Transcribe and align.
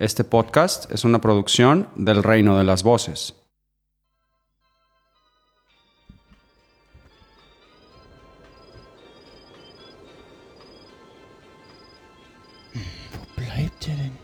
Este 0.00 0.24
podcast 0.24 0.90
es 0.90 1.04
una 1.04 1.20
producción 1.20 1.86
del 1.94 2.22
Reino 2.22 2.56
de 2.56 2.64
las 2.64 2.82
Voces. 2.82 3.34
Wo 12.72 13.42
bleibt 13.42 13.88
er 13.88 13.96
denn? 13.96 14.18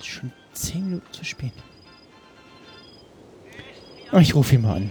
Schon 0.00 0.32
zehn 0.54 0.86
Minuten 0.86 1.12
zu 1.12 1.26
spät. 1.26 1.52
Ich 4.18 4.34
rufe 4.34 4.58
mal. 4.58 4.88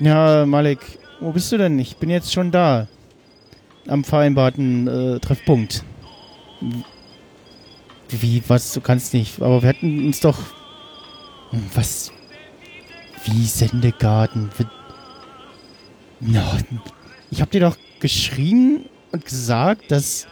Ja, 0.00 0.46
Malik, 0.46 0.78
wo 1.20 1.32
bist 1.32 1.50
du 1.50 1.58
denn? 1.58 1.78
Ich 1.78 1.96
bin 1.96 2.08
jetzt 2.10 2.32
schon 2.32 2.50
da. 2.50 2.86
Am 3.88 4.04
vereinbarten 4.04 4.86
äh, 4.86 5.18
Treffpunkt. 5.18 5.82
Wie, 8.08 8.42
was? 8.46 8.72
Du 8.72 8.80
kannst 8.80 9.14
nicht. 9.14 9.40
Aber 9.42 9.62
wir 9.62 9.68
hatten 9.68 10.06
uns 10.06 10.20
doch. 10.20 10.38
Hm, 11.50 11.64
Was? 11.74 12.12
Wie 13.24 13.44
Sendegarten? 13.44 14.50
Na, 16.20 16.58
ich 17.30 17.40
hab 17.40 17.50
dir 17.50 17.60
doch 17.60 17.76
geschrieben 18.00 18.84
und 19.12 19.24
gesagt, 19.24 19.90
dass 19.90 20.26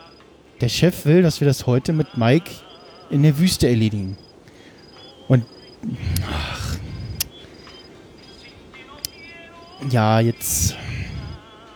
der 0.60 0.68
Chef 0.68 1.04
will, 1.06 1.22
dass 1.22 1.40
wir 1.40 1.46
das 1.46 1.66
heute 1.66 1.92
mit 1.92 2.16
Mike 2.16 2.50
in 3.10 3.22
der 3.22 3.38
Wüste 3.38 3.68
erledigen. 3.68 4.16
Und. 5.28 5.44
Ach. 6.30 6.55
Ja, 9.90 10.20
jetzt. 10.20 10.76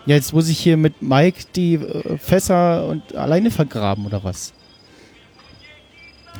Ja, 0.07 0.17
jetzt 0.17 0.33
muss 0.33 0.49
ich 0.49 0.59
hier 0.59 0.77
mit 0.77 1.03
Mike 1.03 1.45
die 1.55 1.75
äh, 1.75 2.19
Fässer 2.19 2.87
und 2.87 3.15
alleine 3.15 3.51
vergraben 3.51 4.07
oder 4.07 4.25
was? 4.25 4.53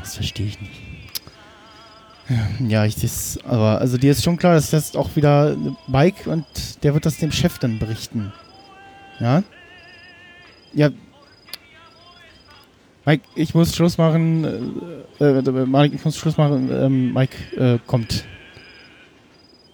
Das 0.01 0.15
verstehe 0.15 0.47
ich 0.47 0.61
nicht. 0.61 0.81
Ja, 2.69 2.85
ich 2.85 2.95
das, 2.95 3.39
aber 3.45 3.81
also 3.81 3.99
dir 3.99 4.13
ist 4.13 4.23
schon 4.23 4.37
klar, 4.37 4.55
dass 4.55 4.71
das 4.71 4.95
auch 4.95 5.17
wieder 5.17 5.57
Mike 5.89 6.31
und 6.31 6.45
der 6.83 6.95
wird 6.95 7.05
das 7.05 7.19
dem 7.19 7.33
Chef 7.33 7.59
dann 7.59 7.79
berichten. 7.79 8.33
Ja? 9.19 9.43
Ja. 10.73 10.91
Mike, 13.05 13.25
ich 13.35 13.55
muss 13.55 13.75
Schluss 13.75 13.99
machen. 13.99 14.45
Äh, 15.19 15.25
äh, 15.25 15.67
Mike, 15.67 15.97
ich 15.97 16.05
muss 16.05 16.17
Schluss 16.17 16.37
machen. 16.37 16.71
Ähm, 16.71 17.13
Mike 17.13 17.37
äh, 17.57 17.79
kommt. 17.87 18.25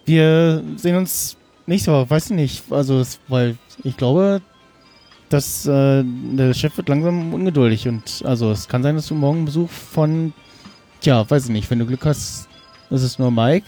Wir 0.05 0.63
sehen 0.77 0.95
uns 0.95 1.36
nächste 1.67 1.91
Woche, 1.91 2.09
weiß 2.09 2.31
nicht. 2.31 2.63
Also, 2.71 2.99
es- 2.99 3.19
weil 3.27 3.57
ich 3.83 3.95
glaube, 3.97 4.41
dass 5.29 5.65
äh, 5.65 6.03
der 6.05 6.53
Chef 6.53 6.75
wird 6.77 6.87
langsam 6.89 7.33
ungeduldig 7.33 7.87
und 7.87 8.21
also 8.25 8.49
es 8.51 8.67
kann 8.67 8.81
sein, 8.83 8.95
dass 8.95 9.07
du 9.07 9.15
morgen 9.15 9.45
Besuch 9.45 9.69
von 9.69 10.33
Tja, 11.01 11.29
weiß 11.29 11.45
ich 11.45 11.51
nicht. 11.51 11.69
Wenn 11.69 11.79
du 11.79 11.85
Glück 11.85 12.05
hast, 12.05 12.47
ist 12.89 13.03
es 13.03 13.19
nur 13.19 13.29
Mike. 13.29 13.67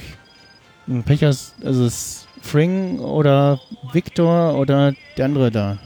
Wenn 0.87 0.97
du 0.97 1.03
Pech 1.03 1.23
hast, 1.23 1.59
ist 1.59 1.75
es 1.77 2.27
Fring 2.41 2.97
oder 2.99 3.59
Victor 3.91 4.55
oder 4.57 4.93
der 5.17 5.25
andere 5.25 5.51
da. 5.51 5.77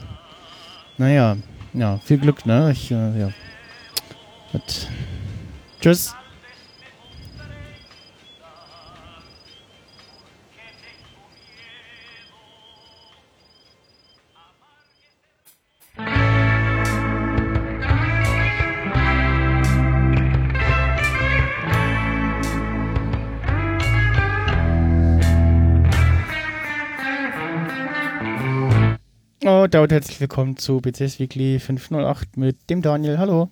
Naja, 0.96 1.36
ja, 1.74 1.98
viel 2.04 2.18
Glück, 2.18 2.46
ne? 2.46 2.70
Ich, 2.72 2.90
äh, 2.92 3.18
ja. 3.20 3.30
Gut. 4.52 4.88
Tschüss. 5.80 6.14
Oh, 29.46 29.66
damit 29.66 29.92
herzlich 29.92 30.18
willkommen 30.20 30.56
zu 30.56 30.80
BCS 30.80 31.20
Weekly 31.20 31.60
508 31.60 32.38
mit 32.38 32.70
dem 32.70 32.80
Daniel. 32.80 33.18
Hallo. 33.18 33.50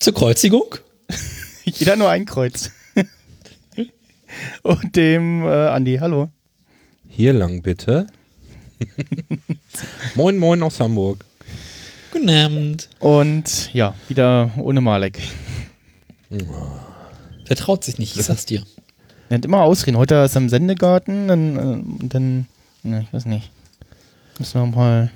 Zur 0.00 0.12
Kreuzigung? 0.12 0.74
Jeder 1.64 1.94
nur 1.94 2.10
ein 2.10 2.24
Kreuz. 2.24 2.72
Und 4.64 4.96
dem 4.96 5.44
äh, 5.44 5.68
Andi. 5.68 5.98
Hallo. 6.00 6.30
Hier 7.08 7.32
lang 7.32 7.62
bitte. 7.62 8.08
moin, 10.16 10.36
moin 10.36 10.64
aus 10.64 10.80
Hamburg. 10.80 11.24
Guten 12.10 12.28
Abend. 12.28 12.88
Und 12.98 13.72
ja, 13.72 13.94
wieder 14.08 14.50
ohne 14.56 14.80
Malek. 14.80 15.20
Der 17.48 17.56
traut 17.56 17.84
sich 17.84 17.98
nicht, 17.98 18.16
ich 18.16 18.24
sag's 18.24 18.46
dir. 18.46 18.64
Er 19.28 19.36
hat 19.36 19.44
immer 19.44 19.62
Ausreden. 19.62 19.96
Heute 19.96 20.16
ist 20.16 20.34
er 20.34 20.42
im 20.42 20.48
Sendegarten, 20.48 21.28
dann, 21.28 21.56
äh, 21.56 22.02
und 22.02 22.08
dann, 22.12 22.46
ne, 22.82 23.02
ich 23.02 23.12
weiß 23.12 23.26
nicht. 23.26 23.52
Müssen 24.40 24.60
wir 24.60 24.66
mal. 24.66 25.12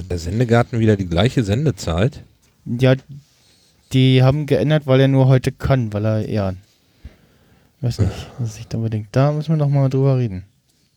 Hat 0.00 0.10
der 0.10 0.18
Sendegarten 0.18 0.78
wieder 0.80 0.96
die 0.96 1.06
gleiche 1.06 1.44
Sendezeit? 1.44 2.22
Ja, 2.64 2.94
die 3.92 4.22
haben 4.22 4.46
geändert, 4.46 4.86
weil 4.86 5.00
er 5.00 5.08
nur 5.08 5.26
heute 5.28 5.52
kann, 5.52 5.92
weil 5.92 6.04
er 6.06 6.28
ja. 6.30 6.54
Weiß 7.82 7.98
nicht, 7.98 8.12
was 8.38 8.58
ich 8.58 8.66
da 8.66 8.78
unbedingt. 8.78 9.08
Da 9.12 9.32
müssen 9.32 9.50
wir 9.50 9.56
noch 9.56 9.68
mal 9.68 9.88
drüber 9.90 10.16
reden. 10.18 10.44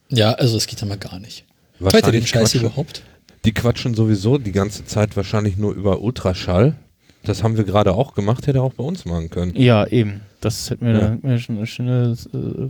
Ja, 0.09 0.31
also 0.33 0.55
es 0.55 0.67
geht 0.67 0.79
ja 0.79 0.87
mal 0.87 0.97
gar 0.97 1.19
nicht. 1.19 1.43
Hört 1.79 2.05
ihr 2.05 2.11
den 2.13 2.25
Scheiß 2.25 2.55
überhaupt? 2.55 3.03
Die 3.45 3.53
quatschen 3.53 3.93
sowieso 3.93 4.37
die 4.37 4.51
ganze 4.53 4.85
Zeit 4.85 5.17
wahrscheinlich 5.17 5.57
nur 5.57 5.73
über 5.73 6.01
Ultraschall. 6.01 6.75
Das 7.23 7.43
haben 7.43 7.57
wir 7.57 7.65
gerade 7.65 7.93
auch 7.93 8.13
gemacht, 8.13 8.47
hätte 8.47 8.59
er 8.59 8.63
auch 8.63 8.73
bei 8.73 8.83
uns 8.85 9.03
machen 9.05 9.29
können. 9.29 9.53
Ja, 9.55 9.85
eben. 9.87 10.21
Das 10.39 10.69
hätten 10.69 10.85
wir, 10.85 10.93
Ja. 10.93 10.99
da 10.99 11.11
hätten 11.11 11.27
wir 11.29 11.39
schon 11.39 11.57
eine 11.57 11.67
schöne 11.67 12.15
äh, 12.33 12.69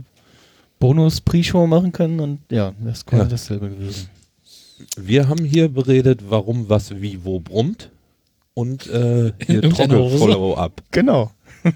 Bonus-Pre-Show 0.80 1.66
machen 1.68 1.92
können 1.92 2.18
und 2.20 2.40
ja, 2.50 2.72
das 2.80 2.98
ist 2.98 3.06
quasi 3.06 3.22
Ja. 3.22 3.28
dasselbe 3.28 3.68
gewesen. 3.70 4.08
Wir 4.96 5.28
haben 5.28 5.44
hier 5.44 5.68
beredet, 5.68 6.20
warum 6.28 6.68
was 6.68 7.00
wie 7.00 7.24
wo 7.24 7.40
brummt. 7.40 7.90
Und 8.54 8.86
äh, 8.88 9.32
hier. 9.46 9.62
Trommelfollow-up. 9.62 10.82
Genau. 10.90 11.32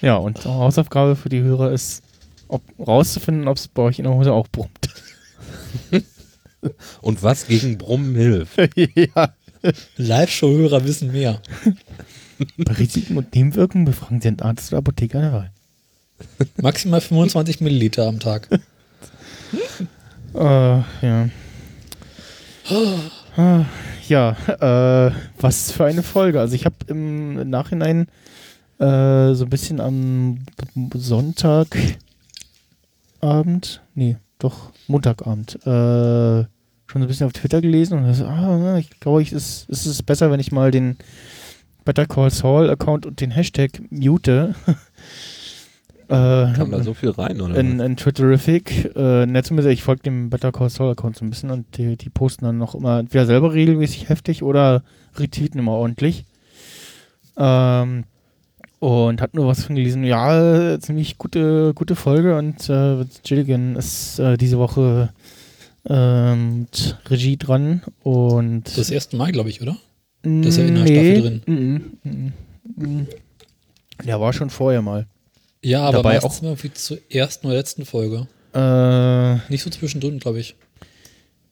ja, 0.00 0.16
und 0.16 0.44
Hausaufgabe 0.44 1.16
für 1.16 1.28
die 1.28 1.40
Hörer 1.40 1.72
ist, 1.72 2.02
ob, 2.48 2.62
rauszufinden, 2.78 3.48
ob 3.48 3.56
es 3.56 3.68
bei 3.68 3.82
euch 3.82 3.98
in 3.98 4.04
der 4.04 4.14
Hose 4.14 4.32
auch 4.32 4.48
brummt. 4.48 4.88
Und 7.00 7.22
was 7.24 7.48
gegen 7.48 7.76
Brummen 7.76 8.14
hilft. 8.14 8.56
ja. 8.76 9.34
Live-Show-Hörer 9.96 10.84
wissen 10.84 11.10
mehr. 11.10 11.42
Bei 12.56 12.74
Risiken 12.74 13.16
und 13.16 13.34
Nebenwirkungen 13.34 13.84
befragen 13.84 14.20
Sie 14.20 14.28
einen 14.28 14.40
Arzt 14.40 14.72
oder 14.72 14.78
Apotheker 14.78 15.20
der 15.20 15.32
Wahl. 15.32 15.52
Maximal 16.60 17.00
25 17.00 17.60
Milliliter 17.60 18.06
am 18.06 18.20
Tag. 18.20 18.48
Äh, 20.34 20.82
ja. 21.06 21.28
Ah, 23.36 23.64
Ja, 24.08 24.36
äh, 24.48 25.12
was 25.40 25.72
für 25.72 25.84
eine 25.84 26.02
Folge. 26.02 26.40
Also 26.40 26.54
ich 26.54 26.64
habe 26.64 26.76
im 26.88 27.48
Nachhinein 27.50 28.06
äh, 28.78 29.34
so 29.34 29.44
ein 29.44 29.50
bisschen 29.50 29.80
am 29.80 30.38
Sonntagabend, 30.94 31.98
nee, 33.94 34.16
doch 34.38 34.70
Montagabend, 34.88 35.56
äh, 35.66 36.44
schon 36.44 36.48
so 36.94 36.98
ein 37.00 37.06
bisschen 37.06 37.26
auf 37.26 37.32
Twitter 37.32 37.60
gelesen 37.60 37.98
und 37.98 38.04
das, 38.06 38.20
ah, 38.22 38.76
ich 38.78 38.90
glaube, 39.00 39.22
ich, 39.22 39.32
es, 39.32 39.66
es 39.68 39.86
ist 39.86 40.04
besser, 40.04 40.30
wenn 40.30 40.40
ich 40.40 40.52
mal 40.52 40.70
den 40.70 40.96
Better 41.84 42.06
Call 42.06 42.30
Saul 42.30 42.70
Account 42.70 43.06
und 43.06 43.20
den 43.20 43.30
Hashtag 43.30 43.80
mute. 43.90 44.54
äh, 46.08 46.52
Kam 46.52 46.70
da 46.70 46.82
so 46.82 46.94
viel 46.94 47.10
rein, 47.10 47.40
oder? 47.40 47.56
in, 47.56 47.80
in 47.80 47.96
Twitterific. 47.96 48.94
Äh, 48.96 49.26
nett 49.26 49.46
zumindest, 49.46 49.72
ich 49.72 49.82
folge 49.82 50.02
dem 50.02 50.30
Better 50.30 50.52
Call 50.52 50.70
Saul 50.70 50.92
Account 50.92 51.16
so 51.16 51.24
ein 51.24 51.30
bisschen 51.30 51.50
und 51.50 51.76
die, 51.76 51.96
die 51.96 52.10
posten 52.10 52.44
dann 52.44 52.58
noch 52.58 52.74
immer 52.74 52.98
entweder 52.98 53.26
selber 53.26 53.52
regelmäßig 53.52 54.08
heftig 54.08 54.42
oder 54.42 54.82
retweeten 55.16 55.58
immer 55.58 55.72
ordentlich. 55.72 56.24
Ähm, 57.36 58.04
und 58.78 59.20
hat 59.20 59.34
nur 59.34 59.46
was 59.46 59.64
von 59.64 59.76
gelesen. 59.76 60.02
Ja, 60.02 60.78
ziemlich 60.80 61.16
gute, 61.16 61.72
gute 61.74 61.94
Folge 61.94 62.36
und 62.36 62.68
äh, 62.68 63.04
Gilligan 63.22 63.76
ist 63.76 64.18
äh, 64.18 64.36
diese 64.36 64.58
Woche 64.58 65.10
ähm, 65.88 66.60
mit 66.60 66.98
Regie 67.08 67.36
dran 67.36 67.82
und 68.02 68.76
Das 68.76 68.90
erste 68.90 69.16
Mal, 69.16 69.32
glaube 69.32 69.50
ich, 69.50 69.62
oder? 69.62 69.76
das 70.22 70.46
ist 70.46 70.56
ja 70.58 70.64
in 70.64 70.74
der 70.74 70.86
Staffel 70.86 71.20
drin. 71.20 71.42
Mm, 72.04 72.08
mm, 72.08 72.32
mm. 72.76 73.06
Der 74.04 74.20
war 74.20 74.32
schon 74.32 74.50
vorher 74.50 74.82
mal. 74.82 75.06
Ja, 75.62 75.82
aber 75.82 75.98
Dabei 75.98 76.22
auch- 76.22 76.42
immer 76.42 76.60
wie 76.62 76.72
zur 76.72 76.98
ersten 77.10 77.46
oder 77.46 77.56
letzten 77.56 77.84
Folge. 77.84 78.26
Äh, 78.54 79.36
Nicht 79.50 79.62
so 79.62 79.70
zwischendrin, 79.70 80.18
glaube 80.18 80.40
ich. 80.40 80.56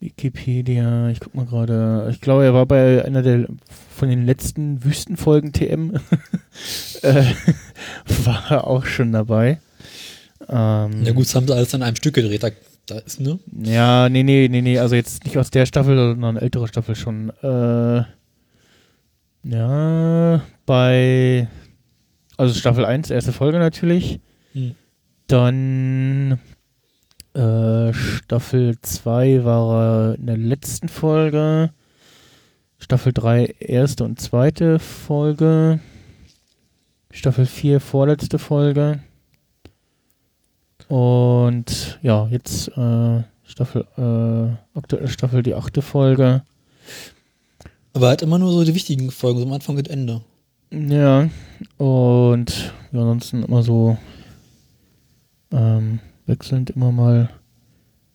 Wikipedia, 0.01 1.11
ich 1.11 1.21
guck 1.21 1.35
mal 1.35 1.45
gerade. 1.47 2.09
Ich 2.11 2.21
glaube, 2.21 2.45
er 2.45 2.55
war 2.55 2.65
bei 2.67 3.05
einer 3.05 3.23
der 3.23 3.47
von 3.95 4.09
den 4.09 4.25
letzten 4.25 4.83
Wüstenfolgen 4.83 5.53
TM. 5.53 5.95
äh, 7.03 7.25
war 8.25 8.45
er 8.51 8.67
auch 8.67 8.87
schon 8.87 9.13
dabei. 9.13 9.61
Ähm, 10.49 11.05
Ja 11.05 11.13
gut, 11.13 11.27
das 11.27 11.35
haben 11.35 11.47
sie 11.47 11.55
alles 11.55 11.75
an 11.75 11.83
einem 11.83 11.97
Stück 11.97 12.15
gedreht. 12.15 12.43
Da, 12.43 12.49
da 12.87 12.99
ist, 12.99 13.21
ne? 13.21 13.39
Ja, 13.63 14.09
nee, 14.09 14.23
nee, 14.23 14.49
nee, 14.51 14.63
nee, 14.63 14.79
also 14.79 14.95
jetzt 14.95 15.25
nicht 15.25 15.37
aus 15.37 15.51
der 15.51 15.67
Staffel, 15.67 15.97
sondern 15.97 16.37
ältere 16.39 16.67
Staffel 16.67 16.97
schon. 16.97 17.31
Äh, 17.43 18.03
ja, 19.43 20.43
bei, 20.67 21.49
also 22.41 22.55
Staffel 22.55 22.87
1, 22.87 23.11
erste 23.11 23.33
Folge 23.33 23.59
natürlich. 23.59 24.19
Hm. 24.55 24.75
Dann 25.27 26.41
äh, 27.35 27.93
Staffel 27.93 28.79
2 28.81 29.45
war 29.45 29.83
er 29.83 30.15
in 30.15 30.27
der 30.27 30.39
letzten 30.39 30.89
Folge. 30.89 31.71
Staffel 32.79 33.13
3 33.13 33.45
erste 33.59 34.05
und 34.05 34.19
zweite 34.19 34.79
Folge. 34.79 35.81
Staffel 37.11 37.45
4 37.45 37.79
vorletzte 37.79 38.39
Folge. 38.39 39.01
Und 40.89 41.99
ja, 42.01 42.27
jetzt 42.29 42.69
äh, 42.69 43.23
Staffel, 43.45 43.87
äh, 43.99 44.79
aktuelle 44.79 45.09
Staffel 45.09 45.43
die 45.43 45.55
achte 45.55 45.83
Folge. 45.83 46.43
Aber 47.93 48.09
halt 48.09 48.23
immer 48.23 48.39
nur 48.39 48.51
so 48.51 48.65
die 48.65 48.75
wichtigen 48.75 49.11
Folgen, 49.11 49.41
so 49.41 49.45
am 49.45 49.53
Anfang 49.53 49.77
und 49.77 49.89
Ende. 49.89 50.23
Ja, 50.73 51.29
und 51.79 52.73
ja, 52.93 53.01
ansonsten 53.01 53.43
immer 53.43 53.63
so 53.63 53.99
ähm, 55.53 55.99
wechselnd 56.27 56.71
immer 56.71 56.93
mal 56.93 57.29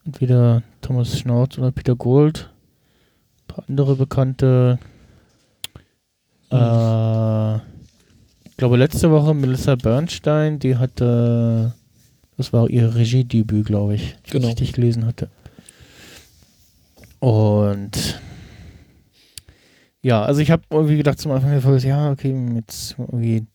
entweder 0.05 0.63
Thomas 0.81 1.19
Schnauz 1.19 1.57
oder 1.57 1.71
Peter 1.71 1.95
Gold. 1.95 2.49
Ein 3.41 3.47
paar 3.55 3.65
andere 3.67 3.95
bekannte. 3.95 4.79
Äh, 6.49 7.55
ich 8.45 8.57
glaube, 8.57 8.77
letzte 8.77 9.11
Woche 9.11 9.33
Melissa 9.33 9.75
Bernstein, 9.75 10.59
die 10.59 10.77
hatte, 10.77 11.73
das 12.37 12.53
war 12.53 12.69
ihr 12.69 12.95
Regiedebüt, 12.95 13.65
glaube 13.65 13.95
ich, 13.95 14.15
ich 14.23 14.31
Genau. 14.31 14.47
richtig 14.47 14.71
gelesen 14.73 15.05
hatte. 15.05 15.29
Und 17.19 18.21
ja, 20.05 20.21
also 20.21 20.39
ich 20.39 20.51
habe 20.51 20.61
irgendwie 20.69 20.97
gedacht 20.97 21.19
zum 21.19 21.31
Anfang 21.31 21.49
der 21.49 21.63
Folge, 21.63 21.87
ja, 21.87 22.11
okay, 22.11 22.31
jetzt 22.53 22.95
irgendwie 22.99 23.47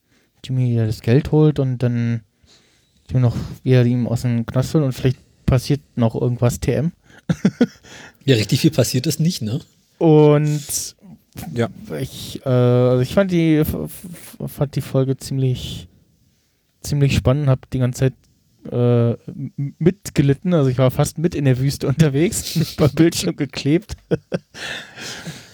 Jimmy 0.43 0.75
ja 0.75 0.85
das 0.85 1.01
Geld 1.01 1.31
holt 1.31 1.61
und 1.61 1.79
dann 1.79 2.23
Jimmy 3.09 3.21
noch 3.21 3.37
wieder 3.63 3.85
ihm 3.85 4.09
aus 4.09 4.23
dem 4.23 4.45
Knast 4.47 4.75
holt 4.75 4.83
und 4.83 4.91
vielleicht 4.91 5.19
passiert 5.47 5.81
noch 5.95 6.21
irgendwas 6.21 6.59
TM. 6.59 6.91
Ja, 8.25 8.35
richtig 8.35 8.61
viel 8.61 8.73
passiert 8.73 9.07
ist 9.07 9.21
nicht, 9.21 9.43
ne? 9.43 9.61
Und 9.99 10.97
Ja. 11.55 11.69
ich, 12.01 12.45
äh, 12.45 12.49
also 12.49 13.01
ich 13.03 13.15
fand 13.15 13.31
die, 13.31 13.63
fand 14.47 14.75
die 14.75 14.81
Folge 14.81 15.17
ziemlich, 15.17 15.89
ziemlich 16.83 17.15
spannend, 17.15 17.49
hab 17.49 17.71
die 17.71 17.79
ganze 17.79 18.01
Zeit 18.01 18.15
äh, 18.73 19.17
mitgelitten, 19.79 20.53
also 20.53 20.69
ich 20.69 20.79
war 20.79 20.91
fast 20.91 21.17
mit 21.17 21.37
in 21.37 21.45
der 21.45 21.59
Wüste 21.59 21.87
unterwegs, 21.93 22.75
beim 22.77 22.91
Bildschirm 22.91 23.37
geklebt 23.37 23.97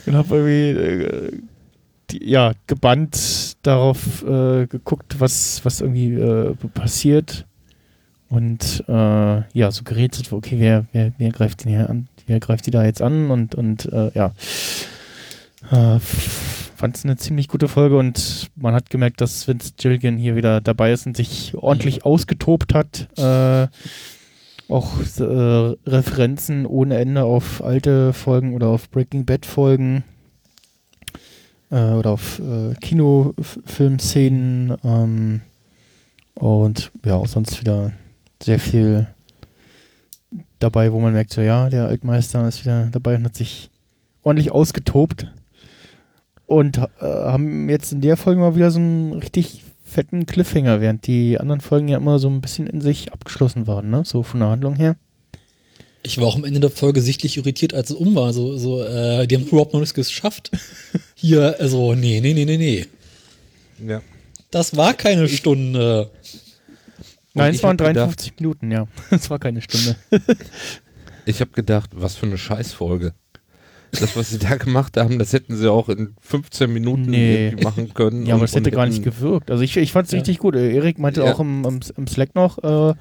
und 0.07 0.17
hab 0.17 0.31
irgendwie 0.31 0.71
äh, 0.71 1.33
die, 2.11 2.29
ja, 2.29 2.53
gebannt 2.67 3.57
darauf 3.63 4.23
äh, 4.23 4.67
geguckt, 4.67 5.19
was, 5.19 5.65
was 5.65 5.81
irgendwie 5.81 6.15
äh, 6.15 6.55
passiert. 6.75 7.47
Und 8.29 8.85
äh, 8.89 8.93
ja, 8.93 9.71
so 9.71 9.85
gerätselt, 9.85 10.33
okay, 10.33 10.57
wer, 10.59 10.87
wer, 10.93 11.13
wer 11.19 11.31
greift 11.31 11.65
den 11.65 11.71
hier 11.71 11.89
an, 11.89 12.09
wer 12.27 12.41
greift 12.41 12.67
die 12.67 12.73
da 12.73 12.85
jetzt 12.85 13.03
an? 13.03 13.31
Und, 13.31 13.55
und 13.55 13.87
äh, 13.93 14.11
ja, 14.15 14.33
äh, 15.71 15.99
fand 16.01 16.97
es 16.97 17.05
eine 17.05 17.17
ziemlich 17.17 17.49
gute 17.49 17.69
Folge 17.69 17.97
und 17.97 18.51
man 18.57 18.75
hat 18.75 18.91
gemerkt, 18.91 19.21
dass 19.21 19.47
Vince 19.47 19.73
Gilligan 19.77 20.17
hier 20.17 20.37
wieder 20.37 20.61
dabei 20.61 20.93
ist 20.93 21.07
und 21.07 21.17
sich 21.17 21.55
ordentlich 21.55 22.05
ausgetobt 22.05 22.75
hat. 22.75 23.09
Auch 24.69 24.99
äh, 25.19 25.77
Referenzen 25.89 26.67
ohne 26.67 26.97
Ende 26.97 27.25
auf 27.25 27.63
alte 27.63 28.13
Folgen 28.13 28.55
oder 28.55 28.69
auf 28.69 28.91
Breaking 28.91 29.25
Bad 29.25 29.47
Folgen 29.47 30.03
äh, 31.71 31.93
oder 31.93 32.11
auf 32.11 32.41
äh, 32.41 32.75
Kinofilmszenen 32.81 34.77
ähm, 34.85 35.41
und 36.35 36.91
ja, 37.05 37.15
auch 37.15 37.29
sonst 37.29 37.61
wieder 37.61 37.93
sehr 38.43 38.59
viel 38.59 39.07
dabei, 40.59 40.93
wo 40.93 41.01
man 41.01 41.13
merkt, 41.13 41.33
so 41.33 41.41
ja, 41.41 41.71
der 41.71 41.87
Altmeister 41.87 42.47
ist 42.49 42.65
wieder 42.65 42.89
dabei 42.91 43.17
und 43.17 43.25
hat 43.25 43.37
sich 43.37 43.71
ordentlich 44.23 44.53
ausgetobt. 44.53 45.33
Und 46.47 46.79
äh, 46.79 46.85
haben 47.01 47.69
jetzt 47.69 47.93
in 47.93 48.01
der 48.01 48.17
Folge 48.17 48.41
mal 48.41 48.55
wieder 48.55 48.71
so 48.71 48.79
einen 48.79 49.15
richtig 49.15 49.65
fetten 49.87 50.27
Cliffhanger, 50.27 50.81
während 50.81 51.07
die 51.07 51.39
anderen 51.39 51.61
Folgen 51.63 51.89
ja 51.89 51.97
immer 51.97 52.19
so 52.19 52.29
ein 52.29 52.41
bisschen 52.41 52.67
in 52.67 52.81
sich 52.81 53.13
abgeschlossen 53.13 53.67
waren, 53.67 53.89
ne? 53.89 54.03
So 54.05 54.23
von 54.23 54.41
der 54.41 54.51
Handlung 54.51 54.75
her. 54.75 54.97
Ich 56.03 56.19
war 56.19 56.27
auch 56.27 56.37
am 56.37 56.45
Ende 56.45 56.61
der 56.61 56.71
Folge 56.71 57.01
sichtlich 57.01 57.37
irritiert, 57.37 57.73
als 57.75 57.91
es 57.91 57.97
um 57.97 58.15
war. 58.15 58.33
So, 58.33 58.57
so, 58.59 58.83
äh, 58.83 59.27
die 59.27 59.37
haben 59.37 59.45
überhaupt 59.47 59.73
noch 59.73 59.81
nichts 59.81 59.95
geschafft. 59.95 60.51
Hier, 61.15 61.57
also, 61.59 61.95
nee, 61.95 62.21
nee, 62.21 62.35
nee, 62.35 62.45
nee, 62.45 62.57
nee. 62.59 62.87
Ja. 63.89 64.03
Das 64.51 64.77
war 64.77 64.95
keine 64.95 65.29
Stunde. 65.29 66.11
Nein, 67.35 67.51
ich 67.53 67.59
es 67.59 67.63
waren 67.63 67.73
hab 67.73 67.79
gedacht- 67.79 67.95
53 68.21 68.35
Minuten, 68.39 68.71
ja. 68.71 68.87
Es 69.11 69.29
war 69.31 69.39
keine 69.39 69.61
Stunde. 69.63 69.97
Ich 71.27 71.41
habe 71.41 71.51
gedacht, 71.51 71.91
was 71.95 72.15
für 72.17 72.27
eine 72.27 72.39
Scheißfolge. 72.39 73.15
Das, 74.01 74.17
was 74.17 74.31
sie 74.31 74.39
da 74.39 74.57
gemacht 74.57 74.97
haben, 74.97 75.19
das 75.19 75.33
hätten 75.33 75.57
sie 75.57 75.71
auch 75.71 75.89
in 75.89 76.15
15 76.21 76.73
Minuten 76.73 77.03
Nee. 77.11 77.47
irgendwie 77.49 77.65
machen 77.65 77.95
können. 77.95 78.27
Ja, 78.27 78.35
aber 78.35 78.43
und- 78.43 78.49
es 78.49 78.55
hätte 78.55 78.71
gar 78.71 78.87
nicht 78.87 79.03
gewirkt. 79.03 79.51
Also 79.51 79.63
ich, 79.63 79.77
ich 79.77 79.93
fand 79.93 80.07
es 80.07 80.13
Ja. 80.13 80.19
richtig 80.19 80.39
gut. 80.39 80.55
Äh, 80.57 80.75
Erik 80.75 80.99
meinte 80.99 81.23
Ja. 81.23 81.33
auch 81.33 81.41
im, 81.41 81.65
im, 81.65 81.81
im 81.97 82.07
Slack 82.07 82.35
noch, 82.35 82.59
äh, 82.63 82.91
äh, 82.91 82.95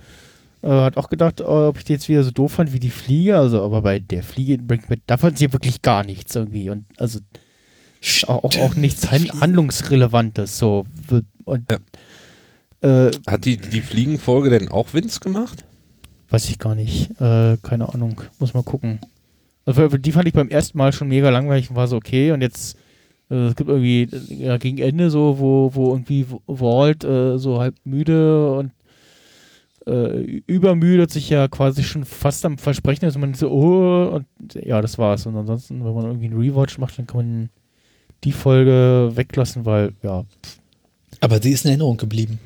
hat 0.69 0.97
auch 0.97 1.09
gedacht, 1.09 1.39
äh, 1.41 1.43
ob 1.43 1.77
ich 1.77 1.83
die 1.83 1.93
jetzt 1.93 2.09
wieder 2.09 2.23
so 2.23 2.31
doof 2.31 2.53
fand 2.53 2.73
wie 2.73 2.79
die 2.79 2.89
Fliege. 2.89 3.37
Also, 3.37 3.63
aber 3.63 3.81
bei 3.81 3.99
der 3.99 4.23
Fliege 4.23 4.53
in 4.55 4.67
Breaking 4.67 4.87
Bad, 4.89 4.99
da 5.07 5.17
fand 5.17 5.37
sie 5.37 5.51
wirklich 5.53 5.81
gar 5.81 6.03
nichts 6.03 6.35
irgendwie. 6.35 6.69
Und 6.69 6.85
also 6.97 7.19
auch, 8.27 8.43
auch, 8.43 8.75
nichts 8.75 9.09
han 9.11 9.29
Handlungsrelevantes. 9.41 10.57
So. 10.57 10.85
Und 11.45 11.71
äh, 12.81 13.11
Hat 13.27 13.45
die, 13.45 13.57
die 13.57 13.81
Fliegenfolge 13.81 14.49
denn 14.49 14.69
auch 14.69 14.93
Vince 14.93 15.19
gemacht? 15.19 15.65
weiß 16.29 16.49
ich 16.49 16.59
gar 16.59 16.75
nicht. 16.75 17.11
Äh, 17.21 17.57
keine 17.61 17.93
Ahnung. 17.93 18.19
Muss 18.39 18.53
mal 18.53 18.63
gucken. 18.63 18.99
Also 19.65 19.87
die 19.87 20.11
fand 20.11 20.27
ich 20.27 20.33
beim 20.33 20.49
ersten 20.49 20.77
Mal 20.77 20.93
schon 20.93 21.07
mega 21.07 21.29
langweilig 21.29 21.69
und 21.69 21.75
war 21.75 21.87
so 21.87 21.95
okay. 21.97 22.31
Und 22.31 22.41
jetzt 22.41 22.77
äh, 23.29 23.47
es 23.47 23.55
gibt 23.55 23.69
irgendwie 23.69 24.03
äh, 24.03 24.45
ja, 24.45 24.57
gegen 24.57 24.77
Ende 24.77 25.09
so, 25.09 25.39
wo, 25.39 25.71
wo 25.73 25.91
irgendwie 25.93 26.25
Walt 26.47 27.03
äh, 27.03 27.37
so 27.37 27.59
halb 27.59 27.75
müde 27.83 28.51
und 28.55 28.71
äh, 29.87 30.41
übermüdet 30.47 31.11
sich 31.11 31.29
ja 31.29 31.47
quasi 31.47 31.83
schon 31.83 32.05
fast 32.05 32.45
am 32.45 32.57
Versprechen 32.57 33.05
ist 33.05 33.15
und 33.15 33.21
man 33.21 33.33
so, 33.33 33.51
oh, 33.51 34.15
und 34.15 34.25
ja, 34.55 34.81
das 34.81 34.97
war's. 34.97 35.25
Und 35.25 35.35
ansonsten, 35.35 35.83
wenn 35.85 35.93
man 35.93 36.05
irgendwie 36.05 36.27
einen 36.27 36.39
Rewatch 36.39 36.77
macht, 36.77 36.97
dann 36.97 37.07
kann 37.07 37.17
man 37.17 37.49
die 38.23 38.31
Folge 38.31 39.11
weglassen, 39.13 39.65
weil, 39.65 39.93
ja, 40.01 40.25
Aber 41.19 41.41
sie 41.41 41.51
ist 41.51 41.65
in 41.65 41.69
Erinnerung 41.71 41.97
geblieben. 41.97 42.39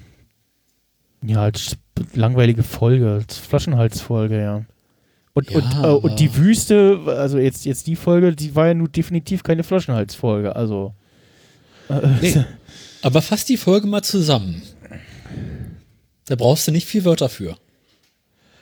ja, 1.22 1.43
als 1.43 1.77
langweilige 2.13 2.63
Folge, 2.63 3.13
als 3.13 3.38
Flaschenhalsfolge, 3.38 4.41
ja. 4.41 4.65
Und, 5.48 5.50
Ja, 5.51 5.58
und, 5.60 5.84
äh, 5.84 5.88
und 6.08 6.19
die 6.19 6.36
Wüste, 6.36 7.00
also 7.08 7.38
jetzt, 7.38 7.65
jetzt 7.65 7.88
die 7.88 7.96
Folge, 7.96 8.36
die 8.36 8.55
war 8.55 8.67
ja 8.67 8.74
nun 8.74 8.91
definitiv 8.91 9.43
keine 9.43 9.63
Flaschenhalsfolge, 9.63 10.55
also. 10.55 10.93
Äh, 11.89 12.08
Nee. 12.22 12.46
Aber 13.01 13.22
fass 13.22 13.46
die 13.46 13.58
Folge 13.58 13.88
mal 13.88 14.01
zusammen. 14.03 14.62
Da 16.25 16.36
brauchst 16.36 16.67
du 16.67 16.72
nicht 16.72 16.86
viel 16.86 17.05
Wörter 17.05 17.29
für. 17.29 17.55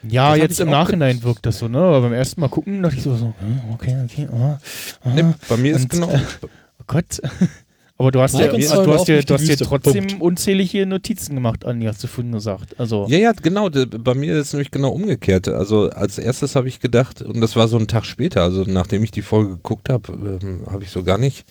Ja, 0.08 0.30
Das 0.30 0.38
jetzt 0.38 0.60
im 0.60 0.70
Nachhinein 0.70 1.22
wirkt 1.24 1.44
das 1.44 1.58
so, 1.58 1.66
ne? 1.66 1.78
Aber 1.78 2.02
beim 2.02 2.12
ersten 2.12 2.40
Mal 2.40 2.48
gucken 2.48 2.82
dachte 2.82 2.96
ich 2.96 3.02
so, 3.02 3.16
so 3.16 3.34
hm, 3.40 3.60
okay, 3.72 3.96
okay, 4.04 4.28
ah, 4.32 4.60
ah, 5.02 5.10
Nee, 5.12 5.24
bei 5.48 5.56
mir 5.56 5.74
ist 5.74 5.88
genau. 5.90 6.08
äh, 6.10 6.20
oh 6.44 6.84
Gott. 6.86 7.20
Aber 8.00 8.12
du 8.12 8.20
hast 8.20 8.38
ja, 8.38 8.46
du 8.46 8.56
hast 8.92 9.08
ja, 9.08 9.20
du 9.20 9.34
hast 9.34 9.48
ja 9.48 9.56
trotzdem 9.56 10.06
Punkt. 10.06 10.22
unzählige 10.22 10.86
Notizen 10.86 11.34
gemacht, 11.34 11.64
Andi, 11.64 11.86
hast 11.86 12.02
du 12.04 12.06
vorhin 12.06 12.30
gesagt. 12.32 12.78
Also, 12.78 13.06
Ja, 13.08 13.18
ja, 13.18 13.32
genau. 13.32 13.68
Bei 13.70 14.14
mir 14.14 14.36
ist 14.38 14.46
es 14.48 14.52
nämlich 14.52 14.70
genau 14.70 14.90
umgekehrt. 14.90 15.48
Also 15.48 15.90
als 15.90 16.16
erstes 16.18 16.54
habe 16.54 16.68
ich 16.68 16.78
gedacht, 16.78 17.22
und 17.22 17.40
das 17.40 17.56
war 17.56 17.66
so 17.66 17.76
ein 17.76 17.88
Tag 17.88 18.04
später, 18.04 18.42
also 18.42 18.62
nachdem 18.64 19.02
ich 19.02 19.10
die 19.10 19.22
Folge 19.22 19.50
geguckt 19.56 19.88
habe, 19.88 20.38
ähm, 20.42 20.60
habe 20.70 20.84
ich 20.84 20.90
so 20.90 21.02
gar 21.02 21.18
nicht. 21.18 21.44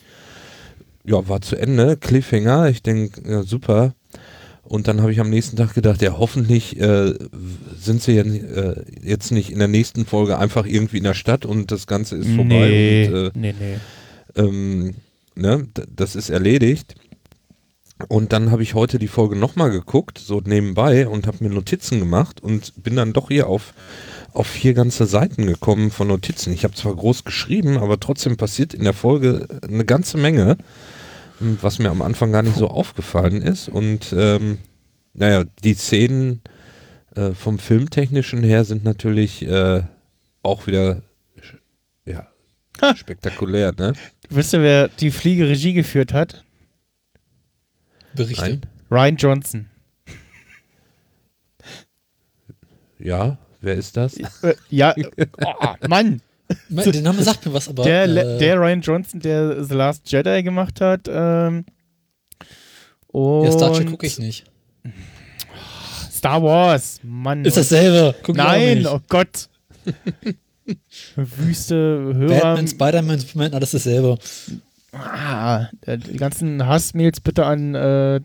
Ja, 1.04 1.27
war 1.27 1.42
zu 1.42 1.58
Ende. 1.58 1.98
Cliffhanger. 1.98 2.70
Ich 2.70 2.82
denke, 2.82 3.30
ja, 3.30 3.44
super. 3.44 3.94
Und 4.63 4.88
dann 4.88 5.01
habe 5.01 5.12
ich 5.12 5.20
am 5.20 5.30
nächsten 5.30 5.56
Tag 5.58 5.74
gedacht, 5.74 6.01
ja, 6.01 6.18
hoffentlich 6.18 6.80
äh, 6.80 7.13
sind 7.77 8.01
sie 8.01 8.13
ja, 8.13 8.24
äh, 8.24 8.84
jetzt 9.01 9.32
nicht 9.32 9.50
in 9.51 9.60
der 9.60 9.70
nächsten 9.70 10.06
Folge 10.06 10.38
einfach 10.38 10.66
irgendwie 10.66 10.98
in 10.98 11.04
der 11.06 11.13
Stadt 11.13 11.46
und 11.46 11.72
das 11.72 11.88
Ganze 11.88 12.16
ist 12.18 12.27
vorbei. 12.30 12.68
nee, 12.70 13.08
Und, 13.08 13.13
äh, 13.16 13.32
nee, 13.34 13.54
nee. 13.58 13.77
ähm, 14.36 14.96
ne, 15.38 15.67
das 15.89 16.15
ist 16.15 16.29
erledigt. 16.29 16.96
Und 18.10 18.32
dann 18.32 18.51
habe 18.51 18.62
ich 18.62 18.75
heute 18.75 19.00
die 19.00 19.08
Folge 19.08 19.36
nochmal 19.36 19.72
geguckt, 19.72 20.20
so 20.20 20.39
nebenbei, 20.39 21.08
und 21.08 21.25
habe 21.25 21.44
mir 21.44 21.50
Notizen 21.50 22.00
gemacht 22.00 22.41
und 22.41 22.84
bin 22.84 22.96
dann 22.96 23.12
doch 23.12 23.29
hier 23.29 23.48
auf, 23.48 23.74
auf 24.34 24.46
vier 24.46 24.75
ganze 24.75 25.08
Seiten 25.08 25.48
gekommen 25.48 25.89
von 25.89 26.08
Notizen. 26.08 26.53
Ich 26.53 26.63
habe 26.63 26.75
zwar 26.75 26.96
groß 26.96 27.24
geschrieben, 27.24 27.77
aber 27.77 28.00
trotzdem 28.00 28.38
passiert 28.38 28.75
in 28.75 28.84
der 28.84 28.94
Folge 28.94 29.48
eine 29.63 29.84
ganze 29.84 30.17
Menge, 30.17 30.58
m, 31.41 31.58
was 31.62 31.79
mir 31.79 31.89
am 31.89 32.03
Anfang 32.03 32.32
gar 32.32 32.44
nicht 32.44 32.58
so 32.58 32.67
aufgefallen 32.67 33.41
ist. 33.41 33.67
Und 33.67 34.13
ähm, 34.15 34.60
naja, 35.13 35.46
die 35.63 35.74
Szenen, 35.74 36.41
äh, 37.15 37.32
vom 37.32 37.58
Filmtechnischen 37.58 38.44
her 38.44 38.63
sind 38.63 38.84
natürlich 38.84 39.44
äh, 39.46 39.82
auch 40.44 40.67
wieder. 40.67 41.01
Spektakulär, 42.96 43.74
ne? 43.77 43.93
Wisst 44.29 44.53
ihr, 44.53 44.62
wer 44.62 44.88
die 44.88 45.12
Fliege 45.12 45.48
Regie 45.48 45.74
geführt 45.74 46.13
hat? 46.13 46.43
Berichte. 48.15 48.41
Nein. 48.43 48.62
Ryan 48.89 49.15
Johnson. 49.17 49.69
Ja, 53.00 53.38
wer 53.62 53.75
ist 53.75 53.96
das? 53.98 54.17
Äh, 54.17 54.55
ja, 54.69 54.93
oh, 55.43 55.88
Mann. 55.88 56.22
Mein- 56.69 56.91
Der 56.91 57.01
Name 57.01 57.22
sagt 57.24 57.46
mir 57.46 57.53
was, 57.53 57.67
aber. 57.67 57.84
Der, 57.84 58.03
äh, 58.05 58.38
der 58.38 58.57
Ryan 58.57 58.81
Johnson, 58.81 59.19
der 59.19 59.63
The 59.63 59.74
Last 59.75 60.10
Jedi 60.12 60.43
gemacht 60.43 60.79
hat. 60.81 61.01
Ähm, 61.10 61.65
und 63.07 63.46
ja, 63.46 63.51
Star 63.51 63.74
Trek 63.74 63.89
gucke 63.89 64.07
ich 64.07 64.17
nicht. 64.17 64.46
Star 66.12 66.41
Wars, 66.41 67.00
Mann. 67.03 67.43
Ist 67.46 67.57
dasselbe. 67.57 68.15
Guck 68.24 68.38
Nein, 68.38 68.86
oh 68.88 69.00
Gott. 69.10 69.50
Wüste 71.15 71.75
Hörer. 72.15 72.39
Batman, 72.41 72.67
Spider-Man, 72.67 73.19
Superman, 73.19 73.53
alles 73.53 73.71
dasselbe. 73.71 74.17
Ah, 74.93 75.67
äh, 75.81 75.97
die 75.97 76.17
ganzen 76.17 76.65
Hassmails 76.65 77.19
bitte 77.19 77.45
an 77.45 77.75
äh, 77.75 78.19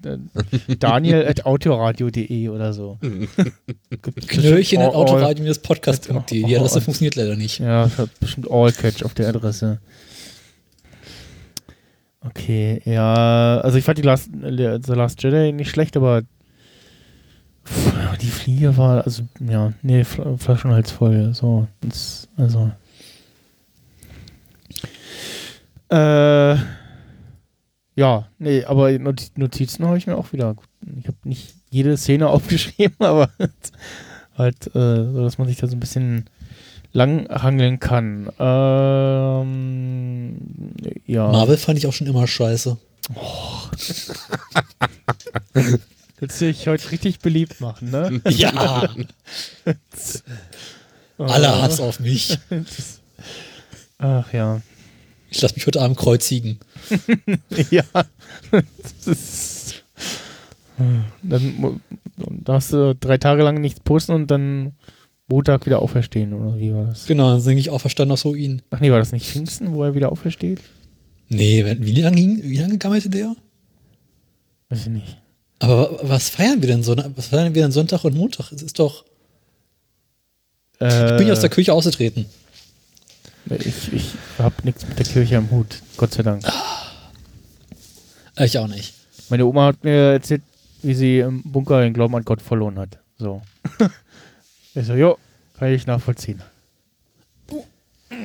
daniel 0.78 1.26
at 1.26 1.44
autoradio.de 1.44 2.48
oder 2.48 2.72
so. 2.72 2.98
Gibt 3.02 4.28
Knöllchen 4.28 4.56
bestimmt 4.56 4.82
at 4.82 4.88
all- 4.94 4.94
autoradio-podcast.de. 4.94 6.44
Die 6.44 6.56
Adresse 6.56 6.80
funktioniert 6.80 7.16
leider 7.16 7.36
nicht. 7.36 7.58
Ja, 7.58 7.90
bestimmt 8.20 8.50
All-Catch 8.50 9.02
auf 9.04 9.12
der 9.14 9.28
Adresse. 9.28 9.80
Okay, 12.24 12.80
ja, 12.84 13.58
also 13.62 13.76
ich 13.78 13.84
fand 13.84 13.98
die 13.98 14.02
Last, 14.02 14.30
äh, 14.42 14.78
The 14.80 14.92
Last 14.92 15.22
Jedi 15.22 15.52
nicht 15.52 15.70
schlecht, 15.70 15.96
aber 15.96 16.22
pff, 17.66 17.92
die 18.22 18.28
Fliege 18.30 18.76
war, 18.76 19.04
also, 19.04 19.24
ja, 19.40 19.72
nee, 19.82 20.04
Fl 20.04 20.36
Flaschenhals 20.38 20.90
voll, 20.90 21.34
so, 21.34 21.66
das, 21.80 22.28
also. 22.36 22.70
Äh, 25.90 26.56
ja, 27.94 28.26
nee, 28.38 28.64
aber 28.64 28.98
Not- 28.98 29.32
Notizen 29.36 29.84
habe 29.86 29.98
ich 29.98 30.06
mir 30.06 30.16
auch 30.16 30.32
wieder, 30.32 30.56
ich 30.98 31.06
habe 31.06 31.18
nicht 31.24 31.54
jede 31.70 31.96
Szene 31.96 32.28
aufgeschrieben, 32.30 32.96
aber 33.00 33.28
halt, 34.38 34.68
äh, 34.74 35.04
so, 35.12 35.22
dass 35.22 35.38
man 35.38 35.48
sich 35.48 35.58
da 35.58 35.66
so 35.66 35.76
ein 35.76 35.80
bisschen 35.80 36.24
langhangeln 36.92 37.80
kann. 37.80 38.30
Ähm, 38.38 40.36
ja. 41.06 41.28
Marvel 41.30 41.56
fand 41.56 41.78
ich 41.78 41.86
auch 41.86 41.92
schon 41.92 42.06
immer 42.06 42.26
scheiße. 42.26 42.78
Willst 46.22 46.40
du 46.40 46.44
dich 46.44 46.68
heute 46.68 46.92
richtig 46.92 47.18
beliebt 47.18 47.60
machen, 47.60 47.90
ne? 47.90 48.20
Ja, 48.30 48.86
alle 51.18 51.62
Hass 51.62 51.80
auf 51.80 51.98
mich. 51.98 52.38
Ach 53.98 54.32
ja. 54.32 54.62
Ich 55.30 55.42
lasse 55.42 55.56
mich 55.56 55.66
heute 55.66 55.80
Abend 55.80 55.96
kreuzigen. 55.96 56.60
ja. 57.72 57.82
Das 58.52 59.06
ist, 59.08 59.84
dann 61.24 61.80
darfst 62.14 62.72
du 62.72 62.94
drei 62.94 63.18
Tage 63.18 63.42
lang 63.42 63.60
nichts 63.60 63.80
posten 63.80 64.12
und 64.12 64.30
dann 64.30 64.76
Montag 65.26 65.66
wieder 65.66 65.82
auferstehen, 65.82 66.34
oder 66.34 66.56
wie 66.56 66.72
war 66.72 66.84
das? 66.84 67.06
Genau, 67.06 67.30
dann 67.30 67.40
singe 67.40 67.58
ich 67.58 67.70
auch 67.70 67.80
verstanden 67.80 68.12
aus 68.12 68.24
Ruinen. 68.24 68.62
Ach 68.70 68.78
nee, 68.78 68.92
war 68.92 69.00
das 69.00 69.10
nicht 69.10 69.26
Pfingsten, 69.26 69.74
wo 69.74 69.82
er 69.82 69.96
wieder 69.96 70.12
aufersteht? 70.12 70.60
Nee, 71.28 71.64
wie 71.80 72.00
lange 72.00 72.16
wie 72.16 72.58
lange 72.58 72.78
gammelte 72.78 73.10
der? 73.10 73.34
Weiß 74.68 74.82
ich 74.82 74.86
nicht. 74.86 75.21
Aber 75.62 75.92
wa- 75.92 75.98
was 76.02 76.28
feiern 76.28 76.60
wir 76.60 76.68
denn 76.68 76.82
so? 76.82 76.96
Was 77.16 77.26
feiern 77.28 77.54
wir 77.54 77.62
denn 77.62 77.72
Sonntag 77.72 78.04
und 78.04 78.14
Montag? 78.14 78.52
Es 78.52 78.62
ist 78.62 78.78
doch. 78.78 79.04
Ich 80.80 80.88
bin 81.16 81.26
ja 81.28 81.32
aus 81.32 81.40
der 81.40 81.50
Kirche 81.50 81.72
ausgetreten. 81.72 82.26
Ich, 83.50 83.92
ich 83.92 84.10
habe 84.38 84.54
nichts 84.64 84.86
mit 84.86 84.98
der 84.98 85.06
Kirche 85.06 85.36
am 85.36 85.50
Hut, 85.50 85.80
Gott 85.96 86.12
sei 86.12 86.22
Dank. 86.24 86.44
Äh, 88.36 88.44
Ich 88.46 88.58
auch 88.58 88.66
nicht. 88.66 88.92
Meine 89.28 89.46
Oma 89.46 89.66
hat 89.66 89.84
mir 89.84 90.12
erzählt, 90.14 90.42
wie 90.82 90.94
sie 90.94 91.20
im 91.20 91.42
Bunker 91.44 91.80
den 91.82 91.92
Glauben 91.94 92.14
an 92.16 92.24
Gott 92.24 92.42
verloren 92.42 92.78
hat. 92.78 92.98
So. 93.18 93.42
ich 94.74 94.86
so, 94.86 94.94
jo, 94.94 95.18
kann 95.58 95.72
ich 95.72 95.86
nachvollziehen. 95.86 96.42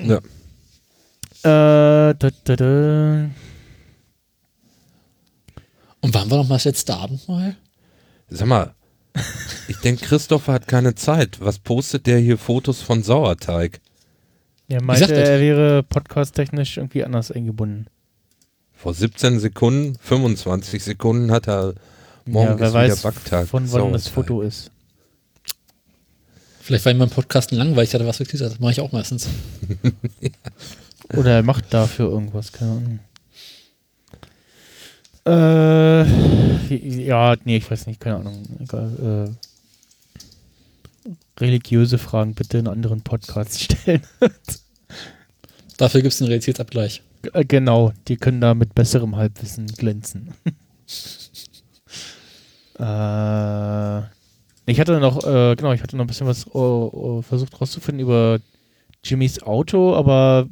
Ja. 0.06 0.18
Äh, 1.44 2.16
da, 2.16 2.30
da, 2.44 2.56
da. 2.56 3.30
Und 6.02 6.14
wann 6.14 6.30
war 6.30 6.38
noch 6.38 6.48
mal 6.48 6.56
das 6.56 6.66
letzte 6.66 6.96
Abendmahl? 6.96 7.56
Sag 8.30 8.48
mal, 8.48 8.74
ich 9.68 9.78
denke, 9.78 10.06
Christopher 10.06 10.54
hat 10.54 10.68
keine 10.68 10.96
Zeit. 10.96 11.40
Was 11.40 11.60
postet 11.60 12.08
der 12.08 12.20
hier 12.20 12.38
Fotos 12.38 12.82
von 12.82 13.04
Sauerteig? 13.04 13.80
Er 14.68 14.84
meinte, 14.84 15.14
er 15.16 15.40
wäre 15.40 15.84
podcast-technisch 15.84 16.78
irgendwie 16.78 17.04
anders 17.04 17.32
eingebunden. 17.32 17.88
Vor 18.74 18.94
17 18.94 19.40
Sekunden, 19.40 19.98
25 20.02 20.84
Sekunden 20.84 21.32
hat 21.32 21.48
er 21.48 21.74
morgen 22.26 22.52
ja, 22.52 22.60
wer 22.60 22.68
ist 22.68 22.74
weiß, 22.74 23.00
wieder 23.00 23.12
Backtag. 23.12 23.48
von 23.48 23.72
wann 23.72 23.94
das. 23.94 24.08
Foto 24.08 24.42
ist. 24.42 24.72
Vielleicht 26.62 26.84
war 26.84 26.92
ihm 26.92 27.00
beim 27.00 27.10
Podcasten 27.10 27.58
langweilig, 27.58 27.94
hat 27.94 28.02
er 28.02 28.08
was 28.08 28.18
gekriegt. 28.18 28.42
Das 28.42 28.60
mache 28.60 28.74
ich 28.74 28.82
auch 28.82 28.92
meistens. 28.92 29.30
Oder 31.16 31.36
er 31.36 31.44
macht 31.44 31.74
dafür 31.74 32.10
irgendwas, 32.10 32.52
keine 32.52 32.72
Ahnung. 32.72 33.00
Äh, 35.28 36.04
ja, 37.04 37.36
nee, 37.44 37.58
ich 37.58 37.70
weiß 37.70 37.88
nicht, 37.88 38.00
keine 38.00 38.16
Ahnung. 38.18 38.44
Egal, 38.62 39.36
äh, 41.06 41.10
religiöse 41.42 41.98
Fragen 41.98 42.34
bitte 42.34 42.60
in 42.60 42.68
anderen 42.68 43.02
Podcasts 43.02 43.62
stellen. 43.64 44.02
Dafür 45.78 46.02
gibt 46.02 46.14
es 46.14 46.22
einen 46.22 46.30
Realitätsabgleich. 46.30 47.04
Äh, 47.34 47.44
genau, 47.44 47.92
die 48.08 48.16
können 48.16 48.40
da 48.40 48.54
mit 48.54 48.74
besserem 48.74 49.18
Halbwissen 49.18 49.68
glänzen. 49.68 50.34
äh, 52.80 54.02
ich 54.66 54.80
hatte 54.80 55.00
noch, 55.02 55.26
äh, 55.26 55.56
genau, 55.56 55.74
ich 55.74 55.82
hatte 55.82 55.98
noch 55.98 56.06
ein 56.06 56.08
bisschen 56.08 56.28
was 56.28 56.48
oh, 56.56 56.90
oh, 56.94 57.22
versucht 57.22 57.60
rauszufinden 57.60 58.02
über 58.02 58.40
Jimmys 59.04 59.44
Auto, 59.44 59.94
aber 59.94 60.48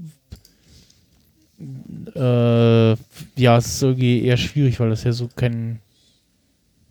äh, 2.16 2.96
ja, 3.38 3.58
es 3.58 3.68
ist 3.68 3.84
irgendwie 3.84 4.24
eher 4.24 4.38
schwierig, 4.38 4.80
weil 4.80 4.90
das 4.90 5.04
ja 5.04 5.12
so 5.12 5.30
kein. 5.36 5.80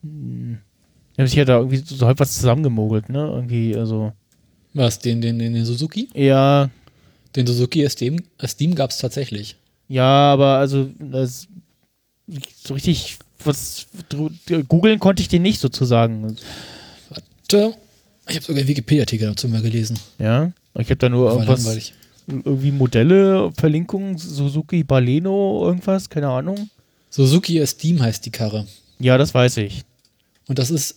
Die 0.02 0.58
haben 1.18 1.26
sich 1.26 1.36
ja 1.36 1.44
da 1.44 1.58
irgendwie 1.58 1.78
so, 1.78 1.94
so 1.94 2.06
halb 2.06 2.18
was 2.18 2.34
zusammengemogelt, 2.36 3.08
ne? 3.08 3.20
Irgendwie, 3.20 3.76
also. 3.76 4.12
Was? 4.72 4.98
Den, 4.98 5.20
den, 5.20 5.38
den, 5.38 5.64
Suzuki? 5.64 6.08
Ja, 6.14 6.68
Den 7.36 7.46
Suzuki 7.46 7.88
Steam, 7.88 8.16
Steam 8.44 8.74
gab 8.74 8.90
es 8.90 8.98
tatsächlich. 8.98 9.56
Ja, 9.88 10.32
aber 10.32 10.56
also 10.56 10.88
das, 10.98 11.46
so 12.56 12.74
richtig 12.74 13.18
was 13.44 13.86
googeln 14.68 14.98
konnte 14.98 15.22
ich 15.22 15.28
den 15.28 15.42
nicht 15.42 15.60
sozusagen. 15.60 16.36
Warte. 17.10 17.74
Ich 18.28 18.36
habe 18.36 18.44
sogar 18.44 18.60
einen 18.60 18.68
Wikipedia-Artikel 18.68 19.28
dazu 19.28 19.48
mal 19.48 19.60
gelesen. 19.60 19.98
Ja, 20.18 20.52
ich 20.78 20.86
habe 20.86 20.96
da 20.96 21.08
nur 21.08 21.26
War 21.26 21.32
irgendwas, 21.34 21.62
langweilig. 21.62 21.94
Irgendwie 22.26 22.70
Modelle, 22.70 23.52
Verlinkungen, 23.56 24.16
Suzuki 24.18 24.82
Baleno, 24.84 25.62
irgendwas, 25.66 26.08
keine 26.08 26.28
Ahnung. 26.28 26.68
Suzuki 27.10 27.64
Steam 27.66 28.00
heißt 28.02 28.24
die 28.26 28.30
Karre. 28.30 28.66
Ja, 28.98 29.18
das 29.18 29.34
weiß 29.34 29.58
ich. 29.58 29.82
Und 30.46 30.58
das 30.58 30.70
ist, 30.70 30.96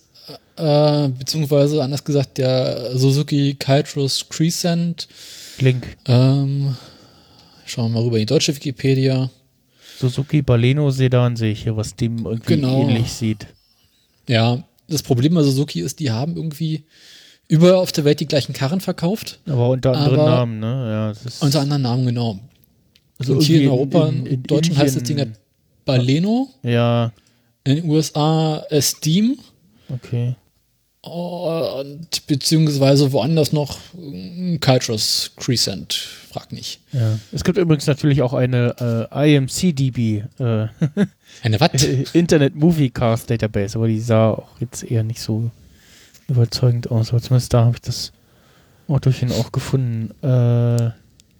äh, 0.56 1.08
beziehungsweise 1.08 1.82
anders 1.82 2.04
gesagt, 2.04 2.38
der 2.38 2.96
Suzuki 2.96 3.54
Kytros 3.54 4.28
Crescent. 4.28 5.08
Link. 5.60 5.96
Ähm, 6.06 6.76
schauen 7.66 7.92
wir 7.92 8.00
mal 8.00 8.04
rüber 8.04 8.16
in 8.16 8.22
die 8.22 8.26
deutsche 8.26 8.54
Wikipedia. 8.54 9.30
Suzuki 9.98 10.42
Baleno 10.42 10.90
Sedan 10.90 11.36
sehe 11.36 11.52
ich 11.52 11.64
hier, 11.64 11.76
was 11.76 11.96
dem 11.96 12.24
irgendwie 12.24 12.54
Genau. 12.54 12.82
ähnlich 12.82 13.12
sieht. 13.12 13.46
Ja, 14.28 14.62
das 14.88 15.02
Problem 15.02 15.34
bei 15.34 15.42
Suzuki 15.42 15.80
ist, 15.80 15.98
die 16.00 16.10
haben 16.10 16.36
irgendwie 16.36 16.84
überall 17.48 17.74
auf 17.74 17.92
der 17.92 18.04
Welt 18.04 18.20
die 18.20 18.26
gleichen 18.26 18.52
Karren 18.52 18.80
verkauft. 18.80 19.40
Aber 19.46 19.70
unter 19.70 19.92
anderen 19.96 20.20
Aber- 20.20 20.30
Namen, 20.30 20.60
ne? 20.60 21.14
Ja, 21.16 21.32
Unter 21.44 21.60
anderem 21.60 21.82
Namen 21.82 22.06
genau. 22.06 22.38
also 23.18 23.34
und 23.34 23.42
hier 23.42 23.62
in 23.62 23.68
Europa, 23.68 24.08
in, 24.08 24.26
im 24.26 24.42
Deutschen 24.44 24.76
heißt 24.76 24.96
das 24.96 25.02
Ding 25.02 25.18
Indien- 25.18 25.28
halt 25.34 25.40
Baleno. 25.84 26.48
Ja, 26.62 27.12
In 27.64 27.76
den 27.76 27.84
USA 27.88 28.62
äh, 28.70 28.80
Steam. 28.82 29.38
okay. 29.88 30.34
Und 31.00 32.26
beziehungsweise 32.26 33.12
woanders 33.12 33.52
noch 33.52 33.78
äh, 33.96 34.58
Kytros 34.58 35.30
Crescent. 35.36 35.92
Frag 35.94 36.52
nicht. 36.52 36.80
Ja. 36.92 37.18
Es 37.32 37.44
gibt 37.44 37.56
übrigens 37.56 37.86
natürlich 37.86 38.20
auch 38.20 38.34
eine 38.34 39.08
äh, 39.10 39.34
IMCDB, 39.36 40.24
äh, 40.38 40.66
Eine 41.42 41.60
Watt. 41.60 41.82
Internet 42.12 42.56
Movie 42.56 42.90
Cast 42.90 43.30
Database, 43.30 43.78
aber 43.78 43.88
die 43.88 44.00
sah 44.00 44.32
auch 44.32 44.48
jetzt 44.60 44.82
eher 44.82 45.02
nicht 45.04 45.20
so 45.20 45.50
überzeugend 46.28 46.90
aus. 46.90 47.10
Aber 47.10 47.20
zumindest 47.22 47.52
da 47.54 47.64
habe 47.64 47.76
ich 47.76 47.82
das 47.82 48.12
Autochen 48.86 49.32
auch 49.32 49.50
gefunden. 49.52 50.10
Äh, 50.22 50.90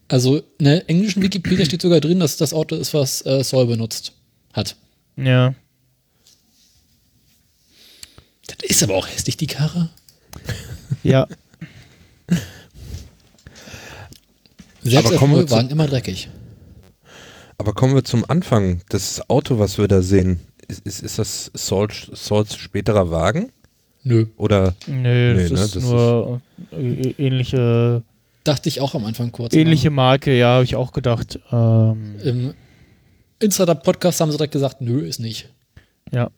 Also 0.09 0.38
in 0.59 0.64
der 0.64 0.88
englischen 0.88 1.23
Wikipedia 1.23 1.64
steht 1.64 1.83
sogar 1.83 2.00
drin, 2.00 2.21
dass 2.21 2.37
das 2.37 2.52
Auto 2.54 2.75
ist, 2.76 2.95
was 2.95 3.25
äh, 3.26 3.42
Saul 3.45 3.66
benutzt 3.66 4.12
hat. 4.52 4.76
ja. 5.16 5.54
Das 8.47 8.57
ist 8.71 8.83
aber 8.83 8.95
auch 8.97 9.07
hässlich, 9.07 9.37
die 9.37 9.47
Karre. 9.47 9.90
Ja, 11.04 11.26
Selbst 14.83 15.07
Aber 15.09 15.16
kommen 15.16 15.35
wir 15.35 15.42
Erfolgwagen 15.42 15.71
immer 15.71 15.87
dreckig. 15.87 16.28
Aber 17.59 17.75
kommen 17.75 17.95
wir 17.95 18.04
zum 18.04 18.28
Anfang. 18.28 18.80
Das 18.88 19.28
Auto, 19.28 19.59
was 19.59 19.76
wir 19.78 19.87
da 19.87 20.02
sehen, 20.02 20.40
ist, 20.66 20.87
ist, 20.87 21.02
ist 21.02 21.18
das 21.18 21.50
Sauls, 21.54 22.09
Sauls 22.14 22.57
späterer 22.57 23.11
Wagen? 23.11 23.52
Nö. 24.05 24.26
Oder 24.37 24.75
nee, 24.87 25.35
Nee, 25.35 25.49
das 25.49 25.50
ne, 25.52 25.61
ist 25.64 25.76
das 25.76 25.83
nur 25.85 26.40
äh, 26.73 27.14
ähnliche, 27.19 28.02
Dachte 28.45 28.69
ich 28.69 28.81
auch 28.81 28.95
am 28.95 29.05
Anfang 29.05 29.31
kurz. 29.33 29.52
ähnliche 29.55 29.90
Marke, 29.90 30.37
ja, 30.37 30.55
habe 30.55 30.64
ich 30.64 30.75
auch 30.76 30.93
gedacht. 30.93 31.38
Ähm, 31.52 32.14
Im 32.25 32.55
Insider-Podcast 33.40 34.21
haben 34.21 34.31
sie 34.31 34.37
direkt 34.38 34.52
gesagt, 34.52 34.81
nö, 34.81 35.00
ist 35.00 35.21
nicht. 35.21 35.49
ja. 36.12 36.31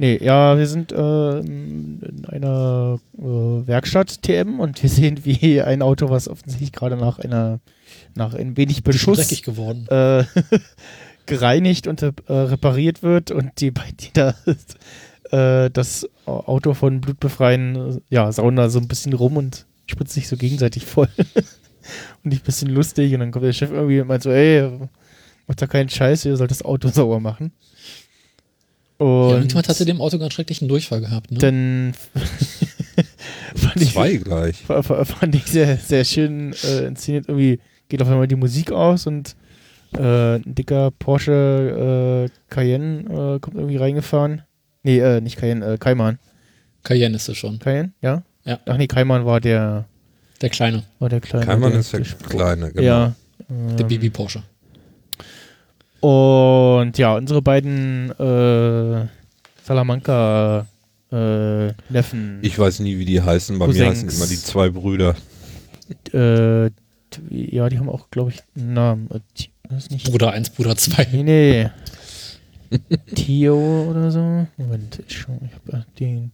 Nee, 0.00 0.16
ja, 0.22 0.56
wir 0.56 0.66
sind 0.68 0.92
äh, 0.92 1.38
in 1.40 2.24
einer 2.28 3.00
äh, 3.18 3.20
Werkstatt 3.22 4.22
TM 4.22 4.60
und 4.60 4.80
wir 4.80 4.88
sehen, 4.88 5.24
wie 5.24 5.60
ein 5.60 5.82
Auto, 5.82 6.08
was 6.08 6.28
offensichtlich 6.28 6.70
gerade 6.70 6.96
nach 6.96 7.18
einer 7.18 7.58
nach 8.14 8.32
ein 8.34 8.56
wenig 8.56 8.84
Beschuss 8.84 9.18
dreckig 9.18 9.42
geworden. 9.42 9.88
äh, 9.88 10.24
gereinigt 11.26 11.88
und 11.88 12.02
äh, 12.02 12.12
repariert 12.28 13.02
wird 13.02 13.32
und 13.32 13.50
die 13.60 13.72
beiden, 13.72 13.96
die 13.96 14.12
da 14.12 14.34
äh, 15.32 15.70
das 15.70 16.08
Auto 16.26 16.74
von 16.74 17.00
Blut 17.00 17.20
befreien, 17.20 17.76
äh, 17.76 18.00
ja, 18.10 18.30
sauen 18.32 18.56
da 18.56 18.68
so 18.68 18.78
ein 18.78 18.88
bisschen 18.88 19.12
rum 19.12 19.36
und 19.36 19.66
spritzen 19.86 20.14
sich 20.14 20.28
so 20.28 20.36
gegenseitig 20.36 20.84
voll. 20.86 21.08
und 22.24 22.32
ich 22.32 22.40
ein 22.40 22.44
bisschen 22.44 22.68
lustig 22.70 23.14
und 23.14 23.20
dann 23.20 23.30
kommt 23.30 23.44
der 23.44 23.52
Chef 23.52 23.70
irgendwie 23.70 24.00
und 24.00 24.08
meint 24.08 24.22
so, 24.22 24.30
ey, 24.30 24.70
macht 25.46 25.62
da 25.62 25.66
keinen 25.66 25.88
Scheiß, 25.88 26.24
ihr 26.26 26.36
sollt 26.36 26.50
das 26.50 26.62
Auto 26.64 26.88
sauber 26.92 27.20
machen. 27.20 27.52
Ja, 29.00 29.06
Und 29.06 29.30
irgendjemand 29.30 29.68
hatte 29.68 29.84
dem 29.84 30.00
Auto 30.00 30.18
ganz 30.18 30.34
schrecklichen 30.34 30.66
Durchfall 30.68 31.00
gehabt, 31.00 31.30
ne? 31.30 31.38
dann 31.38 31.94
fand 33.54 33.80
ich, 33.80 33.92
zwei 33.92 34.16
gleich. 34.16 34.56
fa- 34.56 34.82
fa- 34.82 35.04
fand 35.04 35.34
ich 35.34 35.44
sehr, 35.44 35.76
sehr 35.76 36.04
schön 36.04 36.52
äh, 36.64 36.86
inszeniert. 36.86 37.26
Irgendwie 37.28 37.60
geht 37.88 38.02
auf 38.02 38.08
einmal 38.08 38.26
die 38.28 38.34
Musik 38.36 38.72
aus 38.72 39.06
und 39.06 39.36
äh, 39.96 40.36
ein 40.36 40.54
dicker 40.54 40.90
Porsche 40.90 42.28
äh, 42.28 42.52
Cayenne 42.52 43.02
äh, 43.36 43.38
kommt 43.40 43.56
irgendwie 43.56 43.76
reingefahren. 43.76 44.42
Nee, 44.82 44.98
äh, 45.00 45.20
nicht 45.20 45.36
Cayenne, 45.38 45.64
äh, 45.74 45.78
Cayman. 45.78 46.18
Cayenne 46.84 47.16
ist 47.16 47.28
es 47.28 47.36
schon. 47.36 47.58
Cayenne, 47.58 47.92
ja? 48.00 48.22
Ja. 48.44 48.58
Ach 48.66 48.76
nee, 48.76 48.86
Cayman 48.86 49.24
war 49.26 49.40
der, 49.40 49.84
Der 50.40 50.48
kleine, 50.50 50.84
war 50.98 51.08
der 51.08 51.20
kleine. 51.20 51.44
Keimann 51.44 51.72
der, 51.72 51.80
ist 51.80 51.92
der 51.92 52.00
kleine, 52.00 52.70
genau. 52.70 52.82
Ja. 52.82 53.14
der 53.48 53.80
ähm, 53.80 53.88
Baby 53.88 54.10
Porsche. 54.10 54.42
Und 56.00 56.96
ja, 56.96 57.16
unsere 57.16 57.42
beiden 57.42 58.10
äh, 58.18 59.06
Salamanca 59.64 60.66
äh, 61.10 61.68
Neffen. 61.90 62.38
Ich 62.42 62.58
weiß 62.58 62.80
nie, 62.80 62.98
wie 62.98 63.04
die 63.04 63.20
heißen. 63.20 63.58
Bei 63.58 63.66
mir 63.66 63.72
Cousins. 63.72 63.88
heißen 63.90 64.08
immer 64.10 64.26
die 64.26 64.36
zwei 64.36 64.68
Brüder. 64.70 65.16
äh, 66.12 66.66
ja, 67.30 67.68
die 67.68 67.78
haben 67.78 67.88
auch, 67.88 68.10
glaube 68.10 68.30
ich, 68.30 68.40
einen 68.56 68.74
Namen. 68.74 69.10
Äh, 69.10 69.20
Ti- 69.34 69.50
das 69.68 69.84
ist 69.84 69.90
nicht. 69.90 70.10
Bruder 70.10 70.32
1, 70.32 70.50
Bruder 70.50 70.76
2. 70.76 71.08
Nee, 71.12 71.22
nee. 71.24 71.70
Tio 73.14 73.86
oder 73.90 74.10
so. 74.10 74.46
Moment, 74.56 75.02
ich 75.06 75.18
schau, 75.18 75.38
ich 75.44 75.74
habe 75.74 75.86
den. 75.98 76.32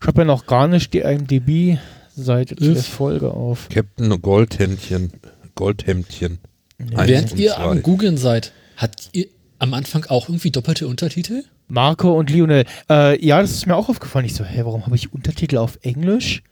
Ich 0.00 0.06
habe 0.06 0.22
ja 0.22 0.24
noch 0.24 0.46
gar 0.46 0.68
nicht 0.68 0.92
die 0.92 1.00
IMDb-Seite 1.00 2.56
zur 2.56 2.72
Ist. 2.72 2.86
Folge 2.88 3.30
auf. 3.32 3.68
Captain 3.68 4.20
Goldhändchen. 4.20 5.12
Goldhemdchen. 5.54 6.38
Nee. 6.78 6.96
Eins 6.96 7.08
Während 7.08 7.38
ihr 7.38 7.52
zwei. 7.52 7.62
am 7.62 7.82
Googeln 7.82 8.16
seid, 8.16 8.52
habt 8.76 9.10
ihr 9.12 9.26
am 9.58 9.74
Anfang 9.74 10.04
auch 10.06 10.28
irgendwie 10.28 10.50
doppelte 10.50 10.88
Untertitel? 10.88 11.44
Marco 11.68 12.18
und 12.18 12.30
Lionel. 12.30 12.64
Äh, 12.90 13.24
ja, 13.24 13.40
das 13.40 13.52
ist 13.52 13.66
mir 13.66 13.76
auch 13.76 13.88
aufgefallen. 13.88 14.26
Ich 14.26 14.34
so, 14.34 14.44
hä, 14.44 14.62
warum 14.64 14.84
habe 14.84 14.96
ich 14.96 15.12
Untertitel 15.12 15.58
auf 15.58 15.78
Englisch? 15.82 16.42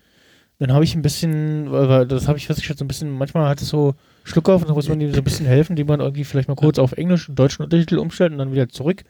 Dann 0.61 0.73
habe 0.73 0.85
ich 0.85 0.95
ein 0.95 1.03
bisschen, 1.03 1.67
das 2.09 2.29
habe 2.29 2.39
ich 2.39 2.47
festgestellt, 2.47 2.79
so 2.79 2.85
ein 2.85 2.89
bisschen, 2.89 3.11
manchmal 3.11 3.49
hat 3.49 3.61
es 3.63 3.69
so 3.69 3.95
Schluck 4.25 4.49
auf 4.49 4.63
und 4.63 4.69
dann 4.69 4.77
muss 4.77 4.89
man 4.89 5.01
ihm 5.01 5.13
so 5.13 5.19
ein 5.19 5.25
bisschen 5.25 5.47
helfen, 5.47 5.77
die 5.77 5.85
man 5.85 6.01
irgendwie 6.01 6.25
vielleicht 6.25 6.49
mal 6.49 6.55
kurz 6.55 6.79
auf 6.79 6.93
Englisch 6.93 7.29
und 7.29 7.39
deutschen 7.39 7.65
Untertitel 7.65 7.99
umstellt 7.99 8.33
und 8.33 8.39
dann 8.39 8.53
wieder 8.53 8.69
zurück. 8.69 9.05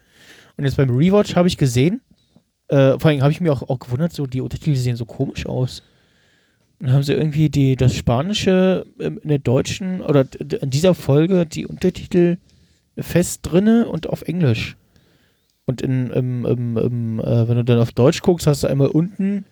Und 0.57 0.65
jetzt 0.65 0.77
beim 0.77 0.89
Rewatch 0.89 1.35
habe 1.35 1.47
ich 1.47 1.57
gesehen, 1.57 2.01
äh, 2.67 2.97
vor 2.97 3.11
allem 3.11 3.21
habe 3.21 3.31
ich 3.31 3.41
mir 3.41 3.51
auch, 3.51 3.63
auch 3.63 3.79
gewundert, 3.79 4.13
so 4.13 4.25
die 4.25 4.41
Untertitel 4.41 4.75
sehen 4.75 4.95
so 4.95 5.05
komisch 5.05 5.45
aus. 5.45 5.83
Dann 6.79 6.93
haben 6.93 7.03
sie 7.03 7.13
irgendwie 7.13 7.49
die, 7.49 7.75
das 7.75 7.93
Spanische 7.93 8.85
ähm, 8.99 9.19
in 9.21 9.29
der 9.29 9.39
deutschen, 9.39 10.01
oder 10.01 10.25
in 10.39 10.69
dieser 10.69 10.95
Folge 10.95 11.45
die 11.45 11.67
Untertitel 11.67 12.37
fest 12.97 13.41
drinne 13.43 13.87
und 13.87 14.07
auf 14.07 14.23
Englisch. 14.23 14.77
Und 15.65 15.81
in, 15.81 16.09
im, 16.09 16.45
im, 16.45 16.77
im, 16.77 17.19
äh, 17.19 17.47
wenn 17.47 17.57
du 17.57 17.63
dann 17.63 17.79
auf 17.79 17.91
Deutsch 17.91 18.21
guckst, 18.21 18.47
hast 18.47 18.63
du 18.63 18.67
einmal 18.67 18.87
unten 18.87 19.45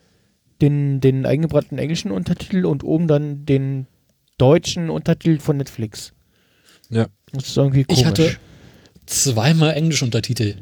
den, 0.61 0.99
den 1.01 1.25
eingebrannten 1.25 1.77
englischen 1.77 2.11
Untertitel 2.11 2.65
und 2.65 2.83
oben 2.83 3.07
dann 3.07 3.45
den 3.45 3.87
deutschen 4.39 4.89
Untertitel 4.89 5.39
von 5.39 5.57
Netflix. 5.57 6.13
Ja. 6.89 7.07
Das 7.31 7.47
ist 7.47 7.57
irgendwie 7.57 7.83
komisch. 7.83 7.99
Ich 8.01 8.05
hatte 8.07 8.35
zweimal 9.05 9.73
englische 9.75 10.05
Untertitel. 10.05 10.55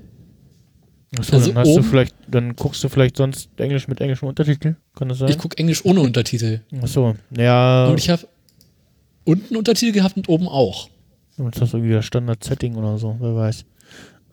Achso, 1.17 1.35
also 1.35 1.47
dann 1.47 1.59
hast 1.59 1.67
du 1.67 1.73
oben- 1.75 1.83
vielleicht, 1.85 2.15
dann 2.27 2.55
guckst 2.57 2.83
du 2.83 2.89
vielleicht 2.89 3.15
sonst 3.15 3.49
Englisch 3.57 3.87
mit 3.87 4.01
englischem 4.01 4.27
Untertitel. 4.27 4.75
Kann 4.93 5.07
das 5.07 5.19
sein? 5.19 5.29
Ich 5.29 5.37
gucke 5.37 5.57
Englisch 5.57 5.85
ohne 5.85 6.01
Untertitel. 6.01 6.59
Achso, 6.81 7.15
ja. 7.37 7.87
Und 7.87 7.97
ich 7.97 8.09
habe 8.09 8.27
unten 9.23 9.55
Untertitel 9.55 9.93
gehabt 9.93 10.17
und 10.17 10.27
oben 10.27 10.47
auch. 10.49 10.89
Jetzt 11.37 11.61
hast 11.61 11.71
du 11.73 11.77
irgendwie 11.77 11.93
das 11.93 12.05
Standard-Setting 12.05 12.75
oder 12.75 12.97
so, 12.97 13.15
wer 13.19 13.35
weiß. 13.35 13.63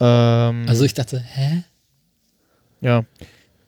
Ähm, 0.01 0.65
Also 0.67 0.85
ich 0.85 0.95
dachte, 0.95 1.21
hä? 1.21 1.63
Ja. 2.81 3.05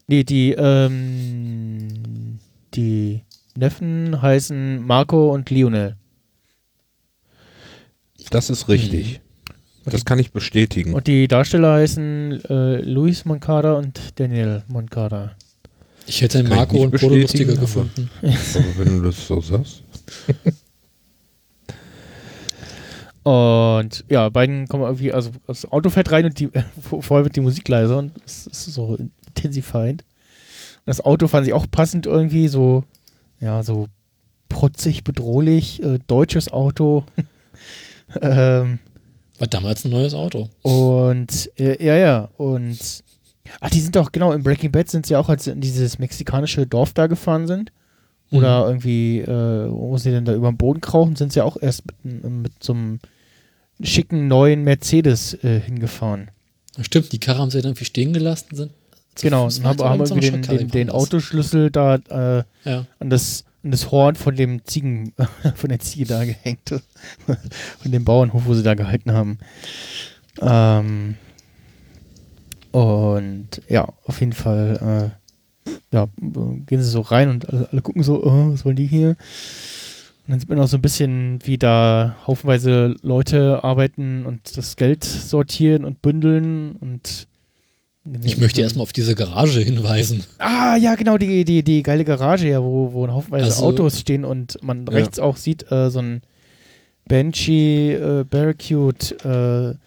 Nee, 0.08 0.24
die, 0.24 0.52
ähm, 0.52 2.38
die 2.74 3.22
Neffen 3.56 4.20
heißen 4.22 4.84
Marco 4.84 5.32
und 5.32 5.50
Lionel. 5.50 5.96
Das 8.30 8.50
ist 8.50 8.68
richtig. 8.68 9.20
Das 9.84 10.04
kann 10.04 10.18
ich 10.18 10.32
bestätigen. 10.32 10.94
Und 10.94 11.06
die 11.06 11.28
Darsteller 11.28 11.74
heißen 11.74 12.44
äh, 12.48 12.80
Luis 12.80 13.24
Moncada 13.24 13.74
und 13.74 14.18
Daniel 14.18 14.64
Moncada. 14.66 15.36
Ich 16.08 16.22
hätte 16.22 16.42
Kann 16.42 16.56
Marco 16.56 16.78
und 16.82 16.98
Polo 17.00 17.16
lustiger 17.16 17.52
aber- 17.52 17.60
gefunden. 17.60 18.10
Aber 18.22 18.78
wenn 18.78 18.98
du 18.98 19.02
das 19.08 19.26
so 19.26 19.40
sagst. 19.40 19.82
Und 23.22 24.04
ja, 24.08 24.28
beiden 24.28 24.68
kommen 24.68 24.84
irgendwie, 24.84 25.12
also 25.12 25.30
das 25.48 25.64
Auto 25.72 25.90
fährt 25.90 26.12
rein 26.12 26.26
und 26.26 26.38
die, 26.38 26.48
vorher 26.80 27.24
wird 27.24 27.34
die 27.34 27.40
Musik 27.40 27.66
leiser 27.66 27.98
und 27.98 28.12
es 28.24 28.46
ist 28.46 28.66
so 28.66 28.96
intensified. 29.34 30.04
Das 30.84 31.00
Auto 31.00 31.26
fand 31.26 31.44
ich 31.48 31.52
auch 31.52 31.66
passend 31.68 32.06
irgendwie, 32.06 32.46
so, 32.46 32.84
ja, 33.40 33.62
so 33.62 33.86
protzig, 34.48 35.04
bedrohlich, 35.04 35.82
äh, 35.82 35.98
deutsches 36.06 36.52
Auto. 36.52 37.04
ähm, 38.20 38.78
War 39.38 39.48
damals 39.48 39.84
ein 39.84 39.90
neues 39.90 40.14
Auto. 40.14 40.48
Und 40.62 41.50
äh, 41.58 41.84
ja, 41.84 41.96
ja, 41.96 42.28
und 42.36 42.78
ah, 43.60 43.68
die 43.70 43.80
sind 43.80 43.96
doch, 43.96 44.12
genau, 44.12 44.32
im 44.32 44.42
Breaking 44.42 44.72
Bad 44.72 44.88
sind 44.88 45.06
sie 45.06 45.16
auch, 45.16 45.28
als 45.28 45.44
sie 45.44 45.50
in 45.50 45.60
dieses 45.60 45.98
mexikanische 45.98 46.66
Dorf 46.66 46.92
da 46.92 47.06
gefahren 47.06 47.46
sind. 47.46 47.72
Oder 48.32 48.62
Mhm. 48.62 48.68
irgendwie, 48.70 49.20
äh, 49.20 49.70
wo 49.70 49.96
sie 49.98 50.10
denn 50.10 50.24
da 50.24 50.34
über 50.34 50.50
den 50.50 50.56
Boden 50.56 50.80
krauchen, 50.80 51.14
sind 51.14 51.32
sie 51.32 51.42
auch 51.42 51.56
erst 51.60 51.84
mit, 52.02 52.24
mit 52.24 52.52
so 52.62 52.72
einem 52.72 52.98
schicken 53.80 54.26
neuen 54.26 54.64
Mercedes 54.64 55.34
äh, 55.44 55.60
hingefahren. 55.60 56.30
Stimmt, 56.80 57.12
die 57.12 57.20
Karre 57.20 57.38
haben 57.38 57.50
sie 57.50 57.58
dann 57.60 57.70
irgendwie 57.70 57.84
stehen 57.84 58.12
gelassen. 58.12 58.56
Sind 58.56 58.72
genau, 59.22 59.44
und 59.44 59.64
haben, 59.64 59.78
haben 59.80 60.00
einer 60.02 60.20
den, 60.20 60.42
den, 60.42 60.68
den. 60.68 60.90
Autoschlüssel 60.90 61.70
da 61.70 61.96
äh, 61.96 62.44
Ja. 62.64 62.86
an 62.98 63.10
das, 63.10 63.44
an 63.64 63.70
das 63.70 63.90
Horn 63.90 64.14
von 64.16 64.36
dem 64.36 64.64
Ziegen, 64.64 65.12
von 65.54 65.68
der 65.68 65.78
Ziege 65.80 66.06
da 66.06 66.24
gehängt. 66.24 66.68
von 67.78 67.92
dem 67.92 68.04
Bauernhof, 68.04 68.44
wo 68.46 68.54
sie 68.54 68.62
da 68.62 68.74
gehalten 68.74 69.12
haben. 69.12 69.38
Ähm, 70.40 71.14
und 72.72 73.62
ja, 73.68 73.88
auf 74.04 74.20
jeden 74.20 74.32
Fall, 74.34 75.12
äh, 75.66 75.70
ja, 75.92 76.08
gehen 76.18 76.82
sie 76.82 76.90
so 76.90 77.00
rein 77.00 77.30
und 77.30 77.48
alle, 77.48 77.68
alle 77.72 77.82
gucken 77.82 78.02
so, 78.02 78.22
oh, 78.22 78.52
was 78.52 78.64
wollen 78.64 78.76
die 78.76 78.86
hier? 78.86 79.16
Und 80.26 80.32
dann 80.32 80.40
sieht 80.40 80.48
man 80.48 80.58
auch 80.58 80.66
so 80.66 80.76
ein 80.76 80.82
bisschen, 80.82 81.38
wie 81.44 81.56
da 81.56 82.16
haufenweise 82.26 82.96
Leute 83.02 83.62
arbeiten 83.62 84.26
und 84.26 84.56
das 84.56 84.76
Geld 84.76 85.04
sortieren 85.04 85.84
und 85.84 86.02
bündeln 86.02 86.72
und 86.76 87.28
Ich 88.22 88.38
möchte 88.38 88.60
erstmal 88.60 88.82
auf 88.84 88.92
diese 88.92 89.14
Garage 89.14 89.60
hinweisen. 89.60 90.24
Ah, 90.38 90.76
ja, 90.76 90.94
genau, 90.94 91.18
die, 91.18 91.44
die, 91.44 91.62
die 91.62 91.82
geile 91.82 92.04
Garage, 92.04 92.48
ja, 92.48 92.62
wo, 92.62 92.92
wo 92.92 93.08
haufenweise 93.08 93.46
Also- 93.46 93.64
Autos 93.64 93.98
stehen 94.00 94.24
und 94.24 94.58
man 94.62 94.86
Ja. 94.86 94.92
rechts 94.92 95.18
auch 95.18 95.36
sieht, 95.36 95.70
äh, 95.72 95.90
so 95.90 95.98
ein 96.00 96.22
Banshee 97.08 97.94
äh, 97.94 98.24
Barracude, 98.24 99.74
äh, 99.74 99.78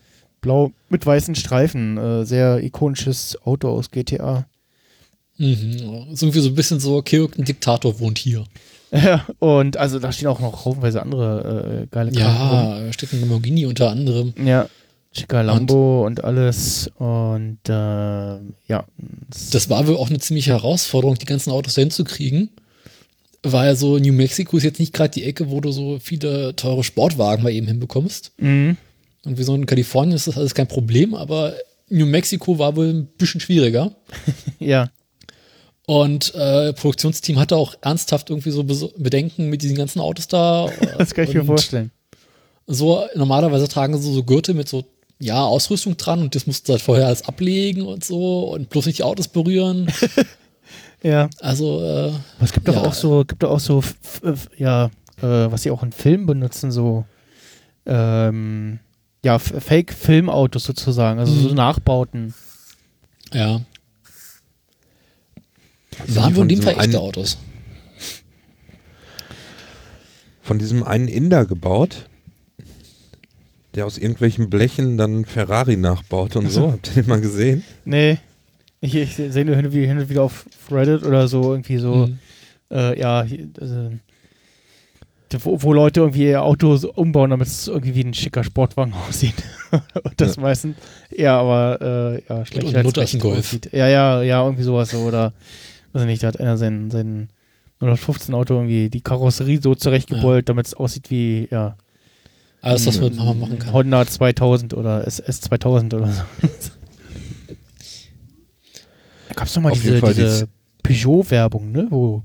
blau 0.42 0.72
mit 0.90 1.06
weißen 1.06 1.36
Streifen, 1.36 1.98
äh, 1.98 2.26
sehr 2.26 2.64
ikonisches 2.64 3.38
Auto 3.44 3.70
aus 3.70 3.92
GTA. 3.92 4.46
Mhm. 5.38 6.08
Ist 6.12 6.22
irgendwie 6.22 6.40
so 6.40 6.50
ein 6.50 6.56
bisschen 6.56 6.80
so, 6.80 7.02
Kirk, 7.02 7.38
ein 7.38 7.46
Diktator 7.46 8.00
wohnt 8.00 8.18
hier. 8.18 8.44
Ja, 8.92 9.24
und 9.38 9.78
also 9.78 10.00
da 10.00 10.12
stehen 10.12 10.30
auch 10.30 10.40
noch 10.40 10.66
haufenweise 10.66 11.00
andere 11.04 11.84
äh, 11.84 11.88
geile 11.92 12.12
Karren 12.12 12.80
Ja, 12.80 12.86
da 12.88 12.92
steht 12.94 13.14
ein 13.14 13.20
Lamborghini 13.20 13.68
unter 13.68 13.92
anderem. 13.92 14.34
rum. 14.36 14.48
Ja, 14.48 14.68
schicker 15.12 15.44
Lambo 15.44 16.06
und, 16.06 16.24
alles 16.24 16.90
und 16.98 17.60
äh, 17.68 17.72
ja. 18.68 18.86
Das 19.52 19.70
war 19.70 19.88
wohl 19.88 19.98
auch 19.98 20.10
eine 20.10 20.20
ziemliche 20.20 20.52
Herausforderung, 20.52 21.18
die 21.18 21.26
ganzen 21.26 21.52
Autos 21.52 21.74
dahin 21.76 21.92
zu 21.92 22.04
kriegen. 22.04 22.50
weil 23.44 23.76
so 23.76 23.98
New 23.98 24.14
Mexico 24.14 24.58
ist 24.58 24.64
jetzt 24.64 24.80
nicht 24.80 24.94
gerade 24.94 25.12
die 25.12 25.24
Ecke, 25.24 25.50
wo 25.50 25.62
du 25.62 25.72
so 25.72 25.98
viele 26.00 26.56
teure 26.56 26.84
Sportwagen 26.84 27.42
mal 27.44 27.52
eben 27.52 27.68
hinbekommst. 27.68 28.34
Mhm. 28.38 28.78
Und 29.26 29.38
wie 29.38 29.44
so 29.44 29.56
in 29.56 29.66
Kalifornien 29.66 30.16
ist 30.16 30.28
das 30.28 30.38
alles 30.38 30.54
kein 30.54 30.68
Problem, 30.68 31.14
aber 31.16 31.54
New 31.90 32.06
Mexico 32.06 32.60
war 32.60 32.76
wohl 32.76 32.90
ein 32.90 33.06
bisschen 33.18 33.42
schwieriger. 33.42 33.92
Ja. 34.60 34.90
Und 35.88 36.36
äh, 36.36 36.72
Produktionsteam 36.74 37.40
hatte 37.40 37.56
auch 37.56 37.74
ernsthaft 37.82 38.30
irgendwie 38.30 38.52
so 38.52 38.62
Bes- 38.62 38.94
Bedenken 39.02 39.50
mit 39.50 39.64
diesen 39.64 39.76
ganzen 39.78 40.00
Autos 40.02 40.28
da. 40.28 40.70
Das 41.00 41.16
kann 41.16 41.24
ich 41.26 41.34
mir 41.34 41.40
Und 41.42 41.48
vorstellen. 41.48 41.92
So, 42.68 43.06
normalerweise 43.16 43.68
tragen 43.68 43.98
sie 44.00 44.14
so 44.14 44.24
Gürtel 44.24 44.54
mit 44.54 44.70
so, 44.70 44.84
ja, 45.20 45.44
Ausrüstung 45.44 45.98
dran 45.98 46.22
und 46.22 46.34
das 46.36 46.48
musst 46.48 46.68
du 46.68 46.74
halt 46.74 46.82
vorher 46.82 47.08
alles 47.08 47.24
ablegen 47.28 47.82
und 47.84 48.04
so 48.04 48.50
und 48.54 48.70
bloß 48.70 48.86
nicht 48.86 49.00
die 49.00 49.04
Autos 49.04 49.28
berühren. 49.28 49.92
Ja. 51.02 51.30
Also, 51.40 51.82
äh, 51.82 52.08
Aber 52.10 52.44
es 52.44 52.52
gibt 52.52 52.68
doch 52.68 52.76
Ja. 52.76 52.82
auch 52.82 52.94
so, 52.94 53.24
gibt 53.24 53.42
doch 53.42 53.52
auch 53.52 53.60
so, 53.62 53.82
ja, 54.58 54.88
äh, 55.22 55.50
was 55.50 55.64
sie 55.64 55.72
auch 55.72 55.82
in 55.82 55.94
Filmen 55.94 56.26
benutzen, 56.26 56.72
so, 56.72 57.06
ähm, 57.86 58.80
ja, 59.24 59.40
Fake-Filmautos 59.40 60.66
sozusagen, 60.66 61.22
also 61.22 61.34
so 61.34 61.48
Mhm. 61.50 61.56
Nachbauten. 61.56 62.34
ja. 63.34 63.62
Waren 66.08 66.36
wohl 66.36 66.42
von 66.42 66.50
in 66.50 66.58
dem 66.58 66.64
Fall 66.64 66.74
echte 66.74 66.84
einen- 66.84 66.96
Autos. 66.98 67.38
Von 70.42 70.60
diesem 70.60 70.84
einen 70.84 71.08
Inder 71.08 71.46
gebaut, 71.46 72.09
der 73.76 73.86
aus 73.86 73.98
irgendwelchen 73.98 74.50
Blechen 74.50 74.98
dann 74.98 75.26
Ferrari 75.26 75.78
nachbaut 75.78 76.36
und 76.36 76.50
so. 76.52 76.72
Habt 76.72 76.88
ihr 76.96 77.04
den 77.04 77.10
mal 77.10 77.22
gesehen? 77.22 77.64
Nee, 77.86 78.18
ich, 78.82 78.96
ich 78.96 79.16
sehe 79.16 79.46
nur 79.46 79.56
hin 79.56 79.66
und, 79.68 79.74
wieder, 79.74 79.88
hin 79.88 80.00
und 80.00 80.10
wieder 80.10 80.24
auf 80.24 80.46
Reddit 80.72 81.04
oder 81.04 81.28
so 81.28 81.52
irgendwie 81.52 81.78
so, 81.78 82.08
Mhm. 82.08 82.20
äh, 82.72 83.00
ja, 83.00 83.26
also, 83.60 83.92
wo, 85.44 85.62
wo 85.62 85.74
Leute 85.74 86.00
irgendwie 86.00 86.24
ihr 86.28 86.42
Auto 86.42 86.76
so 86.78 86.92
umbauen, 86.94 87.30
damit 87.30 87.48
es 87.48 87.68
irgendwie 87.68 87.94
wie 87.94 88.04
ein 88.04 88.14
schicker 88.16 88.44
Sportwagen 88.44 88.94
aussieht. 89.08 89.36
und 90.04 90.20
das 90.20 90.36
Ja. 90.38 90.42
meistens 90.42 90.76
eher 91.12 91.34
aber 91.34 91.80
äh, 91.82 92.24
ja, 92.28 92.46
schlecht 92.46 92.76
als 92.76 92.84
Mutter 92.84 93.04
ist 93.04 93.14
ein 93.14 93.18
echt 93.18 93.22
Golf. 93.22 93.38
aussieht. 93.40 93.70
Ja, 93.72 93.88
ja, 93.88 94.24
ja, 94.24 94.44
irgendwie 94.44 94.64
sowas 94.64 94.90
so. 94.90 95.00
Oder 95.02 95.34
weiß 95.94 96.02
ich 96.04 96.08
nicht, 96.08 96.24
da 96.24 96.28
hat 96.30 96.40
einer 96.40 96.58
sein, 96.58 96.90
sein 96.90 97.30
115 97.80 98.34
Auto 98.34 98.56
irgendwie 98.56 98.90
die 98.90 99.02
Karosserie 99.02 99.60
so 99.62 99.76
zurechtgebeult, 99.76 100.50
damit 100.50 100.66
es 100.66 100.74
aussieht 100.74 101.12
wie, 101.12 101.48
ja, 101.52 101.78
Alles, 102.62 102.86
was 102.86 103.00
man 103.00 103.16
Mama 103.16 103.34
machen 103.34 103.60
kann. 103.60 103.74
Honda 103.74 104.06
2000 104.06 104.74
oder 104.74 105.08
SS 105.08 105.42
2000 105.42 105.94
oder 105.94 106.12
so. 106.12 106.22
da 109.30 109.34
gab 109.34 109.48
es 109.48 109.54
doch 109.54 109.62
mal 109.62 109.72
Auf 109.72 109.82
diese, 109.82 110.02
diese 110.02 110.50
Peugeot-Werbung, 110.84 111.72
ne? 111.72 111.88
Wo 111.90 112.24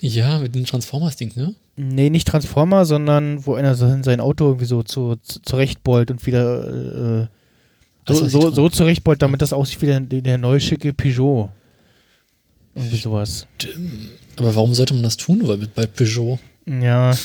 Ja, 0.00 0.38
mit 0.40 0.54
dem 0.54 0.64
Transformers-Ding, 0.64 1.32
ne? 1.36 1.54
Nee, 1.76 2.10
nicht 2.10 2.26
Transformer, 2.26 2.86
sondern 2.86 3.46
wo 3.46 3.54
einer 3.54 3.74
so 3.74 4.02
sein 4.02 4.20
Auto 4.20 4.46
irgendwie 4.46 4.64
so 4.64 4.82
zu, 4.82 5.16
zu, 5.16 5.40
zurechtbeult 5.42 6.10
und 6.10 6.24
wieder 6.26 7.22
äh, 7.22 7.26
so, 8.08 8.26
so, 8.28 8.50
so 8.50 8.68
zurechtbeult, 8.68 9.20
damit 9.20 9.42
das 9.42 9.52
aussieht 9.52 9.82
wie 9.82 9.86
der, 9.86 10.00
der 10.00 10.38
neue 10.38 10.60
schicke 10.60 10.94
Peugeot. 10.94 11.50
Irgendwie 12.74 12.96
sowas. 12.96 13.46
Aber 14.36 14.54
warum 14.54 14.74
sollte 14.74 14.94
man 14.94 15.02
das 15.02 15.16
tun? 15.16 15.46
Weil 15.46 15.68
bei 15.74 15.86
Peugeot. 15.86 16.38
Ja. 16.66 17.14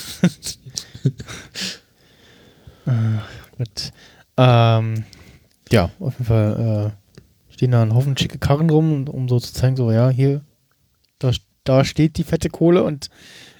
Ah, 2.91 3.21
Gut. 3.57 3.91
Ähm, 4.37 5.03
ja, 5.71 5.89
auf 5.99 6.13
jeden 6.13 6.25
Fall 6.25 6.93
äh, 7.49 7.53
stehen 7.53 7.71
da 7.71 7.81
ein 7.81 7.93
Haufen 7.93 8.17
schicke 8.17 8.37
Karren 8.39 8.69
rum, 8.69 9.07
um 9.07 9.29
so 9.29 9.39
zu 9.39 9.53
zeigen, 9.53 9.75
so, 9.75 9.91
ja, 9.91 10.09
hier, 10.09 10.41
da, 11.19 11.31
da 11.63 11.85
steht 11.85 12.17
die 12.17 12.23
fette 12.23 12.49
Kohle 12.49 12.83
und 12.83 13.09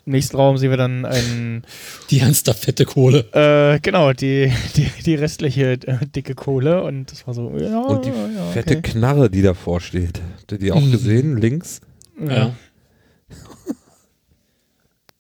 im 0.05 0.13
nächsten 0.13 0.35
Raum 0.35 0.57
sehen 0.57 0.71
wir 0.71 0.77
dann 0.77 1.05
einen 1.05 1.63
Die 2.09 2.19
ernsthaft 2.19 2.65
fette 2.65 2.85
Kohle. 2.85 3.19
Äh, 3.33 3.79
genau, 3.81 4.13
die, 4.13 4.51
die, 4.75 4.89
die 5.05 5.15
restliche 5.15 5.73
äh, 5.73 6.05
dicke 6.07 6.33
Kohle 6.35 6.83
und 6.83 7.11
das 7.11 7.27
war 7.27 7.33
so, 7.35 7.55
ja, 7.57 7.79
Und 7.81 8.03
die 8.05 8.09
ja, 8.09 8.45
fette 8.51 8.77
okay. 8.79 8.91
Knarre, 8.91 9.29
die 9.29 9.43
davor 9.43 9.79
steht. 9.79 10.19
Habt 10.39 10.51
ihr 10.53 10.57
die 10.57 10.71
auch 10.71 10.81
Mhm. 10.81 10.91
gesehen? 10.91 11.37
Links? 11.37 11.81
Ja. 12.19 12.55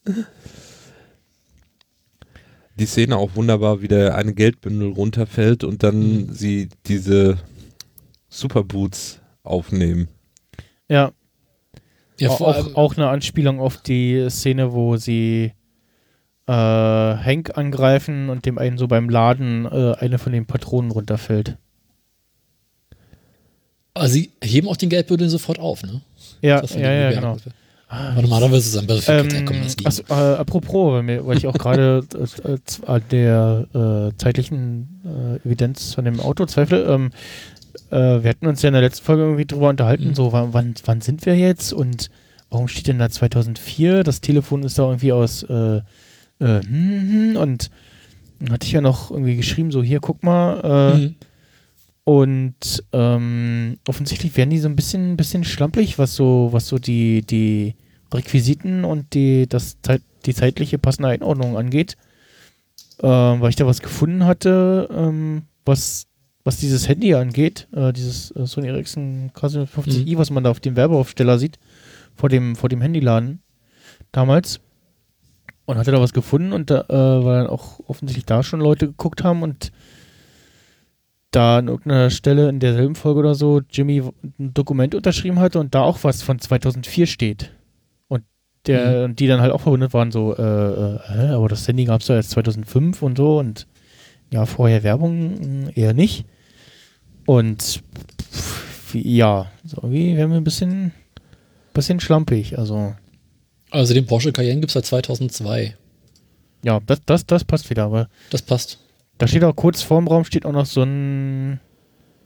Die 2.81 2.87
Szene 2.87 3.15
auch 3.15 3.35
wunderbar, 3.35 3.83
wie 3.83 3.87
der 3.87 4.15
eine 4.15 4.33
Geldbündel 4.33 4.91
runterfällt 4.93 5.63
und 5.63 5.83
dann 5.83 6.25
Mhm. 6.25 6.33
sie 6.33 6.67
diese 6.87 7.37
Superboots 8.27 9.21
aufnehmen. 9.43 10.07
Ja, 10.89 11.11
Ja, 12.19 12.29
auch, 12.29 12.41
auch, 12.41 12.75
auch 12.75 12.97
eine 12.97 13.09
Anspielung 13.09 13.59
auf 13.59 13.77
die 13.77 14.27
Szene, 14.31 14.73
wo 14.73 14.97
sie 14.97 15.53
äh, 16.47 16.51
Hank 16.51 17.55
angreifen 17.55 18.29
und 18.29 18.47
dem 18.47 18.57
einen 18.57 18.79
so 18.79 18.87
beim 18.87 19.09
Laden 19.09 19.65
äh, 19.65 19.93
eine 19.99 20.17
von 20.17 20.31
den 20.33 20.47
Patronen 20.47 20.89
runterfällt. 20.89 21.57
also 23.93 24.13
sie 24.13 24.31
heben 24.43 24.67
auch 24.67 24.77
den 24.77 24.89
Geldbündel 24.89 25.29
sofort 25.29 25.59
auf, 25.59 25.83
ne? 25.83 26.01
Ja, 26.41 26.63
ja, 26.63 26.91
ja, 26.91 27.11
genau. 27.11 27.37
Aber 27.91 28.21
normalerweise 28.21 28.57
ist 28.57 28.67
es 28.67 28.77
ein 28.77 28.87
Battlefield 28.87 29.33
Ähm, 29.33 29.63
das 29.63 29.75
liegen. 29.77 29.87
achso, 29.87 30.03
äh, 30.09 30.35
apropos, 30.37 30.93
weil, 30.93 31.03
mir, 31.03 31.25
weil 31.25 31.37
ich 31.37 31.45
auch 31.47 31.53
gerade 31.57 32.03
äh, 32.43 32.57
an 32.87 33.01
der 33.11 33.65
äh, 33.73 34.17
zeitlichen 34.17 35.01
äh, 35.43 35.47
Evidenz 35.47 35.93
von 35.93 36.05
dem 36.05 36.19
Auto 36.19 36.45
zweifle. 36.45 36.83
Ähm, 36.85 37.11
äh, 37.89 38.23
wir 38.23 38.29
hatten 38.29 38.47
uns 38.47 38.61
ja 38.61 38.69
in 38.69 38.73
der 38.73 38.81
letzten 38.81 39.03
Folge 39.05 39.23
irgendwie 39.23 39.45
drüber 39.45 39.69
unterhalten, 39.69 40.09
Mhm. 40.09 40.15
so 40.15 40.31
wann, 40.31 40.75
wann, 40.85 41.01
sind 41.01 41.25
wir 41.25 41.35
jetzt 41.37 41.73
und 41.73 42.09
warum 42.49 42.67
steht 42.69 42.87
denn 42.87 42.99
da 42.99 43.09
2004? 43.09 44.03
Das 44.03 44.21
Telefon 44.21 44.63
ist 44.63 44.79
da 44.79 44.83
irgendwie 44.83 45.11
aus 45.11 45.43
äh, 45.43 45.77
äh, 45.77 45.81
hm, 46.39 46.63
hm, 47.33 47.35
und 47.37 47.69
dann 48.39 48.53
hatte 48.53 48.65
ich 48.65 48.71
ja 48.73 48.81
noch 48.81 49.11
irgendwie 49.11 49.35
geschrieben, 49.35 49.71
so 49.71 49.83
hier, 49.83 49.99
guck 49.99 50.23
mal, 50.23 50.61
äh, 50.63 50.97
Mhm. 50.97 51.15
Und 52.03 52.83
ähm, 52.93 53.77
offensichtlich 53.87 54.35
werden 54.35 54.49
die 54.49 54.57
so 54.57 54.67
ein 54.67 54.75
bisschen, 54.75 55.17
bisschen 55.17 55.43
schlampig, 55.43 55.99
was 55.99 56.15
so, 56.15 56.49
was 56.51 56.67
so 56.67 56.79
die, 56.79 57.21
die 57.21 57.75
Requisiten 58.13 58.83
und 58.85 59.13
die, 59.13 59.47
das 59.47 59.77
die 60.25 60.33
zeitliche 60.33 60.79
passende 60.79 61.09
Einordnung 61.09 61.57
angeht. 61.57 61.97
Ähm, 63.03 63.41
weil 63.41 63.49
ich 63.49 63.55
da 63.55 63.65
was 63.65 63.81
gefunden 63.81 64.25
hatte, 64.25 64.89
ähm, 64.91 65.43
was, 65.65 66.07
was 66.43 66.57
dieses 66.57 66.87
Handy 66.87 67.13
angeht, 67.15 67.67
äh, 67.73 67.93
dieses 67.93 68.31
äh, 68.31 68.45
Sony 68.45 68.67
Ericsson 68.67 69.31
K750i, 69.35 70.17
was 70.17 70.29
man 70.29 70.43
da 70.43 70.51
auf 70.51 70.59
dem 70.59 70.75
Werbeaufsteller 70.75 71.39
sieht, 71.39 71.57
vor 72.15 72.29
dem, 72.29 72.55
vor 72.55 72.69
dem 72.69 72.81
Handyladen 72.81 73.41
damals. 74.11 74.59
Und 75.65 75.77
hatte 75.77 75.91
da 75.91 76.01
was 76.01 76.13
gefunden 76.13 76.51
und 76.51 76.69
da, 76.69 76.81
äh, 76.89 77.25
weil 77.25 77.43
dann 77.43 77.47
auch 77.47 77.79
offensichtlich 77.87 78.25
da 78.25 78.43
schon 78.43 78.59
Leute 78.59 78.87
geguckt 78.87 79.23
haben 79.23 79.41
und 79.41 79.71
da 81.31 81.57
an 81.57 81.67
irgendeiner 81.67 82.09
Stelle 82.09 82.49
in 82.49 82.59
derselben 82.59 82.95
Folge 82.95 83.19
oder 83.21 83.35
so 83.35 83.61
Jimmy 83.69 84.01
ein 84.39 84.53
Dokument 84.53 84.93
unterschrieben 84.95 85.39
hatte 85.39 85.59
und 85.59 85.73
da 85.73 85.81
auch 85.81 86.03
was 86.03 86.21
von 86.21 86.39
2004 86.39 87.07
steht. 87.07 87.51
Und 88.07 88.23
der, 88.67 89.05
und 89.05 89.19
die 89.19 89.27
dann 89.27 89.41
halt 89.41 89.51
auch 89.51 89.61
verwundert 89.61 89.93
waren, 89.93 90.11
so, 90.11 90.35
äh, 90.35 90.41
äh, 90.41 91.29
aber 91.31 91.47
das 91.47 91.67
Handy 91.67 91.85
gab 91.85 92.01
es 92.01 92.07
ja 92.09 92.15
erst 92.15 92.31
2005 92.31 93.01
und 93.01 93.17
so 93.17 93.39
und 93.39 93.67
ja, 94.31 94.45
vorher 94.45 94.83
Werbung 94.83 95.63
mh, 95.65 95.71
eher 95.75 95.93
nicht. 95.93 96.25
Und 97.25 97.81
pff, 98.21 98.93
ja, 98.95 99.49
so 99.63 99.77
irgendwie 99.77 100.17
wären 100.17 100.31
wir 100.31 100.37
ein 100.37 100.43
bisschen, 100.43 100.91
bisschen 101.73 101.99
schlampig. 101.99 102.57
Also, 102.57 102.93
Also 103.69 103.93
den 103.93 104.05
Porsche 104.05 104.33
Cayenne 104.33 104.59
gibt 104.59 104.69
es 104.71 104.73
seit 104.73 104.85
2002. 104.85 105.75
ja, 106.63 106.79
das, 106.85 107.01
das, 107.05 107.25
das 107.25 107.43
passt 107.45 107.69
wieder, 107.69 107.85
aber 107.85 108.09
Das 108.29 108.41
passt. 108.41 108.79
Da 109.21 109.27
steht 109.27 109.43
auch 109.43 109.55
kurz 109.55 109.83
vorm 109.83 110.07
Raum 110.07 110.25
steht 110.25 110.47
auch 110.47 110.51
noch 110.51 110.65
so 110.65 110.81
ein 110.81 111.59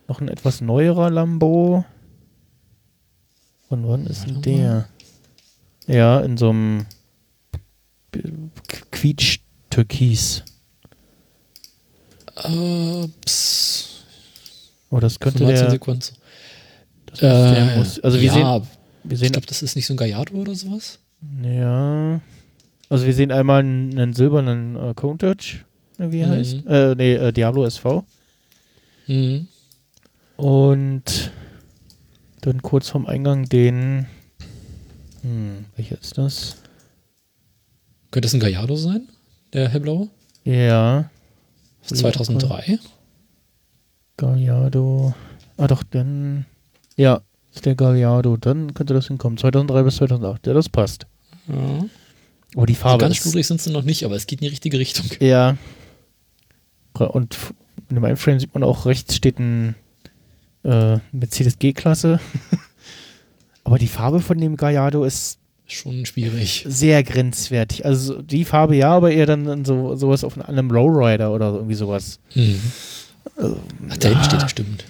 noch 0.08 0.22
ein 0.22 0.30
etwas 0.30 0.62
neuerer 0.62 1.10
Lambo. 1.10 1.84
Von 3.68 3.86
wann 3.86 4.06
ist 4.08 4.26
denn 4.26 4.42
der? 4.42 4.88
Ja, 5.88 6.22
in 6.22 6.38
so 6.38 6.52
einem 6.52 6.86
Quietsch-Türkis. 8.92 10.44
Pss, 13.26 14.06
Oh, 14.90 15.00
das 15.02 15.20
könnte 15.20 15.44
19 15.44 15.62
der, 15.64 15.72
Sekunden. 15.72 16.06
das 17.08 17.20
der 17.20 17.58
Äh, 17.74 17.78
muss, 17.78 18.00
Also 18.00 18.22
wir 18.22 18.28
ja, 18.28 18.34
sehen, 18.34 18.68
wir 19.04 19.14
ich 19.16 19.20
sehen, 19.20 19.32
glaube, 19.34 19.48
das 19.48 19.62
ist 19.64 19.76
nicht 19.76 19.86
so 19.86 19.94
ein 19.96 19.98
Gallardo 19.98 20.34
oder 20.36 20.56
sowas. 20.56 21.00
ja, 21.44 22.22
also 22.88 23.06
wir 23.06 23.14
sehen 23.14 23.34
einmal 23.34 23.60
einen, 23.60 24.00
einen 24.00 24.14
silbernen 24.14 24.78
äh, 24.78 24.94
Countach, 24.94 25.66
wie 25.98 26.20
er 26.20 26.28
Mhm. 26.28 26.32
heißt. 26.32 26.56
Äh, 26.68 26.96
nee, 26.96 27.14
äh, 27.14 27.32
Diablo 27.32 27.66
SV. 27.66 28.06
Mhm. 29.08 29.48
Und 30.38 31.32
dann 32.42 32.62
kurz 32.62 32.90
vorm 32.90 33.06
Eingang 33.06 33.48
den. 33.50 34.08
Hm, 35.22 35.66
welcher 35.76 36.00
ist 36.00 36.18
das? 36.18 36.58
Könnte 38.12 38.28
es 38.28 38.34
ein 38.34 38.40
Gallardo 38.40 38.76
sein? 38.76 39.08
Der 39.54 39.70
hellblaue? 39.70 40.10
Ja, 40.44 41.10
Das 41.82 41.94
ist 41.94 42.00
2003. 42.00 42.78
Gallardo. 44.18 45.14
Ah, 45.58 45.68
doch, 45.68 45.84
dann. 45.84 46.46
Ja, 46.96 47.22
ist 47.54 47.66
der 47.66 47.76
Gallardo. 47.76 48.38
Dann 48.38 48.74
könnte 48.74 48.94
das 48.94 49.08
hinkommen. 49.08 49.38
2003 49.38 49.84
bis 49.84 49.96
2008. 49.98 50.48
Ja, 50.48 50.54
das 50.54 50.70
passt. 50.70 51.08
Ja. 51.48 51.86
Aber 52.56 52.66
die 52.66 52.76
Farbe 52.76 53.02
ganz 53.02 53.16
ist 53.18 53.22
schludrig 53.24 53.46
sind 53.48 53.60
sie 53.62 53.72
noch 53.72 53.84
nicht, 53.84 54.04
aber 54.06 54.16
es 54.16 54.28
geht 54.28 54.40
in 54.40 54.46
die 54.46 54.50
richtige 54.50 54.80
Richtung. 54.80 55.06
Ja. 55.20 55.58
Und 57.00 57.38
in 57.90 57.96
dem 57.96 58.06
einen 58.06 58.18
Frame 58.18 58.40
sieht 58.40 58.54
man 58.54 58.64
auch 58.64 58.86
rechts 58.86 59.16
steht 59.16 59.40
ein 59.40 59.76
äh, 60.64 60.98
Mercedes 61.12 61.60
G-Klasse. 61.60 62.20
Aber 63.64 63.78
die 63.78 63.88
Farbe 63.88 64.20
von 64.22 64.38
dem 64.38 64.58
Gallardo 64.58 65.04
ist 65.04 65.40
Schon 65.68 66.06
schwierig. 66.06 66.64
sehr 66.68 67.04
grenzwertig. 67.04 67.86
Also 67.86 68.22
die 68.22 68.46
Farbe 68.46 68.76
ja, 68.76 68.92
aber 68.92 69.12
eher 69.12 69.26
dann 69.26 69.66
so, 69.66 69.96
sowas 69.96 70.24
auf 70.24 70.40
einem 70.40 70.70
Lowrider 70.70 71.34
oder 71.34 71.54
irgendwie 71.54 71.74
sowas. 71.74 72.20
Mhm. 72.36 72.60
Ach, 73.90 73.98
da 73.98 74.10
hinten 74.10 74.24
steht 74.24 74.42
er, 74.44 74.50
stimmt. 74.50 74.86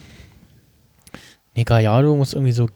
Nee, 1.55 1.63
Gallardo 1.63 2.17
muss 2.17 2.33
irgendwie 2.33 2.51
so 2.51 2.67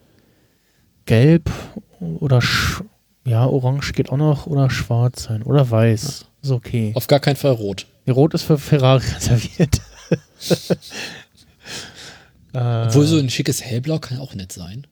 gelb 1.06 1.52
oder 2.00 2.42
sch 2.42 2.84
ja, 3.26 3.46
orange 3.46 3.92
geht 3.92 4.10
auch 4.10 4.18
noch 4.18 4.48
oder 4.48 4.70
schwarz 4.70 5.24
sein 5.24 5.44
oder 5.44 5.70
weiß. 5.70 6.26
Ist 6.42 6.52
okay. 6.52 6.92
Auf 6.96 7.08
gar 7.08 7.20
keinen 7.20 7.36
Fall 7.36 7.52
rot. 7.52 7.86
Rot 8.08 8.34
ist 8.34 8.44
für 8.44 8.58
Ferrari 8.58 9.04
reserviert. 9.16 9.82
äh, 12.54 12.86
Obwohl 12.88 13.06
so 13.06 13.18
ein 13.18 13.30
schickes 13.30 13.62
Hellblau 13.64 14.00
kann 14.00 14.20
auch 14.20 14.34
nett 14.34 14.52
sein. 14.52 14.88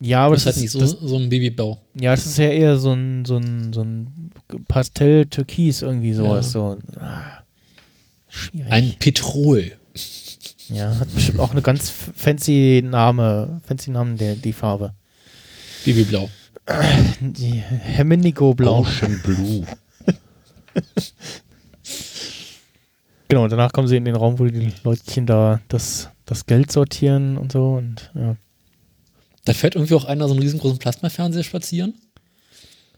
ja, 0.00 0.24
aber 0.26 0.34
Das 0.36 0.44
das, 0.44 0.56
ist 0.56 0.56
halt 0.56 0.62
nicht 0.62 0.70
so, 0.72 0.80
das, 0.80 0.90
so 1.10 1.16
ein 1.18 1.28
Babyblau. 1.28 1.78
ja, 2.00 2.12
das 2.14 2.26
ist 2.26 2.38
ja 2.38 2.48
eher 2.48 2.78
so 2.78 2.92
ein, 2.92 3.24
so 3.24 3.36
ein, 3.36 3.72
so 3.72 3.82
ein 3.82 4.30
Pastell-Türkis 4.68 5.82
irgendwie 5.82 6.12
sowas. 6.14 6.46
Ja. 6.46 6.50
So. 6.52 6.78
Ah, 6.98 7.42
schwierig. 8.28 8.72
Ein 8.72 8.94
Petrol. 8.98 9.72
ja, 10.68 10.98
hat 10.98 11.14
bestimmt 11.14 11.40
auch 11.40 11.50
eine 11.52 11.62
ganz 11.62 11.90
fancy 11.90 12.82
Name, 12.84 13.60
fancy 13.66 13.90
Namen, 13.90 14.16
der, 14.16 14.34
die 14.36 14.52
Farbe. 14.52 14.94
Babyblau. 15.84 16.30
Die 17.20 17.54
Heminigo 17.54 18.54
Blau. 18.54 18.80
Ocean 18.80 19.20
Blue. 19.24 19.66
Genau, 23.28 23.44
und 23.44 23.50
danach 23.50 23.72
kommen 23.72 23.88
sie 23.88 23.96
in 23.96 24.04
den 24.04 24.14
Raum, 24.16 24.38
wo 24.38 24.44
die 24.44 24.72
Leutchen 24.84 25.24
da 25.24 25.60
das, 25.68 26.10
das 26.26 26.44
Geld 26.44 26.70
sortieren 26.70 27.38
und 27.38 27.52
so. 27.52 27.74
Und 27.76 28.10
ja, 28.14 28.36
Da 29.46 29.54
fährt 29.54 29.74
irgendwie 29.74 29.94
auch 29.94 30.04
einer 30.04 30.28
so 30.28 30.34
einen 30.34 30.42
riesengroßen 30.42 30.78
Plasmafernseher 30.78 31.42
spazieren. 31.42 31.94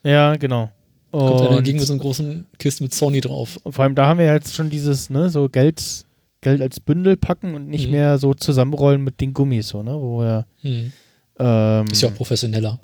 ja 0.02 0.34
genau. 0.36 0.70
Kommt 1.12 1.40
einer 1.42 1.50
Und- 1.50 1.58
entgegen 1.58 1.78
mit 1.78 1.86
so 1.86 1.92
einer 1.92 2.02
großen 2.02 2.46
Kiste 2.58 2.82
mit 2.82 2.92
Sony 2.92 3.20
drauf. 3.20 3.60
Und 3.62 3.72
vor 3.74 3.84
allem 3.84 3.94
da 3.94 4.06
haben 4.08 4.18
wir 4.18 4.26
jetzt 4.26 4.52
schon 4.54 4.68
dieses, 4.70 5.08
ne, 5.10 5.30
so 5.30 5.48
Geld, 5.48 6.04
Geld 6.40 6.60
als 6.60 6.80
Bündel 6.80 7.16
packen 7.16 7.54
und 7.54 7.68
nicht 7.68 7.86
Mhm. 7.86 7.92
mehr 7.92 8.18
so 8.18 8.34
zusammenrollen 8.34 9.04
mit 9.04 9.20
den 9.20 9.32
Gummis, 9.32 9.68
so, 9.68 9.84
ne, 9.84 9.92
wo 9.94 10.18
wir, 10.18 10.46
Hm. 10.62 10.92
ähm, 11.38 11.86
Ist 11.92 12.02
ja 12.02 12.08
auch 12.08 12.14
professioneller. 12.16 12.80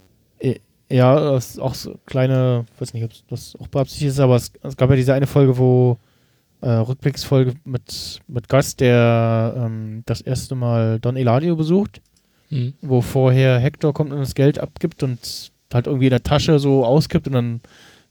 Ja, 0.91 1.19
das 1.33 1.51
ist 1.51 1.61
auch 1.61 1.75
so 1.75 1.99
kleine, 2.07 2.67
weiß 2.79 2.95
nicht, 2.95 3.05
ob 3.05 3.11
das 3.29 3.57
auch 3.61 3.69
beabsichtigt 3.69 4.11
ist, 4.11 4.21
aber 4.21 4.37
es, 4.37 4.53
es 4.63 4.77
gab 4.77 4.91
ja 4.91 4.97
diese 4.97 5.15
eine 5.15 5.27
Folge, 5.27 5.57
wo, 5.59 5.99
äh, 6.61 6.71
Rückblicksfolge 6.71 7.55
mit, 7.65 8.21
mit 8.29 8.49
Gast, 8.49 8.81
der, 8.81 9.55
ähm, 9.57 10.03
das 10.07 10.21
erste 10.21 10.55
Mal 10.55 10.99
Don 11.01 11.17
Eladio 11.17 11.57
besucht, 11.57 12.01
Hm. 12.49 12.75
wo 12.83 13.01
vorher 13.01 13.61
Hector 13.61 13.95
kommt 13.95 14.13
und 14.13 14.19
das 14.19 14.35
Geld 14.35 14.59
abgibt 14.59 15.05
und 15.05 15.53
halt 15.73 15.87
irgendwie 15.87 16.07
in 16.07 16.11
der 16.11 16.25
Tasche 16.25 16.59
so 16.59 16.85
auskippt 16.85 17.29
und 17.29 17.35
dann 17.35 17.61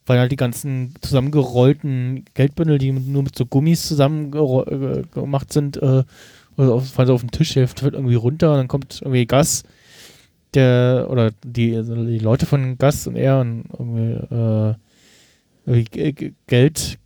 weil 0.10 0.18
halt 0.18 0.32
die 0.32 0.38
ganzen 0.38 0.96
zusammengerollten 1.02 2.26
Geldbündel, 2.34 2.80
die 2.80 2.92
nur 2.92 3.22
mit 3.22 3.38
so 3.38 3.46
Gummis 3.46 3.88
zusammen 3.88 4.34
äh, 4.34 5.04
gemacht 5.14 5.54
sind, 5.54 5.78
äh, 5.78 6.04
oder 6.58 6.74
auf, 6.74 6.90
fallen 6.90 7.08
so 7.08 7.14
auf 7.14 7.22
den 7.22 7.30
Tisch, 7.30 7.54
der 7.54 7.68
fällt 7.68 7.94
irgendwie 7.94 8.16
runter 8.16 8.52
und 8.52 8.58
dann 8.58 8.68
kommt 8.68 9.02
irgendwie 9.04 9.28
Gas, 9.28 9.64
der, 10.54 11.08
oder 11.10 11.32
die, 11.44 11.76
also 11.76 11.96
die 11.96 12.20
Leute 12.20 12.46
von 12.46 12.78
Gas 12.78 13.08
und 13.08 13.16
er 13.16 13.40
und 13.40 13.66
irgendwie, 13.78 14.36
äh, 14.36 14.74
irgendwie 15.66 16.36
Geld 16.48 16.98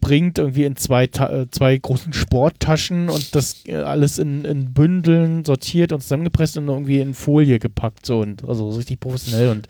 bringt 0.00 0.38
irgendwie 0.38 0.64
in 0.64 0.76
zwei, 0.76 1.04
äh, 1.04 1.46
zwei 1.50 1.76
großen 1.76 2.12
Sporttaschen 2.12 3.08
und 3.08 3.34
das 3.34 3.66
äh, 3.66 3.74
alles 3.74 4.18
in, 4.18 4.44
in 4.44 4.72
Bündeln 4.72 5.44
sortiert 5.44 5.92
und 5.92 6.00
zusammengepresst 6.00 6.56
und 6.56 6.68
irgendwie 6.68 7.00
in 7.00 7.14
Folie 7.14 7.58
gepackt 7.58 8.06
so 8.06 8.20
und 8.20 8.48
also 8.48 8.70
so 8.70 8.78
richtig 8.78 9.00
professionell 9.00 9.50
und 9.50 9.68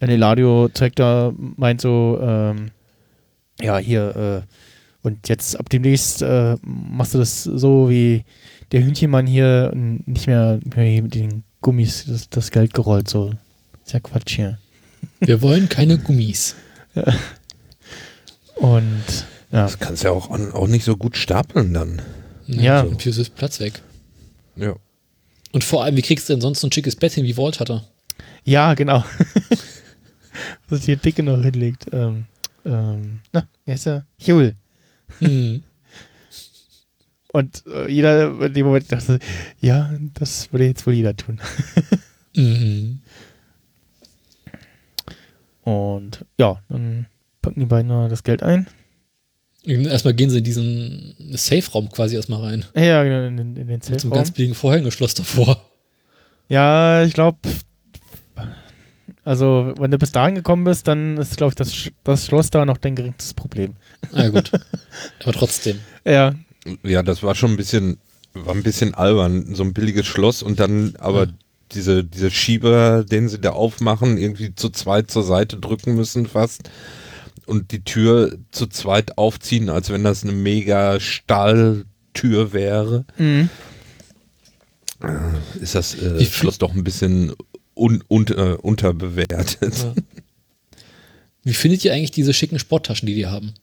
dann 0.00 0.08
Eladio 0.08 0.68
zeigt 0.72 0.98
da, 0.98 1.32
meint 1.36 1.82
so, 1.82 2.18
ähm, 2.22 2.70
ja, 3.60 3.76
hier, 3.76 4.16
äh, 4.16 5.06
und 5.06 5.28
jetzt 5.28 5.58
ab 5.58 5.68
demnächst 5.68 6.22
äh, 6.22 6.56
machst 6.62 7.14
du 7.14 7.18
das 7.18 7.44
so 7.44 7.90
wie 7.90 8.24
der 8.72 8.82
Hühnchenmann 8.82 9.26
hier 9.26 9.72
nicht 9.74 10.26
mehr, 10.26 10.58
nicht 10.64 10.76
mehr 10.76 11.02
den 11.02 11.44
Gummis 11.60 12.04
das, 12.06 12.28
das 12.30 12.50
Geld 12.50 12.74
gerollt, 12.74 13.08
so. 13.08 13.32
Ist 13.84 13.92
ja 13.92 14.00
Quatsch 14.00 14.36
hier. 14.36 14.58
Wir 15.20 15.42
wollen 15.42 15.68
keine 15.68 15.98
Gummis. 15.98 16.54
Und 18.56 19.04
ja, 19.50 19.62
Das 19.64 19.78
kannst 19.78 20.02
du 20.02 20.08
ja 20.08 20.12
auch, 20.12 20.30
auch 20.30 20.66
nicht 20.66 20.84
so 20.84 20.96
gut 20.96 21.16
stapeln 21.16 21.72
dann. 21.74 22.02
Ja. 22.46 22.84
So, 22.84 22.90
Dafür 22.90 23.16
ist 23.16 23.34
Platz 23.34 23.60
weg. 23.60 23.80
Ja. 24.56 24.74
Und 25.52 25.64
vor 25.64 25.84
allem, 25.84 25.96
wie 25.96 26.02
kriegst 26.02 26.28
du 26.28 26.32
denn 26.32 26.40
sonst 26.40 26.60
so 26.60 26.66
ein 26.68 26.72
schickes 26.72 26.96
Bett 26.96 27.12
hin, 27.12 27.24
wie 27.24 27.36
Walt 27.36 27.60
hatte? 27.60 27.84
ja, 28.44 28.74
genau. 28.74 29.04
Was 30.68 30.84
hier 30.84 30.96
dicke 30.96 31.22
noch 31.22 31.42
hinlegt. 31.42 31.86
Ähm, 31.92 32.26
ähm, 32.64 33.20
na, 33.32 33.46
wie 33.64 33.72
heißt 33.72 33.86
er? 33.88 34.06
Huel. 34.26 34.54
Hm. 35.18 35.62
Und 37.32 37.64
äh, 37.66 37.90
jeder 37.90 38.40
in 38.40 38.54
dem 38.54 38.66
Moment 38.66 38.90
dachte, 38.90 39.18
ja, 39.60 39.90
das 40.14 40.52
würde 40.52 40.66
jetzt 40.66 40.86
wohl 40.86 40.94
jeder 40.94 41.16
tun. 41.16 41.40
Mhm. 42.36 43.00
Und 45.62 46.24
ja, 46.38 46.62
dann 46.68 47.06
packen 47.42 47.58
die 47.58 47.66
beiden 47.66 47.88
da 47.88 48.06
das 48.06 48.22
Geld 48.22 48.44
ein. 48.44 48.68
Erstmal 49.64 50.14
gehen 50.14 50.30
sie 50.30 50.38
in 50.38 50.44
diesen 50.44 51.16
Safe-Raum 51.32 51.90
quasi 51.90 52.14
erstmal 52.14 52.40
rein. 52.40 52.64
Ja, 52.76 53.02
genau, 53.02 53.26
in, 53.26 53.36
in, 53.36 53.54
den 53.56 53.66
Mit 53.66 53.84
so 53.84 53.90
einem 53.90 53.98
Safe-Raum. 53.98 54.16
ganz 54.16 54.30
billigen 54.30 54.54
Vorhängeschloss 54.54 55.14
davor. 55.14 55.60
Ja, 56.48 57.02
ich 57.02 57.14
glaube, 57.14 57.38
also 59.24 59.74
wenn 59.78 59.90
du 59.90 59.98
bis 59.98 60.12
dahin 60.12 60.34
gekommen 60.34 60.64
bist, 60.64 60.88
dann 60.88 61.18
ist, 61.18 61.36
glaube 61.36 61.50
ich, 61.50 61.56
das, 61.56 61.90
das 62.04 62.26
Schloss 62.26 62.50
da 62.50 62.64
noch 62.64 62.78
dein 62.78 62.94
geringstes 62.94 63.34
Problem. 63.34 63.74
Ah, 64.12 64.22
ja, 64.22 64.28
gut. 64.30 64.50
Aber 65.22 65.32
trotzdem. 65.32 65.80
Ja, 66.04 66.34
Ja, 66.82 67.02
das 67.02 67.22
war 67.22 67.34
schon 67.34 67.52
ein 67.52 67.56
bisschen, 67.56 67.98
war 68.34 68.54
ein 68.54 68.62
bisschen 68.62 68.94
albern, 68.94 69.54
so 69.54 69.62
ein 69.62 69.72
billiges 69.72 70.06
Schloss 70.06 70.42
und 70.42 70.60
dann 70.60 70.94
aber 70.98 71.24
Ja. 71.26 71.32
diese, 71.72 72.04
diese 72.04 72.30
Schieber, 72.30 73.04
den 73.04 73.28
sie 73.28 73.40
da 73.40 73.50
aufmachen, 73.50 74.18
irgendwie 74.18 74.54
zu 74.54 74.70
zweit 74.70 75.10
zur 75.10 75.22
Seite 75.22 75.56
drücken 75.58 75.94
müssen 75.94 76.26
fast 76.26 76.70
und 77.46 77.72
die 77.72 77.82
Tür 77.82 78.36
zu 78.52 78.66
zweit 78.66 79.18
aufziehen, 79.18 79.68
als 79.70 79.90
wenn 79.90 80.04
das 80.04 80.22
eine 80.22 80.32
mega 80.32 81.00
Stahltür 81.00 82.52
wäre. 82.52 83.04
mhm. 83.18 83.48
Ist 85.60 85.74
das 85.74 85.94
äh, 85.94 86.18
viel- 86.18 86.26
Schloss 86.26 86.58
doch 86.58 86.74
ein 86.74 86.84
bisschen 86.84 87.32
un, 87.74 88.04
un, 88.10 88.26
äh, 88.28 88.56
unterbewertet. 88.60 89.78
Ja. 89.78 89.94
Wie 91.42 91.54
findet 91.54 91.82
ihr 91.86 91.94
eigentlich 91.94 92.10
diese 92.10 92.34
schicken 92.34 92.58
Sporttaschen, 92.58 93.06
die 93.06 93.14
die 93.14 93.26
haben? 93.26 93.54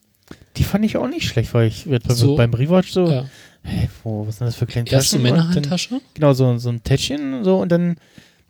Die 0.58 0.64
fand 0.64 0.84
ich 0.84 0.96
auch 0.96 1.08
nicht 1.08 1.26
schlecht, 1.28 1.54
weil 1.54 1.68
ich 1.68 1.86
So. 2.08 2.36
beim 2.36 2.52
Rewatch 2.52 2.90
so, 2.92 3.08
Ja. 3.10 3.24
hä, 3.62 3.88
wo, 4.04 4.26
was 4.26 4.38
sind 4.38 4.46
das 4.46 4.56
für 4.56 4.66
kleine 4.66 4.90
Erste 4.90 5.16
Taschen? 5.16 5.24
Dann- 5.24 5.32
Männerhandtasche? 5.36 6.00
Genau, 6.14 6.32
so, 6.34 6.58
so 6.58 6.68
ein 6.68 6.82
Täschchen 6.82 7.34
und 7.34 7.44
so 7.44 7.58
und 7.60 7.70
dann 7.72 7.96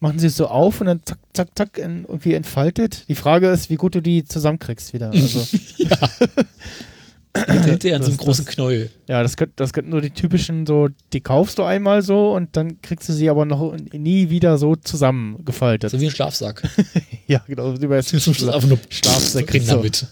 machen 0.01 0.19
sie 0.19 0.29
es 0.29 0.37
so 0.37 0.47
auf 0.47 0.81
und 0.81 0.87
dann 0.87 1.01
zack, 1.05 1.19
zack, 1.35 1.49
zack 1.57 1.71
irgendwie 1.79 2.35
entfaltet. 2.35 3.05
Die 3.09 3.15
Frage 3.17 3.49
ist, 3.51 3.69
wie 3.71 3.75
gut 3.77 3.95
du 3.97 4.01
die 4.01 4.25
zusammenkriegst 4.25 4.93
wieder. 4.95 5.11
Also, 5.11 5.47
Hinterher 7.47 7.97
an 7.97 8.03
so 8.03 8.09
einem 8.09 8.17
großen 8.17 8.45
das- 8.45 8.55
Knäuel. 8.55 8.91
ja, 9.07 9.23
das 9.23 9.37
könnten 9.37 9.53
das 9.57 9.73
könnten 9.73 9.91
nur 9.91 10.01
die 10.01 10.11
typischen 10.11 10.67
so, 10.67 10.89
die 11.13 11.21
kaufst 11.21 11.59
du 11.59 11.63
einmal 11.63 12.03
so 12.03 12.33
und 12.35 12.57
dann 12.57 12.81
kriegst 12.83 13.09
du 13.09 13.13
sie 13.13 13.29
aber 13.31 13.45
noch 13.45 13.77
nie 13.93 14.31
wieder 14.31 14.59
so 14.59 14.75
zusammengefaltet. 14.75 15.91
So 15.91 16.01
wie 16.01 16.07
ein 16.07 16.11
Schlafsack. 16.11 16.63
ja, 17.29 17.45
genau. 17.47 17.71
Einfach 17.73 18.67
nur 18.67 18.79
Schlafsäcke. 18.89 19.55
rein 19.55 19.63
So. 19.63 19.73
damit. 19.77 20.07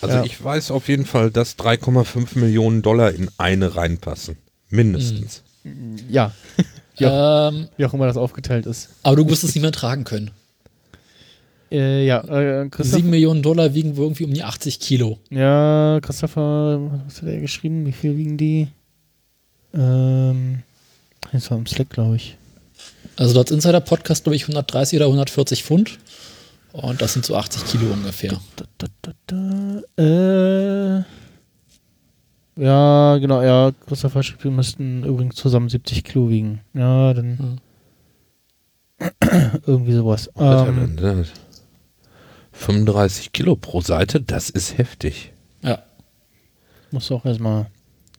Also 0.00 0.16
Ja. 0.16 0.24
ich 0.24 0.42
weiß 0.42 0.70
auf 0.70 0.88
jeden 0.88 1.06
Fall, 1.06 1.30
dass 1.30 1.56
3,5 1.58 2.38
Millionen 2.38 2.82
Dollar 2.82 3.12
in 3.12 3.30
eine 3.38 3.76
reinpassen. 3.76 4.36
Mindestens. 4.70 5.42
Ja, 6.10 6.30
Ähm, 6.98 7.68
wie 7.78 7.86
auch 7.86 7.94
immer 7.94 8.06
das 8.06 8.16
aufgeteilt 8.18 8.66
ist. 8.66 8.90
aber 9.02 9.16
du 9.16 9.28
wirst 9.28 9.42
es 9.44 9.54
nicht 9.54 9.62
mehr 9.62 9.72
tragen 9.72 10.04
können. 10.04 10.30
Äh, 11.72 12.04
ja, 12.06 12.20
äh, 12.22 12.68
Christoph, 12.68 12.96
7 12.98 13.08
Millionen 13.10 13.42
Dollar 13.42 13.72
wiegen 13.74 13.96
wohl 13.96 14.04
irgendwie 14.04 14.24
um 14.24 14.34
die 14.34 14.42
80 14.44 14.78
Kilo. 14.78 15.18
ja, 15.30 15.98
Christopher, 16.02 16.80
was 17.06 17.22
hat 17.22 17.28
er 17.30 17.40
geschrieben? 17.40 17.86
Wie 17.86 17.92
viel 17.92 18.16
wiegen 18.18 18.36
die? 18.36 18.68
Ähm, 19.72 20.62
das 21.32 21.50
war 21.50 21.58
im 21.58 21.66
Slack, 21.66 21.90
glaube 21.90 22.16
ich. 22.16 22.36
Also 23.16 23.32
dort 23.34 23.50
Insider-Podcast, 23.50 24.24
glaube 24.24 24.36
ich, 24.36 24.42
130 24.42 24.96
oder 24.98 25.06
140 25.06 25.64
Pfund. 25.64 25.98
Und 26.74 27.00
das 27.00 27.12
sind 27.12 27.24
so 27.24 27.36
80 27.36 27.66
Kilo 27.66 27.92
ungefähr. 27.92 28.36
Da, 28.56 28.64
da, 28.78 28.86
da, 29.00 29.12
da, 29.96 30.02
äh, 30.02 31.04
ja, 32.56 33.16
genau, 33.18 33.42
ja, 33.42 33.70
schrieb, 34.22 34.42
wir 34.42 34.50
müssten 34.50 35.04
übrigens 35.04 35.36
zusammen 35.36 35.68
70 35.68 36.02
Kilo 36.02 36.30
wiegen. 36.30 36.62
Ja, 36.74 37.14
dann 37.14 37.60
irgendwie 39.66 39.92
sowas. 39.92 40.28
Ähm, 40.36 40.96
denn 40.96 40.96
da? 40.96 41.24
35 42.50 43.30
Kilo 43.30 43.54
pro 43.54 43.80
Seite, 43.80 44.20
das 44.20 44.50
ist 44.50 44.76
heftig. 44.76 45.32
Ja. 45.62 45.80
Muss 46.90 47.12
auch 47.12 47.24
erstmal 47.24 47.66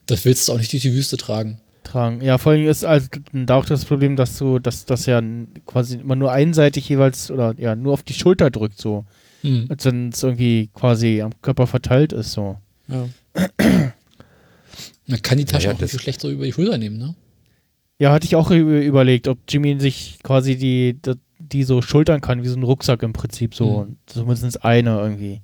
Das 0.05 0.23
willst 0.23 0.47
du 0.47 0.53
auch 0.53 0.57
nicht 0.59 0.71
durch 0.71 0.83
die 0.83 0.93
Wüste 0.93 1.17
tragen. 1.17 1.59
Tragen. 1.95 2.21
Ja, 2.21 2.37
vor 2.37 2.51
allem 2.51 2.67
ist 2.67 2.83
also 2.85 3.07
da 3.33 3.55
auch 3.55 3.65
das 3.65 3.85
Problem, 3.85 4.15
dass 4.15 4.37
du, 4.37 4.59
dass 4.59 4.85
das 4.85 5.05
ja 5.05 5.21
quasi 5.65 5.97
immer 5.97 6.15
nur 6.15 6.31
einseitig 6.31 6.87
jeweils 6.89 7.31
oder 7.31 7.55
ja 7.57 7.75
nur 7.75 7.93
auf 7.93 8.03
die 8.03 8.13
Schulter 8.13 8.51
drückt, 8.51 8.79
so. 8.79 9.05
Hm. 9.41 9.65
Als 9.69 9.85
wenn 9.85 10.09
es 10.09 10.21
irgendwie 10.23 10.69
quasi 10.73 11.21
am 11.21 11.31
Körper 11.41 11.67
verteilt 11.67 12.13
ist, 12.13 12.31
so. 12.33 12.57
Ja. 12.87 13.07
Man 15.07 15.21
kann 15.21 15.37
die 15.37 15.45
Tasche 15.45 15.67
Ja, 15.67 15.73
auch 15.73 15.79
nicht 15.79 15.91
so 15.91 15.99
schlecht 15.99 16.19
so 16.19 16.29
über 16.29 16.45
die 16.45 16.51
Schulter 16.53 16.77
nehmen, 16.77 16.97
ne? 16.97 17.15
Ja, 17.97 18.11
hatte 18.11 18.25
ich 18.25 18.35
auch 18.35 18.51
überlegt, 18.51 19.27
ob 19.27 19.37
Jimmy 19.47 19.79
sich 19.79 20.19
quasi 20.21 20.57
die, 20.57 20.99
die, 21.01 21.13
die 21.39 21.63
so 21.63 21.81
schultern 21.81 22.19
kann, 22.21 22.43
wie 22.43 22.47
so 22.47 22.57
ein 22.57 22.63
Rucksack 22.63 23.03
im 23.03 23.13
Prinzip 23.13 23.55
so. 23.55 23.85
Mhm. 23.85 23.95
Zumindest 24.07 24.65
eine 24.65 24.99
irgendwie. 24.99 25.41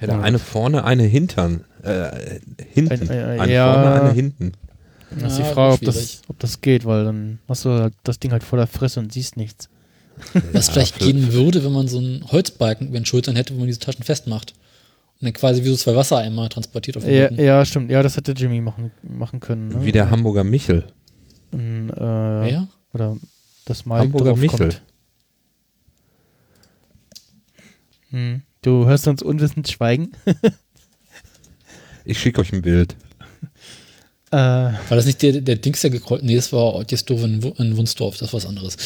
Ja, 0.00 0.20
eine 0.20 0.38
vorne, 0.38 0.84
eine 0.84 1.02
hintern. 1.02 1.64
Äh, 1.82 2.40
hinten. 2.72 2.92
Ein- 3.10 3.10
ein- 3.10 3.40
eine 3.40 3.52
ja. 3.52 3.72
vorne, 3.72 4.00
eine 4.02 4.12
hinten. 4.12 4.52
Das 5.20 5.32
ist 5.32 5.38
Ja, 5.40 5.48
die 5.48 5.52
Frage, 5.54 5.74
ob 5.74 5.80
das, 5.82 6.22
ob 6.28 6.38
das 6.38 6.60
geht, 6.60 6.84
weil 6.84 7.04
dann 7.04 7.38
hast 7.48 7.64
du 7.64 7.70
halt 7.70 7.94
das 8.04 8.18
Ding 8.18 8.32
halt 8.32 8.42
vor 8.42 8.56
der 8.58 8.66
Fresse 8.66 9.00
und 9.00 9.12
siehst 9.12 9.36
nichts. 9.36 9.68
Was 10.52 10.68
vielleicht 10.70 10.96
für- 10.98 11.04
gehen 11.04 11.32
würde, 11.32 11.64
wenn 11.64 11.72
man 11.72 11.88
so 11.88 11.98
einen 11.98 12.30
Holzbalken 12.30 12.88
über 12.88 12.98
den 13.00 13.06
Schultern 13.06 13.34
hätte, 13.36 13.54
wo 13.54 13.58
man 13.58 13.66
diese 13.66 13.78
Taschen 13.80 14.04
festmacht. 14.04 14.52
Und 15.20 15.26
dann 15.26 15.32
quasi 15.32 15.62
wie 15.64 15.68
so 15.68 15.76
zwei 15.76 15.94
Wassereimer 15.94 16.48
transportiert 16.48 16.96
auf 16.96 17.04
dem 17.04 17.14
Ja, 17.14 17.24
Rücken. 17.26 17.40
ja, 17.44 17.64
stimmt. 17.64 17.90
Ja, 17.90 18.02
das 18.02 18.16
hätte 18.16 18.32
Jimmy 18.32 18.60
machen, 18.60 18.90
machen 19.02 19.40
können. 19.40 19.68
Ne? 19.68 19.84
Wie 19.84 19.92
der 19.92 20.10
Hamburger 20.10 20.44
Michel. 20.44 20.84
Und, 21.52 21.90
äh, 21.90 22.50
Ja? 22.50 22.68
Oder 22.92 23.16
das 23.64 23.86
Mike 23.86 24.00
Hamburger 24.00 24.30
drauf 24.30 24.38
Michel. 24.40 24.58
kommt. 24.58 24.82
Hm. 28.10 28.42
Du 28.62 28.86
hörst 28.86 29.08
uns 29.08 29.22
unwissend 29.22 29.68
schweigen. 29.68 30.12
Ich 32.04 32.18
schicke 32.18 32.40
euch 32.40 32.52
ein 32.52 32.62
Bild. 32.62 32.96
Äh, 34.32 34.36
War 34.36 34.96
das 34.96 35.04
nicht 35.06 35.20
der, 35.22 35.40
der 35.42 35.56
Dings, 35.56 35.80
der 35.82 35.90
gekreuzt? 35.90 36.24
Nee, 36.24 36.36
das 36.36 36.52
war 36.52 36.74
Otjesdorf 36.74 37.22
in, 37.22 37.42
Wu- 37.42 37.52
in 37.58 37.76
Wunsdorf, 37.76 38.16
das 38.16 38.28
ist 38.28 38.34
was 38.34 38.46
anderes. 38.46 38.76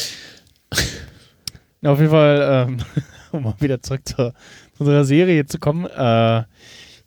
Auf 1.85 1.99
jeden 1.99 2.11
Fall, 2.11 2.67
ähm, 2.69 2.77
um 3.31 3.43
mal 3.43 3.53
wieder 3.59 3.81
zurück 3.81 4.01
zur, 4.05 4.33
zu 4.75 4.79
unserer 4.83 5.05
Serie 5.05 5.45
zu 5.45 5.57
kommen, 5.59 5.85
äh, 5.85 6.43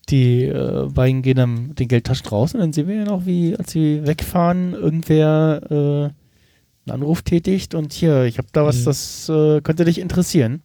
die 0.09 0.44
äh, 0.44 0.87
beiden 0.88 1.20
gehen 1.22 1.37
dann 1.37 1.68
mit 1.68 1.79
den 1.81 1.88
Geldtaschen 1.88 2.26
raus 2.29 2.55
und 2.55 2.61
dann 2.61 2.72
sehen 2.72 2.88
wir 2.88 2.94
ja 2.96 3.05
noch, 3.05 3.26
wie, 3.26 3.55
als 3.57 3.72
sie 3.72 4.00
wegfahren, 4.07 4.72
irgendwer 4.72 5.61
äh, 5.70 6.85
einen 6.90 6.94
Anruf 7.03 7.20
tätigt 7.22 7.74
und 7.74 7.92
hier, 7.92 8.24
ich 8.24 8.38
habe 8.38 8.48
da 8.53 8.64
was, 8.64 8.79
Mhm. 8.81 8.85
das 8.87 9.29
äh, 9.29 9.61
könnte 9.61 9.85
dich 9.85 9.98
interessieren. 9.98 10.62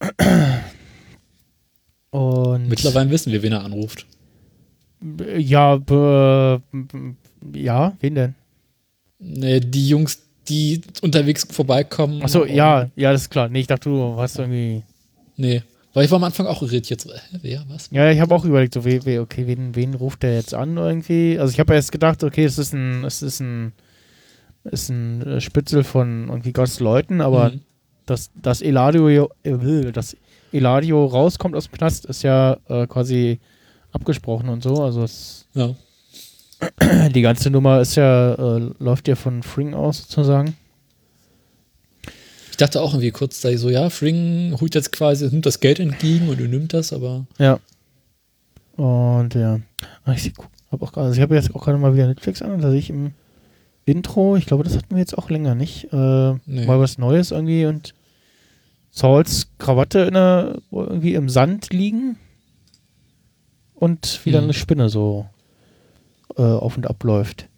Und 2.10 2.68
Mittlerweile 2.68 3.10
wissen 3.10 3.32
wir, 3.32 3.42
wen 3.42 3.52
er 3.52 3.64
anruft. 3.64 4.06
Ja, 5.36 5.76
be, 5.76 6.62
ja, 7.54 7.96
wen 8.00 8.14
denn? 8.14 8.34
Nee, 9.18 9.60
die 9.60 9.88
Jungs, 9.88 10.22
die 10.48 10.80
unterwegs 11.02 11.46
vorbeikommen. 11.50 12.22
Achso, 12.22 12.44
ja, 12.44 12.90
ja, 12.96 13.12
das 13.12 13.22
ist 13.22 13.30
klar. 13.30 13.48
Nee, 13.48 13.60
ich 13.60 13.66
dachte, 13.66 13.88
du 13.88 14.16
hast 14.16 14.38
irgendwie. 14.38 14.82
Nee. 15.36 15.62
Weil 15.92 16.04
ich 16.06 16.10
war 16.10 16.16
am 16.16 16.24
Anfang 16.24 16.46
auch 16.46 16.60
irritiert. 16.62 17.00
So, 17.00 17.12
hä, 17.12 17.38
wer, 17.42 17.64
was? 17.68 17.88
Ja, 17.92 18.10
ich 18.10 18.20
habe 18.20 18.34
auch 18.34 18.44
überlegt, 18.44 18.74
so, 18.74 18.84
we, 18.84 19.04
we, 19.06 19.20
okay, 19.20 19.46
wen, 19.46 19.74
wen 19.76 19.94
ruft 19.94 20.22
der 20.24 20.34
jetzt 20.34 20.52
an 20.52 20.76
irgendwie? 20.76 21.38
Also 21.38 21.52
ich 21.52 21.60
habe 21.60 21.72
erst 21.74 21.92
gedacht, 21.92 22.24
okay, 22.24 22.44
es 22.44 22.58
ist 22.58 22.72
ein, 22.74 23.04
es 23.04 23.22
ist 23.22 23.40
ein, 23.40 23.72
ist 24.64 24.88
ein 24.90 25.22
äh, 25.22 25.40
Spitzel 25.40 25.84
von 25.84 26.28
irgendwie 26.28 26.52
Gottes 26.52 26.80
Leuten, 26.80 27.20
aber 27.20 27.50
Mhm. 27.50 27.60
dass, 28.06 28.30
dass 28.34 28.60
Eladio, 28.60 29.30
äh, 29.44 29.92
dass 29.92 30.16
Eladio 30.52 31.06
rauskommt 31.06 31.54
aus 31.54 31.68
dem 31.68 31.78
Knast, 31.78 32.06
ist 32.06 32.22
ja 32.24 32.58
äh, 32.68 32.86
quasi 32.88 33.38
abgesprochen 33.94 34.48
und 34.48 34.62
so. 34.62 34.82
Also 34.82 35.02
es, 35.02 35.46
Ja. 35.54 35.74
die 37.10 37.22
ganze 37.22 37.50
Nummer 37.50 37.80
ist 37.80 37.94
ja, 37.96 38.34
äh, 38.34 38.70
läuft 38.78 39.08
ja 39.08 39.16
von 39.16 39.42
Fring 39.42 39.74
aus 39.74 39.98
sozusagen. 40.02 40.54
Ich 42.50 42.56
dachte 42.56 42.80
auch 42.80 42.92
irgendwie 42.92 43.10
kurz, 43.10 43.40
da 43.40 43.48
ich 43.48 43.58
so, 43.58 43.68
ja, 43.68 43.90
Fring 43.90 44.56
holt 44.60 44.74
jetzt 44.76 44.92
quasi, 44.92 45.26
nimmt 45.26 45.44
das 45.44 45.58
Geld 45.60 45.80
entgegen 45.80 46.28
und 46.28 46.38
nimmt 46.38 46.72
das, 46.72 46.92
aber 46.92 47.26
Ja. 47.38 47.58
Und 48.76 49.34
ja. 49.34 49.60
Ah, 50.04 50.12
Ich 50.14 50.32
habe 50.70 50.84
auch 50.84 50.92
gerade, 50.92 51.06
also 51.08 51.16
ich 51.16 51.22
habe 51.22 51.34
jetzt 51.34 51.54
auch 51.54 51.64
gerade 51.64 51.78
mal 51.78 51.94
wieder 51.94 52.06
Netflix 52.06 52.42
an 52.42 52.52
und 52.52 52.60
da 52.62 52.70
sehe 52.70 52.78
ich 52.78 52.90
im 52.90 53.12
Intro, 53.86 54.36
ich 54.36 54.46
glaube, 54.46 54.64
das 54.64 54.76
hatten 54.76 54.90
wir 54.94 54.98
jetzt 55.00 55.18
auch 55.18 55.30
länger 55.30 55.54
nicht, 55.54 55.92
äh, 55.92 56.32
Nee. 56.46 56.66
mal 56.66 56.80
was 56.80 56.96
Neues 56.98 57.32
irgendwie 57.32 57.66
und 57.66 57.94
Sauls 58.90 59.48
Krawatte 59.58 60.00
in 60.00 60.14
der, 60.14 60.58
irgendwie 60.70 61.14
im 61.14 61.28
Sand 61.28 61.72
liegen 61.72 62.16
und 63.74 64.24
wieder 64.24 64.38
Mhm. 64.40 64.44
eine 64.44 64.52
Spinne 64.54 64.88
so 64.88 65.26
äh, 66.36 66.42
auf 66.42 66.76
und 66.76 66.86
ab 66.88 67.02
läuft. 67.04 67.48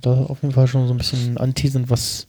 Da 0.00 0.12
auf 0.14 0.42
jeden 0.42 0.54
Fall 0.54 0.66
schon 0.66 0.88
so 0.88 0.94
ein 0.94 0.98
bisschen 0.98 1.38
anteasend, 1.38 1.88
was 1.90 2.26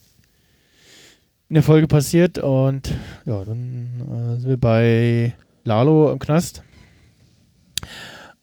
in 1.50 1.56
der 1.56 1.64
Folge 1.64 1.88
passiert 1.88 2.38
und 2.38 2.92
ja, 3.26 3.44
dann 3.44 4.36
äh, 4.36 4.40
sind 4.40 4.50
wir 4.50 4.58
bei 4.58 5.34
Lalo 5.64 6.12
im 6.12 6.20
Knast. 6.20 6.64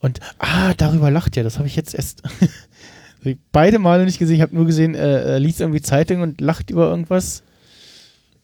Und, 0.00 0.20
ah, 0.38 0.72
darüber 0.74 1.10
lacht 1.10 1.36
er. 1.36 1.44
Das 1.44 1.58
habe 1.58 1.68
ich 1.68 1.76
jetzt 1.76 1.94
erst 1.94 2.22
beide 3.52 3.78
Male 3.78 4.04
nicht 4.04 4.18
gesehen. 4.18 4.36
Ich 4.36 4.42
habe 4.42 4.54
nur 4.54 4.64
gesehen, 4.66 4.94
äh, 4.94 5.22
er 5.32 5.40
liest 5.40 5.60
irgendwie 5.60 5.82
Zeitung 5.82 6.22
und 6.22 6.40
lacht 6.40 6.70
über 6.70 6.88
irgendwas. 6.88 7.42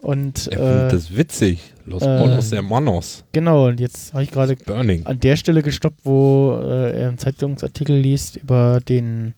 Und, 0.07 0.47
Er 0.47 0.59
findet 0.59 0.93
äh, 0.93 0.95
das 0.95 1.17
witzig. 1.17 1.59
Los 1.85 2.01
äh, 2.03 2.19
Monos 2.21 2.53
Hermanos. 2.53 3.25
genau, 3.33 3.67
und 3.67 3.81
jetzt 3.81 4.13
habe 4.13 4.23
ich 4.23 4.31
gerade 4.31 4.57
an 5.05 5.19
der 5.19 5.37
Stelle 5.37 5.65
gestoppt, 5.65 5.99
wo 6.05 6.61
äh, 6.63 6.97
er 6.97 7.09
einen 7.09 7.19
Zeitungsartikel 7.19 7.97
liest 7.97 8.37
über 8.37 8.79
den 8.89 9.35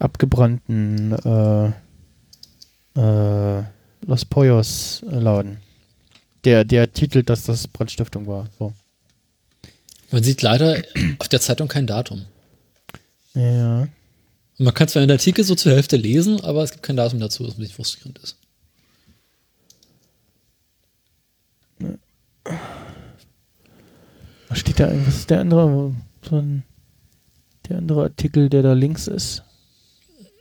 abgebrannten 0.00 1.12
äh, 1.12 1.68
äh, 3.00 3.62
Los 4.04 4.24
Pollos 4.24 5.04
äh, 5.08 5.20
Laden. 5.20 5.58
Der, 6.44 6.64
der 6.64 6.92
titelt, 6.92 7.30
dass 7.30 7.44
das 7.44 7.68
Brandstiftung 7.68 8.26
war. 8.26 8.48
So. 8.58 8.72
man 10.10 10.24
sieht 10.24 10.42
leider 10.42 10.82
auf 11.20 11.28
der 11.28 11.40
Zeitung 11.40 11.68
kein 11.68 11.86
Datum. 11.86 12.24
Ja. 13.34 13.82
Und 13.82 14.64
man 14.64 14.74
kann 14.74 14.88
zwar 14.88 15.02
in 15.02 15.08
der 15.08 15.18
Artikel 15.18 15.44
so 15.44 15.54
zur 15.54 15.70
Hälfte 15.70 15.96
lesen, 15.96 16.40
aber 16.40 16.64
es 16.64 16.72
gibt 16.72 16.82
kein 16.82 16.96
Datum 16.96 17.20
dazu, 17.20 17.46
was 17.46 17.54
bisschen 17.54 17.76
frustrierend 17.76 18.18
ist. 18.18 18.36
Was 24.48 24.58
steht 24.58 24.80
da? 24.80 24.90
Was 25.06 25.16
ist 25.16 25.30
der 25.30 25.40
andere? 25.40 25.94
So 26.28 26.36
ein, 26.36 26.62
der 27.68 27.78
andere 27.78 28.04
Artikel, 28.04 28.48
der 28.48 28.62
da 28.62 28.72
links 28.72 29.06
ist. 29.06 29.42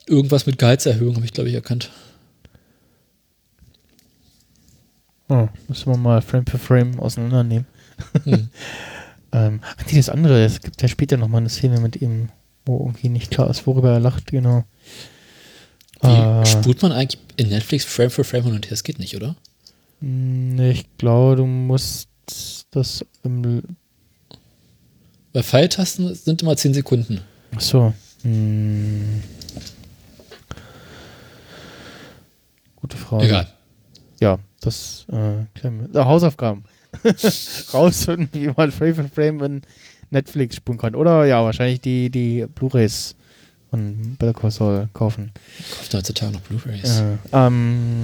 Irgendwas 0.08 0.46
mit 0.46 0.58
Gehaltserhöhung 0.60 1.15
habe 1.15 1.26
ich, 1.26 1.34
glaube 1.34 1.50
ich, 1.50 1.56
erkannt. 1.56 1.91
Oh, 5.28 5.48
müssen 5.68 5.91
wir 5.91 5.98
mal 5.98 6.22
Frame 6.22 6.46
für 6.46 6.60
Frame 6.60 7.00
auseinandernehmen. 7.00 7.65
Hm. 8.24 8.50
Ähm, 9.32 9.60
ach 9.76 9.86
nee, 9.88 9.98
das 9.98 10.08
andere, 10.08 10.46
es 10.46 10.62
gibt 10.62 10.82
ja 10.82 10.88
später 10.88 11.18
nochmal 11.18 11.41
eine 11.41 11.50
Szene 11.50 11.82
mit 11.82 12.02
ihm, 12.02 12.30
wo 12.65 12.80
irgendwie 12.80 13.10
nicht 13.10 13.32
klar 13.32 13.50
ist, 13.50 13.68
worüber 13.68 13.91
er 13.91 14.00
lacht, 14.00 14.28
genau. 14.28 14.63
Wie 16.02 16.08
Äh, 16.08 16.46
spult 16.46 16.82
man 16.82 16.94
eigentlich 16.94 17.20
in 17.36 17.50
Netflix 17.50 17.84
Frame 17.84 18.12
für 18.12 18.24
Frame 18.24 18.44
hin 18.46 18.54
und 18.54 18.65
her? 18.65 18.70
Das 18.70 18.84
geht 18.84 18.98
nicht, 18.98 19.13
oder? 19.13 19.36
Nee, 20.00 20.72
ich 20.72 20.98
glaube, 20.98 21.38
du 21.38 21.46
musst 21.46 22.10
das 22.72 23.06
im. 23.24 23.64
Weil 25.34 25.44
Pfeiltasten 25.44 26.14
sind 26.16 26.42
immer 26.42 26.56
10 26.56 26.74
Sekunden. 26.74 27.22
Achso. 27.54 27.94
Hm. 28.24 29.22
Gute 32.78 32.98
Frage. 32.98 33.26
Egal. 33.26 33.48
Ja, 34.20 34.39
das 34.62 35.06
äh. 35.12 35.41
Äh, 35.41 35.46
Hausaufgaben. 35.96 36.64
Rausfinden, 37.74 38.30
wie 38.32 38.52
man 38.56 38.72
Frame 38.72 38.96
for 38.96 39.10
Frame 39.14 39.43
in 39.43 39.62
Netflix 40.10 40.56
spulen 40.56 40.78
kann. 40.78 40.96
Oder 40.96 41.26
ja, 41.26 41.43
wahrscheinlich 41.43 41.82
die, 41.82 42.10
die 42.10 42.46
Blu-Rays 42.46 43.16
von 43.70 44.16
Better 44.18 44.34
Call 44.34 44.52
Saul 44.52 44.89
kaufen. 44.93 45.32
Kauft 45.76 45.93
heutzutage 45.93 46.32
noch 46.32 46.41
Blu-Rays. 46.41 47.02
Äh, 47.02 47.18
ähm, 47.34 48.04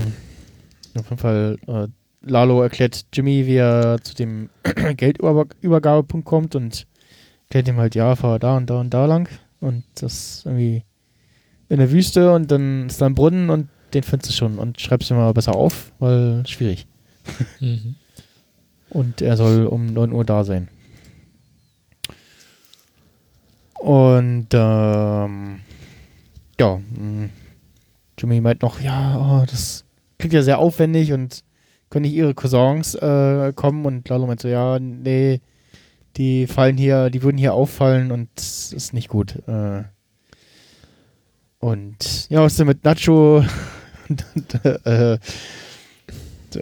auf 0.98 1.10
jeden 1.10 1.18
Fall, 1.18 1.58
äh, 1.68 1.88
Lalo 2.24 2.62
erklärt 2.62 3.06
Jimmy, 3.14 3.48
wie 3.48 3.56
er 3.56 4.00
zu 4.02 4.14
dem 4.14 4.50
Geldübergabepunkt 4.98 6.26
kommt 6.26 6.56
und 6.56 6.88
erklärt 7.44 7.68
ihm 7.68 7.78
halt, 7.78 7.96
ja, 7.96 8.16
fahr 8.16 8.40
da 8.40 8.58
und 8.58 8.70
da 8.70 8.80
und 8.80 8.94
da 8.94 9.06
lang. 9.06 9.28
Und 9.60 9.84
das 9.96 10.44
irgendwie 10.46 10.84
in 11.70 11.78
der 11.78 11.92
Wüste 11.92 12.34
und 12.34 12.52
dann 12.52 12.88
ist 12.88 13.02
da 13.02 13.06
ein 13.06 13.16
Brunnen 13.16 13.50
und 13.50 13.70
den 13.94 14.04
findest 14.04 14.32
du 14.32 14.36
schon 14.36 14.58
und 14.60 14.80
schreibst 14.80 15.10
dir 15.10 15.16
mal 15.16 15.34
besser 15.34 15.56
auf, 15.56 15.92
weil 16.00 16.46
schwierig. 16.48 16.88
Mhm. 17.60 17.96
Und 18.90 19.22
er 19.22 19.38
soll 19.38 19.68
um 19.68 19.86
9 19.86 20.12
Uhr 20.12 20.26
da 20.26 20.44
sein. 20.44 20.68
Und 23.76 24.48
ähm, 24.52 25.62
ja, 26.60 26.78
mh, 26.78 27.30
Jimmy 28.18 28.42
meint 28.42 28.62
noch, 28.62 28.82
ja, 28.82 29.18
oh, 29.18 29.46
das 29.50 29.86
klingt 30.22 30.34
ja 30.34 30.44
sehr 30.44 30.60
aufwendig 30.60 31.12
und 31.14 31.44
können 31.90 32.04
nicht 32.04 32.14
ihre 32.14 32.34
Cousins 32.34 32.96
äh, 32.96 33.52
kommen 33.54 33.86
und 33.86 34.08
Lalo 34.08 34.28
meint 34.28 34.40
so, 34.40 34.48
ja, 34.48 34.80
nee, 34.80 35.42
die 36.16 36.48
fallen 36.48 36.78
hier, 36.78 37.10
die 37.10 37.24
würden 37.24 37.38
hier 37.38 37.54
auffallen 37.54 38.12
und 38.12 38.30
das 38.36 38.72
ist 38.72 38.94
nicht 38.94 39.10
gut. 39.10 39.36
Äh, 39.48 39.84
und 41.60 42.30
ja, 42.30 42.42
was 42.42 42.54
ist 42.54 42.60
denn 42.60 42.68
mit 42.68 42.84
Nacho? 42.86 43.44
und, 44.10 44.26
und, 44.36 44.66
äh, 44.66 45.18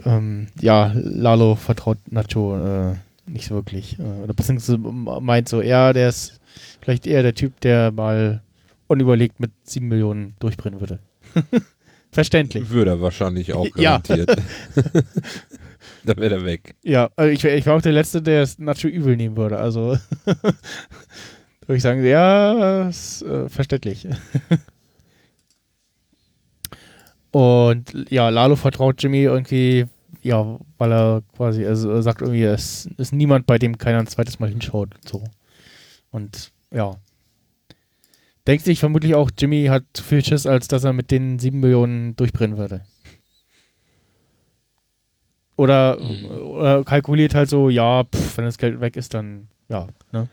ähm, 0.04 0.48
ja, 0.60 0.92
Lalo 0.94 1.54
vertraut 1.54 1.98
Nacho 2.10 2.56
äh, 2.56 2.94
nicht 3.26 3.46
so 3.46 3.54
wirklich. 3.54 3.98
Äh, 3.98 4.02
oder 4.02 4.34
beziehungsweise 4.34 4.78
meint 4.78 5.48
so, 5.48 5.62
ja, 5.62 5.92
der 5.92 6.08
ist 6.08 6.40
vielleicht 6.80 7.06
eher 7.06 7.22
der 7.22 7.34
Typ, 7.34 7.60
der 7.60 7.92
mal 7.92 8.42
unüberlegt 8.88 9.38
mit 9.38 9.52
sieben 9.64 9.88
Millionen 9.88 10.34
durchbrennen 10.38 10.80
würde. 10.80 10.98
Verständlich. 12.12 12.70
Würde 12.70 12.92
er 12.92 13.00
wahrscheinlich 13.00 13.52
auch 13.52 13.66
Ja. 13.76 13.98
garantiert. 13.98 14.30
da 16.04 16.16
wäre 16.16 16.36
er 16.36 16.44
weg. 16.44 16.74
Ja, 16.82 17.10
also 17.16 17.30
ich, 17.32 17.44
ich 17.44 17.66
war 17.66 17.76
auch 17.76 17.82
der 17.82 17.92
Letzte, 17.92 18.20
der 18.22 18.42
es 18.42 18.58
Nacho 18.58 18.88
übel 18.88 19.16
nehmen 19.16 19.36
würde. 19.36 19.58
Also 19.58 19.96
würde 20.24 21.76
ich 21.76 21.82
sagen, 21.82 22.04
ja, 22.04 22.88
ist, 22.88 23.22
äh, 23.22 23.48
verständlich. 23.48 24.08
Und 27.30 28.06
ja, 28.10 28.28
Lalo 28.28 28.56
vertraut 28.56 29.02
Jimmy 29.02 29.22
irgendwie, 29.22 29.86
ja, 30.22 30.58
weil 30.78 30.92
er 30.92 31.22
quasi, 31.36 31.64
also 31.64 31.90
er 31.90 32.02
sagt 32.02 32.22
irgendwie, 32.22 32.42
es 32.42 32.88
ist 32.96 33.12
niemand, 33.12 33.46
bei 33.46 33.58
dem 33.58 33.78
keiner 33.78 33.98
ein 34.00 34.06
zweites 34.08 34.40
Mal 34.40 34.48
hinschaut 34.50 34.94
und 34.96 35.08
so. 35.08 35.24
Und 36.10 36.50
ja. 36.72 36.96
Denkt 38.50 38.64
sich 38.64 38.80
vermutlich 38.80 39.14
auch, 39.14 39.30
Jimmy 39.38 39.66
hat 39.66 39.84
zu 39.92 40.02
viel 40.02 40.24
Schiss, 40.24 40.44
als 40.44 40.66
dass 40.66 40.82
er 40.82 40.92
mit 40.92 41.12
den 41.12 41.38
sieben 41.38 41.60
Millionen 41.60 42.16
durchbrennen 42.16 42.58
würde. 42.58 42.80
Oder, 45.54 46.00
oder 46.00 46.82
kalkuliert 46.82 47.32
halt 47.32 47.48
so, 47.48 47.70
ja, 47.70 48.02
pff, 48.02 48.36
wenn 48.36 48.46
das 48.46 48.58
Geld 48.58 48.80
weg 48.80 48.96
ist, 48.96 49.14
dann, 49.14 49.46
ja, 49.68 49.86
ne? 50.10 50.26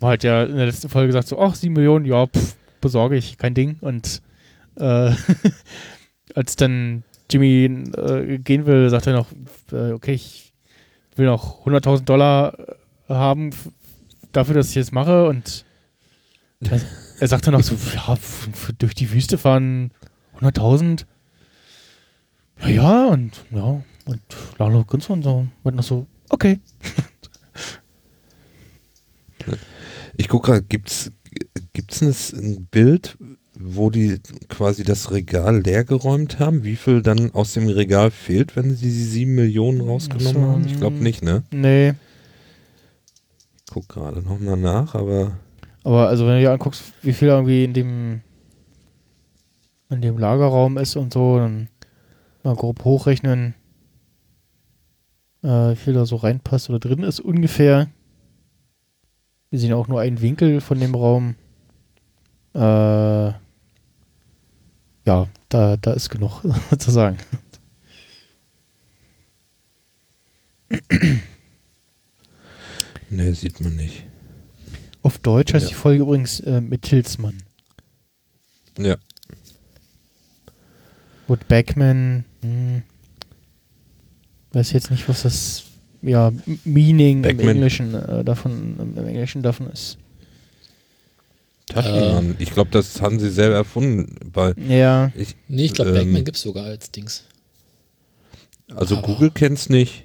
War 0.00 0.08
halt 0.10 0.24
ja 0.24 0.42
in 0.42 0.56
der 0.56 0.66
letzten 0.66 0.88
Folge 0.88 1.06
gesagt 1.06 1.28
so, 1.28 1.38
ach, 1.38 1.54
sieben 1.54 1.74
Millionen, 1.74 2.04
ja, 2.04 2.26
pff, 2.26 2.56
besorge 2.80 3.14
ich, 3.14 3.38
kein 3.38 3.54
Ding. 3.54 3.76
Und 3.80 4.20
äh, 4.74 5.12
als 6.34 6.56
dann 6.56 7.04
Jimmy 7.30 7.90
äh, 7.96 8.38
gehen 8.38 8.66
will, 8.66 8.90
sagt 8.90 9.06
er 9.06 9.12
noch, 9.12 9.28
äh, 9.70 9.92
okay, 9.92 10.14
ich 10.14 10.52
will 11.14 11.26
noch 11.26 11.64
100.000 11.64 12.02
Dollar 12.02 12.58
äh, 12.58 12.74
haben 13.14 13.50
dafür, 14.32 14.56
dass 14.56 14.70
ich 14.70 14.74
das 14.74 14.90
mache. 14.90 15.28
Und 15.28 15.64
er, 16.70 17.28
sagt 17.28 17.46
dann 17.46 17.54
noch 17.54 17.62
so, 17.62 17.76
ja, 17.94 18.16
durch 18.78 18.94
die 18.94 19.12
Wüste 19.12 19.38
fahren 19.38 19.92
100.000. 20.40 21.04
Ja, 22.60 22.68
ja, 22.68 23.06
und 23.06 23.44
ja, 23.50 23.82
und 24.04 24.20
Lalo 24.58 24.84
grinst 24.84 25.10
und 25.10 25.22
so, 25.22 25.46
wird 25.62 25.74
noch 25.74 25.82
so, 25.82 26.06
okay. 26.28 26.60
Ich 30.16 30.28
gucke 30.28 30.52
gerade, 30.52 30.62
gibt's 30.62 31.10
gibt's 31.72 32.32
ein, 32.32 32.66
Bild, 32.70 33.16
wo 33.58 33.90
die 33.90 34.20
quasi 34.48 34.84
das 34.84 35.10
Regal 35.10 35.62
leergeräumt 35.62 36.38
haben? 36.38 36.64
Wie 36.64 36.76
viel 36.76 37.02
dann 37.02 37.32
aus 37.32 37.54
dem 37.54 37.68
Regal 37.68 38.10
fehlt, 38.10 38.56
wenn 38.56 38.74
sie 38.74 38.86
die 38.86 39.04
sieben 39.04 39.34
Millionen 39.34 39.80
rausgenommen 39.80 40.42
so, 40.42 40.48
haben? 40.48 40.66
Ich 40.66 40.76
glaube 40.78 40.96
nicht, 40.96 41.22
ne? 41.22 41.42
Nee, 41.50 41.90
Ich 41.90 43.72
guck 43.72 43.88
gerade 43.88 44.20
nochmal 44.20 44.56
nach, 44.56 44.94
aber 44.94 45.38
aber 45.84 46.08
also 46.08 46.26
wenn 46.26 46.34
du 46.34 46.40
dir 46.40 46.52
anguckst, 46.52 46.92
wie 47.02 47.12
viel 47.12 47.28
irgendwie 47.28 47.64
in 47.64 47.72
dem 47.74 48.20
in 49.90 50.00
dem 50.00 50.18
Lagerraum 50.18 50.78
ist 50.78 50.96
und 50.96 51.12
so, 51.12 51.38
dann 51.38 51.68
mal 52.42 52.56
grob 52.56 52.84
hochrechnen, 52.84 53.54
äh, 55.42 55.70
wie 55.72 55.76
viel 55.76 55.92
da 55.94 56.06
so 56.06 56.16
reinpasst 56.16 56.70
oder 56.70 56.78
drin 56.78 57.02
ist 57.02 57.20
ungefähr. 57.20 57.88
Wir 59.50 59.58
sehen 59.58 59.74
auch 59.74 59.88
nur 59.88 60.00
einen 60.00 60.22
Winkel 60.22 60.60
von 60.60 60.80
dem 60.80 60.94
Raum. 60.94 61.34
Äh, 62.54 63.32
ja, 65.04 65.28
da, 65.48 65.76
da 65.76 65.92
ist 65.92 66.08
genug 66.08 66.42
zu 66.78 66.90
sagen. 66.90 67.18
ne, 73.10 73.34
sieht 73.34 73.60
man 73.60 73.76
nicht. 73.76 74.06
Auf 75.02 75.18
Deutsch 75.18 75.52
heißt 75.52 75.64
Ja. 75.64 75.68
die 75.70 75.74
Folge 75.74 76.02
übrigens 76.02 76.40
äh, 76.40 76.60
mit 76.60 76.82
Tilsmann. 76.82 77.42
Ja. 78.78 78.96
Wood 81.28 81.46
Backman, 81.48 82.24
hm, 82.42 82.82
weiß 84.52 84.72
jetzt 84.72 84.90
nicht, 84.90 85.08
was 85.08 85.22
das 85.22 85.64
ja, 86.02 86.32
Meaning 86.64 87.24
im. 87.24 87.38
Englischen 87.40 87.94
äh, 87.94 88.24
davon, 88.24 88.76
im 88.96 89.06
Englischen 89.06 89.42
davon 89.42 89.68
ist. 89.68 89.98
Taschenmann. 91.68 92.34
Ich 92.38 92.50
glaube, 92.50 92.70
das 92.70 93.00
haben 93.00 93.18
sie 93.20 93.30
selber 93.30 93.54
erfunden. 93.56 94.16
Weil 94.32 94.54
Ja, 94.58 95.12
ich, 95.14 95.36
Nee, 95.48 95.66
ich 95.66 95.72
glaube, 95.74 95.90
Ähm, 95.92 95.96
Backman 95.96 96.24
gibt 96.24 96.36
es 96.36 96.42
sogar 96.42 96.64
als 96.64 96.90
Dings. 96.90 97.24
also 98.74 98.96
Aber- 98.98 99.06
Google 99.06 99.30
kennt's 99.30 99.68
nicht. 99.68 100.04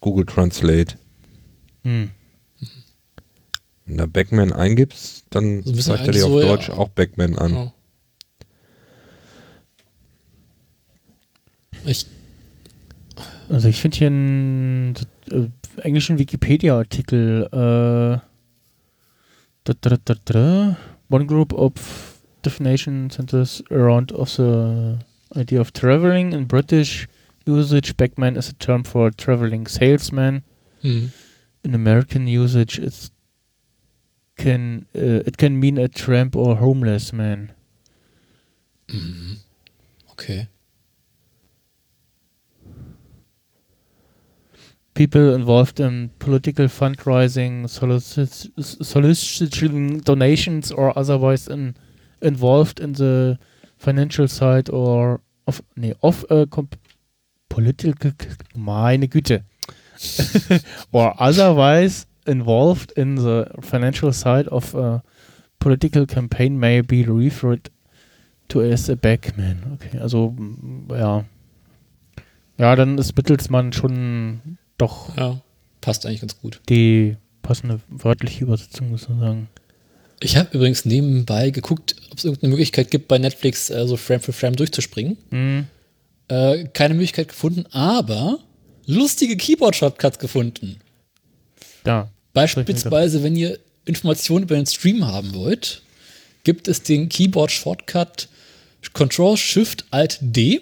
Google 0.00 0.26
Translate. 0.26 0.96
hm. 1.82 2.10
Wenn 3.86 3.98
da 3.98 4.06
Backman 4.06 4.52
eingibst, 4.52 5.26
dann 5.30 5.62
So 5.62 5.70
ein 5.70 5.76
bisschen 5.76 5.96
zeigt 5.96 6.06
er 6.06 6.12
dir 6.12 6.24
auf 6.24 6.32
so, 6.32 6.40
ja. 6.40 6.46
Deutsch 6.46 6.70
auch 6.70 6.88
Backman 6.88 7.38
an. 7.38 7.52
Ja. 7.52 7.72
Ich, 11.86 12.06
also 13.50 13.68
ich 13.68 13.80
finde 13.80 13.98
hier 13.98 14.06
einen 14.06 14.94
äh, 15.30 15.48
englischen 15.82 16.18
Wikipedia-Artikel. 16.18 17.46
Äh, 17.52 18.20
da, 19.64 19.72
da, 19.80 19.96
da, 20.02 20.14
da, 20.24 20.76
one 21.10 21.26
group 21.26 21.52
of 21.52 22.22
definition 22.42 23.10
centers 23.10 23.62
around 23.70 24.12
of 24.12 24.30
the 24.30 24.98
idea 25.36 25.60
of 25.60 25.72
traveling 25.72 26.32
in 26.32 26.46
British 26.46 27.06
usage. 27.46 27.96
Backman 27.96 28.36
is 28.36 28.48
a 28.48 28.54
term 28.54 28.84
for 28.84 29.10
traveling 29.10 29.66
salesman. 29.66 30.42
hm. 30.84 31.12
in 31.64 31.74
American 31.74 32.28
usage 32.28 32.78
it 32.78 33.10
can 34.36 34.86
uh, 34.94 35.22
it 35.26 35.36
can 35.36 35.58
mean 35.60 35.78
a 35.78 35.88
tramp 35.88 36.36
or 36.36 36.56
homeless 36.56 37.12
man. 37.12 37.52
Mhm. 38.88 39.38
Okay. 40.12 40.48
People 44.94 45.34
involved 45.34 45.80
in 45.80 46.10
political 46.20 46.66
fundraising, 46.66 47.64
solici- 47.64 48.52
soliciting 48.62 49.98
donations, 49.98 50.70
or 50.70 50.96
otherwise 50.96 51.48
in, 51.48 51.74
involved 52.22 52.78
in 52.78 52.92
the 52.92 53.36
financial 53.76 54.28
side 54.28 54.68
or 54.70 55.20
of 55.48 55.60
nee, 55.76 55.94
of 56.02 56.24
a 56.30 56.46
comp- 56.46 56.76
political 57.48 58.12
meine 58.54 59.08
Güte 59.08 59.42
or 60.92 61.14
otherwise 61.18 62.06
involved 62.26 62.92
in 62.92 63.16
the 63.16 63.44
financial 63.60 64.12
side 64.12 64.48
of 64.50 64.74
a 64.74 65.02
political 65.58 66.06
campaign 66.06 66.58
may 66.58 66.82
be 66.82 67.04
referred 67.06 67.70
to 68.48 68.60
as 68.60 68.88
a 68.90 68.94
backman. 68.96 69.62
Okay, 69.74 69.98
also 69.98 70.30
mm, 70.36 70.88
ja. 70.90 71.24
Ja, 72.58 72.76
dann 72.76 72.98
ist 72.98 73.16
Mittelsmann 73.16 73.72
schon 73.72 74.58
doch 74.78 75.16
Ja, 75.16 75.40
passt 75.80 76.06
eigentlich 76.06 76.20
ganz 76.20 76.38
gut. 76.40 76.60
die 76.68 77.16
passende 77.42 77.80
wörtliche 77.88 78.44
Übersetzung 78.44 78.96
sozusagen. 78.96 79.48
Ich 80.20 80.36
habe 80.36 80.48
übrigens 80.56 80.84
nebenbei 80.84 81.50
geguckt, 81.50 81.96
ob 82.10 82.18
es 82.18 82.24
irgendeine 82.24 82.50
Möglichkeit 82.52 82.90
gibt, 82.90 83.08
bei 83.08 83.18
Netflix 83.18 83.68
äh, 83.70 83.86
so 83.86 83.96
Frame 83.96 84.20
für 84.20 84.32
Frame 84.32 84.56
durchzuspringen. 84.56 85.18
Mhm. 85.30 85.66
Äh, 86.28 86.64
keine 86.72 86.94
Möglichkeit 86.94 87.28
gefunden, 87.28 87.66
aber 87.72 88.38
lustige 88.86 89.36
Keyboard-Shortcuts 89.36 90.18
gefunden. 90.18 90.76
Ja. 91.86 92.08
Beispielsweise, 92.34 93.22
wenn 93.22 93.36
ihr 93.36 93.58
Informationen 93.86 94.44
über 94.44 94.56
den 94.56 94.66
Stream 94.66 95.06
haben 95.06 95.34
wollt, 95.34 95.82
gibt 96.42 96.68
es 96.68 96.82
den 96.82 97.08
Keyboard-Shortcut 97.08 98.28
Control 98.92 99.36
Shift 99.36 99.86
Alt 99.90 100.18
D. 100.20 100.60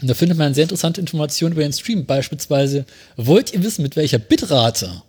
Und 0.00 0.08
da 0.08 0.14
findet 0.14 0.38
man 0.38 0.54
sehr 0.54 0.64
interessante 0.64 1.00
Informationen 1.00 1.52
über 1.52 1.62
den 1.62 1.72
Stream. 1.72 2.06
Beispielsweise, 2.06 2.86
wollt 3.16 3.52
ihr 3.52 3.62
wissen, 3.62 3.82
mit 3.82 3.96
welcher 3.96 4.18
Bitrate 4.18 5.02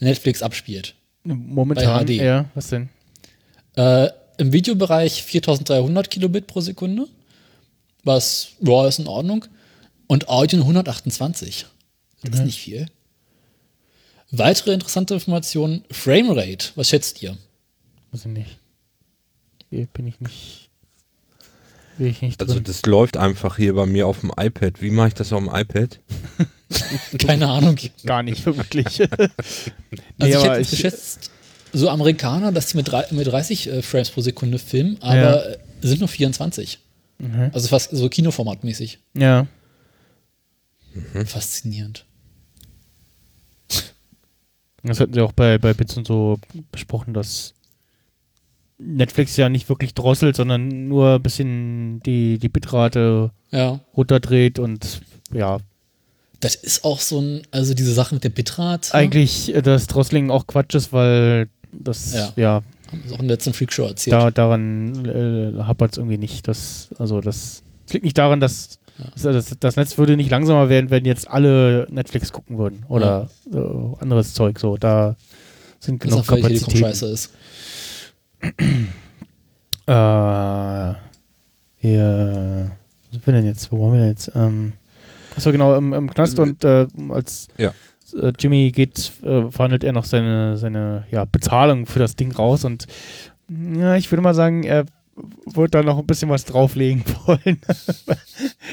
Netflix 0.00 0.42
abspielt? 0.42 0.94
Momentan, 1.24 2.06
Bei 2.06 2.16
HD. 2.16 2.22
ja, 2.22 2.44
was 2.54 2.68
denn? 2.68 2.88
Äh, 3.76 4.08
Im 4.38 4.52
Videobereich 4.52 5.22
4300 5.22 6.10
Kilobit 6.10 6.46
pro 6.46 6.60
Sekunde, 6.60 7.06
was 8.04 8.50
ja, 8.60 8.86
ist 8.86 8.98
in 8.98 9.06
Ordnung. 9.06 9.44
Und 10.06 10.28
Audio 10.28 10.60
128. 10.60 11.66
Das 12.22 12.40
ist 12.40 12.46
nicht 12.46 12.58
viel. 12.58 12.86
Weitere 14.30 14.72
interessante 14.74 15.14
Informationen: 15.14 15.84
Framerate. 15.90 16.70
Was 16.74 16.88
schätzt 16.90 17.22
ihr? 17.22 17.36
Weiß 18.12 18.20
ich 18.26 18.32
nicht. 18.32 18.58
Hier 19.70 19.86
bin 19.86 20.06
ich 20.06 20.20
nicht. 20.20 20.70
Bin 21.98 22.06
ich 22.08 22.22
nicht 22.22 22.40
Also 22.40 22.54
drin. 22.54 22.64
das 22.64 22.82
läuft 22.86 23.16
einfach 23.16 23.56
hier 23.56 23.74
bei 23.74 23.84
mir 23.86 24.06
auf 24.06 24.20
dem 24.20 24.30
iPad. 24.38 24.80
Wie 24.80 24.90
mache 24.90 25.08
ich 25.08 25.14
das 25.14 25.32
auf 25.32 25.40
dem 25.44 25.52
iPad? 25.54 25.98
Keine 27.18 27.48
Ahnung. 27.48 27.76
Gar 28.04 28.22
nicht 28.22 28.44
wirklich. 28.46 29.00
Also 29.10 29.28
Nee, 30.18 30.28
ich 30.30 30.36
aber 30.36 30.50
hätte 30.56 30.60
ich- 30.62 30.68
Ja. 35.16 35.36
äh, 35.40 35.58
sind 35.80 36.00
nur 36.00 36.08
24. 36.08 36.78
Mhm. 37.18 37.50
Also 37.52 37.68
fast 37.68 37.90
so 37.90 38.08
Kinoformatmäßig. 38.08 38.98
ja. 39.14 39.46
Faszinierend. 41.26 42.04
Das 44.82 45.00
hatten 45.00 45.12
sie 45.12 45.20
auch 45.20 45.32
bei, 45.32 45.58
bei 45.58 45.74
Bits 45.74 45.96
und 45.96 46.06
so 46.06 46.38
besprochen, 46.72 47.12
dass 47.14 47.54
Netflix 48.78 49.36
ja 49.36 49.48
nicht 49.48 49.68
wirklich 49.68 49.94
drosselt, 49.94 50.36
sondern 50.36 50.88
nur 50.88 51.14
ein 51.16 51.22
bisschen 51.22 52.00
die, 52.04 52.38
die 52.38 52.48
Bitrate 52.48 53.30
Ja. 53.50 53.80
runterdreht 53.96 54.58
und 54.58 55.00
ja, 55.32 55.58
Das 56.40 56.54
ist 56.54 56.84
auch 56.84 57.00
so 57.00 57.20
ein, 57.20 57.42
also 57.50 57.74
diese 57.74 57.92
Sache 57.92 58.14
mit 58.14 58.22
der 58.22 58.28
Bitrate. 58.28 58.94
eigentlich 58.94 59.52
äh, 59.54 59.62
das 59.62 59.88
Drosseling 59.88 60.30
auch 60.30 60.46
Quatsch 60.46 60.74
ist, 60.76 60.92
weil 60.92 61.48
das, 61.72 62.14
Ja. 62.14 62.32
ja, 62.36 62.62
Haben 62.92 63.02
wir 63.04 63.12
auch 63.14 63.18
der 63.18 63.26
letzten 63.26 63.52
Freakshow 63.52 63.82
erzählt. 63.86 64.12
da, 64.14 64.30
daran 64.30 65.04
äh, 65.06 65.60
hapert 65.64 65.92
es 65.92 65.98
irgendwie 65.98 66.18
nicht. 66.18 66.46
Das, 66.46 66.90
also 66.98 67.20
das, 67.20 67.64
das 67.86 67.94
liegt 67.94 68.04
nicht 68.04 68.16
daran, 68.18 68.38
dass 68.38 68.78
Ja. 68.98 69.32
das, 69.32 69.56
das 69.60 69.76
Netz 69.76 69.96
würde 69.96 70.16
nicht 70.16 70.30
langsamer 70.30 70.68
werden, 70.68 70.90
wenn 70.90 71.04
jetzt 71.04 71.28
alle 71.30 71.86
Netflix 71.90 72.32
gucken 72.32 72.58
würden 72.58 72.84
oder 72.88 73.30
äh, 73.52 73.56
anderes 74.00 74.34
Zeug. 74.34 74.58
So, 74.58 74.76
da 74.76 75.14
sind 75.78 76.00
genug 76.00 76.26
Kapazitäten. 76.26 76.76
scheiße 76.76 77.06
ist. 77.06 77.32
Äh, 79.86 80.94
wir, 81.80 82.70
was 83.06 83.12
sind 83.12 83.26
wir 83.26 83.32
denn 83.32 83.46
jetzt? 83.46 83.72
Wo 83.72 83.80
waren 83.82 83.92
wir 83.94 84.00
denn 84.00 84.10
jetzt? 84.10 84.30
Ähm, 84.34 84.74
achso, 85.34 85.50
genau, 85.50 85.74
im, 85.76 85.94
im 85.94 86.10
Knast 86.10 86.38
und 86.38 86.62
äh, 86.62 86.86
als 87.08 87.48
Ja. 87.56 87.72
äh, 88.20 88.32
Jimmy 88.38 88.70
geht, 88.70 89.12
äh, 89.22 89.50
verhandelt 89.50 89.84
er 89.84 89.92
noch 89.92 90.04
seine, 90.04 90.58
seine 90.58 91.06
ja, 91.10 91.24
Bezahlung 91.24 91.86
für 91.86 92.00
das 92.00 92.16
Ding 92.16 92.32
raus 92.32 92.64
und 92.66 92.86
ja, 93.48 93.96
ich 93.96 94.10
würde 94.12 94.20
mal 94.20 94.34
sagen, 94.34 94.62
er 94.64 94.84
wird 95.46 95.74
da 95.74 95.82
noch 95.82 95.98
ein 95.98 96.06
bisschen 96.06 96.28
was 96.30 96.44
drauflegen 96.44 97.04
wollen 97.26 97.60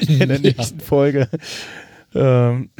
in 0.08 0.18
der 0.28 0.36
Ja. 0.36 0.38
nächsten 0.38 0.80
Folge. 0.80 1.28
Ähm, 2.14 2.70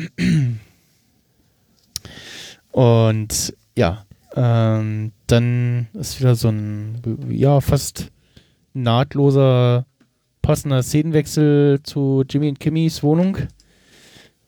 und 2.72 3.54
ja, 3.76 4.04
ähm, 4.34 5.12
dann 5.26 5.88
ist 5.94 6.20
wieder 6.20 6.34
so 6.34 6.48
ein, 6.48 7.00
ja, 7.28 7.60
fast 7.60 8.10
nahtloser, 8.74 9.86
passender 10.42 10.82
Szenenwechsel 10.82 11.80
zu 11.82 12.24
Jimmy 12.28 12.48
und 12.50 12.60
Kimmys 12.60 13.02
Wohnung. 13.02 13.38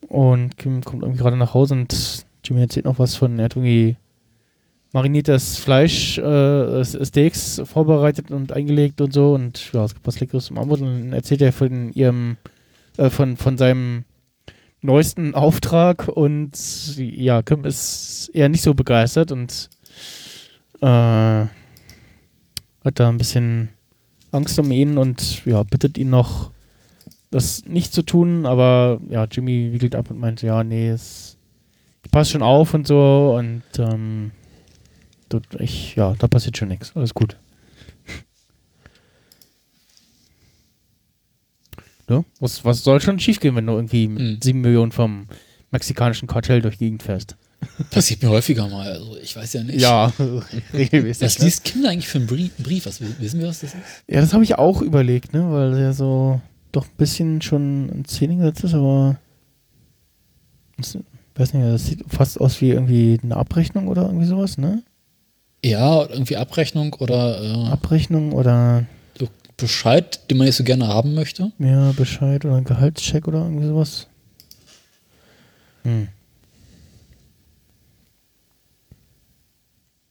Und 0.09 0.57
Kim 0.57 0.83
kommt 0.83 1.03
irgendwie 1.03 1.21
gerade 1.21 1.37
nach 1.37 1.55
Hause 1.55 1.75
und 1.75 2.25
Jimmy 2.45 2.61
erzählt 2.61 2.85
noch 2.87 2.99
was 2.99 3.17
von, 3.17 3.39
er 3.39 3.47
hat 3.47 3.57
irgendwie 3.57 3.97
mariniertes 4.93 5.59
Fleisch, 5.59 6.19
äh, 6.19 6.85
Steaks 6.85 7.61
vorbereitet 7.65 8.31
und 8.31 8.53
eingelegt 8.53 9.01
und 9.01 9.13
so 9.13 9.35
und 9.35 9.73
ja, 9.73 9.85
es 9.85 9.95
gibt 9.95 10.07
was 10.07 10.21
Leckeres 10.21 10.47
zum 10.47 10.59
Abend. 10.59 10.81
Und 10.81 10.83
dann 10.83 11.13
erzählt 11.13 11.43
er 11.43 11.53
von 11.53 11.93
ihrem, 11.93 12.37
äh, 12.97 13.11
von, 13.11 13.37
von 13.37 13.59
seinem 13.59 14.05
neuesten 14.81 15.35
Auftrag 15.35 16.09
und 16.09 16.53
ja, 16.97 17.43
Kim 17.43 17.65
ist 17.65 18.31
eher 18.33 18.49
nicht 18.49 18.63
so 18.63 18.75
begeistert 18.75 19.33
und 19.33 19.69
äh, 20.81 20.87
hat 20.87 21.51
da 22.95 23.09
ein 23.09 23.19
bisschen 23.19 23.71
Angst 24.31 24.59
um 24.59 24.71
ihn 24.71 24.99
und 24.99 25.45
ja, 25.45 25.63
bittet 25.65 25.99
ihn 25.99 26.11
noch, 26.11 26.51
das 27.31 27.65
nicht 27.67 27.93
zu 27.93 28.03
tun, 28.03 28.47
aber 28.47 29.01
ja, 29.11 29.25
Jimmy 29.25 29.73
wiegelt 29.73 29.95
ab 29.95 30.11
und 30.11 30.19
meint, 30.19 30.41
ja, 30.43 30.65
nee, 30.65 30.89
es 30.89 31.37
ich 32.05 32.11
passe 32.11 32.33
schon 32.33 32.43
auf 32.43 32.73
und 32.73 32.87
so 32.87 33.35
und 33.37 33.63
ähm, 33.79 34.31
ich, 35.59 35.97
ja, 35.97 36.15
da 36.19 36.27
passiert 36.29 36.57
schon 36.57 36.69
nichts. 36.69 36.93
Alles 36.95 37.15
gut. 37.15 37.37
Ja, 42.09 42.25
was, 42.41 42.65
was 42.65 42.83
soll 42.85 43.01
schon 43.01 43.19
schiefgehen, 43.21 43.55
wenn 43.57 43.67
du 43.67 43.75
irgendwie 43.75 44.09
mit 44.09 44.23
Mhm. 44.23 44.39
sieben 44.43 44.61
Millionen 44.63 44.93
vom 44.93 45.27
mexikanischen 45.71 46.27
Kartell 46.27 46.63
durch 46.63 46.79
die 46.79 46.87
Gegend 46.87 47.03
fährst? 47.03 47.37
Passiert 47.91 48.23
mir 48.23 48.31
häufiger 48.31 48.67
mal. 48.69 48.91
Also 48.91 49.19
ich 49.19 49.35
weiß 49.37 49.53
ja 49.55 49.63
nicht. 49.65 49.81
Ja, 49.81 50.13
regelmäßig. 50.73 51.23
Was 51.27 51.39
ne? 51.39 51.45
liest 51.45 51.65
Kim 51.65 51.83
da 51.83 51.91
eigentlich 51.91 52.09
für 52.09 52.19
einen 52.19 52.27
Brief? 52.27 52.87
Was, 52.87 53.01
wissen 53.21 53.41
wir, 53.41 53.49
was 53.49 53.61
das 53.61 53.75
ist? 53.75 53.83
Ja, 54.07 54.21
das 54.21 54.33
habe 54.33 54.45
ich 54.45 54.55
auch 54.57 54.81
überlegt, 54.81 55.35
ne, 55.35 55.51
weil 55.51 55.77
er 55.77 55.93
so 55.93 56.41
doch 56.73 56.87
ein 56.87 56.97
bisschen 56.97 57.43
schon 57.43 57.89
in 57.91 58.05
Szene 58.05 58.37
gesetzt 58.37 58.65
ist, 58.65 58.75
aber 58.75 59.19
das, 60.77 60.97
weiß 61.35 61.55
nicht, 61.55 61.67
das 61.67 61.87
sieht 61.87 62.05
fast 62.09 62.41
aus 62.41 62.61
wie 62.61 62.71
irgendwie 62.71 63.19
eine 63.23 63.37
Abrechnung 63.37 63.89
oder 63.89 64.05
irgendwie 64.07 64.27
sowas, 64.27 64.57
ne? 64.57 64.83
Ja, 65.65 66.03
irgendwie 66.09 66.37
Abrechnung 66.37 66.95
oder 66.95 67.43
äh, 67.43 67.69
Abrechnung 67.71 68.33
oder 68.33 68.87
so 69.19 69.29
Bescheid, 69.57 70.31
den 70.31 70.39
man 70.39 70.47
nicht 70.47 70.57
so 70.57 70.65
gerne 70.65 70.87
haben 70.87 71.15
möchte. 71.15 71.53
ja, 71.59 71.93
Bescheid 71.93 72.45
oder 72.45 72.57
ein 72.57 72.65
Gehaltscheck 72.65 73.27
oder 73.27 73.43
irgendwie 73.43 73.67
sowas. 73.67 74.07
Hm. 75.83 76.09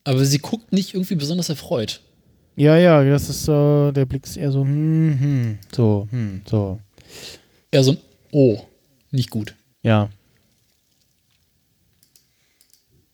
Aber 0.03 0.23
sie 0.25 0.39
guckt 0.39 0.71
nicht 0.71 0.93
irgendwie 0.93 1.15
besonders 1.15 1.49
erfreut. 1.49 2.01
Ja, 2.55 2.75
ja, 2.77 3.03
das 3.03 3.29
ist 3.29 3.43
so, 3.43 3.91
der 3.91 4.05
Blick 4.05 4.25
ist 4.25 4.37
eher 4.37 4.51
so, 4.51 4.61
hm, 4.61 5.19
hm, 5.19 5.59
so, 5.73 6.07
hm, 6.09 6.41
so. 6.49 6.79
Eher 7.71 7.83
so 7.83 7.91
ein 7.91 7.97
Oh, 8.31 8.61
nicht 9.11 9.29
gut. 9.29 9.55
Ja. 9.83 10.09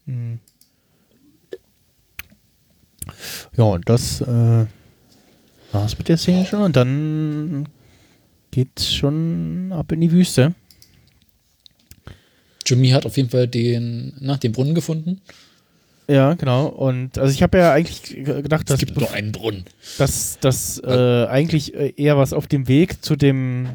Hm. 0.06 0.40
Ja, 3.58 3.64
und 3.66 3.88
das 3.90 4.22
äh, 4.22 4.66
war's 5.72 5.98
mit 5.98 6.10
der 6.10 6.18
Szene 6.18 6.46
schon. 6.46 6.62
Und 6.62 6.76
dann 6.76 7.68
geht's 8.52 8.94
schon 8.94 9.72
ab 9.74 9.92
in 9.92 10.02
die 10.02 10.12
Wüste. 10.12 10.54
Jimmy 12.66 12.90
hat 12.90 13.06
auf 13.06 13.18
jeden 13.18 13.30
Fall 13.30 13.48
den, 13.48 14.14
na, 14.20 14.38
den 14.38 14.52
Brunnen 14.52 14.74
gefunden. 14.76 15.22
Ja, 16.08 16.34
genau. 16.34 16.68
Und 16.68 17.18
also 17.18 17.34
ich 17.34 17.42
habe 17.44 17.58
ja 17.58 17.72
eigentlich 17.74 18.04
gedacht, 18.26 18.70
dass, 18.70 18.82
es 18.82 18.86
gibt 18.86 18.98
nur 19.00 19.12
einen 19.12 19.32
Brunnen. 19.32 19.66
dass, 19.98 20.38
dass 20.40 20.80
äh, 20.80 21.26
eigentlich 21.28 21.74
äh, 21.76 21.94
eher 21.96 22.18
was 22.18 22.34
auf 22.34 22.48
dem 22.48 22.68
Weg 22.68 23.04
zu 23.04 23.16
dem 23.16 23.70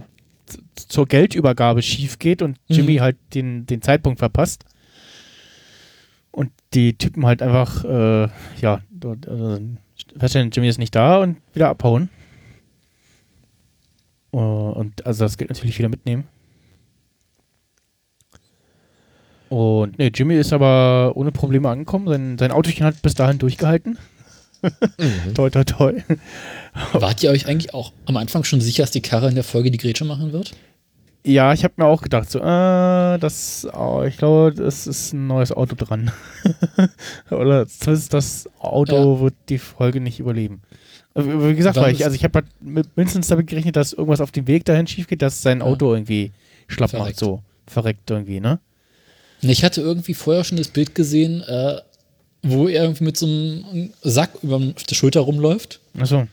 zur 0.89 1.07
Geldübergabe 1.07 1.83
schief 1.83 2.19
geht 2.19 2.41
und 2.41 2.57
Jimmy 2.69 2.95
Mhm. 2.95 3.01
halt 3.01 3.17
den, 3.35 3.67
den 3.67 3.83
Zeitpunkt 3.83 4.19
verpasst. 4.19 4.65
Und 6.39 6.53
die 6.73 6.97
Typen 6.97 7.27
halt 7.27 7.43
einfach, 7.43 7.85
äh, 7.85 8.29
ja, 8.61 8.81
dort, 8.93 9.27
äh, 9.27 9.59
feststellen, 10.17 10.53
Jimmy 10.53 10.69
ist 10.69 10.79
nicht 10.79 10.95
da 10.95 11.19
und 11.19 11.39
wieder 11.53 11.69
abhauen. 11.69 12.11
Äh, 14.33 14.37
und 14.37 15.05
also 15.05 15.25
das 15.25 15.37
Geld 15.37 15.51
natürlich 15.51 15.77
wieder 15.81 15.89
mitnehmen. 15.89 16.29
Und 19.49 19.99
nee, 19.99 20.13
Jimmy 20.15 20.37
ist 20.37 20.53
aber 20.53 21.17
ohne 21.17 21.33
Probleme 21.33 21.71
angekommen. 21.71 22.07
Sein, 22.07 22.39
sein 22.39 22.53
Autochen 22.53 22.87
hat 22.87 23.03
bis 23.03 23.15
dahin 23.15 23.41
durchgehalten. 23.41 23.99
toi, 25.35 25.51
toi, 25.51 25.65
toi. 25.65 25.93
Wart 26.93 27.21
ihr 27.25 27.31
euch 27.31 27.49
eigentlich 27.49 27.75
auch 27.75 27.93
am 28.07 28.17
Anfang 28.17 28.45
schon 28.45 28.61
sicher, 28.61 28.85
dass 28.85 28.93
die 28.93 29.03
Karre 29.03 29.29
in 29.29 29.35
der 29.35 29.43
Folge 29.43 29.73
die 29.73 29.79
Grätsche 29.79 30.05
machen 30.05 30.33
wird? 30.33 30.55
Ja, 31.31 31.53
ich 31.53 31.63
habe 31.65 31.75
mir 31.77 31.85
auch 31.85 32.01
gedacht, 32.01 32.31
so, 32.31 32.39
äh, 32.39 33.19
das, 33.19 33.67
oh, 33.75 34.03
ich 34.07 34.17
glaube, 34.17 34.55
das 34.55 34.87
ist 34.87 35.13
ein 35.13 35.27
neues 35.27 35.53
Auto 35.53 35.75
dran. 35.77 36.11
Oder 37.31 37.67
zumindest 37.67 38.15
das 38.15 38.49
Auto 38.59 39.15
Ja. 39.17 39.21
wird 39.21 39.35
die 39.49 39.59
Folge 39.59 40.01
nicht 40.01 40.21
überleben. 40.21 40.63
Äh, 41.15 41.23
Wie 41.25 41.55
gesagt, 41.55 41.77
weil 41.77 41.93
ich, 41.93 42.01
ist- 42.01 42.05
also 42.07 42.15
ich 42.17 42.25
habe 42.25 42.39
halt 42.41 42.47
mit- 42.61 42.97
mindestens 42.97 43.27
damit 43.29 43.47
gerechnet, 43.47 43.77
dass 43.77 43.93
irgendwas 43.93 44.21
auf 44.21 44.31
dem 44.33 44.47
Weg 44.47 44.65
dahin 44.65 44.87
schief 44.87 45.07
geht, 45.07 45.21
dass 45.23 45.43
sein 45.43 45.59
Ja. 45.61 45.67
Auto 45.67 45.93
irgendwie 45.93 46.33
schlapp 46.67 46.93
macht, 46.93 47.01
Verreckt. 47.03 47.19
so 47.19 47.43
verreckt 47.67 48.11
irgendwie, 48.11 48.41
ne? 48.41 48.59
Ich 49.43 49.63
hatte 49.65 49.81
irgendwie 49.83 50.15
vorher 50.15 50.45
schon 50.45 50.57
das 50.59 50.69
Bild 50.69 50.95
gesehen, 50.95 51.43
äh, 51.43 51.77
wo 52.43 52.69
er 52.69 52.85
irgendwie 52.85 53.05
mit 53.05 53.17
so 53.19 53.27
einem 53.27 53.91
Sack 54.03 54.31
über 54.43 54.59
die 54.61 54.95
Schulter 54.95 55.21
rumläuft 55.21 55.81
Achso, 55.99 56.27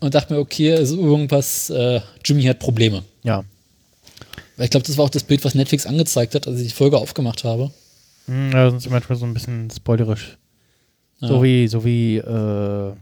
und 0.00 0.14
dachte 0.14 0.34
mir, 0.34 0.40
okay, 0.40 0.74
also 0.74 0.96
irgendwas, 1.00 1.70
äh, 1.70 2.00
Jimmy 2.24 2.42
hat 2.42 2.58
Probleme. 2.58 3.04
ja. 3.22 3.42
Weil 4.56 4.64
ich 4.66 4.70
glaube, 4.70 4.86
das 4.86 4.96
war 4.98 5.04
auch 5.06 5.10
das 5.10 5.24
Bild, 5.24 5.44
was 5.44 5.54
Netflix 5.54 5.86
angezeigt 5.86 6.34
hat, 6.34 6.46
als 6.46 6.60
ich 6.60 6.68
die 6.68 6.74
Folge 6.74 6.98
aufgemacht 6.98 7.44
habe. 7.44 7.70
Hm, 8.26 8.50
Ja, 8.52 8.70
sind 8.70 8.80
sie 8.82 8.90
manchmal 8.90 9.18
so 9.18 9.24
ein 9.26 9.34
bisschen 9.34 9.70
spoilerisch. 9.70 10.36
Ja. 11.20 11.28
So 11.28 11.42
wie, 11.42 11.66
so 11.68 11.84
wie 11.84 12.16
äh, 12.18 12.92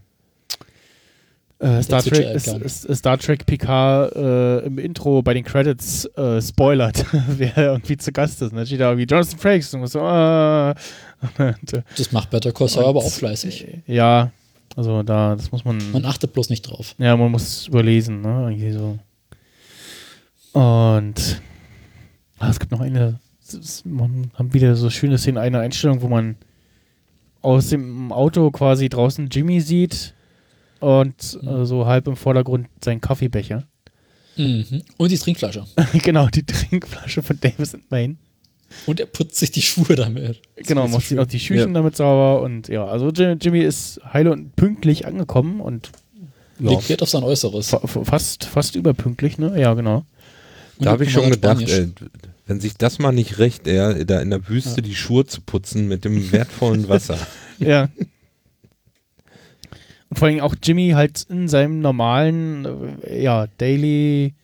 äh, 1.58 1.82
Star, 1.82 2.02
Trek, 2.02 2.40
Star 2.68 3.18
Trek 3.18 3.44
Picard 3.46 4.14
äh, 4.16 4.58
im 4.66 4.78
Intro 4.78 5.20
bei 5.22 5.34
den 5.34 5.44
Credits 5.44 6.06
äh, 6.16 6.40
spoilert, 6.40 7.04
wer 7.36 7.56
irgendwie 7.56 7.96
zu 7.96 8.12
Gast 8.12 8.40
ist. 8.40 8.52
Und 8.52 8.56
dann 8.58 8.66
steht 8.66 8.80
da 8.80 8.90
irgendwie 8.90 9.06
Jonathan 9.12 9.38
Frakes 9.38 9.74
und 9.74 9.86
so, 9.86 9.98
äh, 9.98 10.70
und, 11.38 11.72
äh, 11.74 11.82
Das 11.96 12.12
macht 12.12 12.30
Better 12.30 12.52
Call 12.52 12.68
Saul 12.68 12.84
aber 12.86 13.00
auch 13.00 13.12
fleißig. 13.12 13.66
ja, 13.86 14.30
Also 14.76 15.02
da, 15.02 15.36
das 15.36 15.52
muss 15.52 15.64
man. 15.64 15.78
Man 15.92 16.04
achtet 16.06 16.32
bloß 16.32 16.48
nicht 16.48 16.62
drauf. 16.62 16.94
Ja, 16.98 17.16
man 17.16 17.30
muss 17.30 17.66
überlesen, 17.66 18.22
ne? 18.22 18.48
Irgendwie 18.50 18.72
so. 18.72 18.98
Und 20.52 21.40
ah, 22.38 22.50
es 22.50 22.58
gibt 22.58 22.72
noch 22.72 22.80
eine, 22.80 23.20
man 23.84 24.30
haben 24.34 24.52
wieder 24.52 24.74
so 24.76 24.90
schöne 24.90 25.18
Szenen, 25.18 25.38
eine 25.38 25.60
Einstellung, 25.60 26.02
wo 26.02 26.08
man 26.08 26.36
aus 27.42 27.68
dem 27.68 28.12
Auto 28.12 28.50
quasi 28.50 28.88
draußen 28.88 29.28
Jimmy 29.30 29.60
sieht 29.60 30.14
und 30.80 31.38
äh, 31.42 31.64
so 31.64 31.86
halb 31.86 32.06
im 32.06 32.16
Vordergrund 32.16 32.68
seinen 32.84 33.00
Kaffeebecher. 33.00 33.64
Mhm. 34.36 34.82
Und 34.96 35.10
die 35.10 35.18
Trinkflasche. 35.18 35.64
genau, 36.02 36.28
die 36.28 36.44
Trinkflasche 36.44 37.22
von 37.22 37.38
Davis 37.40 37.74
and 37.74 37.90
Maine. 37.90 38.16
Und 38.86 39.00
er 39.00 39.06
putzt 39.06 39.36
sich 39.36 39.50
die 39.50 39.62
Schuhe 39.62 39.96
damit. 39.96 40.40
Genau, 40.56 40.86
macht 40.86 41.06
sich 41.06 41.18
auch 41.18 41.26
die 41.26 41.40
Schüchen 41.40 41.74
damit 41.74 41.96
sauber 41.96 42.40
und 42.42 42.68
ja, 42.68 42.84
also 42.86 43.08
Jim- 43.10 43.38
Jimmy 43.40 43.60
ist 43.60 44.00
heil 44.12 44.28
und 44.28 44.54
pünktlich 44.54 45.06
angekommen 45.06 45.60
und 45.60 45.90
ja, 46.60 46.70
Legt 46.70 46.88
Wert 46.88 47.02
auf 47.02 47.08
sein 47.08 47.22
Äußeres. 47.24 47.70
fa 47.70 47.78
fa- 47.84 48.04
fast, 48.04 48.44
fast 48.44 48.76
überpünktlich, 48.76 49.38
ne? 49.38 49.58
Ja, 49.58 49.74
genau. 49.74 50.04
Da 50.80 50.90
habe 50.92 51.04
ich 51.04 51.12
schon 51.12 51.30
gedacht, 51.30 51.62
ey, 51.68 51.88
wenn 52.46 52.60
sich 52.60 52.74
das 52.76 52.98
mal 52.98 53.12
nicht 53.12 53.38
recht, 53.38 53.66
ey, 53.66 54.04
da 54.06 54.20
in 54.20 54.30
der 54.30 54.48
Wüste 54.48 54.82
die 54.82 54.94
Schuhe 54.94 55.24
zu 55.26 55.40
putzen 55.40 55.88
mit 55.88 56.04
dem 56.04 56.32
wertvollen 56.32 56.88
Wasser. 56.88 57.18
Ja. 57.58 57.90
Und 60.08 60.18
vor 60.18 60.28
allem 60.28 60.40
auch 60.40 60.54
Jimmy 60.62 60.90
halt 60.90 61.26
in 61.28 61.46
seinem 61.46 61.80
normalen, 61.80 62.98
äh, 63.04 63.22
ja, 63.22 63.46
Daily 63.58 64.34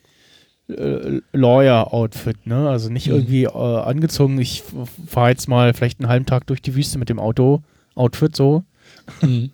äh, 0.69 1.21
Lawyer-Outfit, 1.33 2.47
ne? 2.47 2.69
Also 2.69 2.91
nicht 2.91 3.07
Mhm. 3.09 3.15
irgendwie 3.15 3.45
äh, 3.45 3.49
angezogen, 3.51 4.39
ich 4.39 4.63
fahre 5.09 5.31
jetzt 5.31 5.49
mal 5.49 5.73
vielleicht 5.75 5.99
einen 6.01 6.09
halben 6.09 6.27
Tag 6.27 6.47
durch 6.47 6.61
die 6.61 6.75
Wüste 6.75 6.99
mit 6.99 7.09
dem 7.09 7.19
Auto-Outfit 7.19 8.37
so. 8.37 8.65
Mhm. 9.23 9.51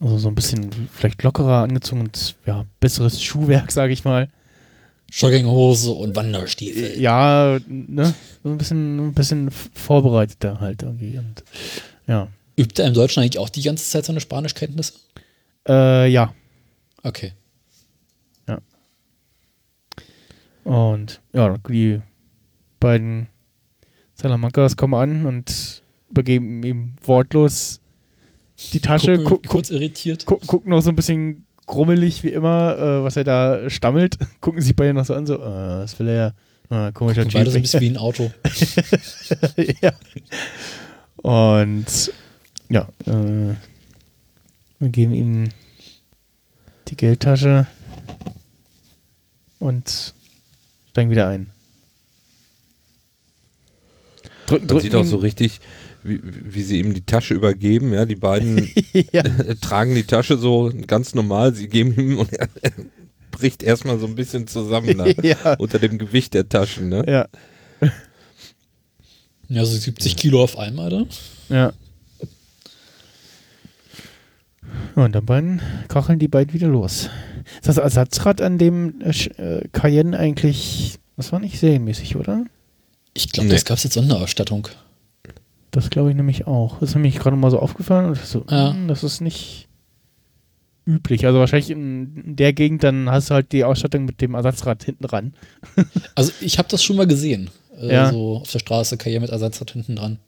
Also 0.00 0.18
so 0.18 0.28
ein 0.28 0.34
bisschen 0.34 0.70
vielleicht 0.92 1.22
lockerer 1.22 1.62
angezogen 1.62 2.00
und 2.02 2.36
ja, 2.46 2.64
besseres 2.80 3.22
Schuhwerk, 3.22 3.70
sage 3.72 3.92
ich 3.92 4.04
mal. 4.04 4.30
Jogginghose 5.10 5.92
und 5.92 6.16
Wanderstiefel. 6.16 7.00
Ja, 7.00 7.58
ne? 7.68 8.14
So 8.42 8.50
ein 8.50 8.58
bisschen, 8.58 9.08
ein 9.08 9.14
bisschen 9.14 9.50
vorbereiteter 9.50 10.60
halt 10.60 10.82
irgendwie. 10.82 11.18
Und, 11.18 11.44
ja. 12.06 12.28
Übt 12.56 12.80
er 12.80 12.88
im 12.88 12.94
Deutschen 12.94 13.22
eigentlich 13.22 13.38
auch 13.38 13.48
die 13.48 13.62
ganze 13.62 13.88
Zeit 13.88 14.04
seine 14.04 14.20
Spanischkenntnisse? 14.20 14.94
Äh, 15.68 16.08
ja. 16.08 16.34
Okay. 17.02 17.32
Und 20.66 21.20
ja, 21.32 21.56
die 21.68 22.00
beiden 22.80 23.28
Salamancas 24.14 24.76
kommen 24.76 24.94
an 24.94 25.24
und 25.24 25.82
übergeben 26.10 26.64
ihm 26.64 26.96
wortlos 27.04 27.80
die 28.72 28.80
Tasche, 28.80 29.18
Gucken, 29.18 29.42
guck, 29.42 29.46
kurz 29.46 29.70
irritiert. 29.70 30.24
guck, 30.26 30.44
gucken 30.44 30.70
noch 30.70 30.80
so 30.80 30.90
ein 30.90 30.96
bisschen 30.96 31.45
grummelig 31.66 32.22
wie 32.22 32.28
immer, 32.30 32.78
äh, 32.78 33.04
was 33.04 33.16
er 33.16 33.24
da 33.24 33.68
stammelt. 33.70 34.18
Gucken 34.40 34.60
sich 34.62 34.74
beide 34.76 34.94
noch 34.94 35.04
so 35.04 35.14
an, 35.14 35.26
so, 35.26 35.34
äh, 35.34 35.40
was 35.82 35.98
will 35.98 36.08
er? 36.08 36.34
Äh, 36.70 36.92
komischer 36.92 37.22
Und 37.22 37.32
beide 37.32 37.50
so 37.50 37.56
ein 37.56 37.62
Typ. 37.62 37.72
bisschen 37.72 37.80
wie 37.80 37.90
ein 37.90 37.96
Auto. 37.98 38.30
ja. 39.82 39.92
Und 41.16 42.12
ja, 42.68 42.88
äh, 43.06 43.54
wir 44.78 44.88
geben 44.88 45.14
ihm 45.14 45.48
die 46.88 46.96
Geldtasche 46.96 47.66
und 49.58 50.14
steigen 50.90 51.10
wieder 51.10 51.28
ein. 51.28 51.50
Drück, 54.46 54.70
Man 54.70 54.80
sieht 54.80 54.94
auch 54.94 55.04
so 55.04 55.16
richtig, 55.16 55.60
wie, 56.08 56.20
wie 56.22 56.62
sie 56.62 56.78
ihm 56.80 56.94
die 56.94 57.04
Tasche 57.04 57.34
übergeben. 57.34 57.92
Ja, 57.92 58.04
die 58.06 58.16
beiden 58.16 58.68
ja, 59.12 59.22
tragen 59.60 59.94
die 59.94 60.04
Tasche 60.04 60.36
so 60.38 60.72
ganz 60.86 61.14
normal. 61.14 61.54
Sie 61.54 61.68
geben 61.68 61.94
ihm 61.98 62.18
und 62.18 62.32
er 62.32 62.48
bricht 63.30 63.62
erstmal 63.62 63.98
so 63.98 64.06
ein 64.06 64.14
bisschen 64.14 64.46
zusammen 64.46 64.96
da, 64.98 65.06
ja, 65.06 65.54
unter 65.58 65.78
dem 65.78 65.98
Gewicht 65.98 66.34
der 66.34 66.48
Taschen. 66.48 66.88
Ne? 66.88 67.04
ja, 67.06 67.28
Ja, 69.48 69.64
so 69.64 69.76
70 69.76 70.16
Kilo 70.16 70.42
auf 70.42 70.58
einmal, 70.58 70.92
oder? 70.92 71.06
ja. 71.48 71.72
Und 74.94 75.12
dann 75.12 75.60
kacheln 75.88 76.18
die 76.18 76.28
beiden 76.28 76.54
wieder 76.54 76.68
los. 76.68 77.10
Ist 77.54 77.68
das 77.68 77.76
Ersatzrad 77.76 78.40
an 78.40 78.58
dem 78.58 79.00
äh, 79.02 79.10
äh, 79.10 79.68
Cayenne 79.72 80.18
eigentlich, 80.18 80.98
das 81.16 81.30
war 81.32 81.38
nicht 81.38 81.58
serienmäßig, 81.60 82.16
oder? 82.16 82.44
Ich 83.14 83.30
glaube, 83.30 83.48
Nee. 83.48 83.54
das 83.54 83.64
gab 83.64 83.76
es 83.78 83.84
jetzt 83.84 83.94
Sonderausstattung. 83.94 84.68
Das 85.76 85.90
glaube 85.90 86.08
ich 86.10 86.16
nämlich 86.16 86.46
auch. 86.46 86.80
Das 86.80 86.88
ist 86.90 86.94
mir 86.96 87.10
gerade 87.10 87.36
mal 87.36 87.50
so 87.50 87.58
aufgefallen. 87.58 88.06
Und 88.06 88.16
ich 88.16 88.22
so, 88.24 88.44
Ja. 88.50 88.72
hm, 88.72 88.88
das 88.88 89.04
ist 89.04 89.20
nicht 89.20 89.68
üblich. 90.86 91.26
Also 91.26 91.38
wahrscheinlich 91.38 91.70
in, 91.70 92.16
in 92.24 92.36
der 92.36 92.52
Gegend, 92.54 92.82
dann 92.82 93.10
hast 93.10 93.28
du 93.28 93.34
halt 93.34 93.52
die 93.52 93.62
Ausstattung 93.64 94.06
mit 94.06 94.20
dem 94.22 94.34
Ersatzrad 94.34 94.82
hinten 94.84 95.04
dran. 95.06 95.34
Also 96.14 96.32
ich 96.40 96.56
habe 96.58 96.68
das 96.70 96.82
schon 96.82 96.96
mal 96.96 97.06
gesehen. 97.06 97.50
Äh, 97.78 97.92
Ja. 97.92 98.10
So 98.10 98.38
auf 98.38 98.50
der 98.50 98.58
Straße, 98.60 98.96
Karriere 98.96 99.20
mit 99.20 99.30
Ersatzrad 99.30 99.72
hinten 99.72 99.96
dran. 99.96 100.18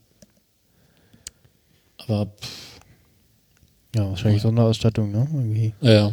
Aber 1.99 2.27
pff, 2.27 2.81
Ja, 3.97 4.09
wahrscheinlich 4.11 4.43
Sonderausstattung, 4.43 5.11
ne? 5.11 5.27
Irgendwie. 5.33 5.73
ja, 5.81 5.93
ja. 5.93 6.13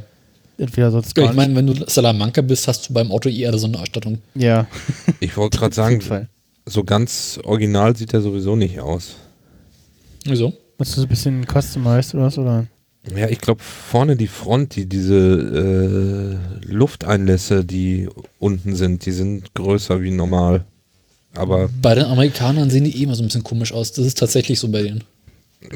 Entweder 0.58 0.90
sonst 0.92 1.18
Ja, 1.18 1.24
gar 1.24 1.32
ich 1.32 1.36
meine, 1.36 1.54
wenn 1.56 1.68
du 1.68 1.74
Salamanca 1.90 2.42
bist, 2.42 2.70
hast 2.70 2.88
du 2.90 2.94
beim 2.94 3.12
Auto 3.12 3.28
eher 3.28 3.50
eine 3.50 3.58
Sonderausstattung. 3.60 4.20
nicht. 4.34 4.46
Ja, 4.46 4.66
Ich 5.20 5.36
wollte 5.36 5.58
gerade 5.60 5.76
sagen, 5.76 6.02
so 6.66 6.84
ganz 6.86 7.38
original 7.44 7.96
sieht 7.98 8.14
er 8.14 8.22
sowieso 8.22 8.56
nicht 8.56 8.80
aus. 8.80 9.16
Wieso? 10.26 10.54
Hast 10.80 10.92
du 10.98 11.02
so 11.02 11.06
ein 11.06 11.10
bisschen 11.10 11.46
customized 11.46 12.16
oder 12.16 12.26
was? 12.26 12.38
Oder? 12.38 12.66
Ja, 13.16 13.30
ich 13.30 13.40
glaube 13.40 13.62
vorne 13.62 14.16
die 14.16 14.28
Front, 14.28 14.76
die 14.76 14.88
diese 14.88 16.40
äh, 16.66 16.72
Lufteinlässe, 16.72 17.64
die 17.64 18.10
unten 18.40 18.76
sind, 18.76 19.06
die 19.06 19.12
sind 19.12 19.54
größer 19.54 20.02
wie 20.02 20.12
normal. 20.12 20.66
Aber 21.36 21.70
Bei 21.82 21.96
den 21.96 22.06
Amerikanern 22.06 22.70
sehen 22.70 22.86
die 22.86 23.00
eh 23.00 23.04
immer 23.04 23.16
so 23.16 23.24
ein 23.24 23.28
bisschen 23.28 23.44
komisch 23.44 23.74
aus. 23.74 23.92
Das 23.92 24.06
ist 24.06 24.18
tatsächlich 24.18 24.60
so 24.60 24.70
bei 24.70 24.82
denen. 24.82 25.04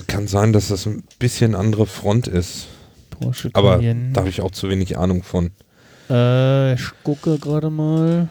kann 0.07 0.27
sein, 0.27 0.53
dass 0.53 0.69
das 0.69 0.85
ein 0.85 1.03
bisschen 1.19 1.53
andere 1.53 1.85
Front 1.85 2.27
ist. 2.27 2.67
Porsche 3.09 3.49
Aber 3.53 3.77
da 3.77 4.21
habe 4.21 4.29
ich 4.29 4.41
auch 4.41 4.51
zu 4.51 4.69
wenig 4.69 4.97
Ahnung 4.97 5.23
von. 5.23 5.51
Äh, 6.09 6.73
ich 6.73 6.89
gucke 7.03 7.37
gerade 7.37 7.69
mal. 7.69 8.29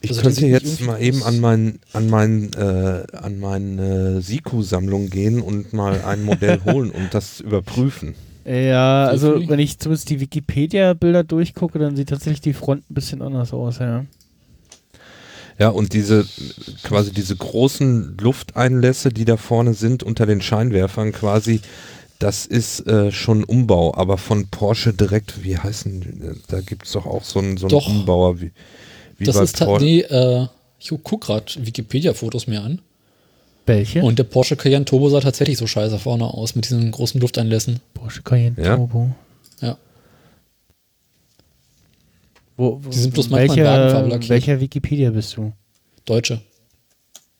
Ich 0.00 0.10
Also 0.10 0.22
könnte 0.22 0.46
jetzt 0.46 0.80
mal 0.82 1.00
eben 1.00 1.22
an 1.22 1.40
mein 1.40 1.78
an 1.92 2.08
mein 2.08 2.52
äh, 2.52 3.04
an 3.12 3.40
meine 3.40 4.20
Siku-Sammlung 4.20 5.10
gehen 5.10 5.40
und 5.40 5.72
mal 5.72 6.02
ein 6.02 6.22
Modell 6.22 6.60
holen 6.64 6.90
und 6.90 7.12
das 7.12 7.40
überprüfen. 7.40 8.14
Ja, 8.44 9.06
also 9.06 9.48
wenn 9.48 9.58
ich 9.58 9.78
zumindest 9.78 10.08
die 10.08 10.20
Wikipedia-Bilder 10.20 11.24
durchgucke, 11.24 11.80
dann 11.80 11.96
sieht 11.96 12.10
tatsächlich 12.10 12.42
die 12.42 12.52
Front 12.52 12.88
ein 12.88 12.94
bisschen 12.94 13.20
anders 13.20 13.52
aus, 13.52 13.80
ja. 13.80 14.04
Ja, 15.58 15.70
und 15.70 15.94
diese 15.94 16.26
quasi 16.84 17.12
diese 17.12 17.34
großen 17.34 18.18
Lufteinlässe, 18.20 19.08
die 19.08 19.24
da 19.24 19.36
vorne 19.36 19.74
sind 19.74 20.02
unter 20.02 20.26
den 20.26 20.42
Scheinwerfern 20.42 21.12
quasi, 21.12 21.60
das 22.18 22.46
ist 22.46 22.86
äh, 22.86 23.10
schon 23.10 23.42
Umbau, 23.42 23.94
aber 23.94 24.18
von 24.18 24.48
Porsche 24.48 24.92
direkt, 24.92 25.42
wie 25.42 25.58
heißen, 25.58 26.00
die? 26.00 26.40
da 26.48 26.60
gibt 26.60 26.86
es 26.86 26.92
doch 26.92 27.06
auch 27.06 27.24
so 27.24 27.40
einen, 27.40 27.56
so 27.56 27.68
einen. 27.68 27.76
Umbauer 27.76 28.40
wie, 28.40 28.52
wie 29.18 29.24
das 29.24 29.36
ist 29.36 29.60
nee, 29.80 30.00
äh, 30.00 30.46
ich 30.78 30.92
guck 31.02 31.22
gerade 31.22 31.46
Wikipedia-Fotos 31.56 32.46
mir 32.46 32.62
an. 32.62 32.80
Welche? 33.66 34.02
Und 34.02 34.18
der 34.18 34.24
Porsche 34.24 34.56
Cayenne 34.56 34.84
Turbo 34.84 35.08
sah 35.08 35.20
tatsächlich 35.20 35.58
so 35.58 35.66
scheiße 35.66 35.98
vorne 35.98 36.24
aus 36.24 36.54
mit 36.54 36.66
diesen 36.66 36.90
großen 36.92 37.20
Lufteinlässen. 37.20 37.80
Porsche 37.94 38.22
Cayenne 38.22 38.56
Ja? 38.62 38.76
Turbo. 38.76 39.10
Ja. 39.60 39.76
Wo, 42.56 42.80
wo, 42.82 42.90
Die 42.90 42.98
sind 42.98 43.12
bloß 43.12 43.30
manchmal 43.30 43.58
in 43.58 43.64
welcher, 43.64 43.78
Wagenfarbe 43.78 44.08
lackiert. 44.08 44.30
welcher 44.30 44.60
Wikipedia 44.60 45.10
bist 45.10 45.36
du? 45.36 45.52
Deutsche. 46.04 46.40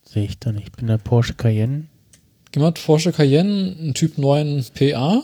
Sehe 0.02 0.24
ich 0.24 0.38
da 0.38 0.50
nicht. 0.50 0.68
Ich 0.68 0.72
bin 0.72 0.88
der 0.88 0.98
Porsche 0.98 1.34
Cayenne. 1.34 1.84
Geh 2.50 2.60
mal 2.60 2.72
Porsche 2.72 3.12
Cayenne, 3.12 3.76
ein 3.80 3.94
Typ 3.94 4.18
9 4.18 4.64
PA. 4.74 5.22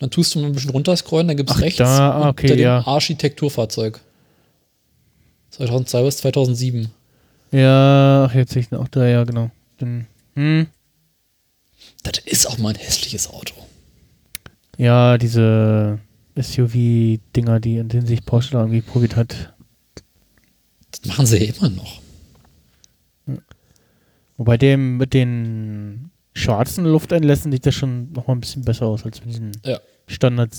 Dann 0.00 0.10
tust 0.10 0.34
du 0.34 0.40
mal 0.40 0.46
ein 0.46 0.52
bisschen 0.52 0.70
runterscrollen, 0.70 1.28
dann 1.28 1.36
gibt 1.36 1.50
es 1.50 1.60
rechts 1.60 1.78
da, 1.78 2.10
ah, 2.10 2.28
okay, 2.28 2.46
unter 2.46 2.56
dem 2.56 2.62
ja. 2.62 2.86
Architekturfahrzeug. 2.86 4.00
2002 5.56 6.02
bis 6.02 6.16
2007. 6.18 6.90
Ja, 7.52 8.24
ach, 8.28 8.34
jetzt 8.34 8.52
sehe 8.52 8.62
ich 8.62 8.72
auch 8.72 8.88
da, 8.88 9.06
ja, 9.06 9.24
genau. 9.24 9.50
Dann, 9.78 10.06
hm, 10.34 10.66
Das 12.02 12.18
ist 12.24 12.46
auch 12.46 12.58
mal 12.58 12.70
ein 12.70 12.76
hässliches 12.76 13.28
Auto. 13.30 13.54
ja, 14.76 15.16
diese 15.18 15.98
SUV-Dinger, 16.36 17.60
die, 17.60 17.76
in 17.76 17.88
denen 17.88 18.06
sich 18.06 18.24
Porsche 18.24 18.52
da 18.52 18.60
irgendwie 18.60 18.80
probiert 18.82 19.14
hat. 19.16 19.54
Das 20.90 21.04
machen 21.06 21.26
sie 21.26 21.38
ja 21.44 21.54
immer 21.54 21.70
noch. 21.70 22.00
Wobei 24.36 24.56
dem 24.56 24.96
mit 24.96 25.14
den 25.14 26.10
schwarzen 26.32 26.84
Lufteinlässen 26.86 27.52
sieht 27.52 27.66
das 27.66 27.74
schon 27.76 28.10
noch 28.12 28.26
mal 28.26 28.34
ein 28.34 28.40
bisschen 28.40 28.64
besser 28.64 28.86
aus 28.86 29.04
als 29.04 29.20
mit 29.24 29.30
diesen 29.32 29.52
Ja. 29.64 29.78
Standard 30.08 30.52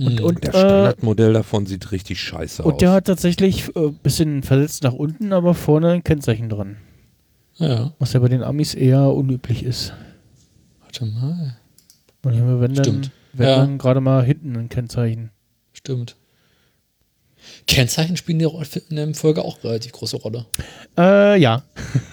Und, 0.00 0.18
Mhm. 0.18 0.24
und, 0.24 0.44
Der 0.44 0.54
äh, 0.54 0.58
Standardmodell 0.58 1.32
davon 1.34 1.66
sieht 1.66 1.92
richtig 1.92 2.20
scheiße 2.20 2.62
und 2.62 2.72
aus. 2.74 2.78
der 2.78 2.92
hat 2.92 3.04
tatsächlich 3.06 3.74
ein 3.76 3.88
äh, 3.88 3.90
bisschen 4.02 4.42
versetzt 4.42 4.82
nach 4.82 4.94
unten, 4.94 5.32
aber 5.32 5.54
vorne 5.54 5.90
ein 5.92 6.04
Kennzeichen 6.04 6.48
dran. 6.48 6.78
ja. 7.58 7.92
Was 7.98 8.14
ja 8.14 8.20
bei 8.20 8.28
den 8.28 8.42
Amis 8.42 8.74
eher 8.74 9.02
unüblich 9.12 9.62
ist. 9.62 9.92
Warte 10.80 11.04
mal. 11.04 11.56
Und 12.22 12.32
hier 12.32 12.42
haben 12.42 12.48
wir, 12.48 12.60
wenn 12.60 12.74
dann, 12.74 13.10
wenn 13.34 13.48
Ja. 13.48 13.56
dann 13.58 13.76
gerade 13.78 14.00
mal 14.00 14.24
hinten 14.24 14.56
ein 14.56 14.68
Kennzeichen. 14.70 15.30
Stimmt. 15.74 16.16
Kennzeichen 17.66 18.16
spielen 18.16 18.38
die 18.38 18.48
in 18.90 18.96
der 18.96 19.14
Folge 19.14 19.44
auch 19.44 19.62
relativ 19.64 19.92
große 19.92 20.16
Rolle. 20.16 20.46
Äh, 20.98 21.40
ja. 21.40 21.62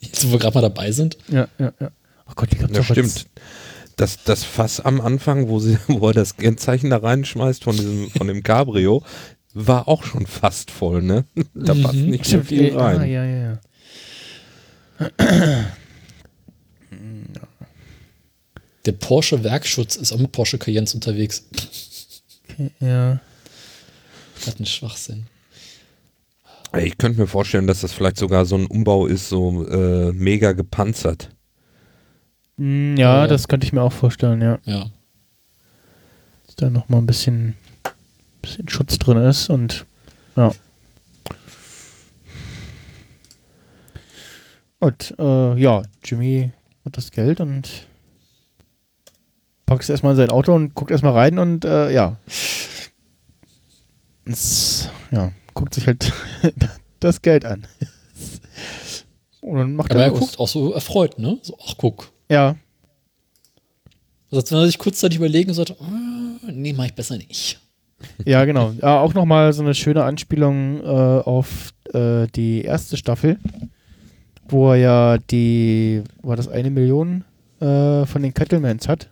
Jetzt, 0.00 0.26
wo 0.26 0.32
wir 0.32 0.38
gerade 0.38 0.54
mal 0.54 0.60
dabei 0.62 0.92
sind. 0.92 1.16
Ja, 1.28 1.48
ja, 1.58 1.72
ja. 1.80 1.90
Oh 2.28 2.32
Gott, 2.34 2.48
ich 2.52 2.58
glaube 2.58 2.74
Ja, 2.74 2.82
stimmt. 2.82 3.26
Das, 3.96 4.24
das 4.24 4.42
Fass 4.44 4.80
am 4.80 5.00
Anfang, 5.00 5.48
wo, 5.48 5.58
sie, 5.60 5.78
wo 5.88 6.08
er 6.08 6.14
das 6.14 6.36
Kennzeichen 6.36 6.90
da 6.90 6.98
reinschmeißt 6.98 7.64
von, 7.64 7.76
diesem, 7.76 8.10
von 8.10 8.26
dem 8.28 8.42
Cabrio, 8.42 9.02
war 9.52 9.86
auch 9.88 10.02
schon 10.04 10.26
fast 10.26 10.70
voll, 10.72 11.00
ne? 11.02 11.24
Da 11.54 11.74
passt 11.74 11.94
Mhm. 11.94 12.06
nicht 12.10 12.18
mehr 12.18 12.24
Stimmt, 12.24 12.46
viel 12.48 12.68
ja, 12.72 12.76
rein. 12.76 13.00
ja, 13.08 13.24
ja, 13.24 13.36
ja. 13.52 13.60
Der 18.84 18.92
Porsche 18.92 19.42
Werkschutz 19.44 19.96
ist 19.96 20.12
auch 20.12 20.18
mit 20.18 20.32
Porsche 20.32 20.58
Cayennes 20.58 20.94
unterwegs. 20.94 21.44
Ja. 22.80 23.20
Hat 24.46 24.56
einen 24.56 24.66
Schwachsinn. 24.66 25.26
Ich 26.76 26.98
könnte 26.98 27.20
mir 27.20 27.26
vorstellen, 27.26 27.66
dass 27.66 27.80
das 27.82 27.92
vielleicht 27.92 28.16
sogar 28.18 28.44
so 28.46 28.56
ein 28.56 28.66
Umbau 28.66 29.06
ist, 29.06 29.28
so 29.28 29.66
äh, 29.66 30.12
mega 30.12 30.52
gepanzert. 30.52 31.30
Hm, 32.58 32.96
ja, 32.96 33.22
Ja. 33.22 33.26
das 33.26 33.48
könnte 33.48 33.66
ich 33.66 33.72
mir 33.72 33.82
auch 33.82 33.92
vorstellen, 33.92 34.40
ja. 34.40 34.58
Ja. 34.64 34.86
Dass 36.46 36.56
da 36.56 36.70
nochmal 36.70 37.00
ein 37.00 37.06
bisschen, 37.06 37.56
bisschen 38.42 38.68
Schutz 38.68 38.98
drin 38.98 39.18
ist 39.18 39.48
und 39.50 39.86
ja. 40.36 40.52
Und 44.80 45.14
äh, 45.18 45.54
ja, 45.58 45.82
Jimmy 46.04 46.50
hat 46.84 46.96
das 46.96 47.10
Geld 47.10 47.40
und 47.40 47.86
packt 49.66 49.82
es 49.82 49.88
erstmal 49.88 50.12
in 50.12 50.16
sein 50.18 50.30
Auto 50.30 50.54
und 50.54 50.74
guckt 50.74 50.90
erstmal 50.90 51.14
rein 51.14 51.38
und 51.38 51.64
äh, 51.64 51.90
ja. 51.90 52.16
Es, 54.26 54.88
ja, 55.10 55.32
guckt 55.54 55.74
sich 55.74 55.86
halt 55.86 56.12
das 57.00 57.22
Geld 57.22 57.44
an. 57.44 57.66
Und 59.40 59.58
dann 59.58 59.76
macht 59.76 59.90
Aber 59.90 60.00
er 60.00 60.06
er 60.06 60.12
guckt 60.18 60.38
auch 60.38 60.48
so 60.48 60.72
erfreut, 60.72 61.18
ne? 61.18 61.38
So, 61.42 61.56
ach, 61.66 61.74
guck. 61.76 62.10
Ja, 62.34 62.56
Also, 64.30 64.40
als 64.40 64.50
wenn 64.52 64.58
er 64.58 64.66
sich 64.66 64.78
kurzzeitig 64.78 65.18
überlegen 65.18 65.54
sollte, 65.54 65.76
ah, 65.80 66.50
nee, 66.52 66.72
mach 66.72 66.86
ich 66.86 66.94
besser 66.94 67.16
nicht. 67.16 67.60
Ja, 68.24 68.44
genau. 68.44 68.72
Ja, 68.82 69.00
auch 69.00 69.14
nochmal 69.14 69.52
so 69.52 69.62
eine 69.62 69.74
schöne 69.74 70.04
Anspielung 70.04 70.80
äh, 70.80 70.84
auf 70.86 71.72
äh, 71.92 72.26
die 72.34 72.62
erste 72.62 72.96
Staffel, 72.96 73.38
wo 74.48 74.70
er 74.72 74.76
ja 74.76 75.18
die, 75.18 76.02
war 76.22 76.36
das 76.36 76.48
eine 76.48 76.70
Million 76.70 77.24
äh, 77.60 78.04
von 78.04 78.22
den 78.22 78.34
Kettlemans 78.34 78.88
hat 78.88 79.10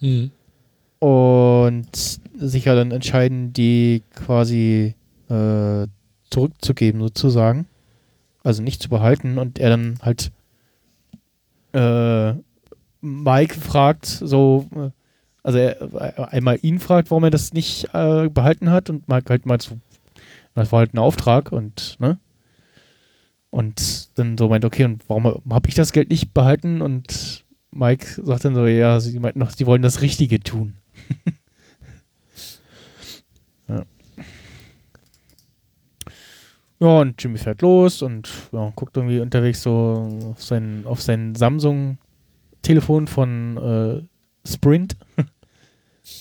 Hm. 0.00 0.30
und 0.98 1.88
sich 2.38 2.66
ja 2.66 2.74
dann 2.74 2.90
entscheiden, 2.90 3.54
die 3.54 4.02
quasi 4.14 4.94
äh, 5.30 5.86
zurückzugeben 6.30 7.00
sozusagen. 7.00 7.66
Also 8.44 8.62
nicht 8.62 8.82
zu 8.82 8.90
behalten 8.90 9.38
und 9.38 9.58
er 9.58 9.70
dann 9.70 9.98
halt 10.02 10.32
äh, 11.76 12.34
Mike 13.00 13.54
fragt, 13.54 14.06
so, 14.06 14.66
äh, 14.74 14.90
also 15.42 15.58
er 15.58 15.80
äh, 16.18 16.22
einmal 16.36 16.58
ihn 16.62 16.80
fragt, 16.80 17.10
warum 17.10 17.24
er 17.24 17.30
das 17.30 17.52
nicht 17.52 17.88
äh, 17.92 18.28
behalten 18.28 18.70
hat 18.70 18.90
und 18.90 19.08
Mike 19.08 19.30
halt 19.30 19.46
mal 19.46 19.60
so, 19.60 19.78
das 20.54 20.72
war 20.72 20.80
halt 20.80 20.94
ein 20.94 20.98
Auftrag 20.98 21.52
und, 21.52 21.96
ne? 22.00 22.18
Und 23.50 24.18
dann 24.18 24.36
so 24.36 24.48
meint, 24.48 24.64
okay, 24.64 24.84
und 24.84 25.08
warum 25.08 25.24
habe 25.24 25.68
ich 25.68 25.74
das 25.74 25.92
Geld 25.92 26.10
nicht 26.10 26.34
behalten? 26.34 26.82
Und 26.82 27.44
Mike 27.70 28.22
sagt 28.22 28.44
dann 28.44 28.54
so, 28.54 28.66
ja, 28.66 29.00
sie 29.00 29.18
meinten 29.18 29.38
noch, 29.38 29.50
sie 29.50 29.66
wollen 29.66 29.82
das 29.82 30.02
Richtige 30.02 30.40
tun. 30.40 30.74
Ja, 36.78 37.00
und 37.00 37.22
Jimmy 37.22 37.38
fährt 37.38 37.62
los 37.62 38.02
und 38.02 38.28
ja, 38.52 38.72
guckt 38.74 38.96
irgendwie 38.96 39.20
unterwegs 39.20 39.62
so 39.62 40.08
auf 40.32 40.42
sein, 40.42 40.82
auf 40.84 41.00
sein 41.00 41.34
Samsung-Telefon 41.34 43.06
von 43.06 43.56
äh, 44.46 44.48
Sprint. 44.48 44.96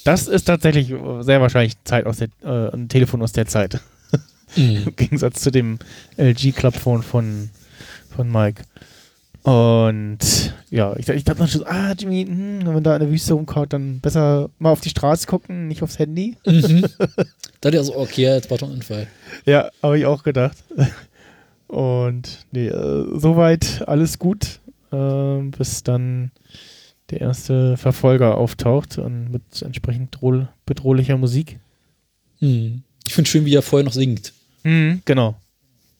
Das 0.04 0.28
ist 0.28 0.46
tatsächlich 0.46 0.88
sehr 1.20 1.42
wahrscheinlich 1.42 1.76
Zeit 1.84 2.08
aus 2.08 2.18
der, 2.18 2.30
äh, 2.44 2.74
ein 2.74 2.90
Telefon 2.90 3.22
aus 3.22 3.34
der 3.34 3.46
Zeit. 3.46 3.82
Mhm. 4.56 4.84
Im 4.88 4.96
Gegensatz 4.96 5.42
zu 5.42 5.52
dem 5.52 5.78
LG 6.18 6.54
Clubphone 6.56 7.04
von, 7.04 7.52
von 8.10 8.32
Mike. 8.32 8.64
Und 9.46 10.56
ja, 10.72 10.96
ich, 10.98 11.08
ich 11.08 11.24
dachte 11.24 11.38
dann 11.38 11.48
schon, 11.48 11.68
ah, 11.68 11.94
Jimmy, 11.96 12.26
hm, 12.26 12.66
wenn 12.66 12.74
man 12.74 12.84
da 12.84 12.96
in 12.96 13.02
der 13.02 13.12
Wüste 13.12 13.36
rumkaut, 13.36 13.74
dann 13.74 14.00
besser 14.00 14.50
mal 14.58 14.72
auf 14.72 14.82
die 14.82 14.90
Straße 14.90 15.28
gucken, 15.28 15.68
nicht 15.68 15.84
aufs 15.84 16.00
Handy. 16.00 16.36
Mhm. 16.48 16.84
da 17.62 17.70
der 17.70 17.84
so, 17.84 17.96
okay, 17.96 18.24
jetzt 18.24 18.50
war 18.50 18.58
doch 18.58 18.68
ein 18.68 18.74
Unfall. 18.74 19.06
Ja, 19.46 19.70
habe 19.84 20.00
ich 20.00 20.08
auch 20.08 20.24
gedacht. 20.24 20.58
Und 21.68 22.48
nee, 22.54 22.70
äh, 22.70 23.20
soweit 23.20 23.88
alles 23.88 24.18
gut, 24.18 24.62
äh, 24.92 25.42
bis 25.56 25.84
dann 25.84 26.32
der 27.12 27.22
erste 27.22 27.78
Verfolger 27.78 28.40
auftaucht 28.40 28.98
und 28.98 29.30
mit 29.30 29.62
entsprechend 29.62 30.20
droh 30.20 30.48
bedrohlicher 30.66 31.18
Musik. 31.18 31.60
Mhm. 32.40 32.82
Ich 33.06 33.14
finde 33.14 33.30
schön, 33.30 33.46
wie 33.46 33.54
er 33.54 33.62
vorher 33.62 33.86
noch 33.86 33.94
singt. 33.94 34.34
Mhm, 34.64 35.04
genau. 35.06 35.36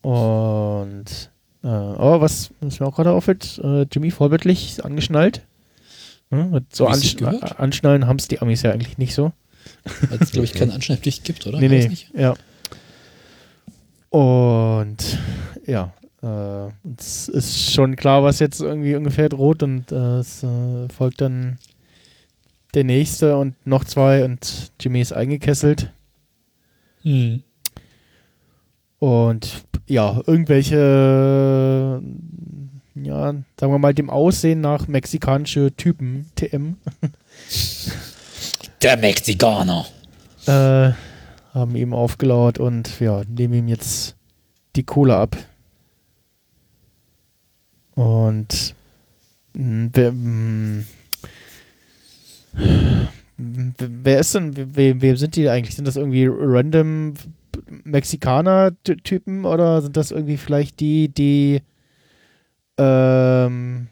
Und 0.02 1.30
äh, 1.66 1.68
aber 1.68 2.20
was, 2.20 2.50
was 2.60 2.78
mir 2.78 2.86
auch 2.86 2.94
gerade 2.94 3.10
auffällt, 3.10 3.60
äh, 3.62 3.86
Jimmy 3.90 4.12
vorbildlich 4.12 4.84
angeschnallt. 4.84 5.42
Mit 6.30 6.74
so 6.74 6.86
Ansch 6.86 7.16
Anschnallen 7.22 8.06
haben 8.06 8.18
es 8.18 8.28
die 8.28 8.40
Amis 8.40 8.62
ja 8.62 8.70
eigentlich 8.70 8.98
nicht 8.98 9.14
so. 9.14 9.32
Weil 10.08 10.18
es, 10.20 10.30
glaube 10.30 10.44
ich, 10.44 10.52
keine 10.54 10.74
Anschnallpflicht 10.74 11.24
gibt, 11.24 11.44
oder? 11.46 11.58
nee, 11.58 11.68
nee. 11.68 11.90
Ja. 12.14 12.34
Und 14.10 15.18
ja, 15.66 15.92
äh, 16.22 16.68
es 16.98 17.28
ist 17.28 17.72
schon 17.72 17.96
klar, 17.96 18.22
was 18.22 18.38
jetzt 18.38 18.60
irgendwie 18.60 18.94
ungefähr 18.94 19.28
droht 19.28 19.64
und 19.64 19.90
äh, 19.90 20.18
es 20.18 20.44
äh, 20.44 20.88
folgt 20.88 21.20
dann 21.20 21.58
der 22.74 22.84
nächste 22.84 23.36
und 23.36 23.54
noch 23.66 23.84
zwei 23.84 24.24
und 24.24 24.70
Jimmy 24.78 25.00
ist 25.00 25.12
eingekesselt. 25.12 25.90
Mhm. 27.02 27.42
Und 28.98 29.65
ja, 29.86 30.20
irgendwelche, 30.26 32.02
ja, 32.94 33.32
sagen 33.58 33.72
wir 33.72 33.78
mal, 33.78 33.94
dem 33.94 34.10
Aussehen 34.10 34.60
nach 34.60 34.88
mexikanische 34.88 35.72
Typen, 35.76 36.26
TM, 36.34 36.76
Der 38.82 38.96
Mexikaner. 38.98 39.86
äh, 40.46 40.92
haben 41.54 41.76
ihm 41.76 41.94
aufgelauert 41.94 42.58
und 42.58 43.00
ja, 43.00 43.22
nehmen 43.28 43.54
ihm 43.54 43.68
jetzt 43.68 44.16
die 44.76 44.82
Kohle 44.84 45.16
ab. 45.16 45.36
Und 47.94 48.74
mh, 49.54 49.88
wer, 49.94 50.12
mh, 50.12 50.84
wer 53.38 54.20
ist 54.20 54.34
denn, 54.34 54.76
wem, 54.76 55.00
wem 55.00 55.16
sind 55.16 55.36
die 55.36 55.48
eigentlich? 55.48 55.74
Sind 55.74 55.86
das 55.86 55.96
irgendwie 55.96 56.28
random 56.30 57.14
Mexikaner-Typen 57.84 59.44
oder 59.44 59.82
sind 59.82 59.96
das 59.96 60.10
irgendwie 60.10 60.36
vielleicht 60.36 60.80
die, 60.80 61.08
die 61.08 61.62
ähm, 62.78 63.88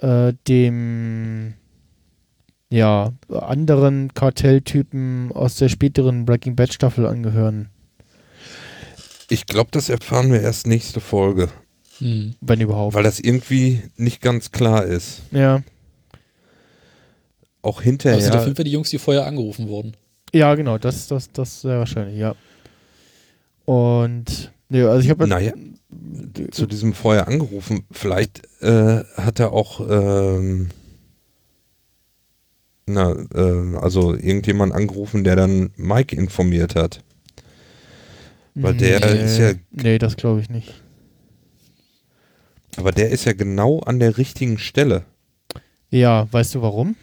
äh, 0.00 0.32
dem 0.48 1.54
ja, 2.70 3.12
anderen 3.30 4.12
Kartelltypen 4.14 5.30
aus 5.32 5.56
der 5.56 5.68
späteren 5.68 6.24
Breaking 6.24 6.56
Bad 6.56 6.72
Staffel 6.72 7.06
angehören, 7.06 7.68
Ich 9.28 9.46
glaube, 9.46 9.70
das 9.72 9.88
erfahren 9.88 10.32
wir 10.32 10.40
erst 10.40 10.66
nächste 10.66 11.00
Folge, 11.00 11.48
Mhm. 12.00 12.34
wenn 12.40 12.60
überhaupt. 12.60 12.94
weil 12.94 13.04
das 13.04 13.20
irgendwie 13.20 13.82
nicht 13.96 14.20
ganz 14.20 14.50
klar 14.50 14.84
ist. 14.84 15.22
ja, 15.30 15.62
Auch 17.62 17.80
Das 17.80 17.84
sind 17.84 18.04
auf 18.04 18.10
hinterher. 18.12 18.42
jeden 18.44 18.56
Fall 18.56 18.64
die 18.64 18.72
Jungs, 18.72 18.90
die 18.90 18.98
vorher 18.98 19.24
angerufen 19.26 19.68
wurden. 19.68 19.96
Ja, 20.34 20.54
genau, 20.54 20.78
das, 20.78 21.06
das, 21.08 21.30
das 21.32 21.62
sehr 21.62 21.78
wahrscheinlich, 21.78 22.18
ja. 22.18 22.34
Und 23.64 24.52
ja, 24.68 24.88
also 24.88 25.04
ich 25.04 25.10
habe 25.10 25.26
Naja, 25.26 25.52
zu 26.50 26.66
diesem 26.66 26.92
vorher 26.92 27.28
angerufen. 27.28 27.84
Vielleicht 27.90 28.42
äh, 28.60 29.04
hat 29.16 29.38
er 29.40 29.52
auch, 29.52 29.80
ähm, 29.88 30.68
na, 32.86 33.12
äh, 33.34 33.76
also 33.76 34.14
irgendjemand 34.14 34.74
angerufen, 34.74 35.24
der 35.24 35.36
dann 35.36 35.70
Mike 35.76 36.14
informiert 36.16 36.74
hat. 36.74 37.00
weil 38.54 38.74
der 38.74 39.00
nee, 39.14 39.24
ist 39.24 39.38
ja- 39.38 39.52
nee, 39.70 39.98
das 39.98 40.16
glaube 40.16 40.40
ich 40.40 40.50
nicht. 40.50 40.74
Aber 42.76 42.92
der 42.92 43.10
ist 43.10 43.24
ja 43.24 43.32
genau 43.32 43.80
an 43.80 43.98
der 44.00 44.18
richtigen 44.18 44.58
Stelle. 44.58 45.04
Ja, 45.90 46.26
weißt 46.32 46.56
du 46.56 46.62
warum? 46.62 46.96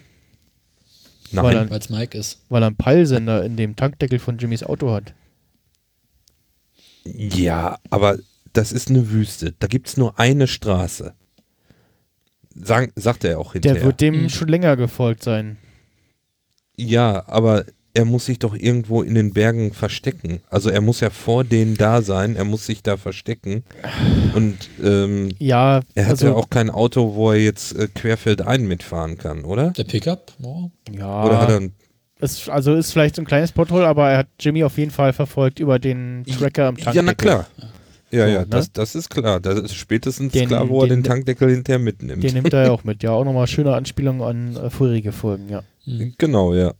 Nein, 1.31 1.43
Weil 1.45 1.55
er- 1.55 1.71
es 1.71 1.89
Mike 1.89 2.17
ist. 2.17 2.41
Weil 2.49 2.63
er 2.63 2.67
einen 2.67 2.75
Peilsender 2.75 3.43
in 3.45 3.55
dem 3.57 3.75
Tankdeckel 3.75 4.19
von 4.19 4.37
Jimmys 4.37 4.63
Auto 4.63 4.91
hat. 4.91 5.13
ja, 7.03 7.77
aber 7.89 8.19
das 8.53 8.71
ist 8.71 8.89
eine 8.89 9.09
Wüste. 9.11 9.53
Da 9.59 9.67
gibt 9.67 9.87
es 9.87 9.97
nur 9.97 10.19
eine 10.19 10.47
Straße. 10.47 11.13
sagen, 12.53 12.91
sagt 12.97 13.23
er 13.23 13.39
auch 13.39 13.53
hinterher. 13.53 13.75
Der 13.75 13.85
wird 13.85 14.01
dem 14.01 14.23
Mhm. 14.23 14.29
schon 14.29 14.49
länger 14.49 14.75
gefolgt 14.75 15.23
sein. 15.23 15.57
ja, 16.75 17.25
aber 17.29 17.65
er 17.93 18.05
muss 18.05 18.25
sich 18.25 18.39
doch 18.39 18.55
irgendwo 18.55 19.01
in 19.01 19.15
den 19.15 19.33
Bergen 19.33 19.73
verstecken. 19.73 20.41
Also 20.49 20.69
er 20.69 20.81
muss 20.81 20.99
ja 21.01 21.09
vor 21.09 21.43
denen 21.43 21.75
da 21.77 22.01
sein, 22.01 22.35
er 22.35 22.45
muss 22.45 22.65
sich 22.65 22.83
da 22.83 22.97
verstecken. 22.97 23.63
Und 24.33 24.57
ähm, 24.83 25.29
Ja, 25.39 25.81
er 25.95 26.03
hat 26.05 26.11
also, 26.11 26.27
ja 26.27 26.33
auch 26.33 26.49
kein 26.49 26.69
Auto, 26.69 27.15
wo 27.15 27.31
er 27.31 27.37
jetzt 27.39 27.75
äh, 27.75 27.87
querfeldein 27.93 28.67
mitfahren 28.67 29.17
kann, 29.17 29.43
oder? 29.43 29.71
Der 29.71 29.83
Pickup? 29.83 30.31
Oh. 30.41 30.69
ja, 30.91 31.23
Oder 31.25 31.41
hat 31.41 31.49
er 31.49 31.57
ein 31.57 31.73
ist, 32.19 32.49
also 32.49 32.75
ist 32.75 32.91
vielleicht 32.91 33.15
so 33.15 33.23
ein 33.23 33.25
kleines 33.25 33.51
Pothole, 33.51 33.87
aber 33.87 34.09
er 34.11 34.17
hat 34.19 34.27
Jimmy 34.39 34.63
auf 34.63 34.77
jeden 34.77 34.91
Fall 34.91 35.11
verfolgt 35.11 35.59
über 35.59 35.79
den 35.79 36.23
Tracker 36.25 36.67
am 36.67 36.77
Tankdeckel. 36.77 36.95
Ja, 36.95 37.01
na 37.01 37.13
klar. 37.15 37.47
Ja, 38.11 38.25
So, 38.27 38.31
ja, 38.33 38.39
ne? 38.41 38.47
das, 38.47 38.71
das 38.71 38.93
ist 38.93 39.09
klar. 39.09 39.39
Das 39.39 39.57
ist 39.59 39.73
spätestens 39.73 40.31
Den- 40.31 40.47
klar, 40.49 40.69
wo 40.69 40.81
er 40.83 40.87
den- 40.87 40.99
den 41.01 41.03
Tankdeckel 41.03 41.49
hinterher 41.49 41.79
mitnimmt. 41.79 42.23
Den 42.23 42.33
nimmt 42.35 42.53
er 42.53 42.65
ja 42.65 42.71
auch 42.71 42.83
mit. 42.85 43.01
Ja, 43.01 43.11
auch 43.11 43.23
nochmal 43.25 43.47
schöne 43.47 43.73
Anspielung 43.73 44.21
an 44.21 44.55
äh, 44.55 44.69
vorherige 44.69 45.11
Folgen, 45.11 45.49
ja. 45.49 45.63
Mhm. 45.87 46.13
Genau, 46.19 46.53
ja. 46.53 46.73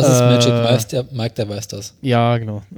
Das 0.00 0.08
ist 0.12 0.20
Äh. 0.20 0.30
Magic, 0.30 0.52
weiß 0.52 0.86
der, 0.88 1.04
Mike, 1.12 1.34
der 1.34 1.48
weiß 1.48 1.68
das. 1.68 1.94
Ja, 2.02 2.38
genau. 2.38 2.62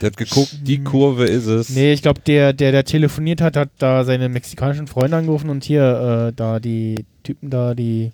Der 0.00 0.10
hat 0.10 0.16
geguckt, 0.16 0.56
die 0.64 0.82
Kurve 0.82 1.24
ist 1.24 1.46
es. 1.46 1.68
Nee, 1.70 1.92
ich 1.92 2.02
glaube, 2.02 2.20
der, 2.26 2.52
der, 2.52 2.72
der 2.72 2.84
telefoniert 2.84 3.40
hat, 3.40 3.56
hat 3.56 3.70
da 3.78 4.04
seine 4.04 4.28
mexikanischen 4.28 4.88
Freunde 4.88 5.16
angerufen 5.16 5.48
und 5.50 5.62
hier, 5.64 6.28
äh, 6.28 6.32
da 6.34 6.58
die 6.58 7.06
Typen 7.22 7.48
da, 7.48 7.74
die 7.74 8.10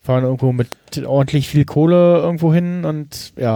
fahren 0.00 0.22
irgendwo 0.22 0.52
mit 0.52 0.68
ordentlich 1.04 1.48
viel 1.48 1.64
Kohle 1.64 2.18
irgendwo 2.18 2.54
hin 2.54 2.84
und 2.84 3.32
ja. 3.36 3.54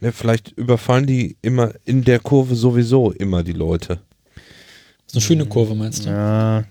Ne, 0.00 0.12
vielleicht 0.12 0.50
überfallen 0.58 1.06
die 1.06 1.36
immer 1.40 1.72
in 1.84 2.02
der 2.04 2.18
Kurve 2.18 2.54
sowieso 2.56 3.12
immer 3.12 3.42
die 3.42 3.52
Leute. 3.52 4.00
Das 5.06 5.12
ist 5.12 5.14
eine 5.14 5.20
schöne 5.22 5.46
Kurve, 5.46 5.74
meinst 5.74 6.04
du? 6.04 6.10
Ja, 6.10 6.64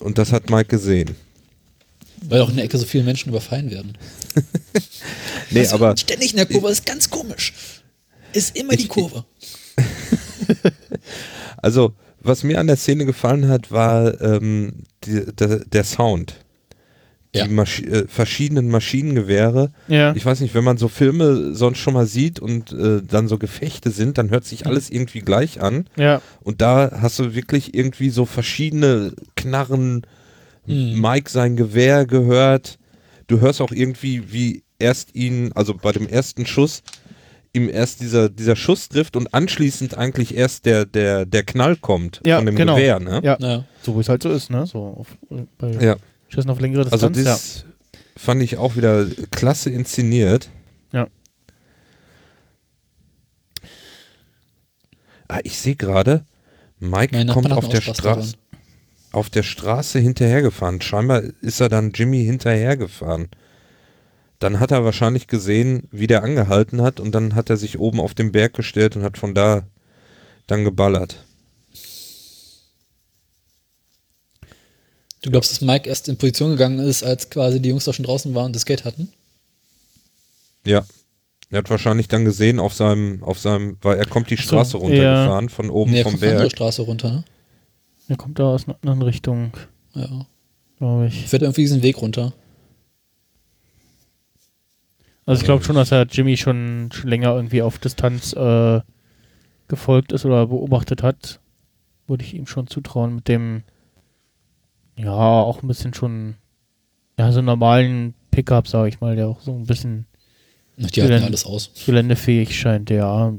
Und 0.00 0.18
das 0.18 0.32
hat 0.32 0.50
Mike 0.50 0.68
gesehen. 0.68 1.14
Weil 2.22 2.40
auch 2.40 2.48
in 2.50 2.56
der 2.56 2.64
Ecke 2.64 2.78
so 2.78 2.86
viele 2.86 3.04
Menschen 3.04 3.28
überfallen 3.30 3.70
werden. 3.70 3.96
Nee, 5.50 5.60
Also, 5.60 5.76
aber 5.76 5.96
Ständig 5.96 6.32
in 6.32 6.36
der 6.38 6.46
Kurve, 6.46 6.68
das 6.68 6.78
ist 6.80 6.86
ganz 6.86 7.08
komisch. 7.08 7.52
Ist 8.32 8.56
immer 8.56 8.74
die 8.74 8.82
Ich- 8.84 8.88
Kurve. 8.88 9.24
also, 11.62 11.92
was 12.20 12.42
mir 12.42 12.58
an 12.58 12.66
der 12.66 12.76
Szene 12.76 13.06
gefallen 13.06 13.48
hat, 13.48 13.70
war 13.70 14.20
ähm, 14.20 14.82
die, 15.04 15.24
der, 15.34 15.60
der 15.64 15.84
Sound. 15.84 16.34
Die 17.34 17.38
Ja. 17.40 17.48
Maschi 17.48 17.84
äh, 17.84 18.06
verschiedenen 18.08 18.68
Maschinengewehre. 18.68 19.70
ja. 19.88 20.14
Ich 20.16 20.24
weiß 20.24 20.40
nicht, 20.40 20.54
wenn 20.54 20.64
man 20.64 20.78
so 20.78 20.88
Filme 20.88 21.54
sonst 21.54 21.78
schon 21.78 21.94
mal 21.94 22.06
sieht 22.06 22.40
und 22.40 22.72
äh, 22.72 23.02
dann 23.06 23.28
so 23.28 23.36
Gefechte 23.38 23.90
sind, 23.90 24.16
dann 24.18 24.30
hört 24.30 24.44
sich 24.44 24.66
alles 24.66 24.90
irgendwie 24.90 25.20
gleich 25.20 25.60
an. 25.60 25.86
ja. 25.96 26.20
Und 26.42 26.60
da 26.62 26.98
hast 27.00 27.18
du 27.18 27.34
wirklich 27.34 27.74
irgendwie 27.74 28.10
so 28.10 28.24
verschiedene 28.26 29.12
Knarren, 29.36 30.02
Mhm. 30.66 31.00
Mike 31.00 31.30
sein 31.30 31.56
Gewehr 31.56 32.06
gehört. 32.06 32.78
Du 33.26 33.40
hörst 33.40 33.60
auch 33.60 33.72
irgendwie, 33.72 34.32
wie 34.32 34.62
erst 34.78 35.14
ihn, 35.14 35.52
also 35.54 35.74
bei 35.74 35.92
dem 35.92 36.06
ersten 36.08 36.46
Schuss, 36.46 36.82
ihm 37.52 37.68
erst 37.70 38.00
dieser, 38.00 38.28
dieser 38.28 38.54
Schuss 38.56 38.88
trifft 38.88 39.16
und 39.16 39.32
anschließend 39.32 39.96
eigentlich 39.96 40.36
erst 40.36 40.66
der, 40.66 40.84
der, 40.84 41.24
der 41.24 41.42
Knall 41.42 41.76
kommt 41.76 42.20
Ja, 42.26 42.36
von 42.36 42.46
dem 42.46 42.54
genau. 42.56 42.74
Gewehr, 42.76 43.00
ne? 43.00 43.20
Ja, 43.24 43.36
Ja. 43.40 43.64
so 43.82 43.96
wie 43.96 44.00
es 44.00 44.08
halt 44.08 44.22
so 44.22 44.30
ist, 44.30 44.50
ne? 44.50 44.66
So 44.66 44.78
auf, 44.98 45.06
bei 45.58 45.70
Ja. 45.82 45.96
Schüssen 46.28 46.50
auf 46.50 46.60
längere 46.60 46.90
Also 46.92 47.08
Distanz. 47.08 47.64
das 47.64 48.22
fand 48.22 48.42
ich 48.42 48.58
auch 48.58 48.76
wieder 48.76 49.06
klasse 49.30 49.70
inszeniert. 49.70 50.50
Ja. 50.92 51.06
Ah, 55.28 55.40
ich 55.42 55.58
sehe 55.58 55.74
gerade, 55.76 56.24
Mike 56.78 57.26
kommt 57.26 57.52
auf 57.52 57.68
der, 57.68 57.80
Straße, 57.80 58.34
auf 59.16 59.30
der 59.30 59.42
Straße 59.42 59.98
hinterhergefahren. 59.98 60.82
Scheinbar 60.82 61.22
ist 61.40 61.60
er 61.60 61.70
dann 61.70 61.92
Jimmy 61.92 62.22
hinterhergefahren. 62.24 63.28
Dann 64.38 64.60
hat 64.60 64.70
er 64.70 64.84
wahrscheinlich 64.84 65.26
gesehen, 65.26 65.88
wie 65.90 66.06
der 66.06 66.22
angehalten 66.22 66.82
hat 66.82 67.00
und 67.00 67.12
dann 67.14 67.34
hat 67.34 67.48
er 67.48 67.56
sich 67.56 67.78
oben 67.78 67.98
auf 67.98 68.12
den 68.12 68.30
Berg 68.30 68.52
gestellt 68.52 68.94
und 68.94 69.02
hat 69.02 69.16
von 69.16 69.34
da 69.34 69.66
dann 70.46 70.64
geballert. 70.64 71.24
Du 75.22 75.30
glaubst, 75.30 75.50
dass 75.50 75.62
Mike 75.62 75.88
erst 75.88 76.08
in 76.08 76.18
Position 76.18 76.50
gegangen 76.50 76.78
ist, 76.78 77.02
als 77.02 77.30
quasi 77.30 77.60
die 77.60 77.70
Jungs 77.70 77.84
da 77.84 77.94
schon 77.94 78.04
draußen 78.04 78.34
waren 78.34 78.46
und 78.46 78.56
das 78.56 78.66
Gate 78.66 78.84
hatten? 78.84 79.08
Ja. 80.66 80.84
Er 81.50 81.58
hat 81.58 81.70
wahrscheinlich 81.70 82.08
dann 82.08 82.24
gesehen 82.26 82.60
auf 82.60 82.74
seinem, 82.74 83.22
auf 83.22 83.38
seinem, 83.38 83.78
weil 83.80 83.96
er 83.96 84.06
kommt 84.06 84.30
die 84.30 84.36
so, 84.36 84.42
Straße 84.42 84.76
ja. 84.76 84.82
runtergefahren 84.82 85.48
von 85.48 85.70
oben 85.70 85.92
Nee, 85.92 85.98
er 86.00 86.02
vom 86.02 86.12
kommt 86.12 86.22
von 86.22 86.28
der 86.28 86.38
Berg. 86.38 86.50
Straße 86.52 86.82
runter, 86.82 87.10
ne? 87.10 87.24
Der 88.08 88.16
kommt 88.16 88.38
da 88.38 88.44
aus 88.44 88.66
einer 88.68 88.76
anderen 88.82 89.02
Richtung, 89.02 89.52
Ja. 89.94 90.26
glaube 90.78 91.06
ich. 91.08 91.26
Fährt 91.26 91.42
irgendwie 91.42 91.62
diesen 91.62 91.82
Weg 91.82 92.00
runter. 92.00 92.32
Also 95.24 95.40
ich 95.40 95.44
glaube 95.44 95.64
schon, 95.64 95.74
dass 95.74 95.90
er 95.90 96.06
Jimmy 96.06 96.36
schon, 96.36 96.90
schon 96.92 97.10
länger 97.10 97.34
irgendwie 97.34 97.62
auf 97.62 97.78
Distanz 97.78 98.32
äh, 98.34 98.80
gefolgt 99.66 100.12
ist 100.12 100.24
oder 100.24 100.46
beobachtet 100.46 101.02
hat. 101.02 101.40
Würde 102.06 102.22
ich 102.24 102.34
ihm 102.34 102.46
schon 102.46 102.68
zutrauen 102.68 103.16
mit 103.16 103.26
dem, 103.26 103.64
ja, 104.96 105.10
auch 105.12 105.62
ein 105.62 105.66
bisschen 105.66 105.92
schon, 105.94 106.36
ja, 107.18 107.32
so 107.32 107.42
normalen 107.42 108.14
Pickup, 108.30 108.68
sage 108.68 108.88
ich 108.88 109.00
mal, 109.00 109.16
der 109.16 109.26
auch 109.26 109.40
so 109.40 109.52
ein 109.52 109.66
bisschen 109.66 110.06
Ach, 110.80 110.88
die 110.90 111.02
halten 111.02 111.24
alles 111.24 111.44
aus. 111.44 111.72
geländefähig 111.84 112.56
scheint, 112.56 112.90
ja. 112.90 113.34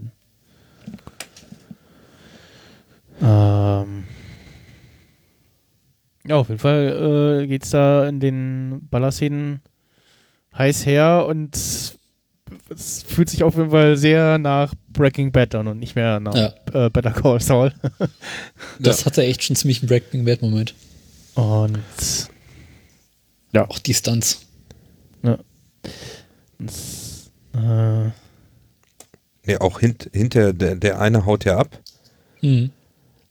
Ähm. 3.22 4.04
Ja, 6.28 6.36
auf 6.36 6.50
jeden 6.50 6.60
Fall 6.60 7.42
äh, 7.44 7.48
geht's 7.48 7.70
da 7.70 8.08
in 8.08 8.20
den 8.20 8.88
Ballerszenen 8.90 9.62
heiß 10.58 10.86
her 10.86 11.26
und 11.28 11.56
es 11.56 13.04
fühlt 13.04 13.30
sich 13.30 13.44
auf 13.44 13.56
jeden 13.56 13.72
Fall 13.72 13.98
sehr 13.98 14.38
nach 14.38 14.74
Breaking 14.90 15.32
Bad 15.32 15.56
an 15.56 15.68
und 15.68 15.80
nicht 15.80 15.96
mehr 15.96 16.20
nach 16.20 16.36
Ja. 16.36 16.54
äh, 16.86 16.90
Better 16.90 17.12
Call 17.12 17.40
Saul. 17.40 17.74
Das 18.80 19.06
hatte 19.06 19.24
echt 19.24 19.44
schon 19.44 19.56
ziemlich 19.56 19.82
einen 19.82 19.90
Breaking 19.90 20.26
Bad 20.26 20.42
Moment. 20.42 20.74
Und 21.36 21.80
Auch 23.54 23.80
die 23.80 23.94
Stunts. 23.94 24.46
es, 26.66 27.32
äh, 27.54 28.10
Nee, 29.46 29.58
auch 29.60 29.80
hint, 29.80 30.10
hinter, 30.14 30.52
der, 30.54 30.76
der 30.76 31.00
eine 31.00 31.26
haut 31.26 31.46
ja 31.46 31.58
ab 31.58 31.70
Mhm. 32.42 32.72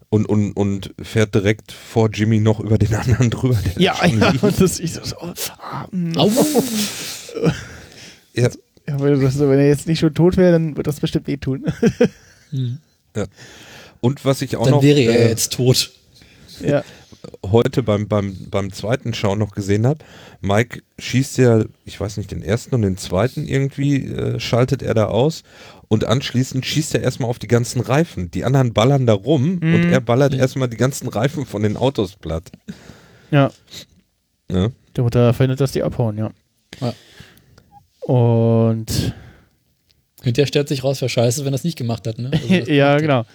Und, 0.08 0.26
und, 0.26 0.52
und 0.52 0.94
fährt 1.00 1.34
direkt 1.34 1.72
vor 1.72 2.10
Jimmy 2.10 2.40
noch 2.40 2.60
über 2.60 2.78
den 2.78 2.94
anderen 2.94 3.30
drüber. 3.30 3.58
der 3.64 3.82
ja, 3.82 3.94
schon 3.96 4.20
ja, 4.20 4.32
und 4.40 4.60
das 4.60 4.80
ich 4.80 4.94
so, 4.94 5.04
so 5.04 5.16
ah, 5.18 5.86
mm. 5.90 6.12
Ja, 8.34 8.48
ja 8.88 9.00
wenn, 9.00 9.20
das, 9.20 9.38
wenn 9.38 9.58
er 9.58 9.68
jetzt 9.68 9.86
nicht 9.86 9.98
schon 9.98 10.14
tot 10.14 10.36
wäre, 10.36 10.52
dann 10.52 10.76
wird 10.76 10.86
das 10.86 11.00
bestimmt 11.00 11.26
wehtun. 11.26 11.64
Mhm. 12.52 12.78
Und 14.00 14.24
was 14.24 14.42
ich 14.42 14.56
auch 14.56 14.64
Dann 14.64 14.74
noch 14.74 14.82
wäre 14.82 15.00
er 15.00 15.26
äh, 15.26 15.28
jetzt 15.30 15.52
tot. 15.52 15.90
ja. 16.60 16.84
heute 17.44 17.82
beim, 17.82 18.06
beim, 18.08 18.36
beim 18.50 18.72
zweiten 18.72 19.14
Schau 19.14 19.34
noch 19.34 19.52
gesehen 19.52 19.86
habe, 19.86 20.04
Mike 20.40 20.82
schießt 20.98 21.38
ja, 21.38 21.64
ich 21.84 21.98
weiß 22.00 22.18
nicht, 22.18 22.30
den 22.30 22.42
ersten 22.42 22.74
und 22.74 22.82
den 22.82 22.96
zweiten 22.96 23.46
irgendwie, 23.46 24.06
äh, 24.06 24.38
schaltet 24.38 24.82
er 24.82 24.94
da 24.94 25.06
aus 25.06 25.42
und 25.88 26.04
anschließend 26.04 26.64
schießt 26.66 26.94
er 26.94 27.02
erstmal 27.02 27.30
auf 27.30 27.38
die 27.38 27.48
ganzen 27.48 27.80
Reifen. 27.80 28.30
Die 28.30 28.44
anderen 28.44 28.72
ballern 28.72 29.06
da 29.06 29.12
rum 29.14 29.58
und 29.62 29.86
Mhm. 29.86 29.92
er 29.92 30.00
ballert 30.00 30.34
erstmal 30.34 30.68
die 30.68 30.76
ganzen 30.76 31.08
Reifen 31.08 31.46
von 31.46 31.62
den 31.62 31.76
Autos 31.76 32.16
platt. 32.16 32.50
Ja. 33.30 33.50
Ne? 34.48 34.72
Der 34.96 35.04
Mutter 35.04 35.34
verhindert, 35.34 35.60
dass 35.60 35.72
die 35.72 35.82
abhauen, 35.82 36.16
ja. 36.18 36.30
Ja. 36.80 36.92
Und 38.00 39.14
Hinterher 40.22 40.46
stellt 40.46 40.68
sich 40.68 40.82
raus, 40.82 41.00
wer 41.02 41.08
scheiße, 41.08 41.44
wenn 41.44 41.52
er 41.52 41.56
es 41.56 41.64
nicht 41.64 41.78
gemacht 41.78 42.06
hat, 42.06 42.18
ne? 42.18 42.30
Also 42.32 42.48
ja, 42.72 42.94
macht 42.94 43.04
er. 43.04 43.26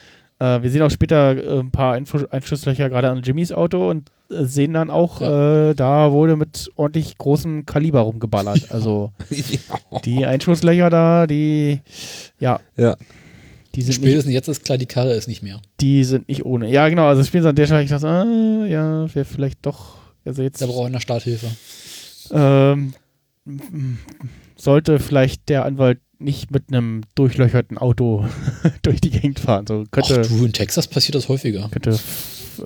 Äh, 0.42 0.64
wir 0.64 0.72
sehen 0.72 0.82
auch 0.82 0.90
später 0.90 1.38
äh, 1.38 1.60
ein 1.60 1.70
paar 1.70 1.94
Einfluss 1.94 2.26
Einschusslöcher 2.26 2.90
gerade 2.90 3.12
an 3.12 3.22
Jimmys 3.22 3.52
Auto 3.52 3.88
und 3.88 4.10
äh, 4.32 4.44
sehen 4.46 4.74
dann 4.74 4.90
auch, 4.90 5.22
äh, 5.22 5.76
da 5.76 6.12
wurde 6.12 6.36
mit 6.36 6.72
ordentlich 6.76 7.16
großem 7.20 7.68
Kaliber 7.68 8.00
rumgeballert. 8.00 8.72
Also 8.72 9.12
die 10.06 10.26
Einschusslöcher 10.26 10.90
da, 10.90 11.28
die, 11.28 11.82
ja, 12.40 12.60
ja. 12.76 12.98
die 13.76 13.84
sind, 13.84 13.90
nicht, 13.90 14.02
Spätestens 14.02 14.34
jetzt 14.34 14.48
ist 14.48 14.66
klar, 14.66 14.80
die 14.80 14.88
Karre 14.88 15.14
ist 15.14 15.28
nicht 15.28 15.44
mehr. 15.44 15.62
die 15.80 16.04
sind 16.04 16.28
nicht 16.28 16.44
ohne. 16.44 16.72
Ja, 16.72 16.90
genau, 16.90 17.06
also 17.06 17.24
spielen 17.24 17.44
sie 17.44 17.50
an 17.50 17.56
der 17.56 17.68
Stelle, 17.68 17.84
ich 17.84 17.92
dachte, 17.92 18.08
ah, 18.08 18.66
ja, 18.66 19.14
wäre 19.14 19.26
vielleicht 19.26 19.64
doch, 19.64 19.98
also 20.26 20.42
jetzt 20.42 20.60
Da 20.60 20.66
braucht 20.66 20.88
einer 20.88 21.02
Starthilfe. 21.02 21.48
ähm, 22.32 22.94
sollte 24.56 24.98
vielleicht 24.98 25.50
der 25.50 25.66
Anwalt 25.66 26.00
nicht 26.22 26.52
mit 26.52 26.66
einem 26.70 27.02
durchlöcherten 27.16 27.78
Auto 27.78 28.26
durch 28.82 29.02
die 29.02 29.10
Gegend 29.12 29.40
fahren. 29.40 29.66
So 29.68 29.84
Ach 29.86 29.92
könnte, 29.92 30.22
du, 30.22 30.46
in 30.46 30.54
Texas 30.54 30.88
passiert 30.88 31.16
das 31.16 31.28
häufiger. 31.30 31.68
könnte 31.70 31.98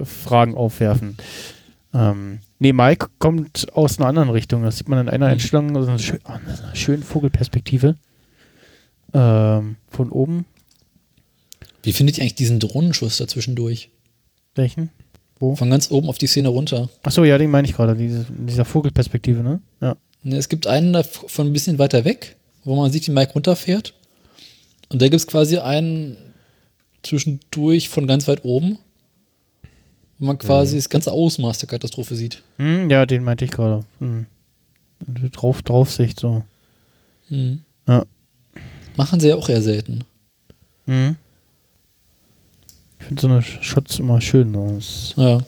Fragen 0.04 0.56
aufwerfen. 0.56 1.18
Ähm, 1.94 2.40
nee, 2.60 2.74
Mike 2.74 3.08
kommt 3.20 3.68
aus 3.74 3.98
einer 4.00 4.08
anderen 4.08 4.30
Richtung. 4.30 4.64
Das 4.64 4.78
sieht 4.78 4.90
man 4.90 5.00
in 5.00 5.10
einer 5.10 5.28
Mhm. 5.28 5.32
Einstellung, 5.34 5.76
also 5.78 5.90
eine, 5.90 6.00
schön, 6.00 6.20
oh, 6.26 6.32
eine 6.32 6.76
schöne 6.76 7.04
Vogelperspektive. 7.04 7.96
Ähm, 9.14 9.78
von 9.90 10.10
oben. 10.12 10.46
Wie 11.84 11.94
findet 11.94 12.18
ihr 12.18 12.22
eigentlich 12.24 12.36
diesen 12.36 12.60
Drohnenschuss 12.60 13.18
dazwischendurch? 13.18 13.90
Welchen? 14.56 14.90
Von 15.40 15.70
ganz 15.70 15.92
oben 15.92 16.08
auf 16.10 16.18
die 16.18 16.28
Szene 16.28 16.48
runter. 16.50 16.90
Achso, 17.04 17.24
ja, 17.24 17.38
den 17.38 17.52
meine 17.52 17.68
ich 17.68 17.76
gerade, 17.76 17.96
diese, 17.96 18.26
dieser 18.30 18.66
Vogelperspektive, 18.66 19.44
ne? 19.44 19.60
Ja. 19.82 19.96
Ne, 20.24 20.38
Es 20.38 20.50
gibt 20.50 20.66
einen 20.66 21.04
von 21.04 21.48
ein 21.48 21.54
bisschen 21.54 21.78
weiter 21.78 22.04
weg, 22.06 22.36
wo 22.66 22.76
man 22.76 22.92
sieht, 22.92 23.08
wie 23.08 23.12
Mike 23.12 23.34
runterfährt. 23.34 23.94
Und 24.90 25.02
da 25.02 25.06
gibt 25.08 25.16
es 25.22 25.28
quasi 25.28 25.58
einen 25.60 26.18
zwischendurch 27.04 27.88
von 27.90 28.08
ganz 28.08 28.28
weit 28.28 28.44
oben, 28.44 28.78
wo 30.20 30.26
man 30.26 30.38
quasi 30.38 30.76
das 30.76 30.90
ganze 30.90 31.12
Ausmaß 31.12 31.60
der 31.60 31.70
Katastrophe 31.70 32.16
sieht. 32.16 32.44
Hm, 32.58 32.90
ja, 32.90 33.06
den 33.06 33.24
meinte 33.24 33.46
ich 33.46 33.52
gerade. 33.52 33.86
Hm. 34.00 34.26
Drauf, 35.32 35.62
Draufsicht, 35.62 36.20
so. 36.20 36.44
Mhm. 37.30 37.62
Ja. 37.88 38.06
Machen 38.96 39.20
sie 39.20 39.28
ja 39.30 39.36
auch 39.36 39.50
eher 39.50 39.62
selten. 39.62 40.04
Hm. 40.86 41.16
Ich 43.00 43.06
finde 43.06 43.22
so 43.22 43.28
eine 43.28 43.42
Shots 43.42 44.00
immer 44.00 44.22
schön. 44.22 44.54
Das- 44.54 45.14
Ja. 45.18 45.40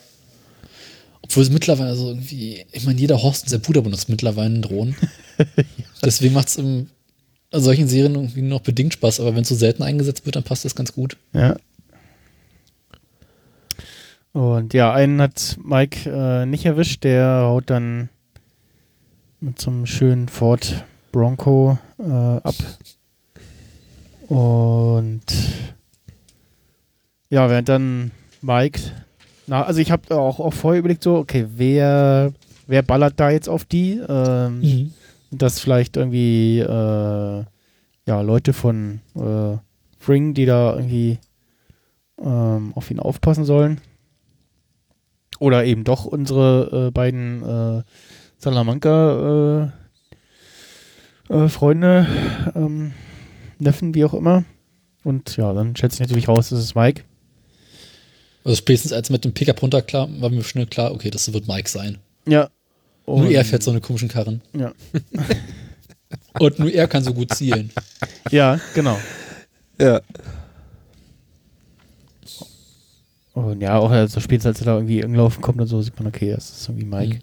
Obwohl 1.21 1.43
es 1.43 1.49
mittlerweile 1.49 1.95
so 1.95 2.07
irgendwie, 2.09 2.65
ich 2.71 2.85
meine, 2.85 2.99
jeder 2.99 3.21
Horst 3.21 3.43
und 3.43 3.49
sein 3.49 3.61
Bruder 3.61 3.81
benutzt 3.81 4.09
mittlerweile 4.09 4.45
einen 4.47 4.61
Drohnen. 4.61 4.95
Deswegen 6.03 6.33
macht 6.33 6.47
es 6.49 6.57
in 7.51 7.61
solchen 7.61 7.87
Serien 7.87 8.15
irgendwie 8.15 8.41
noch 8.41 8.61
bedingt 8.61 8.93
Spaß, 8.93 9.19
aber 9.19 9.35
wenn 9.35 9.43
es 9.43 9.49
so 9.49 9.55
selten 9.55 9.83
eingesetzt 9.83 10.25
wird, 10.25 10.35
dann 10.35 10.43
passt 10.43 10.65
das 10.65 10.75
ganz 10.75 10.93
gut. 10.93 11.17
Ja. 11.33 11.55
Und 14.33 14.73
ja, 14.73 14.93
einen 14.93 15.21
hat 15.21 15.57
Mike 15.63 16.09
äh, 16.09 16.45
nicht 16.45 16.65
erwischt, 16.65 17.03
der 17.03 17.41
haut 17.43 17.69
dann 17.69 18.09
mit 19.39 19.59
so 19.59 19.71
einem 19.71 19.85
schönen 19.85 20.27
Ford 20.27 20.83
Bronco 21.11 21.77
äh, 21.99 22.03
ab. 22.03 22.55
Und 24.27 25.23
ja, 27.29 27.49
während 27.49 27.69
dann 27.69 28.11
Mike, 28.41 28.79
na, 29.47 29.63
also 29.63 29.79
ich 29.79 29.91
habe 29.91 30.15
auch, 30.15 30.39
auch 30.39 30.53
vorher 30.53 30.79
überlegt, 30.79 31.03
so, 31.03 31.15
okay, 31.15 31.47
wer, 31.55 32.33
wer 32.67 32.81
ballert 32.81 33.19
da 33.19 33.29
jetzt 33.29 33.49
auf 33.49 33.65
die? 33.65 34.01
Ähm, 34.07 34.93
dass 35.31 35.59
vielleicht 35.59 35.97
irgendwie 35.97 36.59
äh, 36.59 37.43
ja, 38.05 38.21
Leute 38.21 38.53
von 38.53 39.01
äh, 39.15 39.57
Fring, 39.99 40.33
die 40.33 40.45
da 40.45 40.75
irgendwie 40.75 41.19
ähm, 42.19 42.73
auf 42.75 42.89
ihn 42.89 42.99
aufpassen 42.99 43.45
sollen. 43.45 43.81
Oder 45.39 45.65
eben 45.65 45.83
doch 45.83 46.05
unsere 46.05 46.87
äh, 46.87 46.91
beiden 46.91 47.43
äh, 47.43 47.83
Salamanca 48.37 49.71
äh, 51.29 51.33
äh, 51.33 51.49
Freunde, 51.49 52.07
ähm, 52.55 52.93
Neffen, 53.59 53.93
wie 53.93 54.05
auch 54.05 54.13
immer. 54.13 54.45
Und 55.03 55.37
ja, 55.37 55.53
dann 55.53 55.75
schätze 55.75 55.95
ich 55.95 55.99
natürlich 56.01 56.27
raus, 56.27 56.49
das 56.49 56.59
ist 56.59 56.75
Mike. 56.75 57.03
Also 58.43 58.55
spätestens 58.55 58.93
als 58.93 59.09
mit 59.09 59.25
dem 59.25 59.33
Pickup 59.33 59.61
runterkam, 59.61 60.21
war 60.21 60.29
mir 60.29 60.43
schnell 60.43 60.67
klar, 60.67 60.93
okay, 60.93 61.09
das 61.09 61.31
wird 61.33 61.47
Mike 61.47 61.69
sein. 61.69 61.97
Ja. 62.25 62.49
Nur 63.07 63.17
Und- 63.17 63.31
er 63.31 63.45
fährt 63.45 63.63
so 63.63 63.71
eine 63.71 63.81
komischen 63.81 64.09
Karren. 64.09 64.41
Ja. 64.53 64.73
Und 66.39 66.59
nur 66.59 66.71
er 66.71 66.87
kann 66.87 67.03
so 67.03 67.13
gut 67.13 67.33
zielen. 67.33 67.71
Ja, 68.31 68.59
genau. 68.75 68.97
Ja. 69.79 70.01
Und 73.33 73.61
ja, 73.61 73.77
auch 73.77 74.07
so 74.07 74.19
spät, 74.19 74.45
als 74.45 74.59
er 74.61 74.65
da 74.65 74.75
irgendwie 74.75 75.03
angelaufen 75.03 75.41
kommt 75.41 75.61
und 75.61 75.67
so, 75.67 75.81
sieht 75.81 75.97
man, 75.99 76.07
okay, 76.07 76.31
das 76.31 76.49
ist 76.49 76.69
irgendwie 76.69 76.85
Mike. 76.85 77.19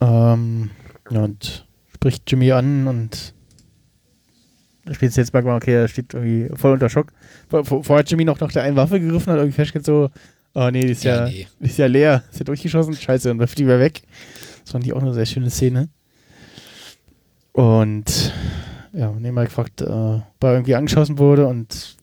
Ähm, 0.00 0.70
ja, 1.10 1.24
und 1.24 1.66
spricht 1.94 2.30
Jimmy 2.30 2.52
an 2.52 2.86
und 2.86 3.32
spätestens 4.84 5.16
jetzt 5.16 5.32
merkt 5.32 5.46
man, 5.46 5.56
okay, 5.56 5.72
er 5.74 5.88
steht 5.88 6.12
irgendwie 6.12 6.54
voll 6.56 6.72
unter 6.72 6.90
Schock. 6.90 7.12
Vor, 7.48 7.64
vor, 7.64 7.84
vorher 7.84 8.00
hat 8.00 8.10
Jimmy 8.10 8.24
noch 8.24 8.38
nach 8.40 8.52
der 8.52 8.64
einen 8.64 8.76
Waffe 8.76 9.00
gegriffen, 9.00 9.32
hat 9.32 9.38
irgendwie 9.38 9.56
festgestellt 9.56 9.86
so, 9.86 10.10
oh 10.56 10.70
nee, 10.70 10.86
die 10.86 10.92
ist 10.92 11.04
ja, 11.04 11.26
Ja, 11.26 11.28
nee. 11.28 11.46
Die 11.60 11.66
ist 11.66 11.78
ja 11.78 11.86
leer, 11.86 12.24
ist 12.30 12.38
ja 12.38 12.44
durchgeschossen, 12.44 12.94
scheiße, 12.94 13.30
und 13.30 13.38
wirft 13.38 13.58
die 13.58 13.66
wieder 13.66 13.78
weg. 13.78 14.02
Das 14.62 14.72
fand 14.72 14.86
ich 14.86 14.92
auch 14.92 15.02
eine 15.02 15.14
sehr 15.14 15.26
schöne 15.26 15.50
Szene. 15.50 15.88
Und 17.52 18.32
ja, 18.92 19.12
nee, 19.12 19.30
Mike 19.30 19.50
fragt, 19.50 19.82
äh, 19.82 19.84
ob 19.84 20.24
er 20.40 20.52
irgendwie 20.52 20.74
angeschossen 20.74 21.18
wurde 21.18 21.46
und 21.46 21.96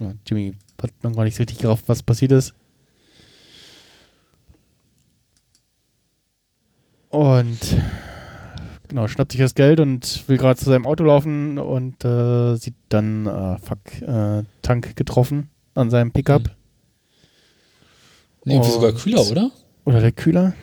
ja, 0.00 0.12
Jimmy 0.26 0.54
hat 0.80 0.92
noch 1.02 1.14
gar 1.14 1.24
nicht 1.24 1.36
so 1.36 1.42
richtig 1.42 1.58
gerafft, 1.58 1.84
was 1.88 2.02
passiert 2.02 2.32
ist. 2.32 2.54
Und 7.10 7.58
genau, 8.86 9.08
schnappt 9.08 9.32
sich 9.32 9.40
das 9.40 9.54
Geld 9.54 9.80
und 9.80 10.28
will 10.28 10.36
gerade 10.36 10.58
zu 10.58 10.66
seinem 10.66 10.86
Auto 10.86 11.04
laufen 11.04 11.58
und 11.58 12.04
äh, 12.04 12.56
sieht 12.56 12.74
dann, 12.90 13.26
äh, 13.26 13.58
fuck, 13.58 13.80
äh, 14.02 14.44
Tank 14.62 14.94
getroffen 14.94 15.50
an 15.74 15.90
seinem 15.90 16.12
Pickup. 16.12 16.42
Mhm. 16.42 16.57
Irgendwie 18.50 18.70
sogar 18.70 18.92
kühler, 18.92 19.26
oder? 19.30 19.50
Oder 19.84 20.00
der 20.00 20.12
Kühler. 20.12 20.54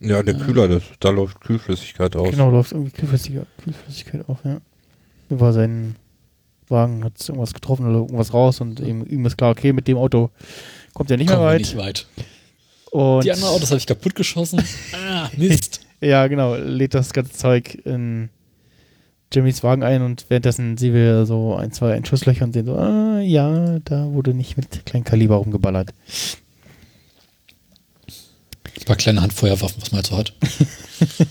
Ja, 0.00 0.22
der 0.22 0.34
Kühler, 0.34 0.66
das, 0.66 0.82
da 0.98 1.10
läuft 1.10 1.40
Kühlflüssigkeit 1.40 2.16
aus. 2.16 2.30
Genau, 2.30 2.50
läuft 2.50 2.72
irgendwie 2.72 2.90
Kühlflüssigkeit, 2.90 3.46
Kühlflüssigkeit 3.62 4.28
auf, 4.28 4.38
ja. 4.44 4.60
Über 5.28 5.52
seinen 5.52 5.96
Wagen 6.68 7.04
hat 7.04 7.20
irgendwas 7.28 7.52
getroffen 7.52 7.86
oder 7.86 7.98
irgendwas 7.98 8.32
raus 8.32 8.60
und 8.60 8.80
ihm, 8.80 9.04
ihm 9.06 9.26
ist 9.26 9.36
klar, 9.36 9.50
okay, 9.50 9.72
mit 9.72 9.88
dem 9.88 9.98
Auto 9.98 10.30
kommt 10.94 11.10
er 11.10 11.16
nicht 11.16 11.28
Kommen 11.28 11.40
mehr 11.40 11.50
weit. 11.50 11.60
nicht 11.60 11.76
weit. 11.76 12.06
Und 12.90 13.24
Die 13.24 13.32
anderen 13.32 13.54
Autos 13.54 13.70
habe 13.70 13.78
ich 13.78 13.86
kaputt 13.86 14.14
geschossen. 14.14 14.62
ah, 14.92 15.28
Mist. 15.36 15.80
ja, 16.00 16.26
genau, 16.26 16.56
lädt 16.56 16.94
das 16.94 17.12
ganze 17.12 17.32
Zeug 17.32 17.74
in 17.84 18.30
Jimmys 19.32 19.62
Wagen 19.62 19.82
ein 19.82 20.02
und 20.02 20.26
währenddessen 20.28 20.76
sehen 20.76 20.94
wir 20.94 21.24
so 21.24 21.54
ein, 21.54 21.72
zwei 21.72 21.94
Einschusslöcher 21.94 22.44
und 22.44 22.52
sehen 22.52 22.66
so, 22.66 22.74
ah, 22.76 23.20
ja, 23.20 23.78
da 23.80 24.10
wurde 24.12 24.34
nicht 24.34 24.56
mit 24.56 24.86
Kleinkaliber 24.86 25.36
rumgeballert. 25.36 25.90
Paar 28.90 28.96
kleine 28.96 29.22
Handfeuerwaffen, 29.22 29.80
was 29.80 29.92
man 29.92 29.98
halt 29.98 30.06
so 30.08 30.16
hat. 30.16 30.32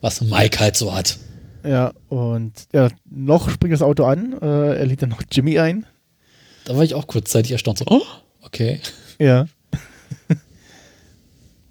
was 0.00 0.22
Mike 0.22 0.58
halt 0.58 0.74
so 0.74 0.94
hat. 0.94 1.18
Ja, 1.62 1.92
und 2.08 2.54
ja, 2.72 2.88
noch 3.04 3.50
springt 3.50 3.74
das 3.74 3.82
Auto 3.82 4.06
an, 4.06 4.32
äh, 4.40 4.78
er 4.78 4.86
lädt 4.86 5.02
dann 5.02 5.10
noch 5.10 5.20
Jimmy 5.30 5.58
ein. 5.58 5.84
Da 6.64 6.74
war 6.74 6.82
ich 6.82 6.94
auch 6.94 7.08
kurzzeitig 7.08 7.52
erstaunt. 7.52 7.76
So, 7.76 7.84
oh, 7.88 8.00
okay. 8.40 8.80
Ja. 9.18 9.48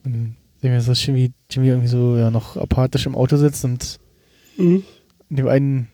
und 0.04 0.14
dann 0.14 0.36
sehen 0.62 0.72
wir 0.72 0.82
so 0.82 0.94
wie 1.16 1.34
Jimmy 1.50 1.70
irgendwie 1.70 1.88
so 1.88 2.16
ja, 2.16 2.30
noch 2.30 2.56
apathisch 2.56 3.08
im 3.08 3.16
Auto 3.16 3.38
sitzt 3.38 3.66
und 3.66 4.00
in 4.56 4.84
dem 5.32 5.48
einen 5.48 5.88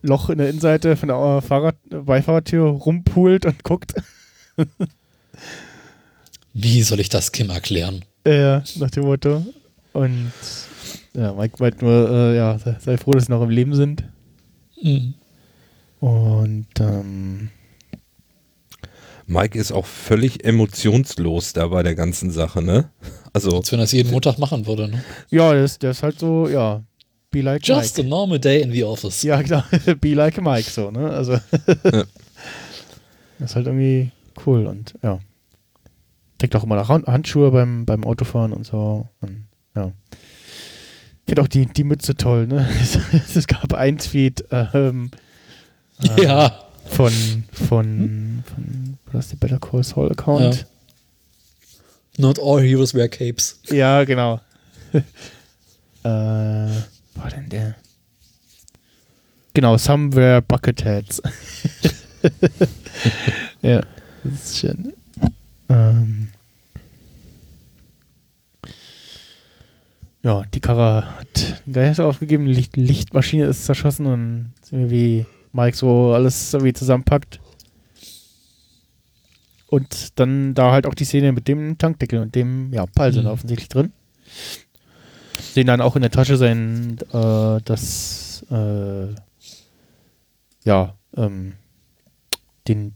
Loch 0.00 0.30
in 0.30 0.38
der 0.38 0.48
Innenseite 0.48 0.96
von 0.96 1.08
der 1.08 1.18
äh, 1.18 1.42
Fahrrad 1.42 1.76
Beifahrertür 1.90 2.64
rumpult 2.64 3.44
und 3.44 3.62
guckt. 3.62 3.92
Wie 6.54 6.82
soll 6.82 7.00
ich 7.00 7.10
das 7.10 7.32
Kim 7.32 7.50
erklären? 7.50 8.06
Äh, 8.24 8.60
nach 8.76 8.90
dem 8.90 9.04
Motto. 9.04 9.44
Und 9.92 10.32
ja, 11.14 11.32
Mike 11.32 11.56
meint 11.58 11.82
nur, 11.82 12.10
äh, 12.10 12.36
ja, 12.36 12.58
sei, 12.58 12.96
froh, 12.96 13.12
dass 13.12 13.26
sie 13.26 13.32
noch 13.32 13.42
im 13.42 13.50
Leben 13.50 13.74
sind. 13.74 14.04
Mhm. 14.80 15.14
Und 16.00 16.66
ähm, 16.80 17.50
Mike 19.26 19.58
ist 19.58 19.72
auch 19.72 19.86
völlig 19.86 20.44
emotionslos 20.44 21.52
da 21.52 21.68
bei 21.68 21.82
der 21.82 21.94
ganzen 21.94 22.30
Sache, 22.30 22.62
ne? 22.62 22.90
Also, 23.32 23.58
Als 23.58 23.70
wenn 23.72 23.78
er 23.78 23.84
das 23.84 23.92
jeden 23.92 24.10
Montag 24.10 24.38
machen 24.38 24.66
würde. 24.66 24.88
Ne? 24.88 25.04
ja, 25.30 25.52
der 25.52 25.64
ist, 25.64 25.82
der 25.82 25.92
ist 25.92 26.02
halt 26.02 26.18
so, 26.18 26.48
ja, 26.48 26.82
be 27.30 27.40
like 27.40 27.66
Just 27.66 27.98
a 27.98 28.02
Mike. 28.02 28.10
normal 28.10 28.38
day 28.38 28.62
in 28.62 28.72
the 28.72 28.84
office. 28.84 29.22
Ja, 29.22 29.40
genau, 29.40 29.62
be 30.00 30.14
like 30.14 30.40
Mike, 30.40 30.70
so, 30.70 30.90
ne? 30.90 31.10
Also, 31.10 31.32
das 31.82 32.06
ist 33.38 33.56
halt 33.56 33.66
irgendwie 33.66 34.10
cool 34.46 34.66
und 34.66 34.94
ja. 35.02 35.20
Trägt 36.42 36.56
auch 36.56 36.64
immer 36.64 36.74
noch 36.74 36.88
Hand- 36.88 37.06
Handschuhe 37.06 37.52
beim, 37.52 37.86
beim 37.86 38.02
Autofahren 38.02 38.52
und 38.52 38.66
so. 38.66 39.08
Und, 39.20 39.44
ja. 39.76 39.92
Ich 40.10 41.28
finde 41.28 41.42
auch 41.42 41.46
die, 41.46 41.66
die 41.66 41.84
Mütze 41.84 42.16
toll, 42.16 42.48
ne? 42.48 42.68
Es, 42.82 42.98
es 43.36 43.46
gab 43.46 43.72
ein 43.74 43.96
Tweet 43.98 44.44
ähm, 44.50 45.12
äh, 46.16 46.24
Ja. 46.24 46.64
von, 46.86 47.12
von, 47.52 48.42
von, 48.44 48.98
was 49.12 49.26
ist 49.26 49.32
der 49.34 49.36
Better 49.36 49.60
Call 49.60 49.84
Saul 49.84 50.10
Account? 50.10 50.66
Not 52.18 52.40
all 52.42 52.60
heroes 52.60 52.92
wear 52.92 53.08
capes. 53.08 53.60
Ja, 53.70 54.02
genau. 54.02 54.40
äh, 54.92 54.98
war 56.02 56.72
denn 57.32 57.48
der? 57.50 57.76
Genau, 59.54 59.76
Somewhere 59.78 60.42
Bucketheads. 60.42 61.22
ja, 63.62 63.80
das 64.24 64.32
ist 64.50 64.58
schön. 64.58 64.92
Ähm, 65.72 66.28
ja, 70.22 70.42
die 70.54 70.60
Karre 70.60 71.18
hat 71.18 71.62
den 71.66 71.72
Geist 71.72 72.00
aufgegeben, 72.00 72.46
die 72.46 72.52
Licht 72.52 72.76
Lichtmaschine 72.76 73.46
ist 73.46 73.64
zerschossen 73.64 74.06
und 74.06 74.52
sehen 74.62 74.80
wir, 74.80 74.90
wie 74.90 75.26
Mike 75.52 75.76
so 75.76 76.12
alles 76.12 76.52
irgendwie 76.54 76.72
zusammenpackt. 76.72 77.40
Und 79.66 80.18
dann 80.20 80.54
da 80.54 80.70
halt 80.72 80.86
auch 80.86 80.94
die 80.94 81.04
Szene 81.06 81.32
mit 81.32 81.48
dem 81.48 81.78
Tankdeckel 81.78 82.20
und 82.20 82.34
dem, 82.34 82.72
ja, 82.72 82.84
Pall 82.86 83.12
sind 83.12 83.24
Mhm. 83.24 83.30
offensichtlich 83.30 83.68
drin. 83.68 83.92
Sehen 85.54 85.66
dann 85.66 85.80
auch 85.80 85.96
in 85.96 86.02
der 86.02 86.10
Tasche 86.10 86.36
sein, 86.36 86.98
äh, 87.12 87.60
das, 87.64 88.44
äh, 88.50 89.06
ja, 90.64 90.94
ähm, 91.16 91.54
den 92.68 92.94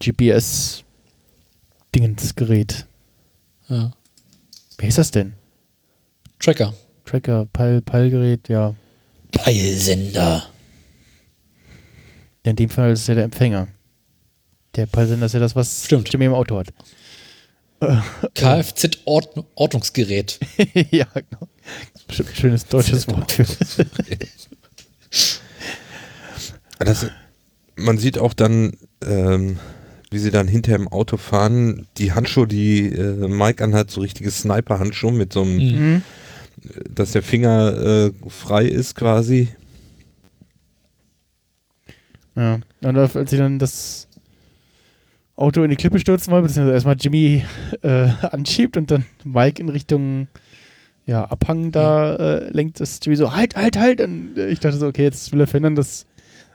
GPS-Dingensgerät 1.97 2.87
Ja. 3.69 3.93
Wer 4.79 4.89
ist 4.89 4.99
das 4.99 5.11
denn? 5.11 5.33
Tracker. 6.39 6.75
Tracker, 7.05 7.47
Peil, 7.53 7.81
Peilgerät, 7.81 8.49
ja. 8.49 8.75
Peilsender. 9.33 10.47
In 12.43 12.55
dem 12.57 12.69
Fall 12.69 12.93
ist 12.93 13.01
es 13.03 13.07
ja 13.07 13.15
der 13.15 13.25
Empfänger. 13.25 13.69
Der 14.75 14.85
Peilsender 14.87 15.27
ist 15.27 15.33
ja 15.33 15.41
das, 15.41 15.57
was 15.57 15.87
Stimmt. 15.87 16.13
Jimmy 16.13 16.27
im 16.27 16.35
Auto 16.35 16.59
hat. 16.59 16.69
Kfz-Ortungsgerät. 18.35 20.39
ja, 20.91 21.07
genau. 21.15 21.49
Bestimmt 22.07 22.29
ein 22.31 22.37
schönes 22.37 22.67
deutsches 22.67 23.09
Wort 23.09 23.33
für. 23.33 23.47
Das, 26.79 27.07
man 27.77 27.97
sieht 27.97 28.19
auch 28.19 28.35
dann, 28.35 28.77
ähm, 29.03 29.59
wie 30.11 30.19
sie 30.19 30.31
dann 30.31 30.49
hinter 30.49 30.75
im 30.77 30.89
Auto 30.89 31.17
fahren, 31.17 31.87
die 31.99 32.13
Handschuhe, 32.13 32.47
die 32.47 32.87
äh, 32.89 33.29
Mike 33.29 33.63
anhat, 33.63 33.91
so 33.91 34.01
richtige 34.01 34.31
Sniper-Handschuhe 34.31 35.13
mit 35.13 35.33
so 35.33 35.43
einem, 35.43 35.57
Mhm. 35.57 36.03
dass 36.95 37.13
der 37.13 37.23
Finger 37.23 37.77
äh, 37.77 38.13
frei 38.29 38.67
ist 38.67 38.95
quasi. 38.95 39.49
Ja. 42.35 42.61
Und 42.83 42.97
als 42.99 43.31
sie 43.31 43.37
dann 43.39 43.59
das 43.59 44.09
Auto 45.37 45.63
in 45.63 45.71
die 45.71 45.77
Klippe 45.77 45.99
stürzen 45.99 46.33
wollen, 46.33 46.45
beziehungsweise 46.45 46.75
erstmal 46.75 46.97
Jimmy 46.99 47.45
äh, 47.83 48.09
anschiebt 48.31 48.77
und 48.77 48.91
dann 48.91 49.05
Mike 49.25 49.61
in 49.61 49.69
Richtung 49.69 50.29
ja, 51.07 51.25
Abhang 51.25 51.71
da 51.71 52.17
äh, 52.17 52.51
lenkt, 52.51 52.81
ist 52.81 53.05
Jimmy 53.05 53.17
so, 53.17 53.35
halt, 53.35 53.55
halt, 53.55 53.79
halt. 53.79 54.01
Und 54.01 54.37
äh, 54.37 54.49
ich 54.49 54.61
dachte 54.61 54.77
so, 54.77 54.87
okay, 54.87 55.05
jetzt 55.05 55.33
will 55.33 55.41
er 55.41 55.47
verhindern, 55.47 55.77
dass 55.77 56.07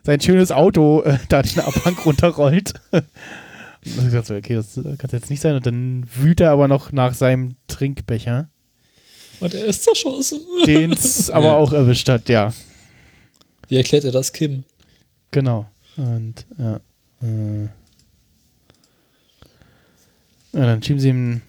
sein 0.04 0.20
schönes 0.22 0.52
Auto 0.52 1.02
äh, 1.04 1.18
da 1.30 1.42
den 1.42 1.60
Abhang 1.60 1.96
runterrollt. 2.06 2.74
und 2.92 3.04
ich 3.86 4.12
dachte 4.12 4.26
so, 4.28 4.36
okay, 4.36 4.56
das 4.56 4.78
äh, 4.78 4.96
kann 4.98 5.10
jetzt 5.12 5.30
nicht 5.30 5.42
sein. 5.42 5.56
Und 5.56 5.66
dann 5.66 6.06
wühlt 6.16 6.40
er 6.40 6.52
aber 6.52 6.68
noch 6.68 6.92
nach 6.92 7.14
seinem 7.14 7.56
Trinkbecher, 7.68 8.50
Und 9.40 9.54
er 9.54 9.66
ist 9.66 9.84
zerschossen. 9.84 10.40
den 10.66 10.92
es 10.92 11.30
aber 11.32 11.58
auch 11.58 11.74
erwischt 11.74 12.10
hat, 12.10 12.30
ja. 12.30 12.54
Wie 13.68 13.78
erklärt 13.78 14.04
er 14.04 14.12
das 14.12 14.34
Kim? 14.34 14.64
Genau. 15.32 15.66
Und 15.98 16.46
ja. 16.58 16.80
Äh, 17.22 17.64
ja, 20.54 20.66
dann 20.66 20.84
schieben 20.84 21.00
sie 21.00 21.10
ihm, 21.10 21.42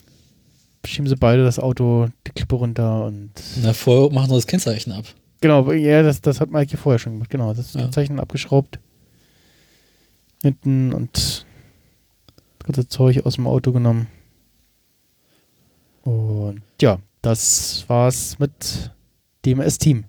schieben 0.85 1.07
sie 1.07 1.15
beide 1.17 1.43
das 1.43 1.59
Auto 1.59 2.07
die 2.25 2.31
Klippe 2.31 2.55
runter 2.55 3.05
und 3.05 3.31
Na, 3.61 3.73
vorher 3.73 4.13
machen 4.13 4.29
sie 4.29 4.35
das 4.35 4.47
Kennzeichen 4.47 4.93
ab. 4.93 5.05
Genau, 5.43 5.71
ja, 5.73 6.01
das, 6.01 6.21
das 6.21 6.39
hat 6.39 6.49
Mike 6.51 6.69
hier 6.71 6.79
vorher 6.79 6.97
schon 6.97 7.13
gemacht. 7.13 7.29
Genau, 7.29 7.53
das 7.53 7.73
Ja. 7.73 7.91
Zeichen 7.91 8.19
abgeschraubt. 8.19 8.79
Hinten 10.41 10.93
und 10.93 11.45
das 12.59 12.65
ganze 12.65 12.87
Zeug 12.87 13.25
aus 13.25 13.35
dem 13.35 13.45
Auto 13.45 13.71
genommen. 13.71 14.07
Und 16.03 16.61
ja, 16.81 16.99
das 17.21 17.85
war's 17.87 18.39
mit 18.39 18.91
dem 19.45 19.59
S-Team. 19.61 20.05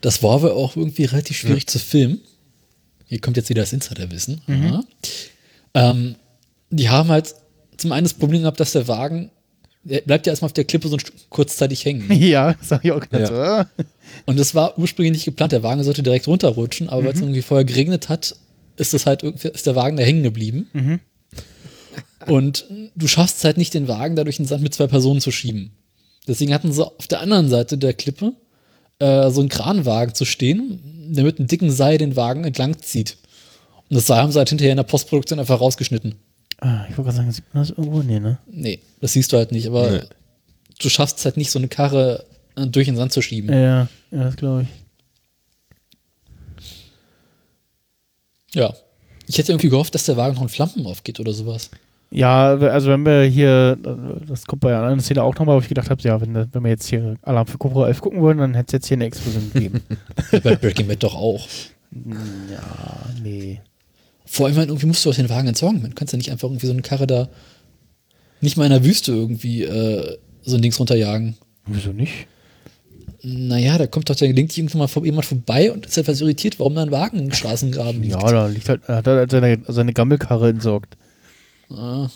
Das 0.00 0.22
war 0.22 0.34
aber 0.34 0.54
auch 0.54 0.76
irgendwie 0.76 1.04
relativ 1.04 1.36
schwierig 1.38 1.66
zu 1.66 1.78
filmen. 1.78 2.20
Hier 3.06 3.20
kommt 3.20 3.36
jetzt 3.36 3.48
wieder 3.50 3.62
das 3.62 3.72
Insiderwissen. 3.72 4.40
Ja. 4.46 4.82
Ähm, 5.74 6.16
die 6.70 6.88
haben 6.88 7.08
halt 7.10 7.34
zum 7.76 7.92
einen 7.92 8.04
das 8.04 8.14
Problem 8.14 8.42
gehabt, 8.42 8.60
dass 8.60 8.72
der 8.72 8.88
Wagen, 8.88 9.30
der 9.84 10.00
bleibt 10.02 10.26
ja 10.26 10.32
erstmal 10.32 10.46
auf 10.46 10.52
der 10.52 10.64
Klippe 10.64 10.88
so 10.88 10.96
kurzzeitig 11.28 11.84
hängen. 11.84 12.10
ja, 12.12 12.54
das 12.54 12.70
hab 12.70 12.84
ich 12.84 12.92
auch 12.92 13.00
gedacht. 13.00 13.28
So, 13.28 13.34
ah. 13.34 13.66
Und 14.26 14.38
das 14.38 14.54
war 14.54 14.78
ursprünglich 14.78 15.12
nicht 15.12 15.24
geplant. 15.24 15.52
Der 15.52 15.62
Wagen 15.62 15.82
sollte 15.82 16.02
direkt 16.02 16.28
runterrutschen, 16.28 16.88
aber 16.88 17.04
weil 17.04 17.12
es 17.12 17.20
irgendwie 17.20 17.42
vorher 17.42 17.64
geregnet 17.64 18.08
hat, 18.08 18.36
ist 18.76 18.94
das 18.94 19.06
halt 19.06 19.22
irgendwie, 19.22 19.48
ist 19.48 19.66
der 19.66 19.76
Wagen 19.76 19.96
da 19.96 20.02
hängen 20.02 20.22
geblieben. 20.22 20.68
Und 22.26 22.66
du 22.94 23.08
schaffst 23.08 23.38
es 23.38 23.44
halt 23.44 23.56
nicht, 23.56 23.74
den 23.74 23.88
Wagen 23.88 24.16
dadurch 24.16 24.38
in 24.38 24.44
den 24.44 24.48
Sand 24.48 24.62
mit 24.62 24.74
zwei 24.74 24.86
Personen 24.86 25.20
zu 25.20 25.30
schieben. 25.30 25.72
Deswegen 26.28 26.54
hatten 26.54 26.72
sie 26.72 26.86
auf 26.86 27.08
der 27.08 27.20
anderen 27.20 27.48
Seite 27.48 27.76
der 27.78 27.94
Klippe 27.94 28.34
äh, 29.00 29.30
so 29.30 29.40
einen 29.40 29.48
Kranwagen 29.48 30.14
zu 30.14 30.24
stehen, 30.24 30.80
der 31.08 31.24
mit 31.24 31.38
einem 31.38 31.48
dicken 31.48 31.70
Seil 31.70 31.98
den 31.98 32.14
Wagen 32.14 32.44
entlang 32.44 32.80
zieht. 32.80 33.16
Und 33.90 33.96
das 33.96 34.06
Seil 34.06 34.22
haben 34.22 34.30
sie 34.30 34.38
halt 34.38 34.48
hinterher 34.48 34.72
in 34.72 34.76
der 34.76 34.84
Postproduktion 34.84 35.40
einfach 35.40 35.60
rausgeschnitten. 35.60 36.14
Ah, 36.64 36.84
ich 36.88 36.96
wollte 36.96 37.02
gerade 37.10 37.16
sagen, 37.16 37.32
sieht 37.32 37.52
man 37.52 37.62
das 37.64 37.70
irgendwo? 37.70 38.02
Nee, 38.02 38.20
ne? 38.20 38.38
Nee, 38.46 38.78
das 39.00 39.12
siehst 39.14 39.32
du 39.32 39.36
halt 39.36 39.50
nicht, 39.50 39.66
aber 39.66 39.90
Nee. 39.90 40.00
du 40.80 40.88
schaffst 40.88 41.18
es 41.18 41.24
halt 41.24 41.36
nicht, 41.36 41.50
so 41.50 41.58
eine 41.58 41.66
Karre 41.68 42.24
äh, 42.56 42.66
durch 42.68 42.86
den 42.86 42.94
Sand 42.96 43.12
zu 43.12 43.20
schieben. 43.20 43.52
Ja, 43.52 43.88
ja, 44.12 44.24
das 44.24 44.36
glaube 44.36 44.62
ich. 44.62 44.68
Ja. 48.54 48.72
Ich 49.26 49.38
hätte 49.38 49.52
irgendwie 49.52 49.70
gehofft, 49.70 49.94
dass 49.94 50.04
der 50.04 50.16
Wagen 50.16 50.34
noch 50.34 50.42
in 50.42 50.48
Flammen 50.48 50.86
aufgeht 50.86 51.18
oder 51.20 51.32
sowas. 51.32 51.70
Ja, 52.10 52.54
also 52.54 52.90
wenn 52.90 53.04
wir 53.06 53.22
hier, 53.24 53.76
das 54.28 54.44
kommt 54.44 54.60
bei 54.60 54.68
einer 54.68 54.82
anderen 54.82 55.00
Szene 55.00 55.22
auch 55.22 55.34
nochmal, 55.34 55.56
wo 55.56 55.60
ich 55.60 55.68
gedacht 55.68 55.88
habe, 55.88 56.02
ja, 56.02 56.20
wenn, 56.20 56.34
wenn 56.52 56.62
wir 56.62 56.70
jetzt 56.70 56.86
hier 56.86 57.16
Alarm 57.22 57.46
für 57.46 57.56
Cobra 57.56 57.88
11 57.88 58.00
gucken 58.02 58.20
würden, 58.22 58.38
dann 58.38 58.54
hätte 58.54 58.66
es 58.68 58.72
jetzt 58.72 58.88
hier 58.88 58.98
eine 58.98 59.06
Explosion 59.06 59.50
gegeben. 59.52 59.80
Bei 60.44 60.54
Breaking 60.56 60.86
Bad 60.88 61.02
doch 61.02 61.14
auch. 61.14 61.48
ja, 61.92 63.06
nee. 63.22 63.60
Vor 64.34 64.46
allem, 64.46 64.56
halt, 64.56 64.68
irgendwie 64.70 64.86
musst 64.86 65.04
du 65.04 65.10
aus 65.10 65.16
den 65.16 65.28
Wagen 65.28 65.48
entsorgen. 65.48 65.82
Man 65.82 65.94
kannst 65.94 66.14
ja 66.14 66.16
nicht 66.16 66.30
einfach 66.30 66.48
irgendwie 66.48 66.66
so 66.66 66.72
eine 66.72 66.80
Karre 66.80 67.06
da 67.06 67.28
nicht 68.40 68.56
mal 68.56 68.64
in 68.64 68.70
der 68.70 68.82
Wüste 68.82 69.12
irgendwie 69.12 69.62
äh, 69.62 70.16
so 70.42 70.56
ein 70.56 70.62
Dings 70.62 70.80
runterjagen. 70.80 71.36
Wieso 71.66 71.92
nicht? 71.92 72.26
Naja, 73.22 73.76
da 73.76 73.86
kommt 73.86 74.08
doch 74.08 74.16
der 74.16 74.28
gelingt 74.28 74.56
irgendwann 74.56 74.78
mal 74.78 74.86
vor- 74.88 75.04
jemand 75.04 75.26
vorbei 75.26 75.70
und 75.70 75.84
ist 75.84 75.98
etwas 75.98 76.22
irritiert, 76.22 76.58
warum 76.58 76.74
da 76.74 76.82
ein 76.82 76.90
Wagen 76.90 77.18
im 77.18 77.32
Straßengraben 77.32 78.00
liegt. 78.00 78.14
Ja, 78.14 78.20
da 78.32 78.46
liegt 78.46 78.68
halt, 78.70 78.80
er 78.86 78.96
hat 78.96 79.06
halt 79.06 79.30
seine, 79.30 79.60
seine 79.68 79.92
Gammelkarre 79.92 80.48
entsorgt. 80.48 80.96
Ah, 81.68 82.08